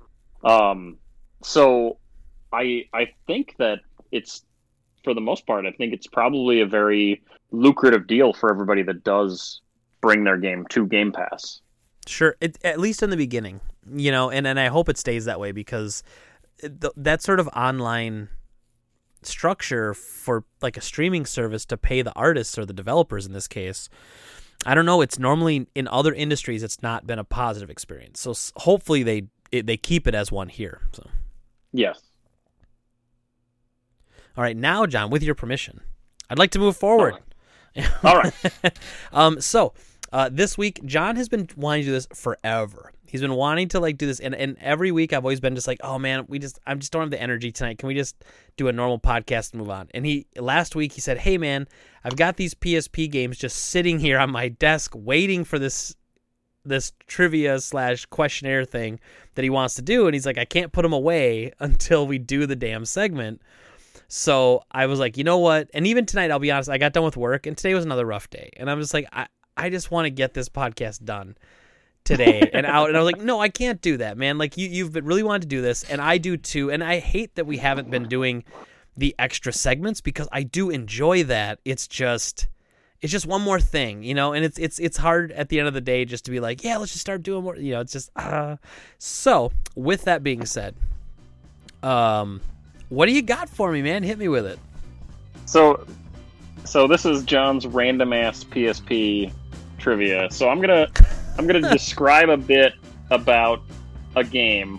Um, 0.44 0.98
so 1.42 1.96
I 2.52 2.84
I 2.92 3.12
think 3.26 3.54
that 3.58 3.80
it's 4.10 4.44
for 5.04 5.14
the 5.14 5.20
most 5.20 5.46
part, 5.46 5.66
I 5.66 5.72
think 5.72 5.92
it's 5.92 6.06
probably 6.06 6.60
a 6.60 6.66
very 6.66 7.22
lucrative 7.50 8.06
deal 8.06 8.32
for 8.32 8.50
everybody 8.50 8.82
that 8.82 9.04
does 9.04 9.60
bring 10.00 10.24
their 10.24 10.36
game 10.36 10.66
to 10.70 10.86
Game 10.86 11.12
Pass. 11.12 11.60
Sure, 12.06 12.36
it, 12.40 12.58
at 12.64 12.80
least 12.80 13.02
in 13.02 13.10
the 13.10 13.16
beginning, 13.16 13.60
you 13.94 14.10
know, 14.10 14.30
and, 14.30 14.46
and 14.46 14.58
I 14.58 14.68
hope 14.68 14.88
it 14.88 14.98
stays 14.98 15.24
that 15.26 15.38
way 15.38 15.52
because 15.52 16.02
th- 16.60 16.92
that 16.96 17.22
sort 17.22 17.38
of 17.38 17.48
online 17.48 18.28
structure 19.22 19.94
for 19.94 20.44
like 20.60 20.76
a 20.76 20.80
streaming 20.80 21.24
service 21.26 21.64
to 21.66 21.76
pay 21.76 22.02
the 22.02 22.12
artists 22.14 22.58
or 22.58 22.66
the 22.66 22.72
developers 22.72 23.24
in 23.26 23.32
this 23.32 23.46
case, 23.46 23.88
I 24.66 24.74
don't 24.74 24.86
know. 24.86 25.00
It's 25.00 25.18
normally 25.18 25.68
in 25.74 25.88
other 25.88 26.12
industries, 26.12 26.62
it's 26.62 26.82
not 26.82 27.06
been 27.06 27.18
a 27.18 27.24
positive 27.24 27.70
experience. 27.70 28.20
So 28.20 28.34
hopefully 28.56 29.02
they 29.02 29.24
they 29.52 29.76
keep 29.76 30.08
it 30.08 30.14
as 30.14 30.32
one 30.32 30.48
here. 30.48 30.80
So 30.92 31.08
Yes. 31.72 32.00
All 34.36 34.44
right, 34.44 34.56
now 34.56 34.86
John, 34.86 35.10
with 35.10 35.22
your 35.22 35.34
permission, 35.34 35.80
I'd 36.30 36.38
like 36.38 36.50
to 36.52 36.58
move 36.58 36.76
forward. 36.76 37.16
All 38.02 38.16
right. 38.16 38.32
um, 39.12 39.40
so 39.40 39.74
uh, 40.12 40.28
this 40.30 40.58
week, 40.58 40.84
John 40.84 41.16
has 41.16 41.28
been 41.28 41.48
wanting 41.56 41.82
to 41.82 41.86
do 41.88 41.92
this 41.92 42.06
forever. 42.14 42.92
He's 43.06 43.20
been 43.20 43.34
wanting 43.34 43.68
to 43.68 43.80
like 43.80 43.98
do 43.98 44.06
this, 44.06 44.20
and, 44.20 44.34
and 44.34 44.56
every 44.58 44.90
week 44.90 45.12
I've 45.12 45.24
always 45.24 45.40
been 45.40 45.54
just 45.54 45.66
like, 45.66 45.80
oh 45.82 45.98
man, 45.98 46.24
we 46.28 46.38
just 46.38 46.58
I 46.66 46.74
just 46.74 46.92
don't 46.92 47.02
have 47.02 47.10
the 47.10 47.20
energy 47.20 47.52
tonight. 47.52 47.76
Can 47.76 47.86
we 47.86 47.94
just 47.94 48.16
do 48.56 48.68
a 48.68 48.72
normal 48.72 48.98
podcast 48.98 49.52
and 49.52 49.60
move 49.60 49.68
on? 49.68 49.88
And 49.92 50.06
he 50.06 50.26
last 50.38 50.74
week 50.74 50.92
he 50.92 51.02
said, 51.02 51.18
hey 51.18 51.36
man, 51.36 51.68
I've 52.04 52.16
got 52.16 52.38
these 52.38 52.54
PSP 52.54 53.10
games 53.10 53.36
just 53.36 53.56
sitting 53.56 53.98
here 53.98 54.18
on 54.18 54.30
my 54.30 54.48
desk 54.48 54.92
waiting 54.94 55.44
for 55.44 55.58
this 55.58 55.94
this 56.64 56.92
trivia 57.06 57.60
slash 57.60 58.06
questionnaire 58.06 58.64
thing 58.64 58.98
that 59.34 59.42
he 59.42 59.50
wants 59.50 59.74
to 59.74 59.82
do, 59.82 60.06
and 60.06 60.14
he's 60.14 60.26
like, 60.26 60.38
I 60.38 60.44
can't 60.44 60.72
put 60.72 60.82
them 60.82 60.94
away 60.94 61.52
until 61.60 62.06
we 62.06 62.18
do 62.18 62.46
the 62.46 62.56
damn 62.56 62.86
segment. 62.86 63.42
So 64.14 64.62
I 64.70 64.84
was 64.84 64.98
like, 65.00 65.16
you 65.16 65.24
know 65.24 65.38
what? 65.38 65.70
And 65.72 65.86
even 65.86 66.04
tonight, 66.04 66.30
I'll 66.30 66.38
be 66.38 66.50
honest, 66.50 66.68
I 66.68 66.76
got 66.76 66.92
done 66.92 67.02
with 67.02 67.16
work, 67.16 67.46
and 67.46 67.56
today 67.56 67.72
was 67.72 67.86
another 67.86 68.04
rough 68.04 68.28
day. 68.28 68.50
And 68.58 68.70
I'm 68.70 68.78
just 68.78 68.92
like, 68.92 69.08
I, 69.10 69.26
I 69.56 69.70
just 69.70 69.90
want 69.90 70.04
to 70.04 70.10
get 70.10 70.34
this 70.34 70.50
podcast 70.50 71.02
done 71.02 71.34
today 72.04 72.50
and 72.52 72.66
out. 72.66 72.88
And 72.90 72.98
I 72.98 73.00
was 73.00 73.10
like, 73.10 73.22
no, 73.22 73.40
I 73.40 73.48
can't 73.48 73.80
do 73.80 73.96
that, 73.96 74.18
man. 74.18 74.36
Like 74.36 74.58
you, 74.58 74.68
you've 74.68 74.92
been 74.92 75.06
really 75.06 75.22
wanted 75.22 75.42
to 75.42 75.48
do 75.48 75.62
this, 75.62 75.82
and 75.84 75.98
I 75.98 76.18
do 76.18 76.36
too. 76.36 76.70
And 76.70 76.84
I 76.84 76.98
hate 76.98 77.36
that 77.36 77.46
we 77.46 77.56
haven't 77.56 77.90
been 77.90 78.06
doing 78.06 78.44
the 78.98 79.14
extra 79.18 79.50
segments 79.50 80.02
because 80.02 80.28
I 80.30 80.42
do 80.42 80.68
enjoy 80.68 81.24
that. 81.24 81.60
It's 81.64 81.88
just, 81.88 82.48
it's 83.00 83.12
just 83.12 83.24
one 83.24 83.40
more 83.40 83.60
thing, 83.60 84.02
you 84.02 84.12
know. 84.12 84.34
And 84.34 84.44
it's 84.44 84.58
it's 84.58 84.78
it's 84.78 84.98
hard 84.98 85.32
at 85.32 85.48
the 85.48 85.58
end 85.58 85.68
of 85.68 85.74
the 85.74 85.80
day 85.80 86.04
just 86.04 86.26
to 86.26 86.30
be 86.30 86.38
like, 86.38 86.62
yeah, 86.62 86.76
let's 86.76 86.92
just 86.92 87.00
start 87.00 87.22
doing 87.22 87.44
more. 87.44 87.56
You 87.56 87.72
know, 87.72 87.80
it's 87.80 87.94
just. 87.94 88.10
Uh. 88.14 88.56
So 88.98 89.52
with 89.74 90.04
that 90.04 90.22
being 90.22 90.44
said, 90.44 90.76
um, 91.82 92.42
what 92.92 93.06
do 93.06 93.12
you 93.12 93.22
got 93.22 93.48
for 93.48 93.72
me, 93.72 93.80
man? 93.80 94.02
Hit 94.02 94.18
me 94.18 94.28
with 94.28 94.44
it. 94.44 94.58
So, 95.46 95.86
so 96.64 96.86
this 96.86 97.06
is 97.06 97.24
John's 97.24 97.66
random 97.66 98.12
ass 98.12 98.44
PSP 98.44 99.32
trivia. 99.78 100.30
So 100.30 100.50
I'm 100.50 100.60
gonna 100.60 100.88
I'm 101.38 101.46
gonna 101.46 101.70
describe 101.70 102.28
a 102.28 102.36
bit 102.36 102.74
about 103.10 103.62
a 104.14 104.22
game, 104.22 104.78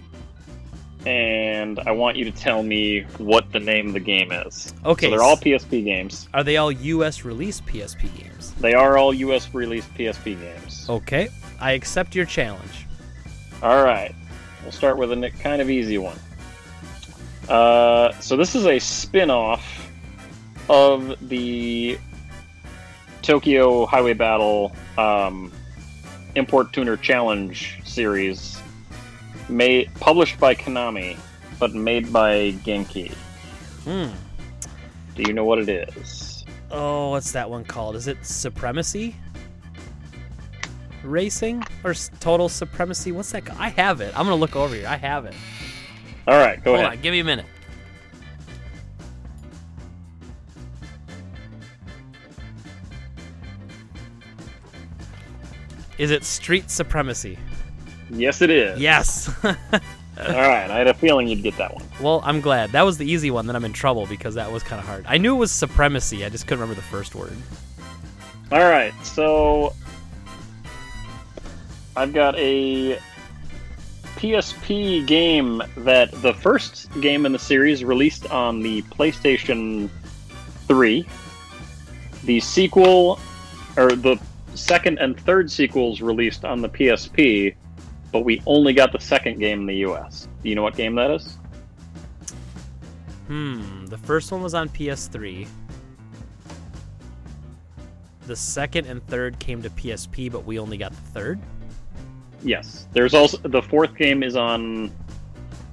and 1.07 1.79
I 1.79 1.91
want 1.91 2.15
you 2.15 2.23
to 2.25 2.31
tell 2.31 2.61
me 2.61 3.01
what 3.17 3.51
the 3.51 3.59
name 3.59 3.87
of 3.87 3.93
the 3.93 3.99
game 3.99 4.31
is. 4.31 4.75
Okay, 4.85 5.07
So 5.07 5.11
they're 5.11 5.23
all 5.23 5.37
PSP 5.37 5.83
games. 5.83 6.29
Are 6.35 6.43
they 6.43 6.57
all 6.57 6.71
U.S. 6.71 7.25
release 7.25 7.61
PSP 7.61 8.15
games? 8.15 8.53
They 8.59 8.75
are 8.75 8.95
all 8.95 9.11
U.S. 9.11 9.51
released 9.55 9.91
PSP 9.95 10.39
games. 10.39 10.85
Okay, 10.87 11.29
I 11.59 11.71
accept 11.71 12.13
your 12.13 12.25
challenge. 12.25 12.85
All 13.63 13.83
right, 13.83 14.13
we'll 14.61 14.71
start 14.71 14.99
with 14.99 15.11
a 15.11 15.31
kind 15.39 15.63
of 15.63 15.71
easy 15.71 15.97
one. 15.97 16.17
Uh, 17.49 18.11
so 18.19 18.37
this 18.37 18.55
is 18.55 18.65
a 18.65 18.79
spin-off 18.79 19.89
of 20.69 21.15
the 21.29 21.97
Tokyo 23.21 23.85
Highway 23.85 24.13
Battle 24.13 24.73
um, 24.97 25.51
Import 26.35 26.73
Tuner 26.73 26.97
Challenge 26.97 27.81
series, 27.83 28.59
made 29.49 29.93
published 29.95 30.39
by 30.39 30.55
Konami, 30.55 31.17
but 31.59 31.73
made 31.73 32.11
by 32.11 32.53
Genki. 32.63 33.13
Hmm. 33.83 34.09
Do 35.15 35.23
you 35.23 35.33
know 35.33 35.45
what 35.45 35.59
it 35.59 35.69
is? 35.69 36.45
Oh, 36.71 37.11
what's 37.11 37.31
that 37.33 37.49
one 37.49 37.63
called? 37.63 37.95
Is 37.95 38.07
it 38.07 38.25
Supremacy? 38.25 39.15
Racing 41.03 41.61
or 41.83 41.93
Total 42.19 42.49
Supremacy? 42.49 43.11
What's 43.11 43.31
that? 43.33 43.45
ca- 43.45 43.55
I 43.59 43.69
have 43.69 44.01
it. 44.01 44.17
I'm 44.17 44.25
gonna 44.25 44.35
look 44.35 44.55
over 44.55 44.73
here. 44.73 44.87
I 44.87 44.95
have 44.95 45.25
it. 45.25 45.35
All 46.27 46.37
right, 46.37 46.63
go 46.63 46.71
Hold 46.71 46.85
ahead. 46.85 46.97
on, 46.97 47.01
give 47.01 47.11
me 47.11 47.19
a 47.19 47.23
minute. 47.23 47.45
Is 55.97 56.11
it 56.11 56.23
Street 56.23 56.69
Supremacy? 56.71 57.37
Yes, 58.09 58.41
it 58.41 58.49
is. 58.49 58.79
Yes. 58.79 59.29
All 59.43 59.53
right, 60.17 60.69
I 60.69 60.77
had 60.77 60.87
a 60.87 60.93
feeling 60.93 61.27
you'd 61.27 61.43
get 61.43 61.57
that 61.57 61.73
one. 61.73 61.83
well, 62.01 62.21
I'm 62.23 62.39
glad. 62.41 62.71
That 62.71 62.83
was 62.83 62.97
the 62.97 63.09
easy 63.09 63.31
one. 63.31 63.47
Then 63.47 63.55
I'm 63.55 63.65
in 63.65 63.73
trouble 63.73 64.05
because 64.05 64.35
that 64.35 64.51
was 64.51 64.63
kind 64.63 64.79
of 64.79 64.85
hard. 64.87 65.05
I 65.07 65.17
knew 65.17 65.35
it 65.35 65.39
was 65.39 65.51
Supremacy. 65.51 66.23
I 66.25 66.29
just 66.29 66.45
couldn't 66.45 66.61
remember 66.61 66.79
the 66.79 66.87
first 66.87 67.15
word. 67.15 67.35
All 68.51 68.59
right, 68.59 68.93
so 69.03 69.73
I've 71.95 72.13
got 72.13 72.35
a 72.37 72.99
PSP 74.23 75.05
game 75.05 75.61
that 75.75 76.09
the 76.21 76.33
first 76.33 76.89
game 77.01 77.25
in 77.25 77.33
the 77.33 77.39
series 77.39 77.83
released 77.83 78.25
on 78.31 78.61
the 78.61 78.81
PlayStation 78.83 79.89
3. 80.69 81.05
The 82.23 82.39
sequel, 82.39 83.19
or 83.75 83.89
the 83.91 84.17
second 84.55 84.99
and 84.99 85.19
third 85.19 85.51
sequels 85.51 85.99
released 85.99 86.45
on 86.45 86.61
the 86.61 86.69
PSP, 86.69 87.53
but 88.13 88.21
we 88.21 88.41
only 88.45 88.71
got 88.71 88.93
the 88.93 88.99
second 88.99 89.39
game 89.39 89.59
in 89.59 89.65
the 89.65 89.91
US. 89.91 90.29
Do 90.41 90.47
you 90.47 90.55
know 90.55 90.63
what 90.63 90.77
game 90.77 90.95
that 90.95 91.11
is? 91.11 91.37
Hmm. 93.27 93.87
The 93.87 93.97
first 93.97 94.31
one 94.31 94.41
was 94.41 94.53
on 94.53 94.69
PS3. 94.69 95.45
the 98.25 98.37
second 98.37 98.85
and 98.85 99.05
third 99.07 99.37
came 99.39 99.61
to 99.61 99.69
PSP, 99.71 100.31
but 100.31 100.45
we 100.45 100.57
only 100.57 100.77
got 100.77 100.91
the 100.93 101.01
third. 101.11 101.41
Yes, 102.43 102.87
there's 102.91 103.13
also 103.13 103.37
the 103.37 103.61
fourth 103.61 103.95
game 103.95 104.21
is 104.23 104.35
on 104.35 104.91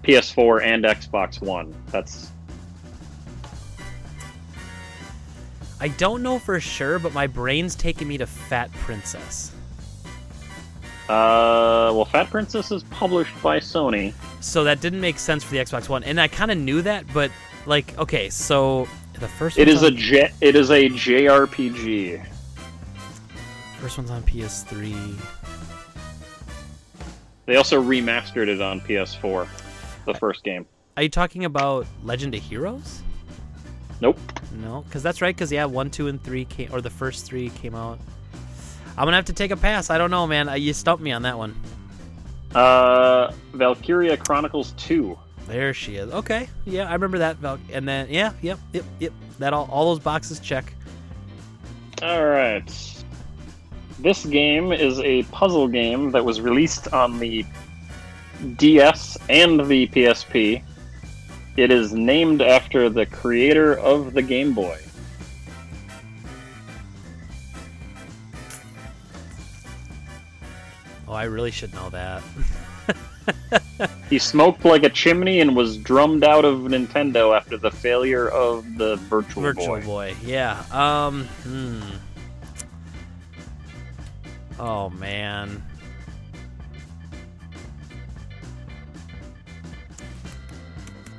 PS4 0.05 0.63
and 0.65 0.85
Xbox 0.85 1.41
One. 1.43 1.75
That's 1.89 2.31
I 5.81 5.89
don't 5.89 6.23
know 6.23 6.39
for 6.39 6.61
sure, 6.61 6.99
but 6.99 7.13
my 7.15 7.27
brain's 7.27 7.75
taking 7.75 8.07
me 8.07 8.19
to 8.19 8.27
Fat 8.27 8.71
Princess. 8.73 9.53
uh, 11.09 11.91
well, 11.95 12.05
Fat 12.05 12.31
Princess 12.31 12.71
is 12.71 12.83
published 12.85 13.33
by 13.43 13.59
Sony. 13.59 14.13
So 14.41 14.63
that 14.65 14.81
didn't 14.81 15.01
make 15.01 15.19
sense 15.19 15.43
for 15.43 15.51
the 15.53 15.59
Xbox 15.59 15.89
One, 15.89 16.05
and 16.05 16.21
I 16.21 16.29
kind 16.29 16.51
of 16.51 16.59
knew 16.59 16.83
that, 16.83 17.05
but 17.13 17.31
like, 17.67 17.97
okay, 17.99 18.29
so 18.31 18.87
the 19.15 19.27
first 19.29 19.59
it 19.59 19.69
is 19.69 19.83
a 19.83 19.87
on, 19.87 19.97
J- 19.97 20.33
it 20.41 20.55
is 20.55 20.71
a 20.71 20.89
JRPG. 20.89 22.25
first 23.81 23.99
one's 23.99 24.11
on 24.11 24.23
PS3. 24.23 25.17
They 27.51 27.56
also 27.56 27.82
remastered 27.82 28.47
it 28.47 28.62
on 28.62 28.81
PS4. 28.81 29.48
The 30.06 30.14
first 30.14 30.44
game. 30.44 30.66
Are 30.97 31.02
you 31.02 31.09
talking 31.09 31.44
about 31.44 31.85
Legend 32.05 32.32
of 32.36 32.40
Heroes? 32.44 33.02
Nope. 34.01 34.20
No, 34.62 34.82
because 34.82 35.02
that's 35.02 35.20
right. 35.20 35.35
Because 35.35 35.51
yeah, 35.51 35.64
one, 35.64 35.90
two, 35.90 36.06
and 36.06 36.22
three 36.22 36.44
came, 36.44 36.72
or 36.72 36.81
the 36.81 36.90
first 36.90 37.27
three 37.27 37.51
came 37.51 37.74
out. 37.74 37.98
I'm 38.97 39.05
gonna 39.05 39.16
have 39.16 39.24
to 39.24 39.32
take 39.32 39.51
a 39.51 39.56
pass. 39.56 39.90
I 39.90 39.98
don't 39.98 40.12
know, 40.12 40.28
man. 40.28 40.48
Uh, 40.48 40.55
You 40.55 40.72
stumped 40.72 41.02
me 41.02 41.10
on 41.10 41.22
that 41.22 41.36
one. 41.36 41.60
Uh, 42.55 43.32
Valkyria 43.52 44.16
Chronicles 44.16 44.70
2. 44.77 45.18
There 45.48 45.74
she 45.74 45.97
is. 45.97 46.09
Okay, 46.12 46.48
yeah, 46.66 46.89
I 46.89 46.93
remember 46.93 47.18
that. 47.18 47.39
Val- 47.39 47.59
and 47.72 47.89
then 47.89 48.06
yeah, 48.10 48.31
yep, 48.43 48.60
yep, 48.72 48.85
yep. 49.01 49.12
That 49.40 49.52
all, 49.52 49.68
all 49.72 49.86
those 49.93 49.98
boxes 50.05 50.39
check. 50.39 50.72
All 52.01 52.27
right. 52.27 52.99
This 54.02 54.24
game 54.24 54.72
is 54.72 54.98
a 55.01 55.24
puzzle 55.24 55.68
game 55.68 56.10
that 56.12 56.24
was 56.24 56.40
released 56.40 56.93
on 56.93 57.18
the 57.18 57.44
DS 58.56 59.18
and 59.28 59.60
the 59.60 59.89
PSP. 59.89 60.62
It 61.59 61.70
is 61.70 61.93
named 61.93 62.40
after 62.40 62.89
the 62.89 63.05
creator 63.05 63.78
of 63.78 64.14
the 64.14 64.22
Game 64.22 64.55
Boy. 64.55 64.78
Oh, 71.06 71.12
I 71.12 71.24
really 71.24 71.51
should 71.51 71.74
know 71.74 71.90
that. 71.90 72.22
He 74.10 74.18
smoked 74.18 74.64
like 74.64 74.82
a 74.82 74.90
chimney 74.90 75.40
and 75.40 75.55
was 75.55 75.77
drummed 75.77 76.24
out 76.24 76.44
of 76.44 76.60
Nintendo 76.60 77.36
after 77.36 77.56
the 77.56 77.70
failure 77.70 78.28
of 78.28 78.77
the 78.77 78.97
Virtual, 78.97 79.43
boy. 79.43 79.52
Virtual 79.52 79.77
Boy. 79.77 79.82
Boy. 79.85 80.16
Yeah. 80.24 80.64
Um. 80.72 81.24
Hmm. 81.44 81.81
Oh 84.61 84.91
man. 84.91 85.65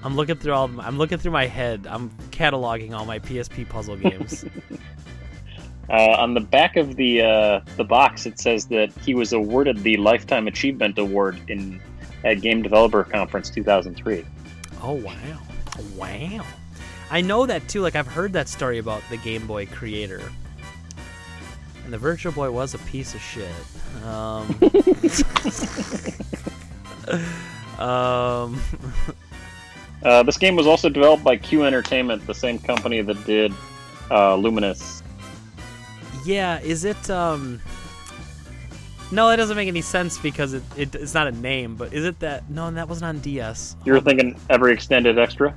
I'm 0.04 0.16
looking 0.16 0.36
through 0.36 0.54
all. 0.54 0.70
I'm 0.80 1.00
looking 1.00 1.18
through 1.18 1.32
my 1.32 1.48
head. 1.48 1.88
I'm 1.90 2.12
cataloging 2.30 2.94
all 2.94 3.06
my 3.06 3.18
PSP 3.20 3.68
puzzle 3.68 3.98
games. 3.98 4.46
Uh, 5.90 6.16
on 6.18 6.34
the 6.34 6.40
back 6.40 6.78
of 6.78 6.96
the 6.96 7.22
uh, 7.22 7.60
the 7.76 7.84
box, 7.84 8.26
it 8.26 8.40
says 8.40 8.66
that 8.68 8.94
he 9.00 9.14
was 9.14 9.34
awarded 9.34 9.78
the 9.84 9.98
Lifetime 9.98 10.48
Achievement 10.48 10.98
Award 10.98 11.38
in 11.50 11.82
at 12.24 12.40
Game 12.40 12.62
Developer 12.62 13.04
Conference 13.04 13.50
2003. 13.50 14.24
oh 14.84 14.94
wow, 14.94 15.14
wow. 15.98 16.46
I 17.10 17.20
know 17.20 17.46
that 17.46 17.68
too. 17.68 17.82
Like 17.82 17.98
I've 17.98 18.08
heard 18.08 18.32
that 18.34 18.48
story 18.48 18.78
about 18.78 19.02
the 19.10 19.18
Game 19.18 19.46
Boy 19.46 19.66
creator. 19.66 20.32
And 21.92 22.00
the 22.00 22.08
Virtual 22.08 22.32
Boy 22.32 22.50
was 22.50 22.74
a 22.74 22.78
piece 22.78 23.14
of 23.14 23.20
shit. 23.20 23.52
Um. 24.06 24.58
um. 27.86 28.62
Uh, 30.04 30.24
this 30.24 30.36
game 30.36 30.56
was 30.56 30.66
also 30.66 30.90
developed 30.90 31.24
by 31.24 31.38
Q 31.38 31.64
Entertainment, 31.64 32.26
the 32.26 32.34
same 32.34 32.58
company 32.58 33.02
that 33.02 33.24
did 33.24 33.52
uh, 34.10 34.36
Lumines. 34.36 35.04
Yeah, 36.26 36.60
is 36.62 36.86
it 36.86 37.08
um 37.12 37.62
No, 39.12 39.28
that 39.28 39.36
doesn't 39.36 39.56
make 39.56 39.68
any 39.68 39.82
sense 39.82 40.18
because 40.18 40.54
it, 40.54 40.64
it 40.76 40.96
it's 40.96 41.14
not 41.14 41.28
a 41.28 41.32
name, 41.32 41.76
but 41.76 41.94
is 41.94 42.04
it 42.04 42.20
that 42.22 42.50
No, 42.50 42.72
that 42.72 42.90
wasn't 42.90 43.10
on 43.10 43.20
DS. 43.20 43.76
You 43.86 43.94
were 43.94 44.00
thinking 44.00 44.40
every 44.50 44.74
extended 44.74 45.20
extra? 45.20 45.56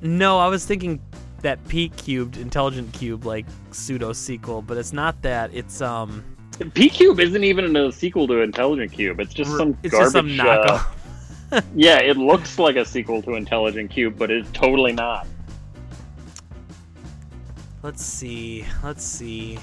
No, 0.00 0.38
I 0.38 0.46
was 0.46 0.64
thinking 0.64 1.00
that 1.42 1.66
P 1.68 1.88
cubed 1.90 2.36
intelligent 2.36 2.92
qube 2.92 3.24
like 3.24 3.46
pseudo 3.70 4.12
sequel, 4.12 4.62
but 4.62 4.76
it's 4.78 4.92
not 4.92 5.20
that. 5.22 5.52
It's 5.52 5.80
um 5.80 6.24
P 6.74 6.88
Cube 6.88 7.18
isn't 7.20 7.44
even 7.44 7.74
a 7.76 7.90
sequel 7.92 8.26
to 8.28 8.40
Intelligent 8.40 8.92
Qube. 8.92 9.20
It's 9.20 9.34
just 9.34 9.50
some 9.56 9.76
it's 9.82 9.92
garbage. 9.92 10.12
just 10.12 10.12
some 10.12 10.40
uh, 10.40 10.44
knockoff. 10.44 11.64
yeah, 11.74 11.98
it 11.98 12.16
looks 12.16 12.58
like 12.58 12.76
a 12.76 12.84
sequel 12.84 13.22
to 13.22 13.34
Intelligent 13.34 13.90
Qube, 13.90 14.16
but 14.16 14.30
it's 14.30 14.50
totally 14.52 14.92
not. 14.92 15.26
Let's 17.82 18.04
see. 18.04 18.64
Let's 18.82 19.04
see. 19.04 19.58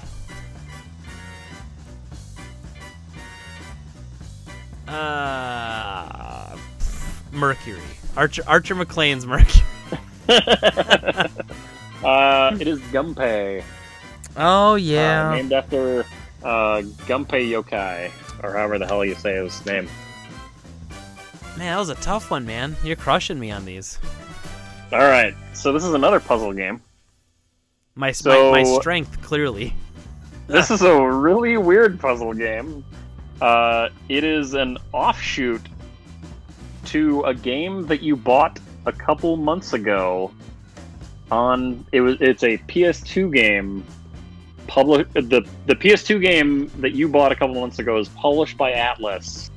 Uh 4.86 6.56
Mercury. 7.32 7.80
Archer 8.16 8.42
Archer 8.46 8.74
McLean's 8.74 9.24
Mercury. 9.24 9.64
uh, 12.04 12.56
it 12.60 12.66
is 12.68 12.80
Gunpei, 12.92 13.62
Oh 14.36 14.72
uh, 14.72 14.74
yeah. 14.76 15.34
named 15.34 15.52
after 15.52 16.04
uh, 16.42 16.82
Gunpei 17.06 17.48
Yokoi, 17.50 18.10
or 18.42 18.52
however 18.52 18.78
the 18.78 18.86
hell 18.86 19.04
you 19.04 19.14
say 19.14 19.34
his 19.34 19.64
name. 19.66 19.88
Man, 21.58 21.66
that 21.74 21.78
was 21.78 21.88
a 21.90 21.94
tough 21.96 22.30
one, 22.30 22.46
man. 22.46 22.76
You're 22.84 22.96
crushing 22.96 23.38
me 23.38 23.50
on 23.50 23.64
these. 23.64 23.98
All 24.92 24.98
right, 24.98 25.34
so 25.52 25.72
this 25.72 25.84
is 25.84 25.92
another 25.94 26.20
puzzle 26.20 26.52
game. 26.52 26.80
My 27.94 28.12
So- 28.12 28.50
my, 28.52 28.62
my 28.62 28.78
strength 28.80 29.20
clearly. 29.22 29.74
This 30.46 30.70
is 30.72 30.82
a 30.82 31.00
really 31.06 31.56
weird 31.58 32.00
puzzle 32.00 32.32
game. 32.34 32.84
Uh, 33.40 33.88
it 34.08 34.24
is 34.24 34.54
an 34.54 34.78
offshoot 34.92 35.62
to 36.86 37.22
a 37.22 37.34
game 37.34 37.86
that 37.86 38.02
you 38.02 38.16
bought 38.16 38.58
a 38.86 38.92
couple 38.92 39.36
months 39.36 39.72
ago. 39.72 40.30
On 41.30 41.84
it 41.92 42.00
was 42.00 42.16
it's 42.20 42.42
a 42.42 42.58
PS2 42.58 43.32
game. 43.32 43.84
Public 44.66 45.12
the 45.12 45.46
the 45.66 45.74
PS2 45.74 46.20
game 46.20 46.70
that 46.78 46.92
you 46.92 47.08
bought 47.08 47.32
a 47.32 47.36
couple 47.36 47.54
months 47.54 47.78
ago 47.78 47.98
is 47.98 48.08
published 48.08 48.56
by 48.56 48.72
Atlus, 48.72 49.50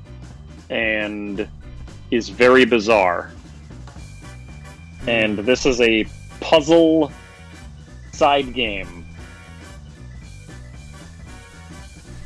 and 0.69 1.47
is 2.11 2.29
very 2.29 2.65
bizarre. 2.65 3.31
And 5.07 5.39
this 5.39 5.65
is 5.65 5.81
a 5.81 6.05
puzzle 6.39 7.11
side 8.13 8.53
game. 8.53 9.05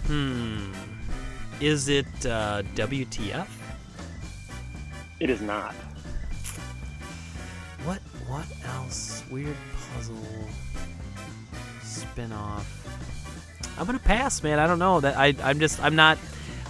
Hmm. 0.05 0.71
Is 1.59 1.89
it 1.89 2.05
uh, 2.25 2.63
WTF? 2.75 3.47
It 5.19 5.29
is 5.29 5.41
not. 5.41 5.73
What 7.83 7.99
what 8.27 8.45
else? 8.65 9.23
Weird 9.31 9.55
puzzle 9.93 10.15
spin-off. 11.83 12.73
I'm 13.77 13.85
gonna 13.85 13.99
pass, 13.99 14.41
man. 14.43 14.59
I 14.59 14.67
don't 14.67 14.79
know. 14.79 14.99
That 14.99 15.17
I 15.17 15.35
I'm 15.43 15.59
just 15.59 15.81
I'm 15.81 15.95
not 15.95 16.17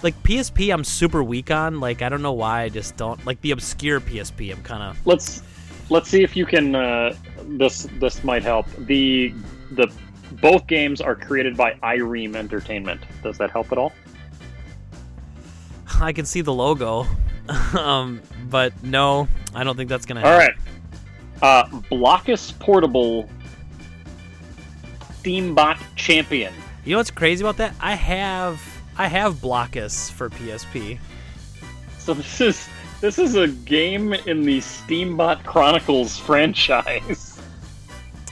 like 0.02 0.20
PSP. 0.22 0.72
I'm 0.72 0.84
super 0.84 1.22
weak 1.22 1.50
on. 1.50 1.80
Like 1.80 2.02
I 2.02 2.08
don't 2.08 2.22
know 2.22 2.32
why. 2.32 2.62
I 2.62 2.68
just 2.68 2.96
don't 2.96 3.24
like 3.26 3.40
the 3.40 3.52
obscure 3.52 4.00
PSP. 4.00 4.52
I'm 4.52 4.62
kind 4.62 4.82
of 4.82 5.06
let's 5.06 5.42
let's 5.90 6.08
see 6.08 6.22
if 6.22 6.36
you 6.36 6.44
can 6.46 6.74
uh, 6.74 7.14
this 7.44 7.88
this 7.98 8.22
might 8.24 8.42
help 8.42 8.66
the 8.78 9.32
the 9.72 9.90
both 10.32 10.66
games 10.66 11.00
are 11.00 11.14
created 11.14 11.56
by 11.56 11.72
Irem 11.82 12.36
Entertainment. 12.36 13.00
Does 13.22 13.38
that 13.38 13.50
help 13.50 13.72
at 13.72 13.78
all? 13.78 13.92
I 16.00 16.12
can 16.12 16.26
see 16.26 16.42
the 16.42 16.52
logo, 16.52 17.06
um, 17.78 18.20
but 18.48 18.72
no, 18.84 19.26
I 19.54 19.64
don't 19.64 19.76
think 19.76 19.88
that's 19.88 20.06
gonna. 20.06 20.20
All 20.20 20.26
Happen. 20.38 20.54
right. 20.56 20.77
Uh, 21.42 21.64
Blokus 21.90 22.58
Portable 22.58 23.28
Steambot 25.22 25.78
Champion. 25.96 26.52
You 26.84 26.92
know 26.92 26.98
what's 26.98 27.10
crazy 27.10 27.44
about 27.44 27.56
that? 27.58 27.74
I 27.80 27.94
have 27.94 28.60
I 28.96 29.06
have 29.08 29.34
Blokus 29.36 30.10
for 30.10 30.30
PSP. 30.30 30.98
So 31.98 32.14
this 32.14 32.40
is 32.40 32.68
this 33.00 33.18
is 33.18 33.36
a 33.36 33.48
game 33.48 34.12
in 34.14 34.42
the 34.42 34.58
Steambot 34.58 35.44
Chronicles 35.44 36.16
franchise. 36.26 37.40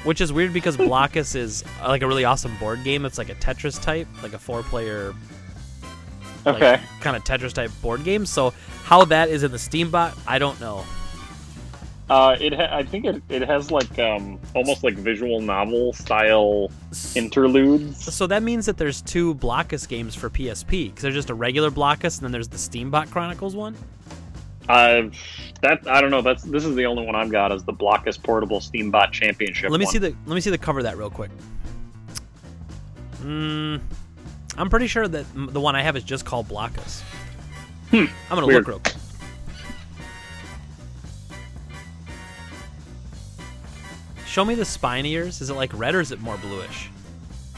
Which 0.05 0.20
is 0.20 0.33
weird 0.33 0.53
because 0.53 0.77
Blokus 0.77 1.35
is 1.35 1.65
uh, 1.83 1.89
like 1.89 2.03
a 2.03 2.07
really 2.07 2.24
awesome 2.24 2.57
board 2.59 2.85
game. 2.85 3.05
It's 3.05 3.19
like 3.19 3.28
a 3.28 3.35
Tetris 3.35 3.81
type, 3.81 4.07
like 4.23 4.33
a 4.35 4.39
four 4.39 4.62
player 4.62 5.15
like, 6.45 6.57
Okay. 6.57 6.81
kind 7.01 7.16
of 7.16 7.24
Tetris 7.24 7.53
type 7.53 7.73
board 7.83 8.05
game. 8.05 8.24
So 8.24 8.55
how 8.85 9.05
that 9.07 9.28
is 9.31 9.43
in 9.43 9.51
the 9.51 9.57
Steambot, 9.59 10.16
I 10.27 10.39
don't 10.39 10.61
know. 10.61 10.85
Uh, 12.09 12.37
it 12.41 12.55
ha- 12.55 12.69
I 12.70 12.85
think 12.85 13.05
it, 13.05 13.20
it 13.28 13.43
has 13.43 13.73
like 13.73 13.99
um 13.99 14.39
almost 14.55 14.85
like 14.85 14.95
visual 14.95 15.41
novel 15.41 15.93
style 15.93 16.70
interludes. 17.16 18.15
So 18.15 18.28
that 18.28 18.45
means 18.45 18.66
that 18.66 18.77
there's 18.77 19.03
two 19.03 19.35
Blokus 19.35 19.89
games 19.89 20.15
for 20.15 20.31
PSP 20.31 20.89
because 20.89 21.03
there's 21.03 21.15
just 21.16 21.31
a 21.31 21.35
regular 21.35 21.70
Blokus 21.70 22.19
and 22.19 22.24
then 22.24 22.33
there's 22.33 22.49
the 22.49 22.59
Steambot 22.59 23.11
Chronicles 23.11 23.57
one. 23.57 23.74
Uh, 24.69 25.11
that 25.62 25.87
I 25.89 26.01
don't 26.01 26.11
know. 26.11 26.23
That's 26.23 26.43
this 26.45 26.65
is 26.65 26.77
the 26.77 26.87
only 26.87 27.05
one 27.05 27.16
I've 27.16 27.31
got 27.31 27.51
is 27.51 27.65
the 27.65 27.73
Blokus 27.73 28.23
Portable 28.23 28.61
Steambot 28.61 29.11
Championship. 29.11 29.70
Let 29.70 29.78
me 29.78 29.85
one. 29.87 29.93
see 29.93 29.99
the 29.99 30.15
let 30.27 30.35
me 30.35 30.41
see 30.41 30.51
the 30.51 30.59
cover 30.59 30.78
of 30.78 30.85
that 30.85 30.97
real 30.97 31.11
quick. 31.11 31.31
Mm, 33.23 33.81
I'm 34.57 34.70
pretty 34.70 34.87
sure 34.87 35.09
that 35.09 35.27
the 35.35 35.61
one 35.61 35.74
I 35.74 35.83
have 35.83 35.97
is 35.97 36.05
just 36.05 36.24
called 36.24 36.49
Blokus. 36.49 37.03
I'm 37.93 38.09
gonna 38.28 38.47
weird. 38.47 38.66
look 38.66 38.69
real 38.69 38.78
quick. 38.81 38.95
Show 44.37 44.45
me 44.45 44.55
the 44.55 44.67
spine 44.67 45.07
ears. 45.07 45.41
Is 45.41 45.49
it 45.49 45.55
like 45.55 45.73
red 45.73 45.95
or 45.95 46.01
is 46.01 46.13
it 46.13 46.21
more 46.21 46.37
bluish? 46.37 46.91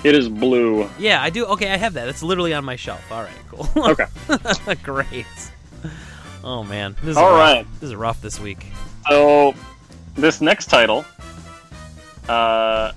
It 0.05 0.15
is 0.15 0.29
blue. 0.29 0.89
Yeah, 0.97 1.21
I 1.21 1.29
do. 1.29 1.45
Okay, 1.47 1.73
I 1.73 1.77
have 1.77 1.95
that. 1.95 2.07
It's 2.07 2.23
literally 2.23 2.55
on 2.55 2.65
my 2.65 2.77
shelf. 2.77 3.03
All 3.11 3.21
right, 3.21 3.35
cool. 3.49 3.69
Okay. 3.91 4.07
Great. 4.85 5.27
Oh 6.45 6.63
man, 6.63 6.95
this 7.03 7.11
is 7.11 7.17
All 7.17 7.33
rough. 7.33 7.41
right. 7.41 7.67
This 7.81 7.89
is 7.89 7.97
rough 7.97 8.23
this 8.23 8.39
week. 8.39 8.65
So, 9.11 9.57
this 10.15 10.41
next 10.41 10.67
title, 10.67 11.05
uh, 12.29 12.93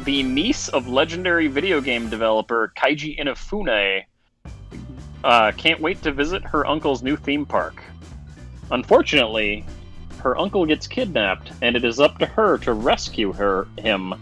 the 0.00 0.22
niece 0.22 0.68
of 0.68 0.86
legendary 0.86 1.46
video 1.46 1.80
game 1.80 2.10
developer 2.10 2.74
Keiji 2.76 3.18
Inafune, 3.18 4.04
uh, 5.24 5.52
can't 5.56 5.80
wait 5.80 6.02
to 6.02 6.12
visit 6.12 6.44
her 6.44 6.66
uncle's 6.66 7.02
new 7.02 7.16
theme 7.16 7.46
park. 7.46 7.82
Unfortunately, 8.70 9.64
her 10.24 10.36
uncle 10.38 10.64
gets 10.66 10.86
kidnapped, 10.86 11.52
and 11.62 11.76
it 11.76 11.84
is 11.84 12.00
up 12.00 12.18
to 12.18 12.26
her 12.26 12.56
to 12.58 12.72
rescue 12.72 13.30
her 13.34 13.68
him 13.78 14.14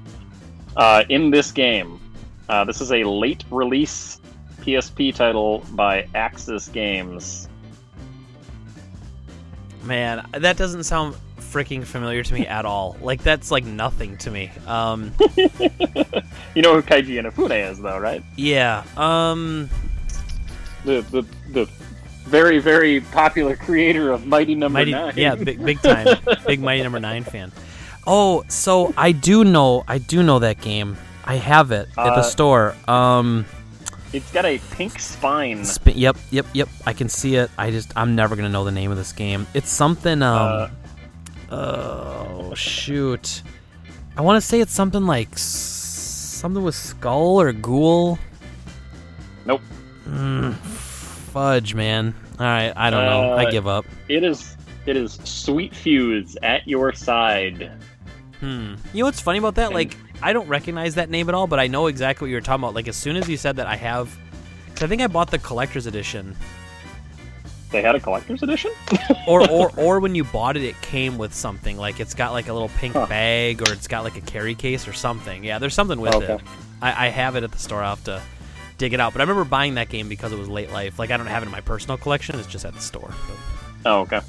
uh, 0.76 1.04
in 1.08 1.30
this 1.30 1.52
game. 1.52 2.00
Uh, 2.48 2.64
this 2.64 2.80
is 2.80 2.90
a 2.92 3.04
late 3.04 3.44
release 3.50 4.20
PSP 4.60 5.14
title 5.14 5.64
by 5.70 6.02
Aksys 6.14 6.70
Games. 6.72 7.48
Man, 9.84 10.26
that 10.32 10.56
doesn't 10.56 10.84
sound 10.84 11.14
freaking 11.38 11.84
familiar 11.84 12.22
to 12.24 12.34
me 12.34 12.46
at 12.46 12.64
all. 12.64 12.96
Like 13.00 13.22
that's 13.22 13.50
like 13.50 13.64
nothing 13.64 14.16
to 14.18 14.30
me. 14.30 14.50
Um, 14.66 15.12
You 16.54 16.60
know 16.60 16.74
who 16.74 16.82
Keiji 16.82 17.18
Inafune 17.18 17.70
is, 17.70 17.80
though, 17.80 17.98
right? 17.98 18.22
yeah. 18.36 18.84
Um, 18.96 19.70
the 20.84 21.00
the 21.02 21.22
the 21.52 21.70
very 22.32 22.58
very 22.58 23.00
popular 23.00 23.54
creator 23.56 24.10
of 24.10 24.26
Mighty 24.26 24.54
Number 24.56 24.78
mighty, 24.80 24.90
Nine. 24.92 25.12
yeah, 25.16 25.34
big 25.36 25.62
big 25.64 25.80
time, 25.82 26.16
big 26.46 26.60
mighty 26.60 26.82
number 26.82 26.98
nine 26.98 27.24
fan. 27.24 27.52
Oh, 28.06 28.42
so 28.48 28.92
I 28.96 29.12
do 29.12 29.44
know, 29.44 29.84
I 29.86 29.98
do 29.98 30.22
know 30.24 30.38
that 30.40 30.60
game. 30.60 30.96
I 31.24 31.36
have 31.36 31.70
it 31.70 31.86
at 31.96 32.14
the 32.16 32.22
Uh, 32.26 32.34
store. 32.34 32.74
Um, 32.88 33.44
it's 34.12 34.32
got 34.32 34.44
a 34.44 34.58
pink 34.72 34.98
spine. 34.98 35.64
Sp- 35.64 35.94
yep, 35.94 36.16
yep, 36.30 36.46
yep. 36.52 36.68
I 36.86 36.92
can 36.94 37.08
see 37.08 37.36
it. 37.36 37.50
I 37.56 37.70
just 37.70 37.92
I'm 37.94 38.16
never 38.16 38.34
gonna 38.34 38.48
know 38.48 38.64
the 38.64 38.72
name 38.72 38.90
of 38.90 38.96
this 38.96 39.12
game. 39.12 39.46
It's 39.54 39.70
something. 39.70 40.20
Um. 40.22 40.70
oh 41.50 42.54
shoot. 42.54 43.42
I 44.16 44.22
want 44.22 44.36
to 44.40 44.46
say 44.46 44.60
it's 44.60 44.72
something 44.74 45.06
like 45.06 45.28
s- 45.32 45.40
something 46.40 46.62
with 46.64 46.74
skull 46.74 47.40
or 47.40 47.52
ghoul. 47.52 48.18
Nope. 49.46 49.60
Mm, 50.08 50.54
fudge, 51.36 51.74
man. 51.74 52.14
All 52.38 52.46
right, 52.46 52.72
I 52.76 52.90
don't 52.90 53.04
know. 53.06 53.32
I 53.32 53.44
Uh, 53.46 53.50
give 53.50 53.66
up. 53.66 53.84
It 54.08 54.22
is 54.22 54.56
it 54.86 54.96
is 54.96 55.18
Sweet 55.24 55.74
Fuse 55.74 56.36
at 56.42 56.66
your 56.66 56.92
side. 56.92 57.70
Hmm. 58.40 58.74
You 58.92 59.00
know 59.00 59.04
what's 59.06 59.20
funny 59.20 59.38
about 59.38 59.54
that? 59.54 59.72
Like, 59.72 59.96
I 60.20 60.32
don't 60.32 60.48
recognize 60.48 60.96
that 60.96 61.08
name 61.08 61.28
at 61.28 61.34
all, 61.34 61.46
but 61.46 61.60
I 61.60 61.68
know 61.68 61.86
exactly 61.86 62.26
what 62.26 62.30
you 62.30 62.36
were 62.36 62.40
talking 62.40 62.64
about. 62.64 62.74
Like, 62.74 62.88
as 62.88 62.96
soon 62.96 63.16
as 63.16 63.28
you 63.28 63.36
said 63.36 63.56
that, 63.56 63.66
I 63.66 63.76
have. 63.76 64.08
Cause 64.74 64.82
I 64.82 64.86
think 64.88 65.00
I 65.02 65.06
bought 65.06 65.30
the 65.30 65.38
collector's 65.38 65.86
edition. 65.86 66.34
They 67.70 67.80
had 67.80 67.94
a 67.94 68.00
collector's 68.00 68.42
edition. 68.42 68.72
or 69.28 69.48
or 69.48 69.70
or 69.76 70.00
when 70.00 70.14
you 70.14 70.24
bought 70.24 70.56
it, 70.56 70.64
it 70.64 70.80
came 70.82 71.16
with 71.16 71.32
something 71.32 71.76
like 71.78 72.00
it's 72.00 72.12
got 72.14 72.32
like 72.32 72.48
a 72.48 72.52
little 72.52 72.68
pink 72.70 72.94
Huh. 72.94 73.06
bag, 73.06 73.62
or 73.66 73.72
it's 73.72 73.86
got 73.88 74.02
like 74.04 74.16
a 74.16 74.20
carry 74.22 74.54
case 74.54 74.86
or 74.88 74.92
something. 74.92 75.44
Yeah, 75.44 75.58
there's 75.58 75.74
something 75.74 76.00
with 76.00 76.14
Okay. 76.14 76.34
it. 76.34 76.40
I, 76.82 77.06
I 77.06 77.08
have 77.10 77.36
it 77.36 77.44
at 77.44 77.52
the 77.52 77.58
store. 77.58 77.82
I'll 77.82 77.94
have 77.96 78.04
to 78.04 78.20
dig 78.82 78.92
it 78.94 78.98
out. 79.00 79.12
But 79.12 79.20
I 79.20 79.24
remember 79.24 79.44
buying 79.44 79.74
that 79.76 79.88
game 79.90 80.08
because 80.08 80.32
it 80.32 80.38
was 80.38 80.48
late 80.48 80.72
life. 80.72 80.98
Like 80.98 81.12
I 81.12 81.16
don't 81.16 81.26
have 81.28 81.44
it 81.44 81.46
in 81.46 81.52
my 81.52 81.60
personal 81.60 81.96
collection. 81.96 82.36
It's 82.38 82.48
just 82.48 82.64
at 82.64 82.74
the 82.74 82.80
store. 82.80 83.14
But- 83.28 83.36
Oh, 83.84 84.00
okay. 84.02 84.20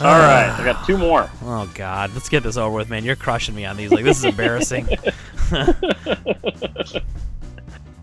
All 0.00 0.06
right, 0.06 0.48
I 0.48 0.64
got 0.64 0.86
two 0.86 0.96
more. 0.96 1.28
oh 1.42 1.70
God, 1.74 2.12
let's 2.14 2.28
get 2.28 2.42
this 2.44 2.56
over 2.56 2.74
with, 2.74 2.88
man. 2.88 3.04
You're 3.04 3.16
crushing 3.16 3.54
me 3.54 3.64
on 3.66 3.76
these. 3.76 3.90
Like 3.90 4.04
this 4.04 4.18
is 4.18 4.24
embarrassing. 4.24 4.86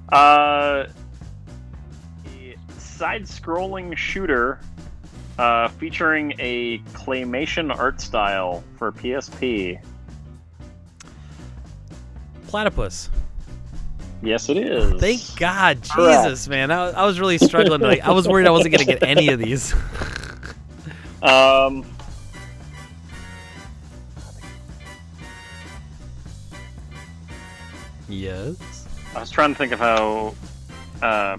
Uh, 0.09 0.85
side-scrolling 2.77 3.97
shooter 3.97 4.59
uh, 5.39 5.67
featuring 5.67 6.33
a 6.37 6.77
claymation 6.93 7.75
art 7.75 7.99
style 7.99 8.63
for 8.77 8.91
PSP. 8.91 9.81
Platypus. 12.47 13.09
Yes, 14.25 14.49
it 14.49 14.57
is. 14.57 14.99
Thank 14.99 15.39
God, 15.39 15.87
Correct. 15.87 16.23
Jesus, 16.23 16.47
man. 16.47 16.71
I, 16.71 16.89
I 16.89 17.05
was 17.05 17.19
really 17.19 17.37
struggling. 17.37 17.79
Like, 17.81 18.01
I 18.01 18.11
was 18.11 18.27
worried 18.27 18.47
I 18.47 18.49
wasn't 18.49 18.73
gonna 18.73 18.85
get 18.85 19.03
any 19.07 19.29
of 19.29 19.39
these. 19.39 19.75
Um, 21.21 21.85
yes. 28.09 28.87
I 29.15 29.19
was 29.19 29.29
trying 29.29 29.53
to 29.53 29.57
think 29.57 29.71
of 29.71 29.79
how. 29.79 30.33
Uh, 31.01 31.37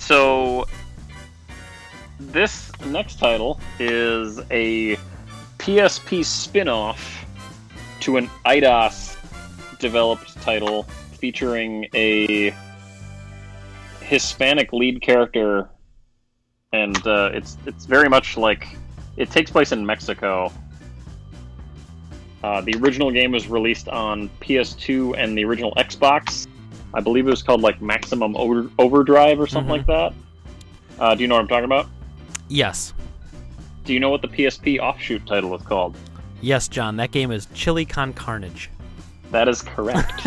so, 0.00 0.66
this 2.18 2.72
next 2.86 3.20
title 3.20 3.60
is 3.78 4.40
a 4.50 4.96
PSP 5.58 6.24
spin 6.24 6.68
off 6.68 7.24
to 8.00 8.16
an 8.16 8.28
Eidos 8.44 9.09
developed 9.80 10.40
title 10.42 10.84
featuring 11.18 11.86
a 11.94 12.54
Hispanic 14.02 14.72
lead 14.72 15.02
character, 15.02 15.68
and 16.72 16.96
uh, 17.06 17.30
it's 17.32 17.56
it's 17.66 17.86
very 17.86 18.08
much 18.08 18.36
like 18.36 18.66
it 19.16 19.30
takes 19.30 19.50
place 19.50 19.72
in 19.72 19.84
Mexico. 19.84 20.52
Uh, 22.42 22.60
the 22.62 22.74
original 22.80 23.10
game 23.10 23.32
was 23.32 23.48
released 23.48 23.88
on 23.88 24.30
PS2 24.40 25.14
and 25.18 25.36
the 25.36 25.44
original 25.44 25.72
Xbox. 25.76 26.46
I 26.94 27.00
believe 27.00 27.26
it 27.26 27.30
was 27.30 27.42
called 27.42 27.60
like 27.60 27.82
Maximum 27.82 28.34
Over- 28.36 28.70
Overdrive 28.78 29.38
or 29.38 29.46
something 29.46 29.68
Mhm. 29.74 29.78
like 29.78 29.86
that. 29.86 30.14
Uh, 30.98 31.14
do 31.14 31.22
you 31.22 31.28
know 31.28 31.34
what 31.34 31.42
I'm 31.42 31.48
talking 31.48 31.66
about? 31.66 31.86
Yes. 32.48 32.94
Do 33.84 33.92
you 33.92 34.00
know 34.00 34.08
what 34.10 34.22
the 34.22 34.28
PSP 34.28 34.78
offshoot 34.80 35.26
title 35.26 35.50
was 35.50 35.62
called? 35.62 35.96
Yes, 36.40 36.66
John. 36.68 36.96
That 36.96 37.10
game 37.10 37.30
is 37.30 37.46
Chili 37.54 37.84
Con 37.84 38.12
Carnage. 38.14 38.70
That 39.30 39.48
is 39.48 39.62
correct. 39.62 40.26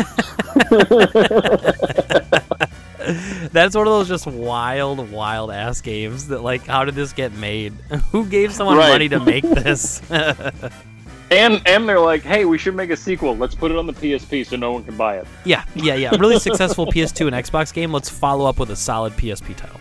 That's 3.52 3.74
one 3.76 3.86
of 3.86 3.92
those 3.92 4.08
just 4.08 4.26
wild, 4.26 5.10
wild 5.12 5.50
ass 5.50 5.80
games 5.80 6.28
that 6.28 6.42
like, 6.42 6.66
how 6.66 6.84
did 6.84 6.94
this 6.94 7.12
get 7.12 7.32
made? 7.34 7.72
Who 8.12 8.24
gave 8.26 8.52
someone 8.54 8.76
Right. 8.78 8.88
money 8.90 9.08
to 9.10 9.20
make 9.20 9.44
this? 9.44 10.00
and 10.10 11.60
and 11.66 11.88
they're 11.88 12.00
like, 12.00 12.22
hey, 12.22 12.44
we 12.46 12.56
should 12.56 12.74
make 12.74 12.90
a 12.90 12.96
sequel. 12.96 13.36
Let's 13.36 13.54
put 13.54 13.70
it 13.70 13.76
on 13.76 13.86
the 13.86 13.92
PSP 13.92 14.46
so 14.46 14.56
no 14.56 14.72
one 14.72 14.84
can 14.84 14.96
buy 14.96 15.18
it. 15.18 15.26
yeah, 15.44 15.64
yeah, 15.74 15.94
yeah. 15.94 16.10
Really 16.16 16.38
successful 16.38 16.86
PS2 16.86 17.26
and 17.26 17.36
Xbox 17.36 17.72
game. 17.74 17.92
Let's 17.92 18.08
follow 18.08 18.46
up 18.46 18.58
with 18.58 18.70
a 18.70 18.76
solid 18.76 19.12
PSP 19.14 19.54
title. 19.54 19.80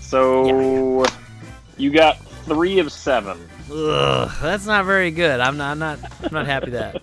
So 0.00 1.04
you 1.78 1.90
got 1.90 2.18
three 2.44 2.78
of 2.80 2.92
seven. 2.92 3.38
Ugh, 3.72 4.30
that's 4.42 4.66
not 4.66 4.84
very 4.84 5.10
good. 5.10 5.40
I'm 5.40 5.56
not, 5.56 5.70
I'm 5.72 5.78
not, 5.78 5.98
I'm 6.22 6.32
not 6.32 6.46
happy 6.46 6.72
that. 6.72 7.00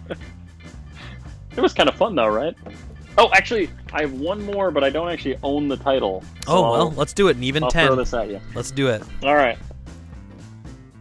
It 1.60 1.62
was 1.62 1.74
kind 1.74 1.90
of 1.90 1.96
fun 1.96 2.16
though, 2.16 2.30
right? 2.30 2.56
Oh, 3.18 3.30
actually, 3.34 3.70
I 3.92 4.00
have 4.00 4.14
one 4.14 4.42
more, 4.46 4.72
but 4.72 4.82
I 4.82 4.90
don't 4.90 5.10
actually 5.10 5.36
own 5.44 5.68
the 5.68 5.76
title. 5.76 6.24
So 6.46 6.54
Oh 6.54 6.64
I'll- 6.64 6.72
well, 6.72 6.92
let's 6.92 7.12
do 7.12 7.28
it. 7.28 7.36
An 7.36 7.44
even 7.44 7.66
I'll 7.66 7.70
throw 7.70 7.88
ten. 7.90 7.98
this 7.98 8.14
at 8.14 8.30
you. 8.30 8.40
Let's 8.56 8.72
do 8.72 8.88
it. 8.88 9.04
All 9.24 9.36
right. 9.36 9.58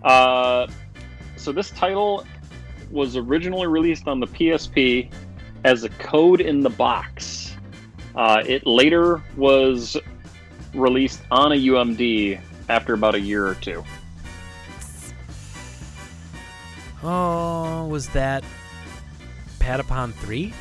Uh, 0.02 0.66
so 1.36 1.52
this 1.52 1.70
title 1.70 2.26
was 2.90 3.16
originally 3.16 3.68
released 3.68 4.09
on 4.09 4.18
the 4.18 4.26
PSP 4.26 5.12
as 5.62 5.85
a 5.85 5.90
code 5.90 6.40
in 6.40 6.59
the 6.60 6.70
box. 6.70 7.55
Uh, 8.16 8.43
it 8.44 8.66
later 8.66 9.22
was 9.36 9.97
released 10.74 11.20
on 11.30 11.52
a 11.52 11.55
UMD 11.56 12.40
after 12.68 12.94
about 12.94 13.14
a 13.14 13.20
year 13.20 13.47
or 13.47 13.55
two. 13.55 13.85
Oh, 17.05 17.86
was 17.86 18.09
that 18.09 18.43
Patapon 19.69 20.15
three? 20.15 20.55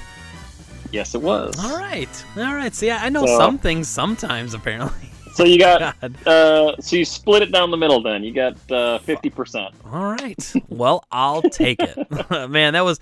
Yes, 0.92 1.16
it 1.16 1.22
was. 1.22 1.58
All 1.64 1.78
right, 1.78 2.10
all 2.36 2.56
right. 2.56 2.76
See, 2.76 2.92
I 2.92 3.08
know 3.08 3.26
So- 3.26 3.38
some 3.38 3.58
things 3.58 3.88
sometimes. 3.88 4.54
Apparently. 4.54 4.92
So 5.34 5.44
you 5.46 5.60
got 5.60 5.96
uh, 6.26 6.76
so 6.82 6.96
you 6.96 7.06
split 7.06 7.44
it 7.44 7.52
down 7.52 7.70
the 7.70 7.78
middle. 7.78 8.02
Then 8.02 8.24
you 8.24 8.34
got 8.34 8.72
uh, 8.72 8.98
fifty 8.98 9.30
percent. 9.30 9.76
All 9.86 10.06
right. 10.06 10.54
Well, 10.68 11.06
I'll 11.12 11.44
take 11.44 11.80
it. 11.80 11.96
Man, 12.50 12.74
that 12.74 12.84
was 12.84 13.00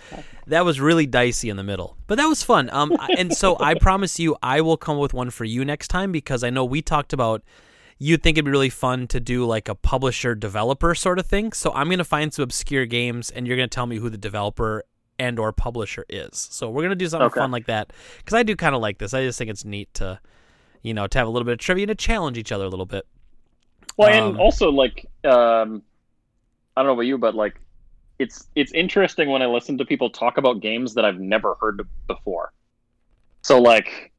that 0.47 0.65
was 0.65 0.81
really 0.81 1.05
dicey 1.05 1.49
in 1.49 1.55
the 1.55 1.63
middle, 1.63 1.95
but 2.07 2.15
that 2.17 2.25
was 2.25 2.43
fun. 2.43 2.69
Um, 2.73 2.91
and 3.17 3.33
so 3.33 3.55
I 3.61 3.75
promise 3.75 4.19
you, 4.19 4.35
I 4.43 4.59
will 4.59 4.75
come 4.75 4.97
with 4.97 5.13
one 5.13 5.29
for 5.29 5.45
you 5.45 5.63
next 5.63 5.87
time 5.87 6.11
because 6.11 6.43
I 6.43 6.49
know 6.49 6.65
we 6.65 6.81
talked 6.81 7.13
about 7.13 7.41
you'd 7.99 8.21
think 8.21 8.37
it'd 8.37 8.43
be 8.43 8.51
really 8.51 8.69
fun 8.69 9.07
to 9.07 9.21
do 9.21 9.45
like 9.45 9.69
a 9.69 9.75
publisher 9.75 10.35
developer 10.35 10.93
sort 10.93 11.19
of 11.19 11.25
thing. 11.25 11.53
So 11.53 11.71
I'm 11.71 11.89
gonna 11.89 12.03
find 12.03 12.33
some 12.33 12.43
obscure 12.43 12.85
games, 12.85 13.29
and 13.31 13.47
you're 13.47 13.55
gonna 13.55 13.69
tell 13.69 13.85
me 13.85 13.95
who 13.95 14.09
the 14.09 14.17
developer 14.17 14.83
and 15.19 15.39
or 15.39 15.51
publisher 15.51 16.05
is. 16.09 16.47
So 16.51 16.69
we're 16.69 16.83
gonna 16.83 16.95
do 16.95 17.07
something 17.07 17.27
Okay. 17.27 17.39
fun 17.39 17.51
like 17.51 17.65
that 17.67 17.91
because 18.17 18.33
I 18.33 18.43
do 18.43 18.55
kind 18.55 18.75
of 18.75 18.81
like 18.81 18.97
this. 18.99 19.13
I 19.13 19.23
just 19.23 19.37
think 19.37 19.49
it's 19.49 19.65
neat 19.65 19.93
to, 19.95 20.19
you 20.81 20.93
know, 20.93 21.07
to 21.07 21.17
have 21.17 21.27
a 21.27 21.31
little 21.31 21.45
bit 21.45 21.53
of 21.53 21.59
trivia 21.59 21.83
and 21.83 21.89
to 21.89 21.95
challenge 21.95 22.37
each 22.37 22.51
other 22.51 22.65
a 22.65 22.69
little 22.69 22.85
bit. 22.85 23.05
Well, 23.97 24.09
Um, 24.09 24.35
and 24.35 24.37
also 24.37 24.71
like 24.71 25.05
um, 25.23 25.83
I 26.75 26.81
don't 26.81 26.87
know 26.87 26.93
about 26.93 27.03
you, 27.03 27.17
but 27.17 27.35
like 27.35 27.59
it's 28.19 28.49
it's 28.55 28.71
interesting 28.73 29.29
when 29.29 29.41
I 29.41 29.47
listen 29.47 29.77
to 29.79 29.85
people 29.85 30.09
talk 30.09 30.37
about 30.37 30.61
games 30.61 30.93
that 30.95 31.05
I've 31.05 31.19
never 31.19 31.55
heard 31.61 31.81
before. 32.07 32.51
So 33.43 33.61
like 33.61 34.11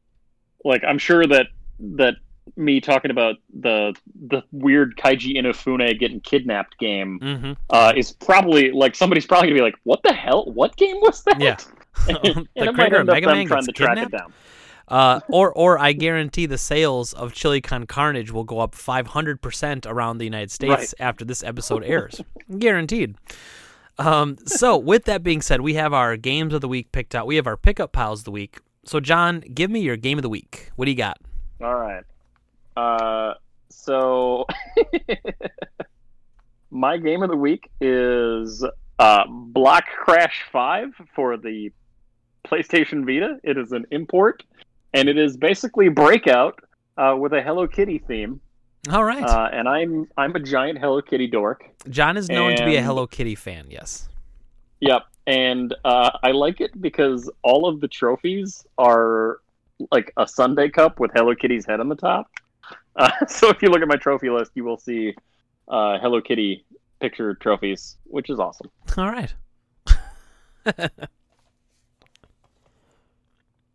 like 0.64 0.82
I'm 0.84 0.98
sure 0.98 1.26
that 1.26 1.48
that 1.96 2.16
me 2.56 2.80
talking 2.80 3.10
about 3.10 3.36
the 3.58 3.94
the 4.28 4.42
weird 4.52 4.96
Keiji 4.96 5.36
Inafune 5.36 5.98
getting 5.98 6.20
kidnapped 6.20 6.78
game 6.78 7.18
Mm-hmm. 7.20 7.52
uh, 7.70 7.92
is 7.96 8.12
probably 8.12 8.70
like 8.70 8.94
somebody's 8.94 9.26
probably 9.26 9.48
gonna 9.48 9.58
be 9.58 9.62
like, 9.62 9.76
"What 9.84 10.02
the 10.02 10.12
hell? 10.12 10.44
What 10.52 10.76
game 10.76 10.96
was 11.00 11.22
that?" 11.24 11.40
Yeah. 11.40 11.56
and 12.08 12.46
the 12.54 12.64
might 12.66 12.74
creator 12.74 12.96
of 12.98 13.06
Mega 13.06 13.26
Man 13.26 13.46
trying 13.46 13.64
to 13.64 13.72
track 13.72 13.96
kidnapped? 13.96 14.14
it 14.14 14.18
down. 14.18 14.32
Uh, 14.88 15.18
or 15.28 15.50
or 15.52 15.78
I 15.78 15.92
guarantee 15.92 16.46
the 16.46 16.58
sales 16.58 17.12
of 17.12 17.32
Chili 17.32 17.60
Con 17.60 17.86
Carnage 17.86 18.30
will 18.30 18.44
go 18.44 18.60
up 18.60 18.72
500% 18.74 19.84
around 19.86 20.18
the 20.18 20.24
United 20.24 20.50
States 20.52 20.70
Right. 20.70 20.94
after 21.00 21.24
this 21.24 21.42
episode 21.42 21.82
airs. 21.82 22.20
Guaranteed. 22.58 23.16
Um, 23.98 24.36
so 24.46 24.76
with 24.76 25.04
that 25.06 25.22
being 25.24 25.40
said, 25.42 25.62
we 25.62 25.74
have 25.74 25.92
our 25.92 26.16
games 26.16 26.52
of 26.54 26.60
the 26.60 26.68
week 26.68 26.92
picked 26.92 27.14
out. 27.14 27.26
We 27.26 27.36
have 27.36 27.46
our 27.48 27.56
pickup 27.56 27.92
piles 27.92 28.20
of 28.20 28.24
the 28.26 28.30
week. 28.30 28.58
So 28.84 29.00
John, 29.00 29.40
give 29.40 29.70
me 29.70 29.80
your 29.80 29.96
game 29.96 30.18
of 30.18 30.22
the 30.22 30.28
week. 30.28 30.70
What 30.76 30.84
do 30.84 30.90
you 30.92 30.96
got? 30.96 31.18
All 31.60 31.74
right. 31.74 32.04
Uh, 32.76 33.34
so 33.68 34.46
my 36.70 36.96
game 36.96 37.22
of 37.22 37.30
the 37.30 37.36
week 37.36 37.70
is 37.80 38.64
uh, 38.98 39.24
Block 39.28 39.84
Crash 39.86 40.44
Five 40.52 40.90
for 41.14 41.36
the 41.36 41.72
PlayStation 42.46 43.04
Vita. 43.04 43.38
It 43.42 43.56
is 43.58 43.72
an 43.72 43.86
import, 43.90 44.42
and 44.94 45.08
it 45.08 45.18
is 45.18 45.36
basically 45.36 45.88
Breakout 45.88 46.58
uh, 46.96 47.16
with 47.18 47.32
a 47.32 47.42
Hello 47.42 47.66
Kitty 47.66 47.98
theme. 47.98 48.40
All 48.90 49.04
right. 49.04 49.22
Uh, 49.22 49.48
and 49.52 49.68
I'm 49.68 50.08
I'm 50.16 50.34
a 50.36 50.40
giant 50.40 50.78
Hello 50.78 51.02
Kitty 51.02 51.26
dork. 51.26 51.64
John 51.88 52.16
is 52.16 52.28
known 52.28 52.56
to 52.56 52.64
be 52.64 52.76
a 52.76 52.82
Hello 52.82 53.06
Kitty 53.06 53.34
fan. 53.34 53.66
Yes. 53.68 54.08
Yep, 54.80 55.02
and 55.26 55.74
uh, 55.84 56.10
I 56.22 56.32
like 56.32 56.60
it 56.60 56.80
because 56.80 57.30
all 57.42 57.66
of 57.66 57.80
the 57.80 57.88
trophies 57.88 58.66
are 58.76 59.38
like 59.90 60.12
a 60.16 60.26
sundae 60.26 60.68
cup 60.68 61.00
with 61.00 61.10
Hello 61.14 61.34
Kitty's 61.34 61.64
head 61.66 61.80
on 61.80 61.88
the 61.88 61.96
top. 61.96 62.30
Uh, 62.96 63.10
so 63.28 63.48
if 63.48 63.62
you 63.62 63.68
look 63.68 63.82
at 63.82 63.88
my 63.88 63.96
trophy 63.96 64.30
list, 64.30 64.52
you 64.54 64.64
will 64.64 64.78
see 64.78 65.14
uh, 65.68 65.98
Hello 65.98 66.20
Kitty 66.20 66.64
picture 67.00 67.34
trophies, 67.34 67.96
which 68.04 68.30
is 68.30 68.38
awesome. 68.38 68.70
All 68.96 69.10
right. 69.10 69.34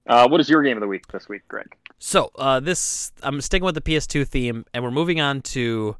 Uh, 0.08 0.28
what 0.28 0.42
is 0.42 0.50
your 0.50 0.64
game 0.64 0.76
of 0.76 0.82
the 0.82 0.88
week 0.88 1.08
this 1.08 1.30
week, 1.30 1.48
Greg? 1.48 1.68
So 2.00 2.32
uh, 2.36 2.60
this 2.60 3.12
I'm 3.24 3.40
sticking 3.40 3.64
with 3.64 3.76
the 3.76 3.82
PS2 3.82 4.28
theme, 4.28 4.66
and 4.74 4.84
we're 4.84 4.92
moving 4.92 5.22
on 5.22 5.42
to 5.44 5.96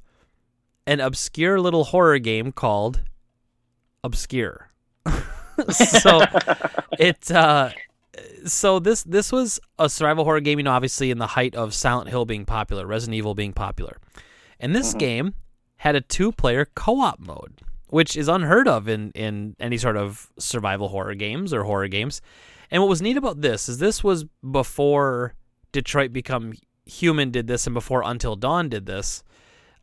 an 0.88 1.00
obscure 1.00 1.62
little 1.62 1.86
horror 1.86 2.20
game 2.20 2.52
called 2.52 3.02
Obscure. 4.04 4.72
so 5.70 6.22
it 7.00 7.32
uh, 7.32 7.70
so 8.46 8.80
this 8.80 9.04
this 9.04 9.32
was 9.32 9.60
a 9.80 9.90
survival 9.90 10.24
horror 10.24 10.40
game, 10.42 10.60
you 10.60 10.64
know, 10.64 10.72
obviously 10.72 11.12
in 11.12 11.18
the 11.18 11.28
height 11.28 11.56
of 11.56 11.74
Silent 11.74 12.10
Hill 12.10 12.26
being 12.26 12.46
popular, 12.46 12.86
Resident 12.86 13.16
Evil 13.16 13.36
being 13.36 13.54
popular, 13.54 13.98
and 14.60 14.76
this 14.76 14.94
Mhm. 14.94 15.00
game 15.00 15.34
had 15.78 15.96
a 15.96 16.02
two-player 16.02 16.66
co-op 16.76 17.20
mode, 17.20 17.62
which 17.88 18.16
is 18.16 18.28
unheard 18.28 18.68
of 18.68 18.88
in 18.88 19.12
in 19.12 19.56
any 19.60 19.78
sort 19.78 19.98
of 19.98 20.32
survival 20.38 20.90
horror 20.90 21.16
games 21.16 21.54
or 21.54 21.64
horror 21.64 21.88
games. 21.88 22.22
And 22.70 22.82
what 22.82 22.90
was 22.90 23.02
neat 23.02 23.18
about 23.18 23.42
this 23.42 23.68
is 23.68 23.80
this 23.80 24.04
was 24.04 24.26
before 24.50 25.34
Detroit 25.72 26.14
Become 26.14 26.54
Human 26.86 27.32
did 27.32 27.48
this 27.48 27.66
and 27.68 27.74
before 27.74 28.02
Until 28.04 28.36
Dawn 28.36 28.70
did 28.70 28.86
this. 28.86 29.24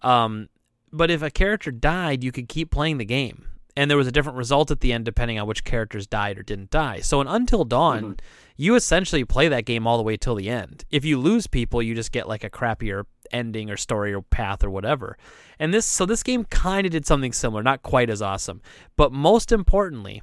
Um, 0.03 0.49
but 0.93 1.11
if 1.11 1.23
a 1.23 1.31
character 1.31 1.71
died, 1.71 2.23
you 2.25 2.33
could 2.33 2.49
keep 2.49 2.71
playing 2.71 2.99
the 2.99 3.05
game. 3.05 3.45
And 3.79 3.89
there 3.89 3.97
was 3.97 4.09
a 4.09 4.13
different 4.13 4.37
result 4.37 4.73
at 4.73 4.81
the 4.81 4.93
end 4.93 5.05
depending 5.05 5.39
on 5.39 5.47
which 5.47 5.63
characters 5.63 6.09
died 6.09 6.37
or 6.37 6.43
didn't 6.43 6.71
die. 6.71 6.99
So 6.99 7.21
in 7.21 7.29
Until 7.29 7.65
Dawn, 7.65 8.03
mm-hmm. 8.03 8.13
you 8.57 8.75
essentially 8.75 9.25
play 9.25 9.47
that 9.47 9.67
game 9.67 9.87
all 9.87 9.97
the 9.97 10.03
way 10.03 10.17
till 10.17 10.35
the 10.35 10.51
end. 10.51 10.85
If 10.91 11.05
you 11.05 11.17
lose 11.17 11.47
people, 11.47 11.81
you 11.81 11.95
just 11.95 12.11
get 12.11 12.27
like 12.27 12.43
a 12.43 12.51
crappier 12.51 13.05
ending 13.31 13.71
or 13.71 13.77
story 13.77 14.13
or 14.13 14.21
path 14.21 14.65
or 14.65 14.71
whatever. 14.71 15.17
And 15.61 15.73
this 15.73 15.87
so 15.87 16.07
this 16.07 16.25
game 16.25 16.45
kind 16.47 16.87
of 16.87 16.91
did 16.91 17.07
something 17.07 17.33
similar, 17.33 17.63
not 17.63 17.85
quite 17.85 18.11
as 18.11 18.21
awesome, 18.21 18.63
but 18.97 19.13
most 19.13 19.53
importantly, 19.53 20.23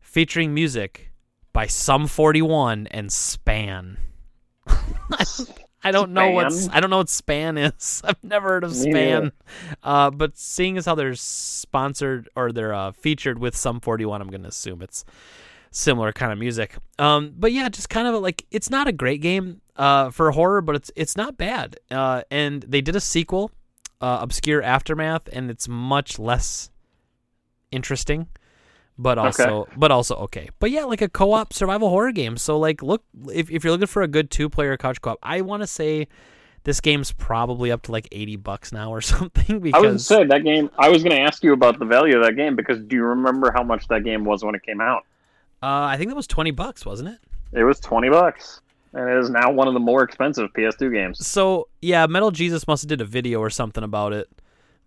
featuring 0.00 0.52
music 0.52 1.12
by 1.52 1.68
Sum 1.68 2.08
41 2.08 2.88
and 2.88 3.12
Span. 3.12 3.98
I 5.88 5.92
don't 5.92 6.12
know 6.12 6.30
what 6.30 6.52
Span? 6.52 6.76
I 6.76 6.80
don't 6.80 6.90
know 6.90 6.98
what 6.98 7.08
Span 7.08 7.58
is. 7.58 8.02
I've 8.04 8.22
never 8.22 8.48
heard 8.48 8.64
of 8.64 8.74
Span. 8.74 9.32
Uh, 9.82 10.10
but 10.10 10.36
seeing 10.36 10.76
as 10.76 10.86
how 10.86 10.94
they're 10.94 11.14
sponsored 11.14 12.28
or 12.36 12.52
they're 12.52 12.74
uh, 12.74 12.92
featured 12.92 13.38
with 13.38 13.56
Sum 13.56 13.80
41, 13.80 14.20
I'm 14.20 14.28
going 14.28 14.42
to 14.42 14.48
assume 14.48 14.82
it's 14.82 15.04
similar 15.70 16.12
kind 16.12 16.32
of 16.32 16.38
music. 16.38 16.76
Um, 16.98 17.34
but 17.36 17.52
yeah, 17.52 17.68
just 17.68 17.88
kind 17.88 18.08
of 18.08 18.20
like 18.22 18.46
it's 18.50 18.70
not 18.70 18.88
a 18.88 18.92
great 18.92 19.20
game 19.20 19.60
uh, 19.76 20.10
for 20.10 20.30
horror, 20.32 20.60
but 20.60 20.76
it's 20.76 20.90
it's 20.96 21.16
not 21.16 21.36
bad. 21.36 21.76
Uh, 21.90 22.22
and 22.30 22.62
they 22.62 22.80
did 22.80 22.96
a 22.96 23.00
sequel, 23.00 23.50
uh, 24.00 24.18
Obscure 24.20 24.62
Aftermath, 24.62 25.28
and 25.32 25.50
it's 25.50 25.68
much 25.68 26.18
less 26.18 26.70
interesting, 27.70 28.28
but 28.98 29.16
also 29.16 29.68
but 29.76 29.90
also 29.90 30.16
okay. 30.16 30.48
But 30.58 30.70
yeah, 30.70 30.84
like 30.84 31.00
a 31.00 31.08
co-op 31.08 31.52
survival 31.52 31.88
horror 31.88 32.12
game. 32.12 32.36
So 32.36 32.58
like, 32.58 32.82
look 32.82 33.04
if 33.32 33.50
if 33.50 33.64
you're 33.64 33.70
looking 33.70 33.86
for 33.86 34.02
a 34.02 34.08
good 34.08 34.30
two-player 34.30 34.76
couch 34.76 35.00
co-op, 35.00 35.18
I 35.22 35.40
want 35.40 35.62
to 35.62 35.66
say. 35.66 36.08
This 36.64 36.80
game's 36.82 37.12
probably 37.12 37.70
up 37.70 37.82
to 37.82 37.92
like 37.92 38.08
eighty 38.12 38.36
bucks 38.36 38.72
now 38.72 38.90
or 38.90 39.00
something 39.00 39.56
I 39.56 39.58
because 39.58 39.82
was 39.82 40.08
gonna 40.08 40.20
say 40.20 40.24
that 40.24 40.44
game. 40.44 40.68
I 40.76 40.90
was 40.90 41.02
going 41.02 41.16
to 41.16 41.22
ask 41.22 41.42
you 41.42 41.54
about 41.54 41.78
the 41.78 41.86
value 41.86 42.14
of 42.18 42.24
that 42.24 42.34
game 42.34 42.56
because 42.56 42.78
do 42.80 42.96
you 42.96 43.04
remember 43.04 43.50
how 43.52 43.62
much 43.62 43.88
that 43.88 44.04
game 44.04 44.24
was 44.24 44.44
when 44.44 44.54
it 44.54 44.62
came 44.64 44.80
out? 44.80 45.04
uh, 45.62 45.66
I 45.66 45.96
think 45.96 46.10
that 46.10 46.16
was 46.16 46.26
twenty 46.26 46.50
bucks, 46.50 46.84
wasn't 46.84 47.10
it? 47.10 47.20
It 47.58 47.64
was 47.64 47.80
twenty 47.80 48.10
bucks, 48.10 48.60
and 48.92 49.08
it 49.08 49.16
is 49.16 49.30
now 49.30 49.50
one 49.50 49.66
of 49.68 49.72
the 49.72 49.80
more 49.80 50.02
expensive 50.02 50.52
PS2 50.52 50.92
games. 50.92 51.26
So 51.26 51.68
yeah, 51.80 52.06
Metal 52.06 52.32
Jesus 52.32 52.66
must 52.66 52.82
have 52.82 52.88
did 52.88 53.00
a 53.00 53.06
video 53.06 53.38
or 53.38 53.48
something 53.48 53.84
about 53.84 54.12
it 54.12 54.28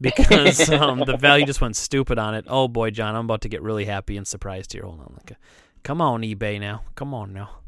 because 0.01 0.69
um, 0.71 1.03
the 1.05 1.15
value 1.15 1.45
just 1.45 1.61
went 1.61 1.75
stupid 1.75 2.17
on 2.17 2.33
it. 2.35 2.45
Oh 2.47 2.67
boy, 2.67 2.89
John, 2.89 3.15
I'm 3.15 3.25
about 3.25 3.41
to 3.41 3.49
get 3.49 3.61
really 3.61 3.85
happy 3.85 4.17
and 4.17 4.27
surprised 4.27 4.73
here. 4.73 4.83
Hold 4.83 4.99
on, 4.99 5.13
like, 5.13 5.37
come 5.83 6.01
on, 6.01 6.21
eBay 6.21 6.59
now. 6.59 6.83
Come 6.95 7.13
on 7.13 7.31
now. 7.31 7.59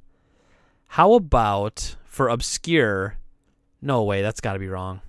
How 0.88 1.14
about 1.14 1.96
for 2.06 2.28
obscure? 2.28 3.18
No 3.82 4.04
way, 4.04 4.22
that's 4.22 4.42
got 4.42 4.54
to 4.54 4.60
be 4.60 4.68
wrong. 4.68 5.02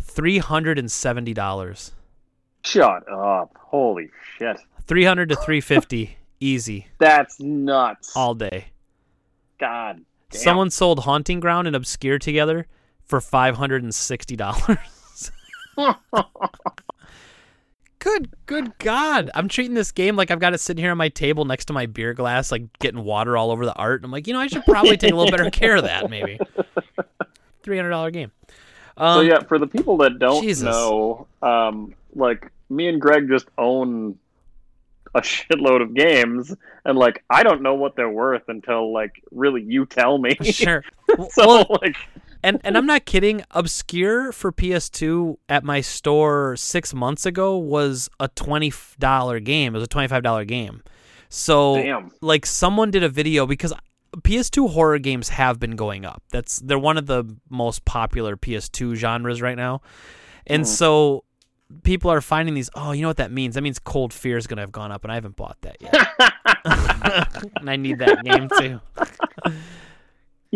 Three 0.00 0.38
hundred 0.38 0.78
and 0.78 0.90
seventy 0.90 1.34
dollars. 1.34 1.92
Shut 2.64 3.08
up! 3.10 3.56
Holy 3.58 4.10
shit! 4.38 4.58
Three 4.86 5.04
hundred 5.04 5.28
to 5.30 5.36
three 5.36 5.60
fifty, 5.60 6.16
easy, 6.40 6.86
That's 6.98 7.38
nuts. 7.40 8.16
all 8.16 8.34
day. 8.34 8.66
God. 9.58 10.02
Damn. 10.30 10.40
Someone 10.40 10.70
sold 10.70 11.00
Haunting 11.00 11.38
Ground 11.38 11.66
and 11.66 11.76
Obscure 11.76 12.18
together 12.18 12.66
for 13.04 13.20
five 13.20 13.56
hundred 13.56 13.82
and 13.82 13.94
sixty 13.94 14.36
dollars. 14.36 14.78
Good, 17.98 18.30
good 18.46 18.78
God! 18.78 19.30
I'm 19.34 19.48
treating 19.48 19.74
this 19.74 19.90
game 19.90 20.14
like 20.14 20.30
I've 20.30 20.38
got 20.38 20.54
it 20.54 20.58
sitting 20.58 20.80
here 20.80 20.92
on 20.92 20.96
my 20.96 21.08
table 21.08 21.44
next 21.44 21.64
to 21.66 21.72
my 21.72 21.86
beer 21.86 22.14
glass, 22.14 22.52
like 22.52 22.78
getting 22.78 23.02
water 23.02 23.36
all 23.36 23.50
over 23.50 23.64
the 23.64 23.74
art. 23.74 24.00
and 24.00 24.04
I'm 24.04 24.12
like, 24.12 24.28
you 24.28 24.32
know, 24.32 24.38
I 24.38 24.46
should 24.46 24.64
probably 24.64 24.96
take 24.96 25.12
a 25.12 25.16
little 25.16 25.30
better 25.36 25.50
care 25.50 25.74
of 25.74 25.82
that. 25.84 26.08
Maybe 26.08 26.38
three 27.64 27.76
hundred 27.76 27.90
dollar 27.90 28.12
game. 28.12 28.30
Um, 28.96 29.18
so 29.18 29.20
yeah, 29.22 29.40
for 29.40 29.58
the 29.58 29.66
people 29.66 29.96
that 29.98 30.18
don't 30.20 30.42
Jesus. 30.42 30.64
know, 30.64 31.26
um, 31.42 31.94
like 32.14 32.50
me 32.70 32.88
and 32.88 33.00
Greg 33.00 33.28
just 33.28 33.46
own 33.58 34.18
a 35.14 35.20
shitload 35.22 35.82
of 35.82 35.92
games, 35.92 36.54
and 36.84 36.96
like 36.96 37.24
I 37.28 37.42
don't 37.42 37.60
know 37.60 37.74
what 37.74 37.96
they're 37.96 38.08
worth 38.08 38.48
until 38.48 38.92
like 38.92 39.20
really 39.32 39.62
you 39.62 39.84
tell 39.84 40.18
me. 40.18 40.36
sure. 40.42 40.84
So 41.30 41.46
well, 41.46 41.78
like, 41.82 41.96
and 42.46 42.60
and 42.64 42.76
I'm 42.78 42.86
not 42.86 43.04
kidding. 43.04 43.42
Obscure 43.50 44.32
for 44.32 44.52
PS2 44.52 45.36
at 45.48 45.64
my 45.64 45.80
store 45.80 46.56
six 46.56 46.94
months 46.94 47.26
ago 47.26 47.56
was 47.58 48.08
a 48.20 48.28
twenty 48.28 48.72
dollar 48.98 49.40
game. 49.40 49.74
It 49.74 49.78
was 49.78 49.84
a 49.84 49.88
twenty 49.88 50.08
five 50.08 50.22
dollar 50.22 50.44
game. 50.44 50.82
So 51.28 51.76
damn. 51.76 52.10
like 52.20 52.46
someone 52.46 52.90
did 52.90 53.02
a 53.02 53.08
video 53.08 53.46
because 53.46 53.72
PS2 54.18 54.70
horror 54.70 54.98
games 54.98 55.28
have 55.30 55.58
been 55.58 55.76
going 55.76 56.04
up. 56.06 56.22
That's 56.30 56.60
they're 56.60 56.78
one 56.78 56.96
of 56.96 57.06
the 57.06 57.24
most 57.50 57.84
popular 57.84 58.36
PS2 58.36 58.94
genres 58.94 59.42
right 59.42 59.56
now. 59.56 59.82
And 60.46 60.62
Mhm. 60.62 60.66
so 60.66 61.24
people 61.82 62.10
are 62.12 62.20
finding 62.20 62.54
these, 62.54 62.70
oh, 62.76 62.92
you 62.92 63.02
know 63.02 63.08
what 63.08 63.16
that 63.16 63.32
means? 63.32 63.56
That 63.56 63.62
means 63.62 63.80
Cold 63.80 64.12
Fear 64.12 64.36
is 64.36 64.46
going 64.46 64.56
to 64.58 64.62
have 64.62 64.70
gone 64.72 64.92
up 64.92 65.02
and 65.04 65.10
I 65.10 65.16
haven't 65.16 65.34
bought 65.36 65.58
that 65.62 65.76
yet. 65.80 65.92
and 67.60 67.68
I 67.68 67.76
need 67.76 67.98
that 67.98 68.24
game 68.24 68.48
too. 68.58 68.80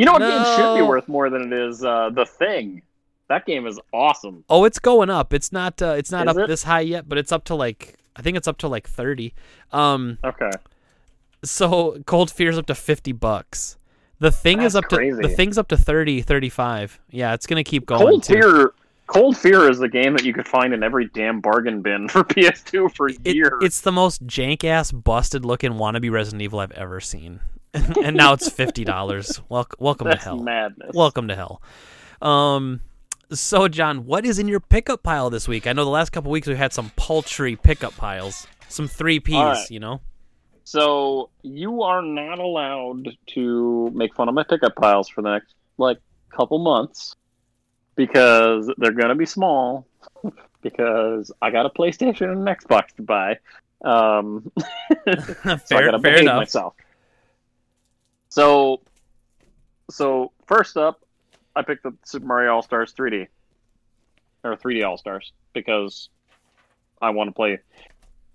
You 0.01 0.07
know 0.07 0.13
what 0.13 0.21
game 0.21 0.45
should 0.57 0.77
be 0.77 0.83
worth 0.83 1.09
more 1.09 1.29
than 1.29 1.53
it 1.53 1.53
is? 1.53 1.85
Uh, 1.85 2.09
the 2.11 2.25
Thing. 2.25 2.81
That 3.29 3.45
game 3.47 3.67
is 3.67 3.79
awesome. 3.93 4.45
Oh, 4.49 4.65
it's 4.65 4.79
going 4.79 5.11
up. 5.11 5.33
It's 5.35 5.53
not 5.53 5.81
uh, 5.83 5.95
it's 5.99 6.11
not 6.11 6.27
Is 6.27 6.37
up 6.37 6.45
it? 6.45 6.49
this 6.49 6.63
high 6.65 6.81
yet, 6.81 7.09
but 7.09 7.19
it's 7.19 7.31
up 7.33 7.45
to 7.45 7.55
like 7.55 7.97
I 8.17 8.23
think 8.23 8.37
it's 8.37 8.49
up 8.49 8.59
to 8.59 8.69
like 8.69 8.89
30. 8.89 9.35
Um 9.73 10.19
Okay. 10.25 10.51
so 11.45 11.99
Cold 12.07 12.31
Fear's 12.31 12.59
up 12.59 12.67
to 12.67 12.75
50 12.75 13.13
bucks. 13.13 13.77
The 14.19 14.31
thing 14.31 14.63
is 14.63 14.73
That's 14.75 14.85
up 14.87 14.91
to 14.91 15.17
the 15.23 15.29
thing's 15.29 15.59
up 15.59 15.69
to 15.69 15.77
30, 15.77 16.23
35. 16.23 16.99
Yeah, 17.11 17.33
it's 17.35 17.47
going 17.47 17.63
to 17.63 17.69
keep 17.69 17.87
going 17.87 18.01
Cold 18.07 18.23
too. 18.23 18.33
Fear. 18.35 18.73
Cold 19.07 19.37
Fear 19.37 19.71
is 19.71 19.79
the 19.79 19.89
game 19.89 20.13
that 20.15 20.25
you 20.25 20.33
could 20.33 20.47
find 20.47 20.73
in 20.75 20.83
every 20.83 21.07
damn 21.07 21.41
bargain 21.41 21.83
bin 21.83 22.09
for 22.11 22.23
PS2 22.25 22.95
for 22.95 23.09
It- 23.09 23.35
years. 23.37 23.53
it's 23.63 23.81
the 23.81 23.93
most 23.93 24.27
jank 24.27 24.65
ass 24.65 24.93
busted 24.93 25.45
looking 25.45 25.73
wannabe 25.73 26.11
Resident 26.11 26.43
Evil 26.43 26.59
I've 26.61 26.73
ever 26.73 27.01
seen. 27.01 27.41
and 28.03 28.17
now 28.17 28.33
it's 28.33 28.49
$50. 28.49 29.41
Welcome 29.49 29.77
welcome 29.79 30.09
That's 30.09 30.25
to 30.25 30.31
hell. 30.31 30.39
madness. 30.39 30.91
Welcome 30.95 31.29
to 31.29 31.37
hell. 31.37 31.63
Um 32.21 32.81
so 33.33 33.69
John, 33.69 34.07
what 34.07 34.27
is 34.27 34.39
in 34.39 34.49
your 34.49 34.61
pickup 34.61 35.03
pile 35.03 35.31
this 35.31 35.47
week? 35.47 35.67
I 35.67 35.73
know 35.73 35.85
the 35.85 35.91
last 35.91 36.11
couple 36.11 36.31
weeks 36.33 36.49
we 36.49 36.57
had 36.57 36.73
some 36.73 36.91
paltry 36.97 37.55
pickup 37.57 37.97
piles. 37.97 38.47
Some 38.69 38.89
3Ps, 38.89 39.35
All 39.35 39.45
right. 39.47 39.71
you 39.71 39.81
know. 39.81 40.01
So 40.65 41.31
you 41.43 41.83
are 41.83 42.03
not 42.03 42.39
allowed 42.39 43.09
to 43.35 43.91
make 43.95 44.15
fun 44.15 44.29
of 44.29 44.35
my 44.35 44.45
pickup 44.45 44.75
piles 44.77 45.09
for 45.09 45.23
the 45.23 45.31
next 45.33 45.55
like 45.79 45.99
couple 46.31 46.59
months 46.59 47.15
because 47.97 48.71
they're 48.79 48.93
gonna 48.93 49.15
be 49.15 49.27
small. 49.27 49.87
because 50.63 51.33
I 51.41 51.51
got 51.51 51.67
a 51.67 51.71
PlayStation 51.71 52.31
and 52.33 52.47
an 52.49 52.55
Xbox 52.55 52.95
to 52.97 53.03
buy. 53.03 53.39
Um, 53.83 54.51
so 54.59 54.65
I 55.45 55.57
fair 55.57 55.85
gotta 55.87 55.99
fair 55.99 56.13
behave 56.13 56.21
enough. 56.21 56.37
myself. 56.37 56.75
So, 58.31 58.81
so 59.91 60.33
first 60.47 60.77
up, 60.77 61.05
I 61.55 61.63
picked 61.63 61.83
the 61.83 61.93
Super 62.05 62.27
Mario 62.27 62.55
All 62.55 62.63
Stars 62.63 62.95
3D 62.95 63.27
or 64.45 64.57
3D 64.57 64.87
All 64.87 64.97
Stars 64.97 65.33
because 65.53 66.09
I 67.03 67.11
want 67.11 67.29
to 67.29 67.33
play 67.33 67.59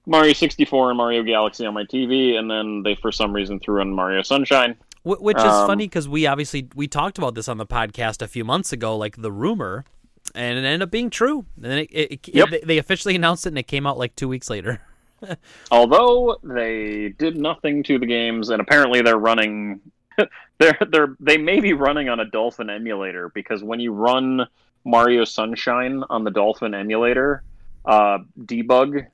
Mario 0.06 0.34
64 0.34 0.92
and 0.92 0.98
Mario 0.98 1.24
Galaxy 1.24 1.66
on 1.66 1.74
my 1.74 1.84
TV, 1.84 2.36
and 2.38 2.52
then 2.52 2.84
they 2.84 2.96
for 2.96 3.12
some 3.12 3.34
reason 3.34 3.60
threw 3.60 3.82
in 3.82 3.90
Mario 3.94 4.22
Sunshine. 4.22 4.76
Which 5.04 5.38
is 5.38 5.44
Um, 5.44 5.68
funny 5.68 5.86
because 5.86 6.10
we 6.10 6.26
obviously 6.28 6.68
we 6.76 6.88
talked 6.88 7.18
about 7.18 7.36
this 7.36 7.48
on 7.48 7.58
the 7.58 7.66
podcast 7.66 8.22
a 8.22 8.28
few 8.28 8.44
months 8.44 8.74
ago, 8.74 8.98
like 8.98 9.16
the 9.22 9.32
rumor, 9.32 9.86
and 10.34 10.58
it 10.58 10.66
ended 10.66 10.82
up 10.82 10.92
being 10.92 11.10
true. 11.12 11.46
And 11.58 11.66
then 11.66 11.78
it, 11.80 11.90
it, 11.92 12.12
it- 12.12 12.28
Yep. 12.36 12.50
they- 12.50 12.60
they 12.62 12.78
officially 12.80 13.16
announced 13.16 13.46
it, 13.46 13.50
and 13.50 13.58
it 13.60 13.68
came 13.68 13.86
out 13.88 13.98
like 13.98 14.16
two 14.16 14.28
weeks 14.28 14.50
later. 14.50 14.82
Although 15.72 16.38
they 16.44 17.10
did 17.10 17.38
nothing 17.38 17.84
to 17.84 18.00
the 18.00 18.06
games, 18.06 18.50
and 18.50 18.62
apparently 18.62 19.02
they're 19.02 19.18
running, 19.18 19.82
they're 20.58 20.78
they're 20.90 21.16
they 21.20 21.38
may 21.38 21.60
be 21.60 21.74
running 21.74 22.10
on 22.10 22.20
a 22.20 22.26
Dolphin 22.26 22.70
emulator 22.70 23.30
because 23.30 23.64
when 23.64 23.80
you 23.80 23.92
run 23.92 24.48
Mario 24.84 25.26
Sunshine 25.26 26.04
on 26.10 26.24
the 26.24 26.32
Dolphin 26.32 26.74
emulator, 26.74 27.44
uh, 27.86 28.20
debug 28.40 29.08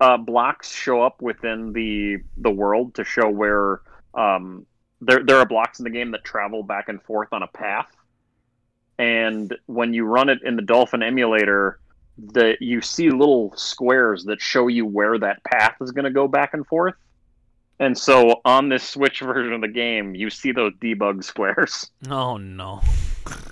uh, 0.00 0.16
blocks 0.16 0.70
show 0.72 1.02
up 1.02 1.20
within 1.20 1.72
the 1.72 2.18
the 2.36 2.50
world 2.50 2.94
to 2.94 3.04
show 3.04 3.28
where 3.28 3.80
um, 4.14 4.66
there 5.00 5.22
there 5.24 5.36
are 5.36 5.46
blocks 5.46 5.78
in 5.78 5.84
the 5.84 5.90
game 5.90 6.10
that 6.12 6.24
travel 6.24 6.62
back 6.62 6.88
and 6.88 7.02
forth 7.02 7.32
on 7.32 7.42
a 7.42 7.48
path, 7.48 7.90
and 8.98 9.56
when 9.66 9.92
you 9.94 10.04
run 10.04 10.28
it 10.28 10.42
in 10.42 10.56
the 10.56 10.62
Dolphin 10.62 11.02
emulator, 11.02 11.80
the 12.32 12.56
you 12.60 12.80
see 12.80 13.10
little 13.10 13.52
squares 13.56 14.24
that 14.24 14.40
show 14.40 14.68
you 14.68 14.86
where 14.86 15.18
that 15.18 15.42
path 15.44 15.76
is 15.80 15.90
going 15.90 16.04
to 16.04 16.10
go 16.10 16.28
back 16.28 16.54
and 16.54 16.66
forth. 16.66 16.94
And 17.78 17.96
so 17.96 18.40
on 18.44 18.68
this 18.68 18.82
Switch 18.82 19.20
version 19.20 19.52
of 19.52 19.60
the 19.62 19.68
game, 19.68 20.14
you 20.14 20.30
see 20.30 20.52
those 20.52 20.72
debug 20.74 21.24
squares, 21.24 21.90
Oh 22.08 22.36
no! 22.36 22.80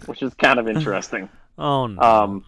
which 0.07 0.23
is 0.23 0.35
kind 0.35 0.59
of 0.59 0.69
interesting. 0.69 1.28
Oh 1.61 1.89
no! 1.89 2.01
Um, 2.01 2.45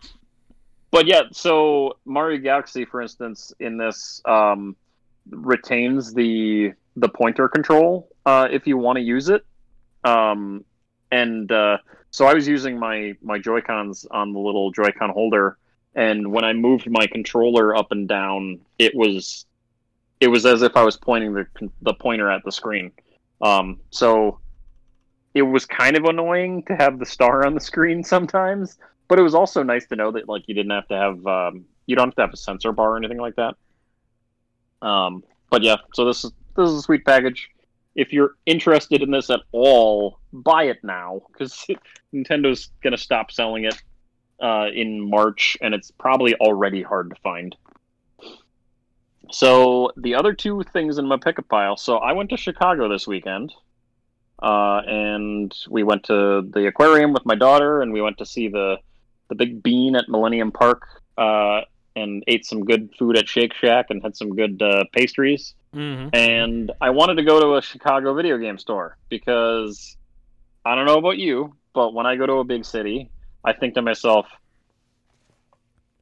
but 0.93 1.09
yeah, 1.09 1.23
so 1.33 1.97
Mario 2.05 2.39
Galaxy, 2.39 2.85
for 2.85 3.03
instance, 3.03 3.53
in 3.59 3.77
this 3.77 4.23
um, 4.25 4.77
retains 5.29 6.15
the 6.15 6.75
the 6.95 7.09
pointer 7.09 7.49
control 7.49 8.09
uh, 8.25 8.47
if 8.53 8.69
you 8.69 8.77
want 8.79 8.99
to 8.99 9.03
use 9.03 9.29
it. 9.29 9.45
Um, 10.05 10.65
and 11.11 11.51
uh, 11.51 11.79
so 12.11 12.27
I 12.27 12.35
was 12.35 12.47
using 12.47 12.79
my 12.79 13.15
my 13.21 13.39
Joy 13.39 13.61
Cons 13.63 14.07
on 14.11 14.33
the 14.33 14.39
little 14.39 14.71
Joy-Con 14.71 15.11
holder, 15.11 15.59
and 15.95 16.31
when 16.31 16.45
I 16.45 16.53
moved 16.53 16.89
my 16.91 17.07
controller 17.07 17.77
up 17.77 17.91
and 17.91 18.09
down, 18.09 18.61
it 18.79 18.95
was 18.95 19.47
it 20.21 20.29
was 20.29 20.45
as 20.45 20.63
if 20.63 20.77
I 20.77 20.83
was 20.83 20.97
pointing 20.97 21.35
the 21.35 21.47
the 21.83 21.95
pointer 21.95 22.31
at 22.31 22.45
the 22.45 22.53
screen. 22.53 22.93
Um, 23.41 23.81
so 23.91 24.39
it 25.35 25.43
was 25.43 25.65
kind 25.65 25.97
of 25.97 26.05
annoying 26.05 26.63
to 26.65 26.77
have 26.77 26.99
the 26.99 27.07
star 27.07 27.47
on 27.47 27.55
the 27.55 27.61
screen 27.61 28.05
sometimes, 28.05 28.79
but 29.09 29.19
it 29.19 29.23
was 29.23 29.35
also 29.35 29.63
nice 29.63 29.87
to 29.87 29.97
know 29.97 30.13
that 30.13 30.29
like 30.29 30.47
you 30.47 30.55
didn't 30.55 30.73
have 30.73 30.89
to 30.89 30.97
have 30.97 31.27
um, 31.27 31.65
you 31.87 31.97
don't 31.97 32.09
have 32.09 32.15
to 32.17 32.23
have 32.23 32.33
a 32.33 32.37
sensor 32.37 32.73
bar 32.73 32.93
or 32.93 32.97
anything 32.97 33.19
like 33.19 33.37
that. 33.37 33.55
Um, 34.83 35.25
but 35.51 35.63
yeah, 35.63 35.77
so 35.95 36.05
this 36.05 36.25
is 36.25 36.33
this 36.57 36.69
is 36.69 36.77
a 36.77 36.83
sweet 36.83 37.05
package. 37.05 37.49
If 37.97 38.13
you're 38.13 38.37
interested 38.47 39.03
in 39.03 39.11
this 39.11 39.31
at 39.31 39.41
all, 39.51 40.21
buy 40.33 40.65
it 40.65 40.79
now 40.85 41.23
because 41.33 41.67
Nintendo's 42.15 42.71
gonna 42.83 42.97
stop 42.97 43.33
selling 43.33 43.65
it 43.65 43.83
uh, 44.41 44.67
in 44.75 45.01
March, 45.01 45.57
and 45.61 45.75
it's 45.75 45.91
probably 45.91 46.35
already 46.37 46.83
hard 46.83 47.11
to 47.11 47.17
find. 47.23 47.57
So 49.31 49.93
the 49.97 50.15
other 50.15 50.33
two 50.33 50.63
things 50.73 50.99
in 50.99 51.07
my 51.07 51.17
pickup 51.17 51.49
pile. 51.49 51.77
So 51.77 51.99
I 51.99 52.13
went 52.13 52.31
to 52.31 52.37
Chicago 52.37 52.89
this 52.89 53.07
weekend, 53.07 53.53
uh, 54.43 54.83
and 54.87 55.55
we 55.69 55.83
went 55.83 56.05
to 56.05 56.43
the 56.43 56.67
aquarium 56.67 57.13
with 57.13 57.25
my 57.25 57.35
daughter, 57.35 57.83
and 57.83 57.93
we 57.93 58.03
went 58.03 58.19
to 58.19 58.27
see 58.27 58.49
the 58.49 58.79
the 59.29 59.37
big 59.37 59.63
bean 59.63 59.95
at 59.95 60.09
Millennium 60.09 60.51
Park, 60.51 60.83
uh, 61.17 61.61
and 61.95 62.25
ate 62.27 62.45
some 62.45 62.65
good 62.65 62.91
food 62.99 63.17
at 63.17 63.29
Shake 63.29 63.55
Shack, 63.55 63.87
and 63.91 64.03
had 64.03 64.17
some 64.17 64.35
good 64.35 64.61
uh, 64.61 64.85
pastries. 64.93 65.55
hmm 65.73 66.09
And 66.13 66.73
I 66.81 66.91
wanted 66.91 67.15
to 67.17 67.23
go 67.23 67.39
to 67.41 67.57
a 67.57 67.63
Chicago 67.63 68.15
video 68.15 68.39
game 68.39 68.59
store 68.59 68.97
because 69.09 69.97
I 70.65 70.75
don't 70.75 70.87
know 70.87 70.99
about 70.99 71.19
you, 71.19 71.55
but 71.73 71.95
when 71.95 72.07
I 72.07 72.17
go 72.17 72.27
to 72.27 72.35
a 72.35 72.45
big 72.45 72.65
city, 72.65 73.11
I 73.45 73.53
think 73.53 73.75
to 73.75 73.83
myself, 73.83 74.27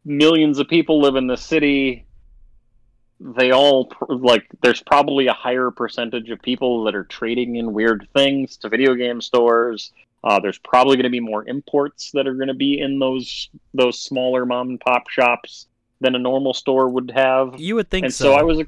millions 0.05 0.59
of 0.59 0.69
people 0.69 1.01
live 1.01 1.17
in 1.17 1.27
the 1.27 1.37
city. 1.37 2.05
They 3.21 3.51
all 3.51 3.93
like. 4.09 4.47
There's 4.63 4.83
probably 4.83 5.27
a 5.27 5.33
higher 5.33 5.71
percentage 5.71 6.31
of 6.31 6.41
people 6.41 6.85
that 6.85 6.95
are 6.95 7.05
trading 7.05 7.57
in 7.57 7.73
weird 7.73 8.09
things 8.15 8.57
to 8.59 8.69
video 8.69 8.95
game 8.95 9.21
stores. 9.21 9.93
Uh, 10.23 10.41
there's 10.41 10.59
probably 10.59 10.97
going 10.97 11.05
to 11.05 11.11
be 11.11 11.21
more 11.21 11.47
imports 11.49 12.11
that 12.13 12.27
are 12.27 12.35
going 12.35 12.49
to 12.49 12.55
be 12.55 12.81
in 12.81 12.99
those 12.99 13.51
those 13.75 14.01
smaller 14.01 14.45
mom 14.45 14.71
and 14.71 14.81
pop 14.81 15.09
shops 15.09 15.67
than 16.01 16.15
a 16.15 16.19
normal 16.19 16.55
store 16.55 16.89
would 16.89 17.11
have 17.11 17.59
You 17.59 17.75
would 17.77 17.91
think 17.91 18.05
and 18.05 18.15
so. 18.15 18.27
so. 18.27 18.35
I 18.35 18.43
was, 18.43 18.63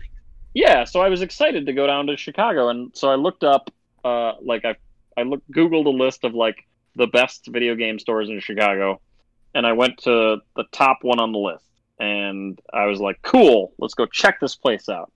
yeah, 0.54 0.84
so 0.84 1.00
I 1.00 1.08
was 1.08 1.22
excited 1.22 1.66
to 1.66 1.72
go 1.72 1.86
down 1.86 2.06
to 2.08 2.16
Chicago, 2.16 2.68
and 2.68 2.90
so 2.96 3.08
I 3.08 3.14
looked 3.14 3.44
up, 3.44 3.70
uh, 4.04 4.32
like 4.42 4.64
I, 4.64 4.76
I 5.16 5.22
looked 5.22 5.48
Googled 5.50 5.86
a 5.86 5.90
list 5.90 6.24
of 6.24 6.34
like 6.34 6.66
the 6.96 7.06
best 7.06 7.46
video 7.48 7.74
game 7.74 7.98
stores 7.98 8.28
in 8.28 8.40
Chicago, 8.40 9.00
and 9.54 9.66
I 9.66 9.72
went 9.72 9.98
to 10.04 10.38
the 10.56 10.64
top 10.72 10.98
one 11.02 11.20
on 11.20 11.32
the 11.32 11.38
list, 11.38 11.64
and 11.98 12.58
I 12.72 12.86
was 12.86 13.00
like, 13.00 13.20
cool, 13.22 13.72
let's 13.78 13.94
go 13.94 14.06
check 14.06 14.40
this 14.40 14.56
place 14.56 14.88
out. 14.88 15.12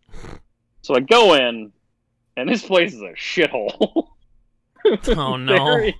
So 0.82 0.94
I 0.94 1.00
go 1.00 1.34
in, 1.34 1.72
and 2.36 2.48
this 2.48 2.64
place 2.64 2.94
is 2.94 3.00
a 3.02 3.14
shithole. 3.14 4.08
Oh, 5.16 5.36
no. 5.36 5.64
Very- 5.64 5.96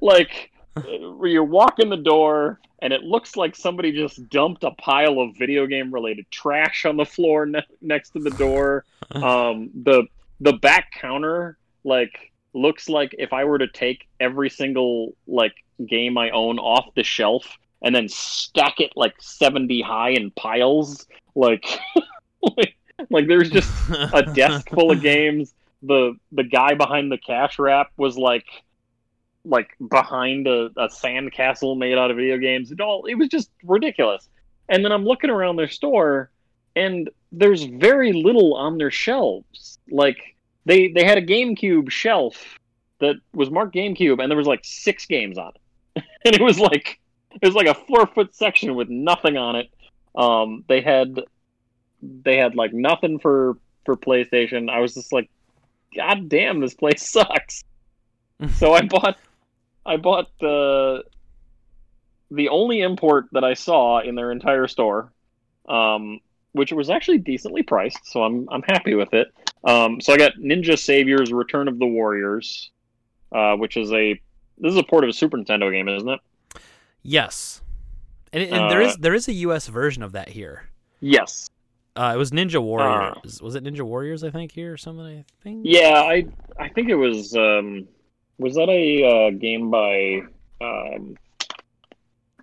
like 0.00 0.50
where 0.74 1.30
you 1.30 1.44
walk 1.44 1.78
in 1.78 1.88
the 1.88 1.96
door 1.96 2.58
and 2.82 2.92
it 2.92 3.02
looks 3.02 3.36
like 3.36 3.54
somebody 3.54 3.92
just 3.92 4.28
dumped 4.28 4.64
a 4.64 4.72
pile 4.72 5.20
of 5.20 5.36
video 5.36 5.66
game 5.66 5.94
related 5.94 6.28
trash 6.30 6.84
on 6.84 6.96
the 6.96 7.04
floor 7.04 7.46
ne- 7.46 7.62
next 7.80 8.10
to 8.10 8.18
the 8.18 8.30
door. 8.30 8.84
Um, 9.12 9.70
the 9.84 10.04
the 10.40 10.54
back 10.54 10.90
counter 11.00 11.56
like 11.84 12.27
looks 12.54 12.88
like 12.88 13.14
if 13.18 13.32
I 13.32 13.44
were 13.44 13.58
to 13.58 13.68
take 13.68 14.06
every 14.20 14.50
single 14.50 15.14
like 15.26 15.54
game 15.86 16.18
I 16.18 16.30
own 16.30 16.58
off 16.58 16.94
the 16.94 17.04
shelf 17.04 17.56
and 17.82 17.94
then 17.94 18.08
stack 18.08 18.80
it 18.80 18.92
like 18.96 19.14
70 19.20 19.82
high 19.82 20.10
in 20.10 20.30
piles 20.32 21.06
like 21.34 21.66
like, 22.42 22.76
like 23.10 23.28
there's 23.28 23.50
just 23.50 23.70
a 24.12 24.22
desk 24.34 24.68
full 24.70 24.90
of 24.90 25.00
games. 25.02 25.54
The 25.82 26.16
the 26.32 26.42
guy 26.42 26.74
behind 26.74 27.12
the 27.12 27.18
cash 27.18 27.58
wrap 27.58 27.92
was 27.96 28.18
like 28.18 28.46
like 29.44 29.70
behind 29.88 30.46
a, 30.46 30.70
a 30.76 30.90
sand 30.90 31.32
castle 31.32 31.76
made 31.76 31.96
out 31.96 32.10
of 32.10 32.16
video 32.16 32.38
games. 32.38 32.72
It 32.72 32.80
all 32.80 33.04
it 33.06 33.14
was 33.14 33.28
just 33.28 33.50
ridiculous. 33.62 34.28
And 34.68 34.84
then 34.84 34.92
I'm 34.92 35.04
looking 35.04 35.30
around 35.30 35.56
their 35.56 35.68
store 35.68 36.30
and 36.76 37.08
there's 37.32 37.62
very 37.62 38.12
little 38.12 38.54
on 38.54 38.78
their 38.78 38.90
shelves. 38.90 39.78
Like 39.90 40.36
they 40.68 40.88
they 40.88 41.02
had 41.02 41.18
a 41.18 41.26
GameCube 41.26 41.90
shelf 41.90 42.58
that 43.00 43.16
was 43.34 43.50
marked 43.50 43.74
GameCube, 43.74 44.22
and 44.22 44.30
there 44.30 44.36
was 44.36 44.46
like 44.46 44.60
six 44.62 45.06
games 45.06 45.38
on 45.38 45.52
it, 45.96 46.04
and 46.24 46.34
it 46.34 46.42
was 46.42 46.60
like 46.60 47.00
it 47.30 47.46
was 47.46 47.54
like 47.54 47.66
a 47.66 47.74
four 47.74 48.06
foot 48.06 48.34
section 48.34 48.74
with 48.76 48.88
nothing 48.88 49.36
on 49.36 49.56
it. 49.56 49.70
Um, 50.14 50.64
they 50.68 50.82
had 50.82 51.20
they 52.02 52.36
had 52.36 52.54
like 52.54 52.72
nothing 52.72 53.18
for 53.18 53.56
for 53.84 53.96
PlayStation. 53.96 54.70
I 54.70 54.80
was 54.80 54.94
just 54.94 55.12
like, 55.12 55.30
God 55.96 56.28
damn, 56.28 56.60
this 56.60 56.74
place 56.74 57.02
sucks. 57.10 57.64
so 58.56 58.74
I 58.74 58.82
bought 58.86 59.16
I 59.86 59.96
bought 59.96 60.28
the 60.38 61.04
the 62.30 62.50
only 62.50 62.80
import 62.80 63.28
that 63.32 63.42
I 63.42 63.54
saw 63.54 64.00
in 64.00 64.16
their 64.16 64.30
entire 64.30 64.68
store, 64.68 65.10
um, 65.66 66.20
which 66.52 66.72
was 66.72 66.90
actually 66.90 67.18
decently 67.18 67.62
priced. 67.62 68.04
So 68.04 68.22
I'm 68.22 68.46
I'm 68.50 68.62
happy 68.62 68.94
with 68.94 69.14
it. 69.14 69.32
Um, 69.64 70.00
so 70.00 70.12
I 70.12 70.16
got 70.16 70.32
Ninja 70.36 70.78
Saviors: 70.78 71.32
Return 71.32 71.68
of 71.68 71.78
the 71.78 71.86
Warriors, 71.86 72.70
uh, 73.32 73.56
which 73.56 73.76
is 73.76 73.92
a 73.92 74.20
this 74.58 74.72
is 74.72 74.78
a 74.78 74.82
port 74.82 75.04
of 75.04 75.10
a 75.10 75.12
Super 75.12 75.36
Nintendo 75.36 75.70
game, 75.70 75.88
isn't 75.88 76.08
it? 76.08 76.20
Yes, 77.02 77.62
and, 78.32 78.42
and 78.42 78.70
there 78.70 78.80
is 78.80 78.96
there 78.96 79.14
is 79.14 79.28
a 79.28 79.32
U.S. 79.32 79.66
version 79.66 80.02
of 80.02 80.12
that 80.12 80.28
here. 80.28 80.68
Yes, 81.00 81.48
uh, 81.96 82.12
it 82.14 82.18
was 82.18 82.30
Ninja 82.30 82.62
Warriors. 82.62 83.40
Uh, 83.40 83.44
was 83.44 83.56
it 83.56 83.64
Ninja 83.64 83.82
Warriors? 83.82 84.22
I 84.22 84.30
think 84.30 84.52
here 84.52 84.72
or 84.72 84.76
something. 84.76 85.04
I 85.04 85.24
think. 85.42 85.62
Yeah, 85.64 85.94
I 85.94 86.26
I 86.58 86.68
think 86.68 86.88
it 86.88 86.94
was. 86.94 87.34
Um, 87.34 87.88
was 88.38 88.54
that 88.54 88.68
a 88.68 89.04
uh, 89.04 89.30
game 89.30 89.70
by? 89.70 90.22
Um, 90.60 91.16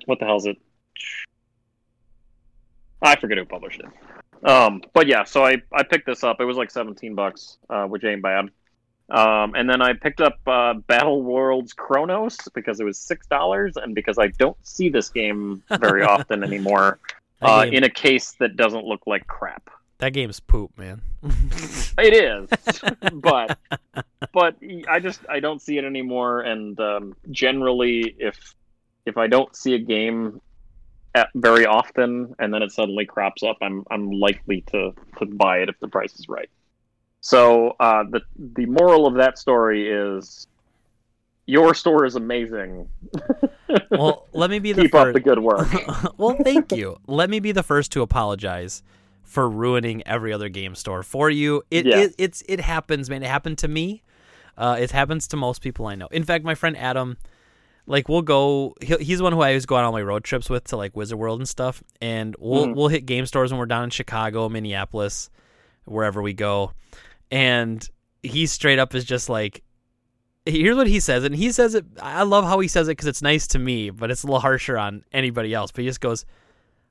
what 0.05 0.19
the 0.19 0.25
hell 0.25 0.37
is 0.37 0.45
it? 0.45 0.57
I 3.01 3.15
forget 3.15 3.37
who 3.37 3.45
published 3.45 3.79
it. 3.79 3.85
Um, 4.45 4.83
but 4.93 5.07
yeah, 5.07 5.23
so 5.23 5.43
I 5.43 5.61
I 5.73 5.83
picked 5.83 6.05
this 6.05 6.23
up. 6.23 6.39
It 6.39 6.45
was 6.45 6.55
like 6.55 6.71
seventeen 6.71 7.15
bucks, 7.15 7.57
uh, 7.69 7.85
which 7.85 8.03
ain't 8.03 8.21
bad. 8.21 8.51
Um, 9.09 9.53
and 9.53 9.69
then 9.69 9.81
I 9.81 9.93
picked 9.93 10.21
up 10.21 10.39
uh, 10.47 10.73
Battle 10.73 11.21
Worlds 11.21 11.73
Kronos 11.73 12.37
because 12.53 12.79
it 12.79 12.83
was 12.83 12.97
six 12.97 13.27
dollars, 13.27 13.75
and 13.75 13.93
because 13.95 14.17
I 14.17 14.27
don't 14.27 14.57
see 14.65 14.89
this 14.89 15.09
game 15.09 15.63
very 15.79 16.03
often 16.13 16.43
anymore 16.43 16.99
uh, 17.41 17.65
in 17.71 17.83
a 17.83 17.89
case 17.89 18.35
that 18.39 18.55
doesn't 18.55 18.85
look 18.85 19.01
like 19.07 19.27
crap. 19.27 19.69
That 19.99 20.09
game's 20.09 20.39
poop, 20.39 20.77
man. 20.77 21.01
it 21.97 22.13
is, 22.13 22.49
but 23.13 23.57
but 24.33 24.57
I 24.87 24.99
just 24.99 25.21
I 25.29 25.39
don't 25.39 25.61
see 25.61 25.77
it 25.77 25.85
anymore. 25.85 26.41
And 26.41 26.79
um, 26.79 27.15
generally, 27.31 28.15
if 28.19 28.55
if 29.05 29.17
I 29.17 29.27
don't 29.27 29.55
see 29.55 29.73
a 29.73 29.79
game 29.79 30.41
very 31.35 31.65
often, 31.65 32.35
and 32.39 32.53
then 32.53 32.61
it 32.61 32.71
suddenly 32.71 33.05
crops 33.05 33.43
up, 33.43 33.57
I'm 33.61 33.85
I'm 33.89 34.11
likely 34.11 34.61
to 34.71 34.93
to 35.19 35.25
buy 35.25 35.59
it 35.59 35.69
if 35.69 35.79
the 35.79 35.87
price 35.87 36.13
is 36.19 36.27
right. 36.27 36.49
So 37.21 37.75
uh, 37.79 38.03
the 38.09 38.21
the 38.37 38.65
moral 38.65 39.07
of 39.07 39.15
that 39.15 39.37
story 39.37 39.89
is 39.89 40.47
your 41.45 41.73
store 41.73 42.05
is 42.05 42.15
amazing. 42.15 42.89
well, 43.91 44.27
let 44.33 44.49
me 44.49 44.59
be 44.59 44.73
the 44.73 44.83
keep 44.83 44.91
first... 44.91 45.07
up 45.07 45.13
the 45.13 45.19
good 45.19 45.39
work. 45.39 45.67
well, 46.17 46.35
thank 46.43 46.71
you. 46.71 46.97
Let 47.07 47.29
me 47.29 47.39
be 47.39 47.51
the 47.51 47.63
first 47.63 47.91
to 47.93 48.01
apologize 48.01 48.83
for 49.23 49.49
ruining 49.49 50.05
every 50.07 50.31
other 50.31 50.49
game 50.49 50.75
store 50.75 51.03
for 51.03 51.29
you. 51.29 51.63
It, 51.71 51.85
yeah. 51.85 51.99
it 51.99 52.15
it's 52.17 52.43
it 52.47 52.59
happens, 52.59 53.09
man. 53.09 53.23
It 53.23 53.29
happened 53.29 53.57
to 53.59 53.67
me. 53.67 54.03
Uh, 54.57 54.77
it 54.79 54.91
happens 54.91 55.27
to 55.27 55.37
most 55.37 55.61
people 55.61 55.85
I 55.87 55.95
know. 55.95 56.07
In 56.07 56.23
fact, 56.23 56.45
my 56.45 56.55
friend 56.55 56.77
Adam, 56.77 57.17
like 57.87 58.09
we'll 58.09 58.21
go. 58.21 58.75
he's 58.81 59.19
the 59.19 59.23
one 59.23 59.33
who 59.33 59.41
I 59.41 59.49
always 59.49 59.65
go 59.65 59.75
on 59.75 59.83
all 59.83 59.91
my 59.91 60.01
road 60.01 60.23
trips 60.23 60.49
with 60.49 60.65
to 60.65 60.77
like 60.77 60.95
Wizard 60.95 61.17
World 61.17 61.39
and 61.39 61.47
stuff. 61.47 61.83
And 62.01 62.35
we'll 62.39 62.67
mm. 62.67 62.75
we'll 62.75 62.87
hit 62.87 63.05
game 63.05 63.25
stores 63.25 63.51
when 63.51 63.59
we're 63.59 63.65
down 63.65 63.85
in 63.85 63.89
Chicago, 63.89 64.49
Minneapolis, 64.49 65.29
wherever 65.85 66.21
we 66.21 66.33
go. 66.33 66.73
And 67.31 67.87
he 68.23 68.47
straight 68.47 68.79
up 68.79 68.95
is 68.95 69.05
just 69.05 69.29
like, 69.29 69.63
here's 70.45 70.75
what 70.75 70.87
he 70.87 70.99
says, 70.99 71.23
and 71.23 71.35
he 71.35 71.51
says 71.51 71.75
it. 71.75 71.85
I 72.01 72.23
love 72.23 72.45
how 72.45 72.59
he 72.59 72.67
says 72.67 72.87
it 72.87 72.91
because 72.91 73.07
it's 73.07 73.21
nice 73.21 73.47
to 73.47 73.59
me, 73.59 73.89
but 73.89 74.11
it's 74.11 74.23
a 74.23 74.27
little 74.27 74.39
harsher 74.39 74.77
on 74.77 75.03
anybody 75.11 75.53
else. 75.53 75.71
But 75.71 75.81
he 75.81 75.87
just 75.87 76.01
goes, 76.01 76.25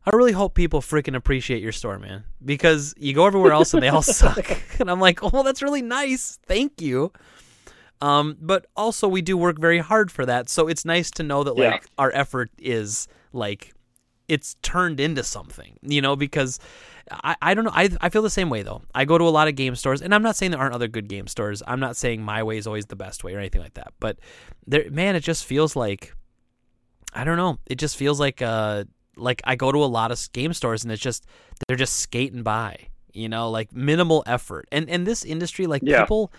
"I 0.06 0.10
really 0.14 0.32
hope 0.32 0.54
people 0.54 0.80
freaking 0.80 1.16
appreciate 1.16 1.62
your 1.62 1.72
store, 1.72 1.98
man, 1.98 2.24
because 2.44 2.94
you 2.96 3.14
go 3.14 3.26
everywhere 3.26 3.52
else 3.52 3.74
and 3.74 3.82
they 3.82 3.88
all 3.88 4.02
suck." 4.02 4.50
and 4.80 4.90
I'm 4.90 5.00
like, 5.00 5.20
"Oh, 5.22 5.42
that's 5.42 5.62
really 5.62 5.82
nice. 5.82 6.38
Thank 6.46 6.80
you." 6.80 7.12
Um, 8.00 8.36
but 8.40 8.66
also 8.76 9.08
we 9.08 9.22
do 9.22 9.36
work 9.36 9.58
very 9.58 9.78
hard 9.78 10.10
for 10.10 10.26
that, 10.26 10.48
so 10.48 10.68
it's 10.68 10.84
nice 10.84 11.10
to 11.12 11.22
know 11.22 11.44
that 11.44 11.56
like 11.56 11.82
yeah. 11.82 11.88
our 11.98 12.12
effort 12.14 12.50
is 12.58 13.08
like 13.32 13.72
it's 14.28 14.56
turned 14.62 15.00
into 15.00 15.22
something, 15.22 15.78
you 15.82 16.00
know, 16.00 16.16
because 16.16 16.58
I, 17.10 17.36
I 17.42 17.54
don't 17.54 17.64
know. 17.64 17.72
I, 17.74 17.90
I 18.00 18.08
feel 18.08 18.22
the 18.22 18.30
same 18.30 18.50
way 18.50 18.62
though. 18.62 18.82
I 18.94 19.04
go 19.04 19.18
to 19.18 19.24
a 19.24 19.30
lot 19.30 19.48
of 19.48 19.54
game 19.54 19.76
stores, 19.76 20.02
and 20.02 20.14
I'm 20.14 20.22
not 20.22 20.36
saying 20.36 20.52
there 20.52 20.60
aren't 20.60 20.74
other 20.74 20.88
good 20.88 21.08
game 21.08 21.26
stores. 21.26 21.62
I'm 21.66 21.80
not 21.80 21.96
saying 21.96 22.22
my 22.22 22.42
way 22.42 22.56
is 22.56 22.66
always 22.66 22.86
the 22.86 22.96
best 22.96 23.24
way 23.24 23.34
or 23.34 23.38
anything 23.38 23.60
like 23.60 23.74
that. 23.74 23.92
But 24.00 24.18
there, 24.66 24.90
man, 24.90 25.16
it 25.16 25.20
just 25.20 25.44
feels 25.44 25.76
like 25.76 26.14
I 27.12 27.24
don't 27.24 27.36
know. 27.36 27.58
It 27.66 27.76
just 27.76 27.96
feels 27.96 28.18
like 28.18 28.42
uh 28.42 28.84
like 29.16 29.42
I 29.44 29.56
go 29.56 29.70
to 29.70 29.78
a 29.84 29.86
lot 29.86 30.10
of 30.10 30.32
game 30.32 30.52
stores, 30.52 30.84
and 30.84 30.92
it's 30.92 31.02
just 31.02 31.26
they're 31.68 31.76
just 31.76 31.96
skating 31.96 32.42
by. 32.42 32.88
You 33.12 33.28
know, 33.28 33.48
like 33.50 33.72
minimal 33.72 34.24
effort. 34.26 34.66
And 34.72 34.88
and 34.90 35.06
this 35.06 35.24
industry, 35.24 35.66
like 35.66 35.82
yeah. 35.84 36.00
people 36.00 36.32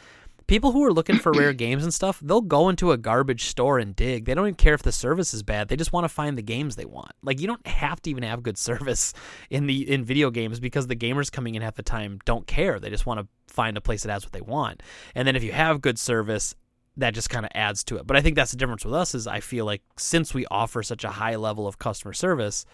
people 0.48 0.72
who 0.72 0.84
are 0.84 0.94
looking 0.94 1.18
for 1.18 1.32
rare 1.32 1.54
games 1.66 1.84
and 1.84 1.94
stuff, 1.94 2.20
they'll 2.24 2.42
go 2.42 2.70
into 2.70 2.92
a 2.92 2.98
garbage 2.98 3.46
store 3.46 3.80
and 3.80 3.96
dig. 3.96 4.26
They 4.26 4.34
don't 4.34 4.46
even 4.46 4.56
care 4.56 4.74
if 4.74 4.84
the 4.84 4.92
service 4.92 5.34
is 5.34 5.44
bad. 5.44 5.68
They 5.68 5.76
just 5.76 5.94
want 5.94 6.06
to 6.06 6.10
find 6.10 6.38
the 6.38 6.44
games 6.44 6.76
they 6.76 6.86
want. 6.86 7.12
Like 7.22 7.40
you 7.40 7.48
don't 7.48 7.66
have 7.68 8.02
to 8.04 8.10
even 8.10 8.24
have 8.24 8.44
good 8.44 8.58
service 8.58 9.14
in 9.50 9.68
the 9.68 9.90
in 9.90 10.04
video 10.04 10.30
games 10.32 10.60
because 10.60 10.88
the 10.88 10.96
gamers 10.96 11.32
coming 11.32 11.56
in 11.56 11.62
half 11.62 11.76
the 11.76 11.84
time 11.84 12.20
don't 12.26 12.48
care. 12.48 12.80
They 12.80 12.90
just 12.90 13.06
want 13.06 13.20
to 13.20 13.28
find 13.54 13.78
a 13.78 13.82
place 13.82 14.04
that 14.04 14.12
has 14.12 14.26
what 14.26 14.34
they 14.34 14.42
want. 14.42 14.82
And 15.14 15.28
then 15.28 15.36
if 15.36 15.44
you 15.44 15.52
have 15.52 15.82
good 15.82 16.00
service, 16.00 16.56
that 16.98 17.14
just 17.14 17.30
kind 17.30 17.46
of 17.46 17.52
adds 17.54 17.84
to 17.86 17.98
it. 17.98 18.08
But 18.08 18.18
I 18.18 18.22
think 18.22 18.36
that's 18.36 18.52
the 18.52 18.58
difference 18.58 18.86
with 18.86 18.94
us 18.94 19.16
is 19.16 19.28
I 19.28 19.40
feel 19.40 19.66
like 19.66 19.82
since 19.98 20.34
we 20.34 20.46
offer 20.50 20.82
such 20.82 21.04
a 21.04 21.10
high 21.10 21.36
level 21.36 21.68
of 21.68 21.78
customer 21.78 22.14
service, 22.14 22.66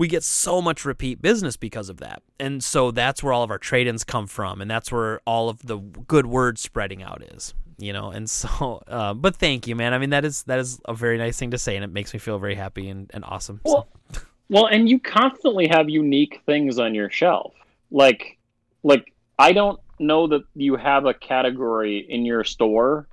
we 0.00 0.08
get 0.08 0.24
so 0.24 0.62
much 0.62 0.86
repeat 0.86 1.20
business 1.20 1.58
because 1.58 1.90
of 1.90 1.98
that. 1.98 2.22
And 2.38 2.64
so 2.64 2.90
that's 2.90 3.22
where 3.22 3.34
all 3.34 3.42
of 3.42 3.50
our 3.50 3.58
trade 3.58 3.86
ins 3.86 4.02
come 4.02 4.26
from. 4.26 4.62
And 4.62 4.70
that's 4.70 4.90
where 4.90 5.20
all 5.26 5.50
of 5.50 5.60
the 5.66 5.76
good 5.76 6.24
word 6.24 6.58
spreading 6.58 7.02
out 7.02 7.22
is. 7.34 7.52
You 7.76 7.92
know, 7.92 8.10
and 8.10 8.28
so, 8.30 8.82
uh, 8.88 9.12
but 9.12 9.36
thank 9.36 9.66
you, 9.66 9.76
man. 9.76 9.92
I 9.92 9.98
mean, 9.98 10.08
that 10.08 10.24
is 10.24 10.44
that 10.44 10.58
is 10.58 10.80
a 10.86 10.94
very 10.94 11.18
nice 11.18 11.38
thing 11.38 11.50
to 11.50 11.58
say, 11.58 11.76
and 11.76 11.84
it 11.84 11.92
makes 11.92 12.14
me 12.14 12.18
feel 12.18 12.38
very 12.38 12.54
happy 12.54 12.88
and, 12.88 13.10
and 13.12 13.26
awesome. 13.26 13.60
Well, 13.62 13.88
so. 14.14 14.22
well, 14.48 14.66
and 14.68 14.88
you 14.88 14.98
constantly 14.98 15.68
have 15.68 15.90
unique 15.90 16.40
things 16.46 16.78
on 16.78 16.94
your 16.94 17.10
shelf. 17.10 17.52
Like, 17.90 18.38
like 18.82 19.12
I 19.38 19.52
don't 19.52 19.78
know 19.98 20.26
that 20.28 20.44
you 20.54 20.76
have 20.76 21.04
a 21.04 21.12
category 21.12 22.06
in 22.08 22.24
your 22.24 22.42
store 22.44 23.06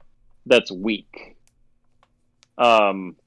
that's 0.45 0.71
weak. 0.71 1.35
Um, 2.57 3.17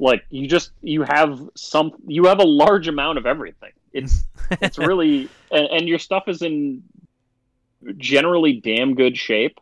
like 0.00 0.24
you 0.30 0.48
just 0.48 0.72
you 0.82 1.02
have 1.02 1.38
some 1.54 1.92
you 2.06 2.24
have 2.24 2.40
a 2.40 2.44
large 2.44 2.88
amount 2.88 3.18
of 3.18 3.26
everything. 3.26 3.70
It's 3.92 4.24
it's 4.50 4.78
really 4.78 5.28
and, 5.52 5.66
and, 5.66 5.88
your 5.88 5.98
stuff 5.98 6.24
is 6.26 6.42
in 6.42 6.82
generally 7.96 8.54
damn 8.54 8.94
good 8.94 9.16
shape. 9.16 9.60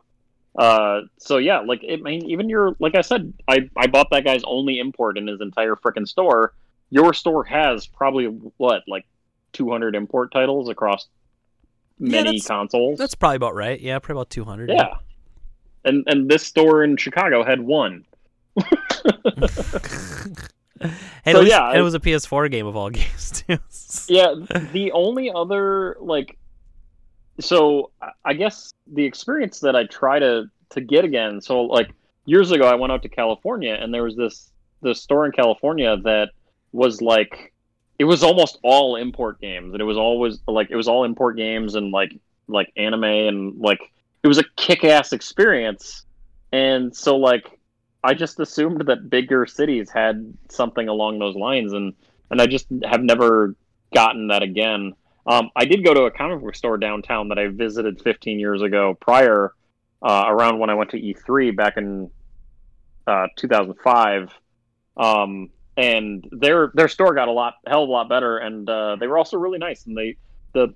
Uh 0.56 1.02
so 1.18 1.38
yeah 1.38 1.58
like 1.58 1.82
it 1.82 2.00
I 2.00 2.02
mean 2.02 2.30
even 2.30 2.48
your 2.48 2.74
like 2.78 2.94
i 2.96 3.00
said 3.00 3.32
i 3.46 3.68
i 3.76 3.86
bought 3.86 4.10
that 4.10 4.24
guy's 4.24 4.42
only 4.44 4.78
import 4.78 5.18
in 5.18 5.26
his 5.26 5.40
entire 5.40 5.74
freaking 5.74 6.06
store. 6.06 6.54
Your 6.90 7.12
store 7.12 7.44
has 7.44 7.86
probably 7.86 8.26
what 8.56 8.84
like 8.86 9.06
200 9.52 9.94
import 9.94 10.32
titles 10.32 10.68
across 10.68 11.08
many 11.98 12.36
yeah, 12.36 12.42
consoles? 12.46 12.98
that's 12.98 13.14
probably 13.14 13.36
about 13.36 13.54
right. 13.54 13.80
Yeah 13.80 13.98
probably 13.98 14.20
about 14.20 14.30
200 14.30 14.70
yeah. 14.70 14.74
yeah. 14.76 14.94
And 15.84 16.04
and 16.06 16.30
this 16.30 16.46
store 16.46 16.84
in 16.84 16.96
chicago 16.96 17.44
had 17.44 17.60
one 17.60 18.04
hey, 21.24 21.32
so, 21.32 21.40
yeah, 21.40 21.76
it 21.76 21.80
was 21.80 21.94
a 21.94 22.00
PS4 22.00 22.50
game 22.50 22.66
of 22.66 22.76
all 22.76 22.90
games 23.00 23.42
too. 23.46 23.58
yeah, 24.08 24.34
the 24.72 24.92
only 24.92 25.30
other 25.30 25.96
like, 26.00 26.36
so 27.40 27.90
I 28.24 28.34
guess 28.34 28.72
the 28.86 29.04
experience 29.04 29.60
that 29.60 29.76
I 29.76 29.84
try 29.84 30.18
to 30.18 30.50
to 30.70 30.80
get 30.80 31.04
again. 31.04 31.40
So 31.40 31.62
like 31.62 31.90
years 32.24 32.50
ago, 32.50 32.66
I 32.66 32.74
went 32.74 32.92
out 32.92 33.02
to 33.02 33.08
California, 33.08 33.76
and 33.80 33.92
there 33.92 34.02
was 34.02 34.16
this 34.16 34.50
this 34.82 35.02
store 35.02 35.26
in 35.26 35.32
California 35.32 35.96
that 36.04 36.30
was 36.72 37.00
like 37.00 37.52
it 37.98 38.04
was 38.04 38.22
almost 38.22 38.58
all 38.62 38.96
import 38.96 39.40
games, 39.40 39.72
and 39.72 39.80
it 39.80 39.84
was 39.84 39.96
always 39.96 40.38
like 40.46 40.70
it 40.70 40.76
was 40.76 40.88
all 40.88 41.04
import 41.04 41.36
games 41.36 41.74
and 41.74 41.90
like 41.90 42.12
like 42.46 42.72
anime 42.76 43.04
and 43.04 43.58
like 43.58 43.80
it 44.22 44.28
was 44.28 44.38
a 44.38 44.44
kick 44.56 44.84
ass 44.84 45.12
experience. 45.12 46.04
And 46.52 46.94
so 46.94 47.16
like 47.16 47.57
I 48.02 48.14
just 48.14 48.38
assumed 48.40 48.84
that 48.86 49.10
bigger 49.10 49.46
cities 49.46 49.90
had 49.90 50.32
something 50.48 50.88
along 50.88 51.18
those 51.18 51.34
lines, 51.34 51.72
and 51.72 51.94
and 52.30 52.40
I 52.40 52.46
just 52.46 52.66
have 52.84 53.02
never 53.02 53.54
gotten 53.94 54.28
that 54.28 54.42
again. 54.42 54.94
Um, 55.26 55.50
I 55.56 55.64
did 55.64 55.84
go 55.84 55.94
to 55.94 56.02
a 56.02 56.10
comic 56.10 56.42
book 56.42 56.54
store 56.54 56.78
downtown 56.78 57.28
that 57.28 57.38
I 57.38 57.48
visited 57.48 58.00
15 58.00 58.38
years 58.38 58.62
ago, 58.62 58.96
prior 59.00 59.52
uh, 60.02 60.24
around 60.26 60.58
when 60.58 60.70
I 60.70 60.74
went 60.74 60.90
to 60.90 61.00
E3 61.00 61.56
back 61.56 61.76
in 61.76 62.10
uh, 63.06 63.26
2005, 63.36 64.32
um, 64.96 65.50
and 65.76 66.28
their 66.30 66.70
their 66.74 66.88
store 66.88 67.14
got 67.14 67.28
a 67.28 67.32
lot 67.32 67.54
hell 67.66 67.82
of 67.82 67.88
a 67.88 67.92
lot 67.92 68.08
better, 68.08 68.38
and 68.38 68.68
uh, 68.68 68.96
they 68.96 69.06
were 69.06 69.18
also 69.18 69.38
really 69.38 69.58
nice, 69.58 69.86
and 69.86 69.96
they 69.96 70.16
the 70.52 70.74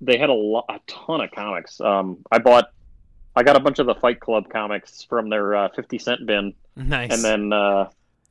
they 0.00 0.18
had 0.18 0.30
a 0.30 0.34
lot 0.34 0.66
a 0.68 0.80
ton 0.86 1.20
of 1.20 1.30
comics. 1.30 1.80
Um, 1.80 2.18
I 2.30 2.38
bought 2.38 2.66
I 3.34 3.42
got 3.42 3.56
a 3.56 3.60
bunch 3.60 3.78
of 3.78 3.86
the 3.86 3.94
Fight 3.94 4.20
Club 4.20 4.48
comics 4.50 5.02
from 5.04 5.28
their 5.30 5.54
uh, 5.54 5.68
fifty 5.74 5.98
cent 5.98 6.26
bin, 6.26 6.54
Nice. 6.76 7.12
and 7.12 7.22
then 7.24 7.52
uh, 7.52 7.88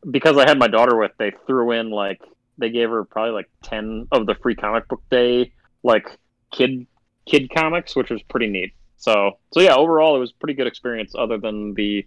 because 0.10 0.38
I 0.38 0.48
had 0.48 0.58
my 0.60 0.68
daughter 0.68 0.96
with, 0.96 1.12
they 1.18 1.32
threw 1.48 1.72
in 1.72 1.90
like 1.90 2.22
they 2.58 2.70
gave 2.70 2.90
her 2.90 3.04
probably 3.04 3.32
like 3.32 3.50
ten 3.64 4.08
of 4.12 4.26
the 4.26 4.36
free 4.36 4.56
comic 4.56 4.88
book 4.88 5.02
day 5.10 5.52
like 5.84 6.08
kid 6.52 6.86
kid 7.26 7.50
comics, 7.54 7.96
which 7.96 8.10
was 8.10 8.22
pretty 8.24 8.48
neat. 8.48 8.74
So 8.98 9.38
so 9.52 9.60
yeah, 9.62 9.76
overall 9.76 10.16
it 10.16 10.20
was 10.20 10.32
a 10.32 10.36
pretty 10.36 10.54
good 10.54 10.68
experience. 10.68 11.14
Other 11.18 11.38
than 11.38 11.74
the 11.74 12.06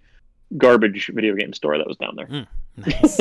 garbage 0.56 1.10
video 1.12 1.34
game 1.34 1.52
store 1.52 1.76
that 1.78 1.86
was 1.86 1.96
down 1.96 2.14
there. 2.16 2.28
nice. 2.76 3.18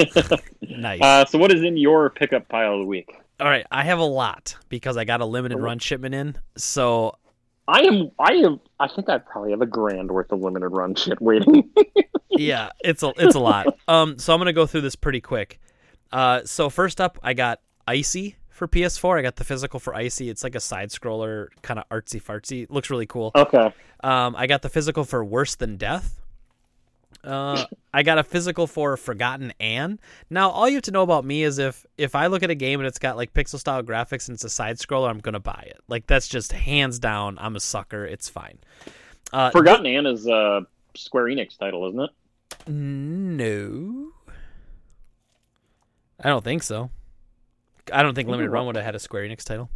nice. 0.61 1.01
uh, 1.01 1.25
so 1.25 1.37
what 1.39 1.51
is 1.51 1.63
in 1.63 1.77
your 1.77 2.09
pickup 2.11 2.47
pile 2.49 2.73
of 2.73 2.79
the 2.79 2.85
week? 2.85 3.15
All 3.39 3.47
right, 3.47 3.65
I 3.71 3.83
have 3.83 3.99
a 3.99 4.03
lot 4.05 4.55
because 4.69 4.97
I 4.97 5.05
got 5.05 5.21
a 5.21 5.25
limited 5.25 5.57
run 5.57 5.79
shipment 5.79 6.13
in. 6.13 6.35
So 6.57 7.15
I 7.67 7.81
am. 7.81 8.11
I 8.19 8.33
am. 8.33 8.59
I 8.79 8.87
think 8.87 9.09
I 9.09 9.17
probably 9.19 9.51
have 9.51 9.61
a 9.61 9.65
grand 9.65 10.11
worth 10.11 10.31
of 10.31 10.41
limited 10.41 10.69
run 10.69 10.95
shit 10.95 11.21
waiting. 11.21 11.69
yeah, 12.29 12.69
it's 12.83 13.03
a 13.03 13.13
it's 13.17 13.35
a 13.35 13.39
lot. 13.39 13.67
Um, 13.87 14.17
so 14.19 14.33
I'm 14.33 14.39
gonna 14.39 14.53
go 14.53 14.65
through 14.65 14.81
this 14.81 14.95
pretty 14.95 15.21
quick. 15.21 15.59
Uh, 16.11 16.41
so 16.45 16.69
first 16.69 16.99
up, 16.99 17.17
I 17.23 17.33
got 17.33 17.61
Icey 17.87 18.35
for 18.49 18.67
PS4. 18.67 19.19
I 19.19 19.21
got 19.21 19.37
the 19.37 19.43
physical 19.43 19.79
for 19.79 19.93
Icey. 19.93 20.29
It's 20.29 20.43
like 20.43 20.55
a 20.55 20.59
side 20.59 20.89
scroller, 20.89 21.47
kind 21.61 21.79
of 21.79 21.87
artsy 21.89 22.21
fartsy. 22.21 22.67
Looks 22.69 22.89
really 22.89 23.07
cool. 23.07 23.31
okay. 23.35 23.73
Um, 24.03 24.35
I 24.35 24.47
got 24.47 24.61
the 24.61 24.69
physical 24.69 25.05
for 25.05 25.23
Worse 25.23 25.55
Than 25.55 25.77
Death. 25.77 26.19
Uh, 27.23 27.65
I 27.93 28.03
got 28.03 28.17
a 28.17 28.23
physical 28.23 28.67
for 28.67 28.97
Forgotten 28.97 29.53
Anne. 29.59 29.99
Now, 30.29 30.49
all 30.49 30.67
you 30.67 30.75
have 30.75 30.83
to 30.83 30.91
know 30.91 31.03
about 31.03 31.23
me 31.23 31.43
is 31.43 31.57
if 31.57 31.85
if 31.97 32.15
I 32.15 32.27
look 32.27 32.43
at 32.43 32.49
a 32.49 32.55
game 32.55 32.79
and 32.81 32.87
it's 32.87 32.99
got 32.99 33.15
like 33.15 33.33
pixel 33.33 33.59
style 33.59 33.81
graphics 33.81 34.27
and 34.27 34.35
it's 34.35 34.43
a 34.43 34.49
side 34.49 34.77
scroller, 34.77 35.09
I'm 35.09 35.19
gonna 35.19 35.39
buy 35.39 35.63
it. 35.67 35.79
Like 35.87 36.05
that's 36.07 36.27
just 36.27 36.51
hands 36.51 36.99
down. 36.99 37.37
I'm 37.39 37.55
a 37.55 37.59
sucker. 37.61 38.05
It's 38.05 38.27
fine. 38.27 38.57
Uh, 39.31 39.51
Forgotten 39.51 39.85
Anne 39.85 40.05
is 40.05 40.27
a 40.27 40.65
Square 40.95 41.25
Enix 41.25 41.57
title, 41.57 41.87
isn't 41.87 41.99
it? 42.01 42.09
No, 42.67 44.11
I 46.23 46.29
don't 46.29 46.43
think 46.43 46.63
so. 46.63 46.89
I 47.91 48.03
don't 48.03 48.15
think 48.15 48.29
Limited 48.29 48.49
Run 48.49 48.65
would 48.67 48.75
have 48.75 48.85
had 48.85 48.95
a 48.95 48.99
Square 48.99 49.23
Enix 49.27 49.43
title. 49.43 49.69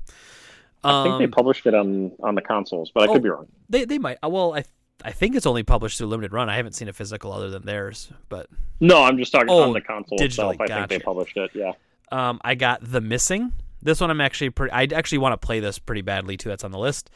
I 0.84 1.04
think 1.04 1.18
they 1.20 1.26
Um, 1.26 1.32
published 1.32 1.66
it 1.66 1.74
on 1.74 2.12
on 2.22 2.36
the 2.36 2.42
consoles, 2.42 2.92
but 2.94 3.04
I 3.04 3.08
oh, 3.08 3.14
could 3.14 3.24
be 3.24 3.30
wrong. 3.30 3.48
they 3.70 3.86
they 3.86 3.98
might. 4.00 4.18
uh, 4.24 4.30
Well, 4.30 4.54
I 4.54 4.64
I 5.04 5.12
think 5.12 5.36
it's 5.36 5.46
only 5.46 5.64
published 5.64 5.98
through 5.98 6.08
Limited 6.08 6.34
Run. 6.34 6.50
I 6.50 6.56
haven't 6.56 6.74
seen 6.74 6.88
a 6.90 6.94
physical 6.94 7.32
other 7.32 7.50
than 7.50 7.66
theirs, 7.66 8.12
but 8.30 8.48
No, 8.80 9.04
I'm 9.04 9.18
just 9.18 9.32
talking 9.32 9.50
Oh, 9.50 9.64
on 9.64 9.74
the 9.74 9.82
console 9.82 10.18
digitally, 10.18 10.26
itself. 10.26 10.56
I 10.62 10.68
think 10.68 10.88
they 10.90 11.00
published 11.00 11.38
it. 11.38 11.52
Yeah. 11.54 11.74
Um, 12.12 12.40
I 12.44 12.56
got 12.56 12.80
The 12.82 13.02
Missing. 13.02 13.54
This 13.82 14.02
one 14.02 14.10
I'm 14.10 14.22
actually 14.22 14.50
pretty. 14.50 14.72
I 14.74 14.88
actually 14.96 15.20
want 15.20 15.34
to 15.40 15.46
play 15.46 15.60
this 15.60 15.78
pretty 15.78 16.02
badly 16.02 16.36
too. 16.36 16.50
That's 16.50 16.64
on 16.64 16.72
the 16.72 16.80
list. 16.80 17.10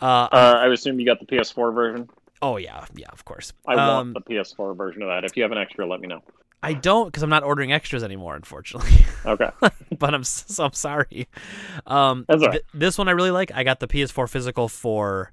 Uh, 0.00 0.28
Uh, 0.32 0.54
I 0.60 0.66
assume 0.72 0.98
you 0.98 1.06
got 1.06 1.20
the 1.20 1.26
PS4 1.26 1.72
version. 1.74 2.08
oh 2.42 2.56
yeah, 2.56 2.84
yeah, 2.96 3.06
of 3.12 3.24
course. 3.24 3.52
I 3.66 3.74
um, 3.74 4.12
want 4.12 4.26
the 4.26 4.34
PS4 4.34 4.76
version 4.76 5.02
of 5.02 5.08
that. 5.08 5.24
If 5.24 5.36
you 5.36 5.42
have 5.44 5.52
an 5.52 5.58
extra, 5.58 5.86
let 5.86 6.00
me 6.00 6.08
know. 6.08 6.22
I 6.62 6.72
don't 6.74 7.06
because 7.06 7.22
I'm 7.22 7.30
not 7.30 7.42
ordering 7.44 7.72
extras 7.72 8.02
anymore, 8.02 8.34
unfortunately. 8.34 9.04
Okay. 9.24 9.50
but 9.98 10.14
I'm 10.14 10.24
so 10.24 10.64
I'm 10.64 10.72
sorry. 10.72 11.28
Um, 11.86 12.24
That's 12.28 12.42
all 12.42 12.48
right. 12.48 12.52
th- 12.54 12.64
this 12.74 12.98
one 12.98 13.08
I 13.08 13.12
really 13.12 13.30
like. 13.30 13.52
I 13.54 13.62
got 13.62 13.78
the 13.80 13.86
PS4 13.88 14.28
physical 14.28 14.68
for 14.68 15.32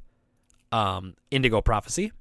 um, 0.72 1.16
Indigo 1.32 1.62
Prophecy, 1.62 2.12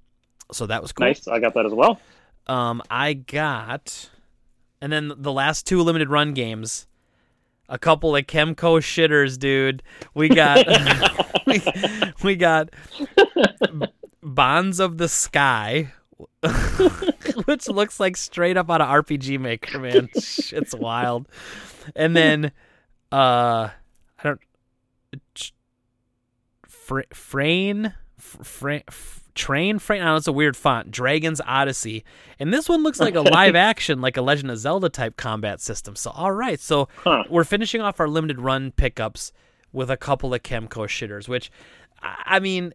so 0.52 0.66
that 0.66 0.82
was 0.82 0.92
cool. 0.92 1.06
nice. 1.06 1.26
I 1.28 1.38
got 1.38 1.54
that 1.54 1.66
as 1.66 1.72
well. 1.72 2.00
Um, 2.46 2.82
I 2.90 3.14
got, 3.14 4.10
and 4.80 4.92
then 4.92 5.12
the 5.16 5.32
last 5.32 5.66
two 5.66 5.82
limited 5.82 6.10
run 6.10 6.32
games, 6.32 6.86
a 7.68 7.78
couple 7.78 8.14
of 8.14 8.24
Kemco 8.26 8.78
shitters, 8.78 9.38
dude. 9.38 9.82
We 10.14 10.28
got, 10.28 10.64
we, 11.46 11.62
we 12.22 12.36
got 12.36 12.70
Bonds 14.22 14.78
of 14.78 14.98
the 14.98 15.08
Sky, 15.08 15.92
which 17.46 17.68
looks 17.68 17.98
like 17.98 18.16
straight 18.16 18.56
up 18.56 18.70
out 18.70 18.80
of 18.80 18.88
RPG 18.88 19.40
Maker, 19.40 19.80
man. 19.80 20.08
it's 20.14 20.74
wild. 20.74 21.26
And 21.96 22.16
then, 22.16 22.52
uh, 23.10 23.70
I 23.70 24.22
don't, 24.22 24.40
Fra- 26.68 27.06
Frane, 27.12 27.92
Fra- 28.42 28.82
Train. 29.34 29.78
I 29.90 29.96
don't 29.98 30.16
it's 30.16 30.26
a 30.26 30.32
weird 30.32 30.56
font. 30.56 30.90
Dragon's 30.90 31.40
Odyssey, 31.44 32.04
and 32.38 32.52
this 32.54 32.68
one 32.70 32.82
looks 32.82 32.98
like 33.00 33.14
a 33.14 33.20
live 33.20 33.54
action, 33.70 34.00
like 34.00 34.16
a 34.16 34.22
Legend 34.22 34.50
of 34.50 34.58
Zelda 34.58 34.88
type 34.88 35.16
combat 35.16 35.60
system. 35.60 35.94
So, 35.94 36.10
all 36.10 36.32
right, 36.32 36.58
so 36.58 36.88
Huh. 37.04 37.24
we're 37.28 37.44
finishing 37.44 37.82
off 37.82 38.00
our 38.00 38.08
limited 38.08 38.40
run 38.40 38.72
pickups 38.72 39.32
with 39.72 39.90
a 39.90 39.96
couple 39.96 40.32
of 40.32 40.42
Kemco 40.42 40.86
shitters, 40.86 41.28
which, 41.28 41.50
I 42.02 42.40
mean, 42.40 42.72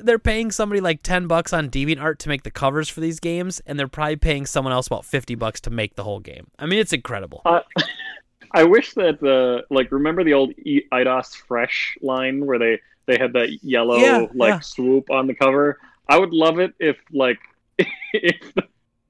they're 0.00 0.18
paying 0.18 0.50
somebody 0.50 0.80
like 0.80 1.02
10 1.04 1.28
bucks 1.28 1.52
on 1.52 1.70
DeviantArt 1.70 2.18
to 2.18 2.28
make 2.28 2.42
the 2.42 2.50
covers 2.50 2.88
for 2.88 3.00
these 3.00 3.20
games, 3.20 3.60
and 3.64 3.78
they're 3.78 3.86
probably 3.86 4.16
paying 4.16 4.46
someone 4.46 4.72
else 4.72 4.88
about 4.88 5.04
50 5.04 5.36
bucks 5.36 5.60
to 5.60 5.70
make 5.70 5.94
the 5.94 6.02
whole 6.02 6.18
game. 6.18 6.48
I 6.58 6.66
mean, 6.66 6.80
it's 6.80 6.92
incredible. 6.92 7.42
Uh, 7.44 7.60
I 8.52 8.64
wish 8.64 8.94
that 8.94 9.20
the 9.20 9.62
like 9.70 9.92
remember 9.92 10.24
the 10.24 10.34
old 10.34 10.50
E- 10.58 10.82
Eidos 10.92 11.34
Fresh 11.36 11.96
line 12.02 12.44
where 12.44 12.58
they 12.58 12.80
they 13.06 13.18
had 13.18 13.32
that 13.34 13.58
yellow 13.62 13.96
Yeah, 13.96 14.26
like 14.34 14.48
yeah. 14.50 14.60
swoop 14.60 15.10
on 15.10 15.26
the 15.26 15.34
cover. 15.34 15.78
I 16.08 16.18
would 16.18 16.32
love 16.32 16.58
it 16.58 16.74
if 16.78 16.96
like 17.12 17.38
if 17.78 18.52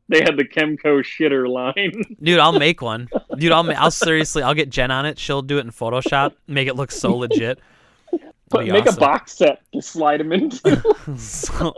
they 0.08 0.20
had 0.20 0.36
the 0.36 0.44
Kemco 0.44 1.02
shitter 1.02 1.48
line. 1.48 2.16
Dude, 2.22 2.38
I'll 2.38 2.58
make 2.58 2.82
one. 2.82 3.08
Dude, 3.36 3.52
I'll 3.52 3.70
I'll 3.76 3.90
seriously, 3.90 4.42
I'll 4.42 4.54
get 4.54 4.68
Jen 4.70 4.90
on 4.90 5.06
it. 5.06 5.18
She'll 5.18 5.42
do 5.42 5.58
it 5.58 5.62
in 5.62 5.70
Photoshop, 5.70 6.34
make 6.46 6.68
it 6.68 6.74
look 6.76 6.90
so 6.90 7.16
legit. 7.16 7.58
But 8.50 8.66
That'd 8.66 8.66
be 8.66 8.72
make 8.82 8.86
a 8.86 8.96
box 9.00 9.32
set 9.32 9.62
to 9.72 9.80
slide 9.80 10.20
them 10.20 10.30
into. 10.32 10.82
so, 11.16 11.72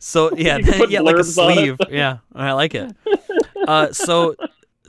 so 0.00 0.36
yeah, 0.36 0.56
You 0.58 0.86
yeah, 0.88 1.00
like 1.02 1.14
a 1.14 1.20
blurbs 1.20 1.38
on 1.40 1.52
it. 1.52 1.54
sleeve. 1.56 1.76
Yeah, 1.88 2.18
I 2.34 2.50
like 2.52 2.74
it. 2.74 2.92
Uh, 3.68 3.92
so 3.92 4.34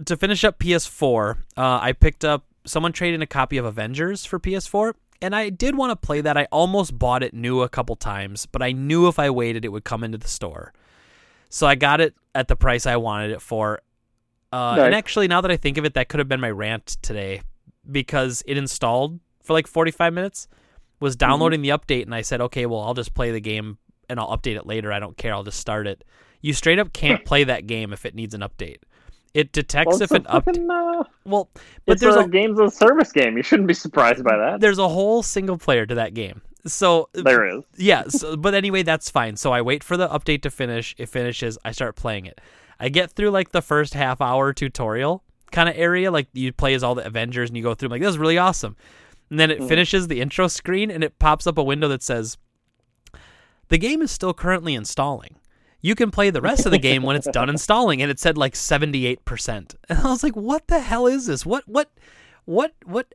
to 0.06 0.18
finish 0.18 0.44
up 0.44 0.58
PS4, 0.58 1.38
uh, 1.58 1.80
I 1.82 1.94
picked 1.94 2.26
up. 2.26 2.46
Someone 2.66 2.92
traded 2.92 3.22
a 3.22 3.28
copy 3.28 3.58
of 3.58 3.66
Avengers 3.66 4.26
for 4.26 4.40
PS4, 4.40 4.94
and 5.22 5.36
I 5.36 5.50
did 5.50 5.76
want 5.76 5.92
to 5.92 5.96
play 5.96 6.22
that. 6.22 6.38
I 6.38 6.48
almost 6.52 6.98
bought 6.98 7.24
it 7.24 7.34
new 7.34 7.62
a 7.62 7.70
couple 7.70 7.96
times, 7.96 8.46
but 8.46 8.62
I 8.62 8.72
knew 8.72 9.08
if 9.08 9.20
I 9.20 9.30
waited, 9.30 9.66
it 9.66 9.70
would 9.70 9.84
come 9.84 10.04
into 10.04 10.18
the 10.18 10.28
store. 10.28 10.74
So 11.50 11.68
I 11.68 11.76
got 11.76 12.02
it 12.02 12.16
at 12.34 12.48
the 12.48 12.56
price 12.56 12.86
I 12.86 12.96
wanted 12.98 13.32
it 13.32 13.42
for. 13.42 13.82
Uh, 14.52 14.76
Nice. 14.78 14.86
And 14.86 14.96
actually, 14.96 15.28
now 15.28 15.42
that 15.42 15.52
I 15.52 15.58
think 15.58 15.78
of 15.78 15.86
it, 15.86 15.94
that 15.94 16.10
could 16.10 16.20
have 16.20 16.28
been 16.28 16.42
my 16.42 16.52
rant 16.52 16.98
today 17.02 17.42
because 17.90 18.44
it 18.46 18.58
installed 18.58 19.20
for 19.44 19.54
like 19.54 19.68
45 19.68 20.14
minutes, 20.14 20.48
was 21.00 21.16
downloading 21.16 21.62
the 21.62 21.70
update, 21.70 22.04
and 22.04 22.14
I 22.14 22.22
said, 22.22 22.42
okay, 22.42 22.66
well, 22.66 22.82
I'll 22.82 22.94
just 22.94 23.14
play 23.14 23.32
the 23.32 23.42
game 23.42 23.78
and 24.08 24.20
I'll 24.20 24.38
update 24.38 24.56
it 24.56 24.66
later. 24.68 24.92
I 24.92 25.00
don't 25.00 25.18
care. 25.18 25.34
I'll 25.34 25.44
just 25.44 25.60
start 25.60 25.88
it. 25.88 26.04
You 26.42 26.54
straight 26.54 26.80
up 26.80 26.94
can't 26.94 27.26
play 27.26 27.44
that 27.44 27.66
game 27.68 27.92
if 27.92 28.06
it 28.06 28.14
needs 28.16 28.34
an 28.34 28.42
update. 28.42 28.78
It 29.34 29.52
detects 29.54 29.88
Well, 29.88 30.02
if 30.02 30.12
it's 30.12 30.14
an 30.14 30.24
update. 30.26 30.70
uh, 30.70 31.04
Well, 31.26 31.50
but 31.86 32.00
there's 32.00 32.16
a, 32.16 32.22
a, 32.22 32.28
games 32.28 32.60
as 32.60 32.74
a 32.74 32.76
service 32.76 33.12
game. 33.12 33.38
You 33.38 33.44
shouldn't 33.44 33.68
be 33.68 33.74
surprised 33.74 34.24
by 34.24 34.36
that. 34.38 34.60
there's 34.60 34.78
a 34.80 34.90
whole 34.90 35.24
single 35.24 35.58
player 35.58 35.86
to 35.86 35.96
that 35.96 36.14
game. 36.14 36.42
So 36.68 37.10
There 37.14 37.48
is. 37.58 37.64
yeah, 37.78 38.04
so, 38.10 38.36
but 38.38 38.54
anyway, 38.54 38.84
that's 38.84 39.10
fine. 39.10 39.36
So 39.38 39.52
I 39.52 39.62
wait 39.62 39.84
for 39.84 39.98
the 39.98 40.08
update 40.10 40.42
to 40.44 40.52
finish. 40.52 40.94
It 40.98 41.08
finishes. 41.10 41.58
I 41.66 41.72
start 41.72 41.96
playing 41.96 42.26
it. 42.26 42.40
I 42.80 42.90
get 42.90 43.12
through 43.12 43.32
like 43.32 43.52
the 43.52 43.62
first 43.62 43.94
half 43.94 44.22
hour 44.22 44.54
tutorial 44.54 45.24
kind 45.52 45.70
of 45.70 45.76
area. 45.78 46.12
Like 46.12 46.28
you 46.34 46.52
play 46.52 46.74
as 46.74 46.84
all 46.84 46.94
the 46.94 47.06
Avengers 47.06 47.50
and 47.50 47.58
you 47.58 47.64
go 47.64 47.74
through. 47.74 47.88
I'm 47.88 47.92
like, 47.92 48.02
this 48.02 48.10
is 48.12 48.18
really 48.20 48.38
awesome. 48.38 48.76
And 49.30 49.40
then 49.40 49.50
it 49.50 49.60
Mhm. 49.60 49.68
finishes 49.70 50.08
the 50.08 50.20
intro 50.22 50.48
screen 50.48 50.92
and 50.92 51.04
it 51.04 51.18
pops 51.20 51.48
up 51.48 51.58
a 51.58 51.64
window 51.64 51.88
that 51.88 52.04
says, 52.04 52.38
the 53.70 53.78
game 53.78 54.02
is 54.02 54.12
still 54.12 54.34
currently 54.34 54.76
installing. 54.76 55.38
You 55.82 55.96
can 55.96 56.12
play 56.12 56.30
the 56.30 56.42
rest 56.42 56.66
of 56.66 56.72
the 56.72 56.80
game 56.80 57.04
when 57.04 57.16
it's 57.16 57.28
done 57.28 57.50
installing. 57.50 58.02
And 58.02 58.12
it 58.12 58.20
said 58.20 58.38
like 58.38 58.54
78%. 58.54 59.76
And 59.90 60.00
I 60.00 60.10
was 60.10 60.24
like, 60.24 60.36
what 60.36 60.68
the 60.68 60.80
hell 60.80 61.08
is 61.08 61.26
this? 61.26 61.46
What, 61.46 61.68
what, 61.68 61.92
what, 62.46 62.74
what 62.86 63.14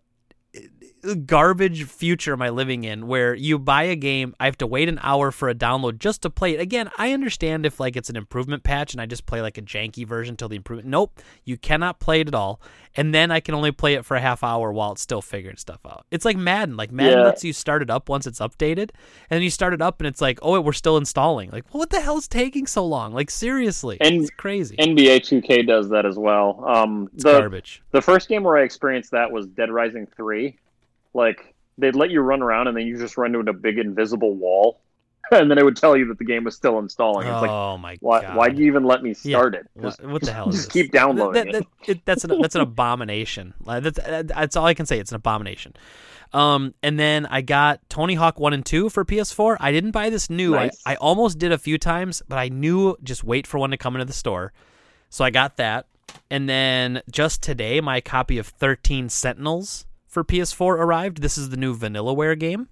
garbage 1.15 1.85
future 1.85 2.33
am 2.33 2.43
I 2.43 2.51
living 2.51 2.85
in 2.85 3.07
where 3.07 3.35
you 3.35 3.59
buy 3.59 3.85
a 3.85 3.97
game, 3.97 4.35
I 4.41 4.47
have 4.47 4.59
to 4.59 4.66
wait 4.66 4.89
an 4.89 4.99
hour 5.03 5.31
for 5.31 5.49
a 5.49 5.55
download 5.55 5.99
just 5.99 6.23
to 6.23 6.31
play 6.31 6.55
it. 6.55 6.61
Again, 6.61 6.91
I 6.99 7.12
understand 7.12 7.65
if 7.65 7.78
like 7.78 7.97
it's 7.97 8.11
an 8.11 8.16
improvement 8.16 8.62
patch 8.65 8.93
and 8.95 9.01
I 9.01 9.07
just 9.07 9.27
play 9.27 9.41
like 9.43 9.59
a 9.59 9.62
janky 9.62 10.07
version 10.07 10.37
till 10.37 10.49
the 10.49 10.57
improvement. 10.57 10.89
Nope, 10.89 11.20
you 11.45 11.57
cannot 11.57 12.01
play 12.01 12.20
it 12.20 12.28
at 12.28 12.35
all. 12.35 12.61
And 12.99 13.15
then 13.15 13.31
I 13.31 13.41
can 13.41 13.55
only 13.55 13.73
play 13.73 13.93
it 13.95 14.07
for 14.07 14.16
a 14.16 14.20
half 14.20 14.43
hour 14.43 14.73
while 14.73 14.93
it's 14.93 15.03
still 15.03 15.20
figuring 15.20 15.59
stuff 15.59 15.81
out. 15.85 16.07
It's 16.11 16.24
like 16.24 16.37
Madden. 16.39 16.77
Like 16.78 16.91
Madden 16.91 17.19
Yeah. 17.19 17.24
lets 17.24 17.45
you 17.45 17.53
start 17.53 17.83
it 17.83 17.91
up 17.91 18.09
once 18.09 18.27
it's 18.27 18.39
updated, 18.41 18.89
and 19.28 19.37
then 19.37 19.43
you 19.43 19.51
start 19.51 19.74
it 19.74 19.83
up 19.83 20.01
and 20.01 20.07
it's 20.07 20.20
like, 20.23 20.39
oh, 20.41 20.59
we're 20.61 20.73
still 20.73 20.97
installing. 20.97 21.51
Like, 21.51 21.65
what 21.74 21.91
the 21.91 22.01
hell 22.01 22.16
is 22.16 22.27
taking 22.27 22.66
so 22.66 22.87
long? 22.87 23.12
Like 23.12 23.31
seriously, 23.31 23.99
And- 24.01 24.23
it's 24.23 24.31
crazy. 24.31 24.77
NBA 24.78 25.20
2K 25.20 25.66
does 25.66 25.91
that 25.91 26.07
as 26.07 26.16
well. 26.19 26.65
Um, 26.66 27.11
the 27.12 27.33
garbage. 27.33 27.83
the 27.91 28.01
first 28.01 28.28
game 28.28 28.43
where 28.45 28.57
I 28.57 28.62
experienced 28.62 29.11
that 29.11 29.31
was 29.31 29.47
Dead 29.47 29.70
Rising 29.70 30.07
3. 30.16 30.57
Like 31.16 31.55
they'd 31.78 31.97
let 31.97 32.10
you 32.10 32.20
run 32.20 32.43
around 32.43 32.68
and 32.68 32.76
then 32.76 32.86
you 32.86 32.97
just 32.98 33.16
run 33.16 33.34
into 33.34 33.51
a 33.51 33.55
big 33.55 33.78
invisible 33.78 34.34
wall, 34.34 34.80
and 35.30 35.51
then 35.51 35.59
it 35.59 35.64
would 35.64 35.76
tell 35.76 35.97
you 35.97 36.06
that 36.09 36.18
the 36.18 36.24
game 36.24 36.44
was 36.44 36.55
still 36.55 36.78
installing. 36.78 37.26
It's 37.26 37.40
like 37.43 37.51
oh 37.51 37.78
my 37.78 37.97
why 38.01 38.20
god! 38.22 38.36
why'd 38.36 38.59
you 38.59 38.66
even 38.66 38.84
let 38.84 39.02
me 39.02 39.14
start 39.14 39.55
it? 39.55 39.66
What, 39.74 39.82
Just, 39.82 40.05
what 40.05 40.22
the 40.22 40.32
hell 40.32 40.48
is 40.51 40.56
just 40.56 40.72
this? 40.72 40.82
keep 40.82 40.93
downloading 40.93 41.52
That- 41.52 41.64
that- 41.82 41.88
it- 41.90 42.05
that's 42.05 42.24
an 42.24 42.40
that's 42.40 42.55
an 42.55 42.60
abomination. 42.70 43.55
That's 43.66 43.98
that's 44.02 44.56
all 44.56 44.66
I 44.66 44.74
can 44.74 44.86
say. 44.86 44.98
It's 44.98 45.10
an 45.10 45.16
abomination. 45.16 45.74
Um, 46.32 46.74
and 46.82 46.98
then 46.98 47.24
I 47.26 47.40
got 47.40 47.88
Tony 47.88 48.14
Hawk 48.16 48.40
1 48.40 48.52
and 48.52 48.66
2 48.66 48.90
for 48.90 49.05
PS4. 49.05 49.59
I 49.60 49.70
didn't 49.70 49.93
buy 49.93 50.10
this 50.10 50.28
new. 50.28 50.51
Nice. 50.51 50.82
I, 50.84 50.93
I 50.93 50.97
almost 50.97 51.38
did 51.38 51.52
a 51.52 51.56
few 51.56 51.78
times, 51.78 52.20
but 52.28 52.36
I 52.36 52.48
knew 52.48 52.97
just 53.05 53.22
wait 53.22 53.47
for 53.47 53.59
one 53.59 53.70
to 53.70 53.76
come 53.76 53.94
into 53.94 54.06
the 54.06 54.12
store. 54.12 54.52
So 55.09 55.24
I 55.24 55.30
got 55.30 55.56
that. 55.59 55.86
And 56.28 56.48
then 56.48 57.01
just 57.12 57.43
today, 57.44 57.80
my 57.80 58.01
copy 58.01 58.38
of 58.38 58.48
13 58.48 59.09
Sentinels 59.09 59.86
for 60.16 60.24
PS4 60.24 60.78
arrived. 60.78 61.20
This 61.20 61.36
is 61.36 61.51
the 61.51 61.59
new 61.59 61.76
Vanillaware 61.76 62.38
game, 62.38 62.70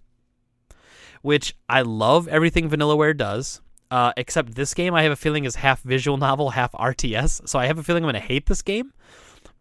which 1.20 1.54
I 1.68 1.82
love 1.82 2.26
everything 2.26 2.70
Vanillaware 2.70 3.14
does. 3.14 3.60
Uh, 3.90 4.14
except 4.16 4.54
this 4.54 4.72
game, 4.72 4.94
I 4.94 5.02
have 5.02 5.12
a 5.12 5.16
feeling 5.16 5.44
is 5.44 5.56
half 5.56 5.82
visual 5.82 6.16
novel, 6.16 6.48
half 6.48 6.72
RTS. 6.72 7.46
So 7.46 7.58
I 7.58 7.66
have 7.66 7.78
a 7.78 7.82
feeling 7.82 8.02
I'm 8.02 8.10
going 8.10 8.14
to 8.14 8.26
hate 8.26 8.46
this 8.46 8.62
game. 8.62 8.94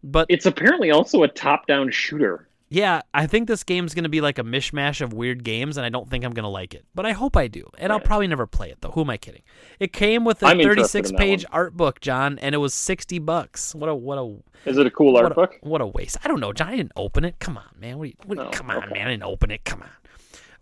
But 0.02 0.28
It's 0.30 0.46
apparently 0.46 0.92
also 0.92 1.24
a 1.24 1.28
top-down 1.28 1.90
shooter. 1.90 2.48
Yeah, 2.68 3.02
I 3.12 3.26
think 3.26 3.46
this 3.46 3.62
game's 3.62 3.94
going 3.94 4.04
to 4.04 4.08
be 4.08 4.20
like 4.20 4.38
a 4.38 4.42
mishmash 4.42 5.00
of 5.00 5.12
weird 5.12 5.44
games, 5.44 5.76
and 5.76 5.86
I 5.86 5.90
don't 5.90 6.08
think 6.10 6.24
I'm 6.24 6.32
going 6.32 6.44
to 6.44 6.48
like 6.48 6.74
it. 6.74 6.84
But 6.94 7.06
I 7.06 7.12
hope 7.12 7.36
I 7.36 7.46
do. 7.46 7.68
And 7.78 7.92
I'll 7.92 8.00
probably 8.00 8.26
never 8.26 8.46
play 8.46 8.70
it, 8.70 8.78
though. 8.80 8.90
Who 8.90 9.02
am 9.02 9.10
I 9.10 9.16
kidding? 9.16 9.42
It 9.78 9.92
came 9.92 10.24
with 10.24 10.42
a 10.42 10.46
I'm 10.46 10.58
36 10.60 11.10
in 11.10 11.16
that 11.16 11.20
page 11.20 11.44
art 11.52 11.76
book, 11.76 12.00
John, 12.00 12.38
and 12.40 12.54
it 12.54 12.58
was 12.58 12.74
60 12.74 13.18
bucks. 13.20 13.74
What 13.74 13.88
a 13.88 13.94
what 13.94 14.18
a 14.18 14.36
Is 14.68 14.78
it 14.78 14.86
a 14.86 14.90
cool 14.90 15.16
art 15.16 15.30
a, 15.30 15.34
book? 15.34 15.58
what 15.60 15.80
a 15.80 15.86
waste. 15.86 16.16
I 16.24 16.28
don't 16.28 16.40
know, 16.40 16.52
John. 16.52 16.68
I 16.68 16.76
didn't 16.76 16.92
open 16.96 17.24
it. 17.24 17.38
Come 17.38 17.56
on, 17.58 17.64
man. 17.78 17.98
What, 17.98 18.08
you- 18.08 18.14
what, 18.26 18.38
Oh, 18.38 18.50
come 18.50 18.70
on, 18.70 18.78
okay. 18.84 18.94
man. 18.94 19.06
I 19.06 19.10
didn't 19.10 19.24
open 19.24 19.50
it. 19.50 19.64
Come 19.64 19.82
on. 19.82 19.90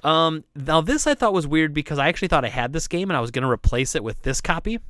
Um, 0.04 0.44
now 0.56 0.80
this 0.80 1.06
I 1.06 1.14
thought 1.14 1.32
was 1.32 1.46
weird 1.46 1.72
because 1.72 1.98
I 1.98 2.08
actually 2.08 2.28
thought 2.28 2.44
I 2.44 2.48
had 2.48 2.72
this 2.72 2.88
game 2.88 3.08
and 3.08 3.16
I 3.16 3.20
was 3.20 3.30
going 3.30 3.44
to 3.44 3.48
replace 3.50 3.94
it 3.94 4.02
with 4.02 4.20
this 4.22 4.40
copy, 4.40 4.80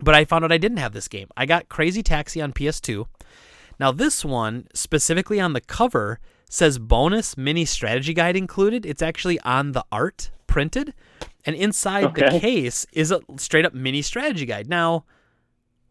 but 0.00 0.14
I 0.14 0.24
found 0.24 0.42
out 0.44 0.50
I 0.52 0.56
didn't 0.58 0.78
have 0.78 0.94
this 0.94 1.06
game. 1.06 1.28
I 1.36 1.44
got 1.44 1.68
Crazy 1.68 2.02
Taxi 2.02 2.40
on 2.40 2.54
PS2. 2.54 3.06
Now 3.78 3.92
this 3.92 4.24
one 4.24 4.66
specifically 4.72 5.38
on 5.38 5.52
the 5.52 5.60
cover 5.60 6.18
says 6.48 6.78
bonus 6.78 7.36
mini 7.36 7.64
strategy 7.64 8.14
guide 8.14 8.36
included. 8.36 8.86
It's 8.86 9.02
actually 9.02 9.38
on 9.40 9.72
the 9.72 9.84
art 9.92 10.30
printed, 10.46 10.94
and 11.44 11.54
inside 11.54 12.14
the 12.14 12.38
case 12.40 12.86
is 12.92 13.10
a 13.10 13.20
straight 13.36 13.64
up 13.64 13.74
mini 13.74 14.02
strategy 14.02 14.46
guide. 14.46 14.68
Now, 14.68 15.04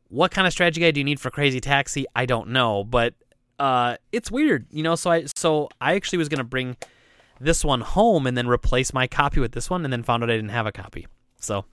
what 0.09 0.31
kind 0.31 0.47
of 0.47 0.53
strategy 0.53 0.81
guide 0.81 0.95
do 0.95 0.99
you 0.99 1.03
need 1.03 1.19
for 1.19 1.29
Crazy 1.29 1.59
Taxi? 1.59 2.05
I 2.15 2.25
don't 2.25 2.49
know, 2.49 2.84
but 2.84 3.13
uh, 3.59 3.97
it's 4.11 4.31
weird, 4.31 4.65
you 4.71 4.84
know. 4.84 4.95
So 4.95 5.11
I 5.11 5.25
so 5.35 5.69
I 5.79 5.95
actually 5.95 6.19
was 6.19 6.29
gonna 6.29 6.43
bring 6.43 6.77
this 7.39 7.63
one 7.63 7.81
home 7.81 8.25
and 8.25 8.38
then 8.38 8.47
replace 8.47 8.93
my 8.93 9.07
copy 9.07 9.39
with 9.39 9.51
this 9.51 9.69
one, 9.69 9.84
and 9.84 9.91
then 9.91 10.03
found 10.03 10.23
out 10.23 10.29
I 10.29 10.35
didn't 10.35 10.49
have 10.49 10.65
a 10.65 10.71
copy. 10.71 11.07
So 11.39 11.65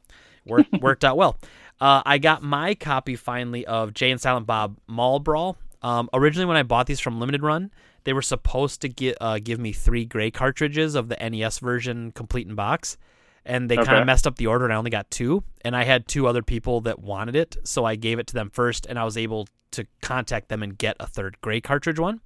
worked 0.44 0.72
worked 0.80 1.04
out 1.04 1.16
well. 1.16 1.38
Uh, 1.80 2.02
I 2.06 2.18
got 2.18 2.42
my 2.42 2.74
copy 2.74 3.16
finally 3.16 3.66
of 3.66 3.94
Jay 3.94 4.10
and 4.10 4.20
Silent 4.20 4.46
Bob 4.46 4.78
Mall 4.86 5.18
Brawl. 5.18 5.56
Um, 5.84 6.08
originally, 6.14 6.46
when 6.46 6.56
I 6.56 6.62
bought 6.62 6.86
these 6.86 6.98
from 6.98 7.20
Limited 7.20 7.42
Run, 7.42 7.70
they 8.04 8.14
were 8.14 8.22
supposed 8.22 8.80
to 8.80 8.88
get, 8.88 9.18
uh, 9.20 9.38
give 9.38 9.60
me 9.60 9.72
three 9.72 10.06
gray 10.06 10.30
cartridges 10.30 10.94
of 10.94 11.08
the 11.08 11.16
NES 11.16 11.58
version 11.58 12.10
complete 12.10 12.48
in 12.48 12.54
box, 12.54 12.96
and 13.44 13.70
they 13.70 13.76
kind 13.76 13.98
of 13.98 14.06
messed 14.06 14.26
up 14.26 14.36
the 14.36 14.46
order, 14.46 14.64
and 14.64 14.72
I 14.72 14.76
only 14.76 14.90
got 14.90 15.10
two. 15.10 15.44
And 15.62 15.76
I 15.76 15.84
had 15.84 16.08
two 16.08 16.26
other 16.26 16.42
people 16.42 16.80
that 16.82 17.00
wanted 17.00 17.36
it, 17.36 17.58
so 17.64 17.84
I 17.84 17.96
gave 17.96 18.18
it 18.18 18.26
to 18.28 18.34
them 18.34 18.48
first, 18.48 18.86
and 18.86 18.98
I 18.98 19.04
was 19.04 19.18
able 19.18 19.46
to 19.72 19.86
contact 20.00 20.48
them 20.48 20.62
and 20.62 20.78
get 20.78 20.96
a 20.98 21.06
third 21.06 21.36
gray 21.42 21.60
cartridge 21.60 21.98
one. 21.98 22.22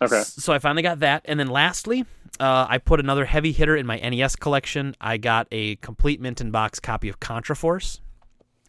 Okay. 0.00 0.22
So 0.22 0.52
I 0.52 0.60
finally 0.60 0.82
got 0.82 1.00
that, 1.00 1.22
and 1.24 1.40
then 1.40 1.48
lastly, 1.48 2.04
uh, 2.38 2.66
I 2.68 2.78
put 2.78 3.00
another 3.00 3.24
heavy 3.24 3.50
hitter 3.50 3.76
in 3.76 3.84
my 3.84 3.98
NES 3.98 4.36
collection. 4.36 4.94
I 5.00 5.16
got 5.16 5.48
a 5.50 5.74
complete 5.76 6.20
mint 6.20 6.40
in 6.40 6.52
box 6.52 6.78
copy 6.78 7.08
of 7.08 7.18
Contra 7.18 7.56
Force. 7.56 8.00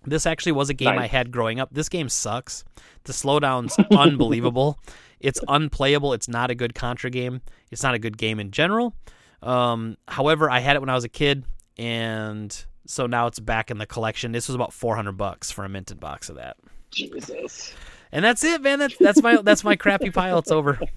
This 0.05 0.25
actually 0.25 0.53
was 0.53 0.69
a 0.69 0.73
game 0.73 0.97
I 0.97 1.07
had 1.07 1.31
growing 1.31 1.59
up. 1.59 1.69
This 1.71 1.89
game 1.89 2.09
sucks. 2.09 2.63
The 3.03 3.13
slowdown's 3.13 3.77
unbelievable. 3.91 4.79
It's 5.19 5.39
unplayable. 5.47 6.13
It's 6.13 6.27
not 6.27 6.51
a 6.51 6.55
good 6.55 6.75
Contra 6.75 7.09
game. 7.09 7.41
It's 7.71 7.83
not 7.83 7.95
a 7.95 7.99
good 7.99 8.17
game 8.17 8.39
in 8.39 8.51
general. 8.51 8.95
Um, 9.41 9.97
however, 10.07 10.49
I 10.49 10.59
had 10.59 10.75
it 10.75 10.79
when 10.79 10.89
I 10.89 10.95
was 10.95 11.03
a 11.03 11.09
kid, 11.09 11.45
and 11.77 12.65
so 12.85 13.07
now 13.07 13.27
it's 13.27 13.39
back 13.39 13.71
in 13.71 13.77
the 13.77 13.85
collection. 13.85 14.31
This 14.31 14.47
was 14.47 14.55
about 14.55 14.73
400 14.73 15.13
bucks 15.13 15.51
for 15.51 15.65
a 15.65 15.69
minted 15.69 15.99
box 15.99 16.29
of 16.29 16.35
that. 16.35 16.57
Jesus. 16.91 17.73
And 18.11 18.23
that's 18.23 18.43
it, 18.43 18.61
man. 18.61 18.79
That's 18.79 18.97
that's 18.97 19.21
my 19.21 19.41
that's 19.41 19.63
my 19.63 19.75
crappy 19.75 20.09
pile. 20.09 20.39
It's 20.39 20.51
over. 20.51 20.79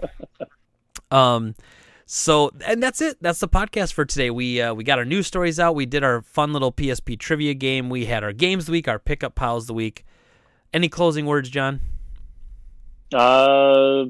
Um, 1.10 1.55
so 2.10 2.51
and 2.64 2.82
that's 2.82 3.02
it. 3.02 3.18
That's 3.20 3.39
the 3.39 3.48
podcast 3.48 3.93
for 3.93 4.06
today. 4.06 4.30
We 4.30 4.62
uh, 4.62 4.72
we 4.72 4.82
got 4.82 4.98
our 4.98 5.05
news 5.05 5.26
stories 5.26 5.60
out. 5.60 5.74
We 5.74 5.85
did 5.85 6.02
our 6.02 6.22
fun 6.22 6.55
little 6.55 6.72
PSP 6.72 7.18
trivia 7.18 7.52
game. 7.52 7.90
We 7.90 8.06
had 8.06 8.24
our 8.24 8.32
games 8.32 8.62
of 8.62 8.66
the 8.66 8.72
week, 8.72 8.89
our 8.89 8.98
pickup 8.98 9.35
piles 9.35 9.64
of 9.64 9.66
the 9.68 9.74
week. 9.74 10.06
Any 10.72 10.89
closing 10.89 11.26
words, 11.26 11.51
John? 11.51 11.82
Uh, 13.12 14.05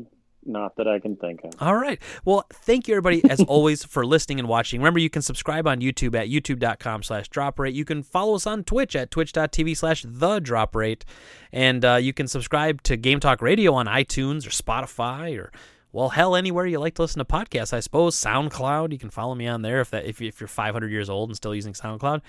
not 0.45 0.77
that 0.77 0.87
I 0.87 1.01
can 1.01 1.17
think 1.17 1.41
of. 1.43 1.61
All 1.61 1.75
right. 1.75 2.01
Well, 2.25 2.47
thank 2.53 2.87
you 2.87 2.95
everybody 2.95 3.29
as 3.29 3.41
always 3.49 3.85
for 3.85 4.07
listening 4.07 4.39
and 4.39 4.49
watching. 4.49 4.81
Remember, 4.81 5.01
you 5.01 5.11
can 5.11 5.23
subscribe 5.23 5.67
on 5.67 5.81
YouTube 5.81 6.15
at 6.15 6.29
youtube.com 6.29 7.03
slash 7.03 7.29
drop 7.29 7.59
rate. 7.59 7.75
You 7.75 7.85
can 7.85 8.05
follow 8.05 8.37
us 8.37 8.47
on 8.47 8.63
Twitch 8.63 8.95
at 8.95 9.11
twitch.tv 9.11 9.77
slash 9.77 10.05
the 10.07 10.39
drop 10.39 10.77
rate. 10.77 11.05
And 11.53 11.85
uh, 11.85 11.97
you 11.97 12.13
can 12.13 12.29
subscribe 12.29 12.81
to 12.85 12.97
Game 12.97 13.19
Talk 13.19 13.43
Radio 13.43 13.75
on 13.75 13.87
iTunes 13.87 14.47
or 14.47 14.51
Spotify 14.51 15.37
or 15.37 15.51
well, 15.99 16.11
hell, 16.11 16.37
anywhere 16.37 16.65
you 16.65 16.79
like 16.79 16.95
to 16.95 17.03
listen 17.03 17.19
to 17.19 17.25
podcasts, 17.25 17.73
I 17.73 17.81
suppose. 17.81 18.15
SoundCloud, 18.15 18.93
you 18.93 18.99
can 18.99 19.11
follow 19.11 19.35
me 19.35 19.49
on 19.49 19.63
there 19.63 19.81
if 19.81 19.91
that 19.91 20.05
if, 20.05 20.23
if 20.23 20.41
you're 20.41 20.47
500 20.47 20.93
years 20.93 21.11
old 21.11 21.29
and 21.29 21.37
still 21.37 21.53
using 21.53 21.73
SoundCloud, 21.73 22.23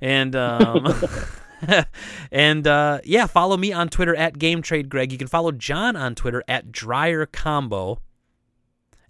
and 0.00 0.36
um, 0.36 0.94
and 2.30 2.66
uh, 2.68 3.00
yeah, 3.02 3.26
follow 3.26 3.56
me 3.56 3.72
on 3.72 3.88
Twitter 3.88 4.14
at 4.14 4.38
Game 4.38 4.62
Trade 4.62 4.88
Greg. 4.88 5.10
You 5.10 5.18
can 5.18 5.26
follow 5.26 5.50
John 5.50 5.96
on 5.96 6.14
Twitter 6.14 6.44
at 6.46 6.70
Dryer 6.70 7.26
Combo. 7.26 8.00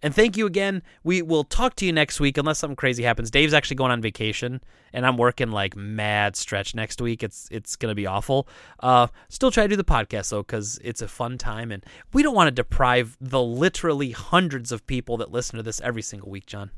And 0.07 0.15
thank 0.15 0.37
you 0.37 0.47
again. 0.47 0.85
We 1.03 1.21
will 1.21 1.43
talk 1.43 1.75
to 1.75 1.85
you 1.85 1.93
next 1.93 2.21
week 2.21 2.39
unless 2.39 2.61
something 2.61 2.77
crazy 2.77 3.03
happens. 3.03 3.29
Dave's 3.29 3.53
actually 3.53 3.75
going 3.75 3.91
on 3.91 4.01
vacation, 4.01 4.61
and 4.93 5.05
I'm 5.05 5.17
working 5.17 5.51
like 5.51 5.75
mad 5.75 6.37
stretch 6.37 6.77
next 6.77 7.01
week. 7.01 7.25
It's 7.25 7.49
it's 7.51 7.75
gonna 7.75 7.97
be 7.97 8.07
awful. 8.07 8.47
Uh, 8.79 9.09
still 9.31 9.51
try 9.51 9.65
to 9.65 9.69
do 9.69 9.75
the 9.75 9.83
podcast 9.83 10.31
though 10.31 10.45
because 10.45 10.79
it's 10.85 11.03
a 11.03 11.09
fun 11.09 11.39
time, 11.39 11.73
and 11.73 11.85
we 12.13 12.23
don't 12.23 12.37
want 12.37 12.47
to 12.47 12.53
deprive 12.53 13.17
the 13.21 13.43
literally 13.43 14.13
hundreds 14.13 14.71
of 14.71 14.87
people 14.87 15.17
that 15.17 15.33
listen 15.33 15.57
to 15.57 15.65
this 15.65 15.81
every 15.81 16.03
single 16.03 16.31
week, 16.31 16.47
John. 16.47 16.71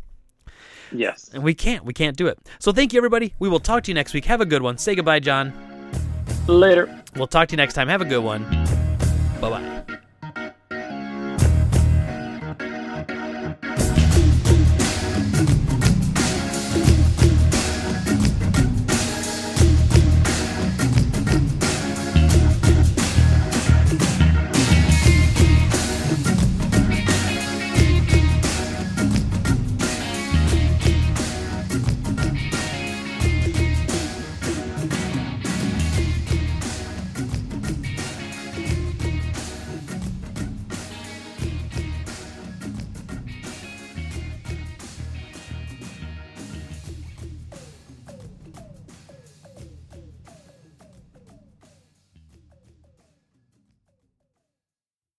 Yes. 0.90 1.28
And 1.34 1.42
we 1.42 1.52
can't. 1.52 1.84
We 1.84 1.92
can't 1.92 2.16
do 2.16 2.28
it. 2.28 2.38
So 2.58 2.72
thank 2.72 2.94
you, 2.94 2.98
everybody. 2.98 3.34
We 3.38 3.50
will 3.50 3.60
talk 3.60 3.82
to 3.82 3.90
you 3.90 3.94
next 3.94 4.14
week. 4.14 4.24
Have 4.24 4.40
a 4.40 4.46
good 4.46 4.62
one. 4.62 4.78
Say 4.78 4.94
goodbye, 4.94 5.20
John. 5.20 5.52
Later. 6.46 7.02
We'll 7.14 7.26
talk 7.26 7.48
to 7.48 7.52
you 7.52 7.58
next 7.58 7.74
time. 7.74 7.88
Have 7.88 8.00
a 8.00 8.06
good 8.06 8.24
one. 8.24 8.44
Bye 9.38 9.50
bye. 9.50 9.97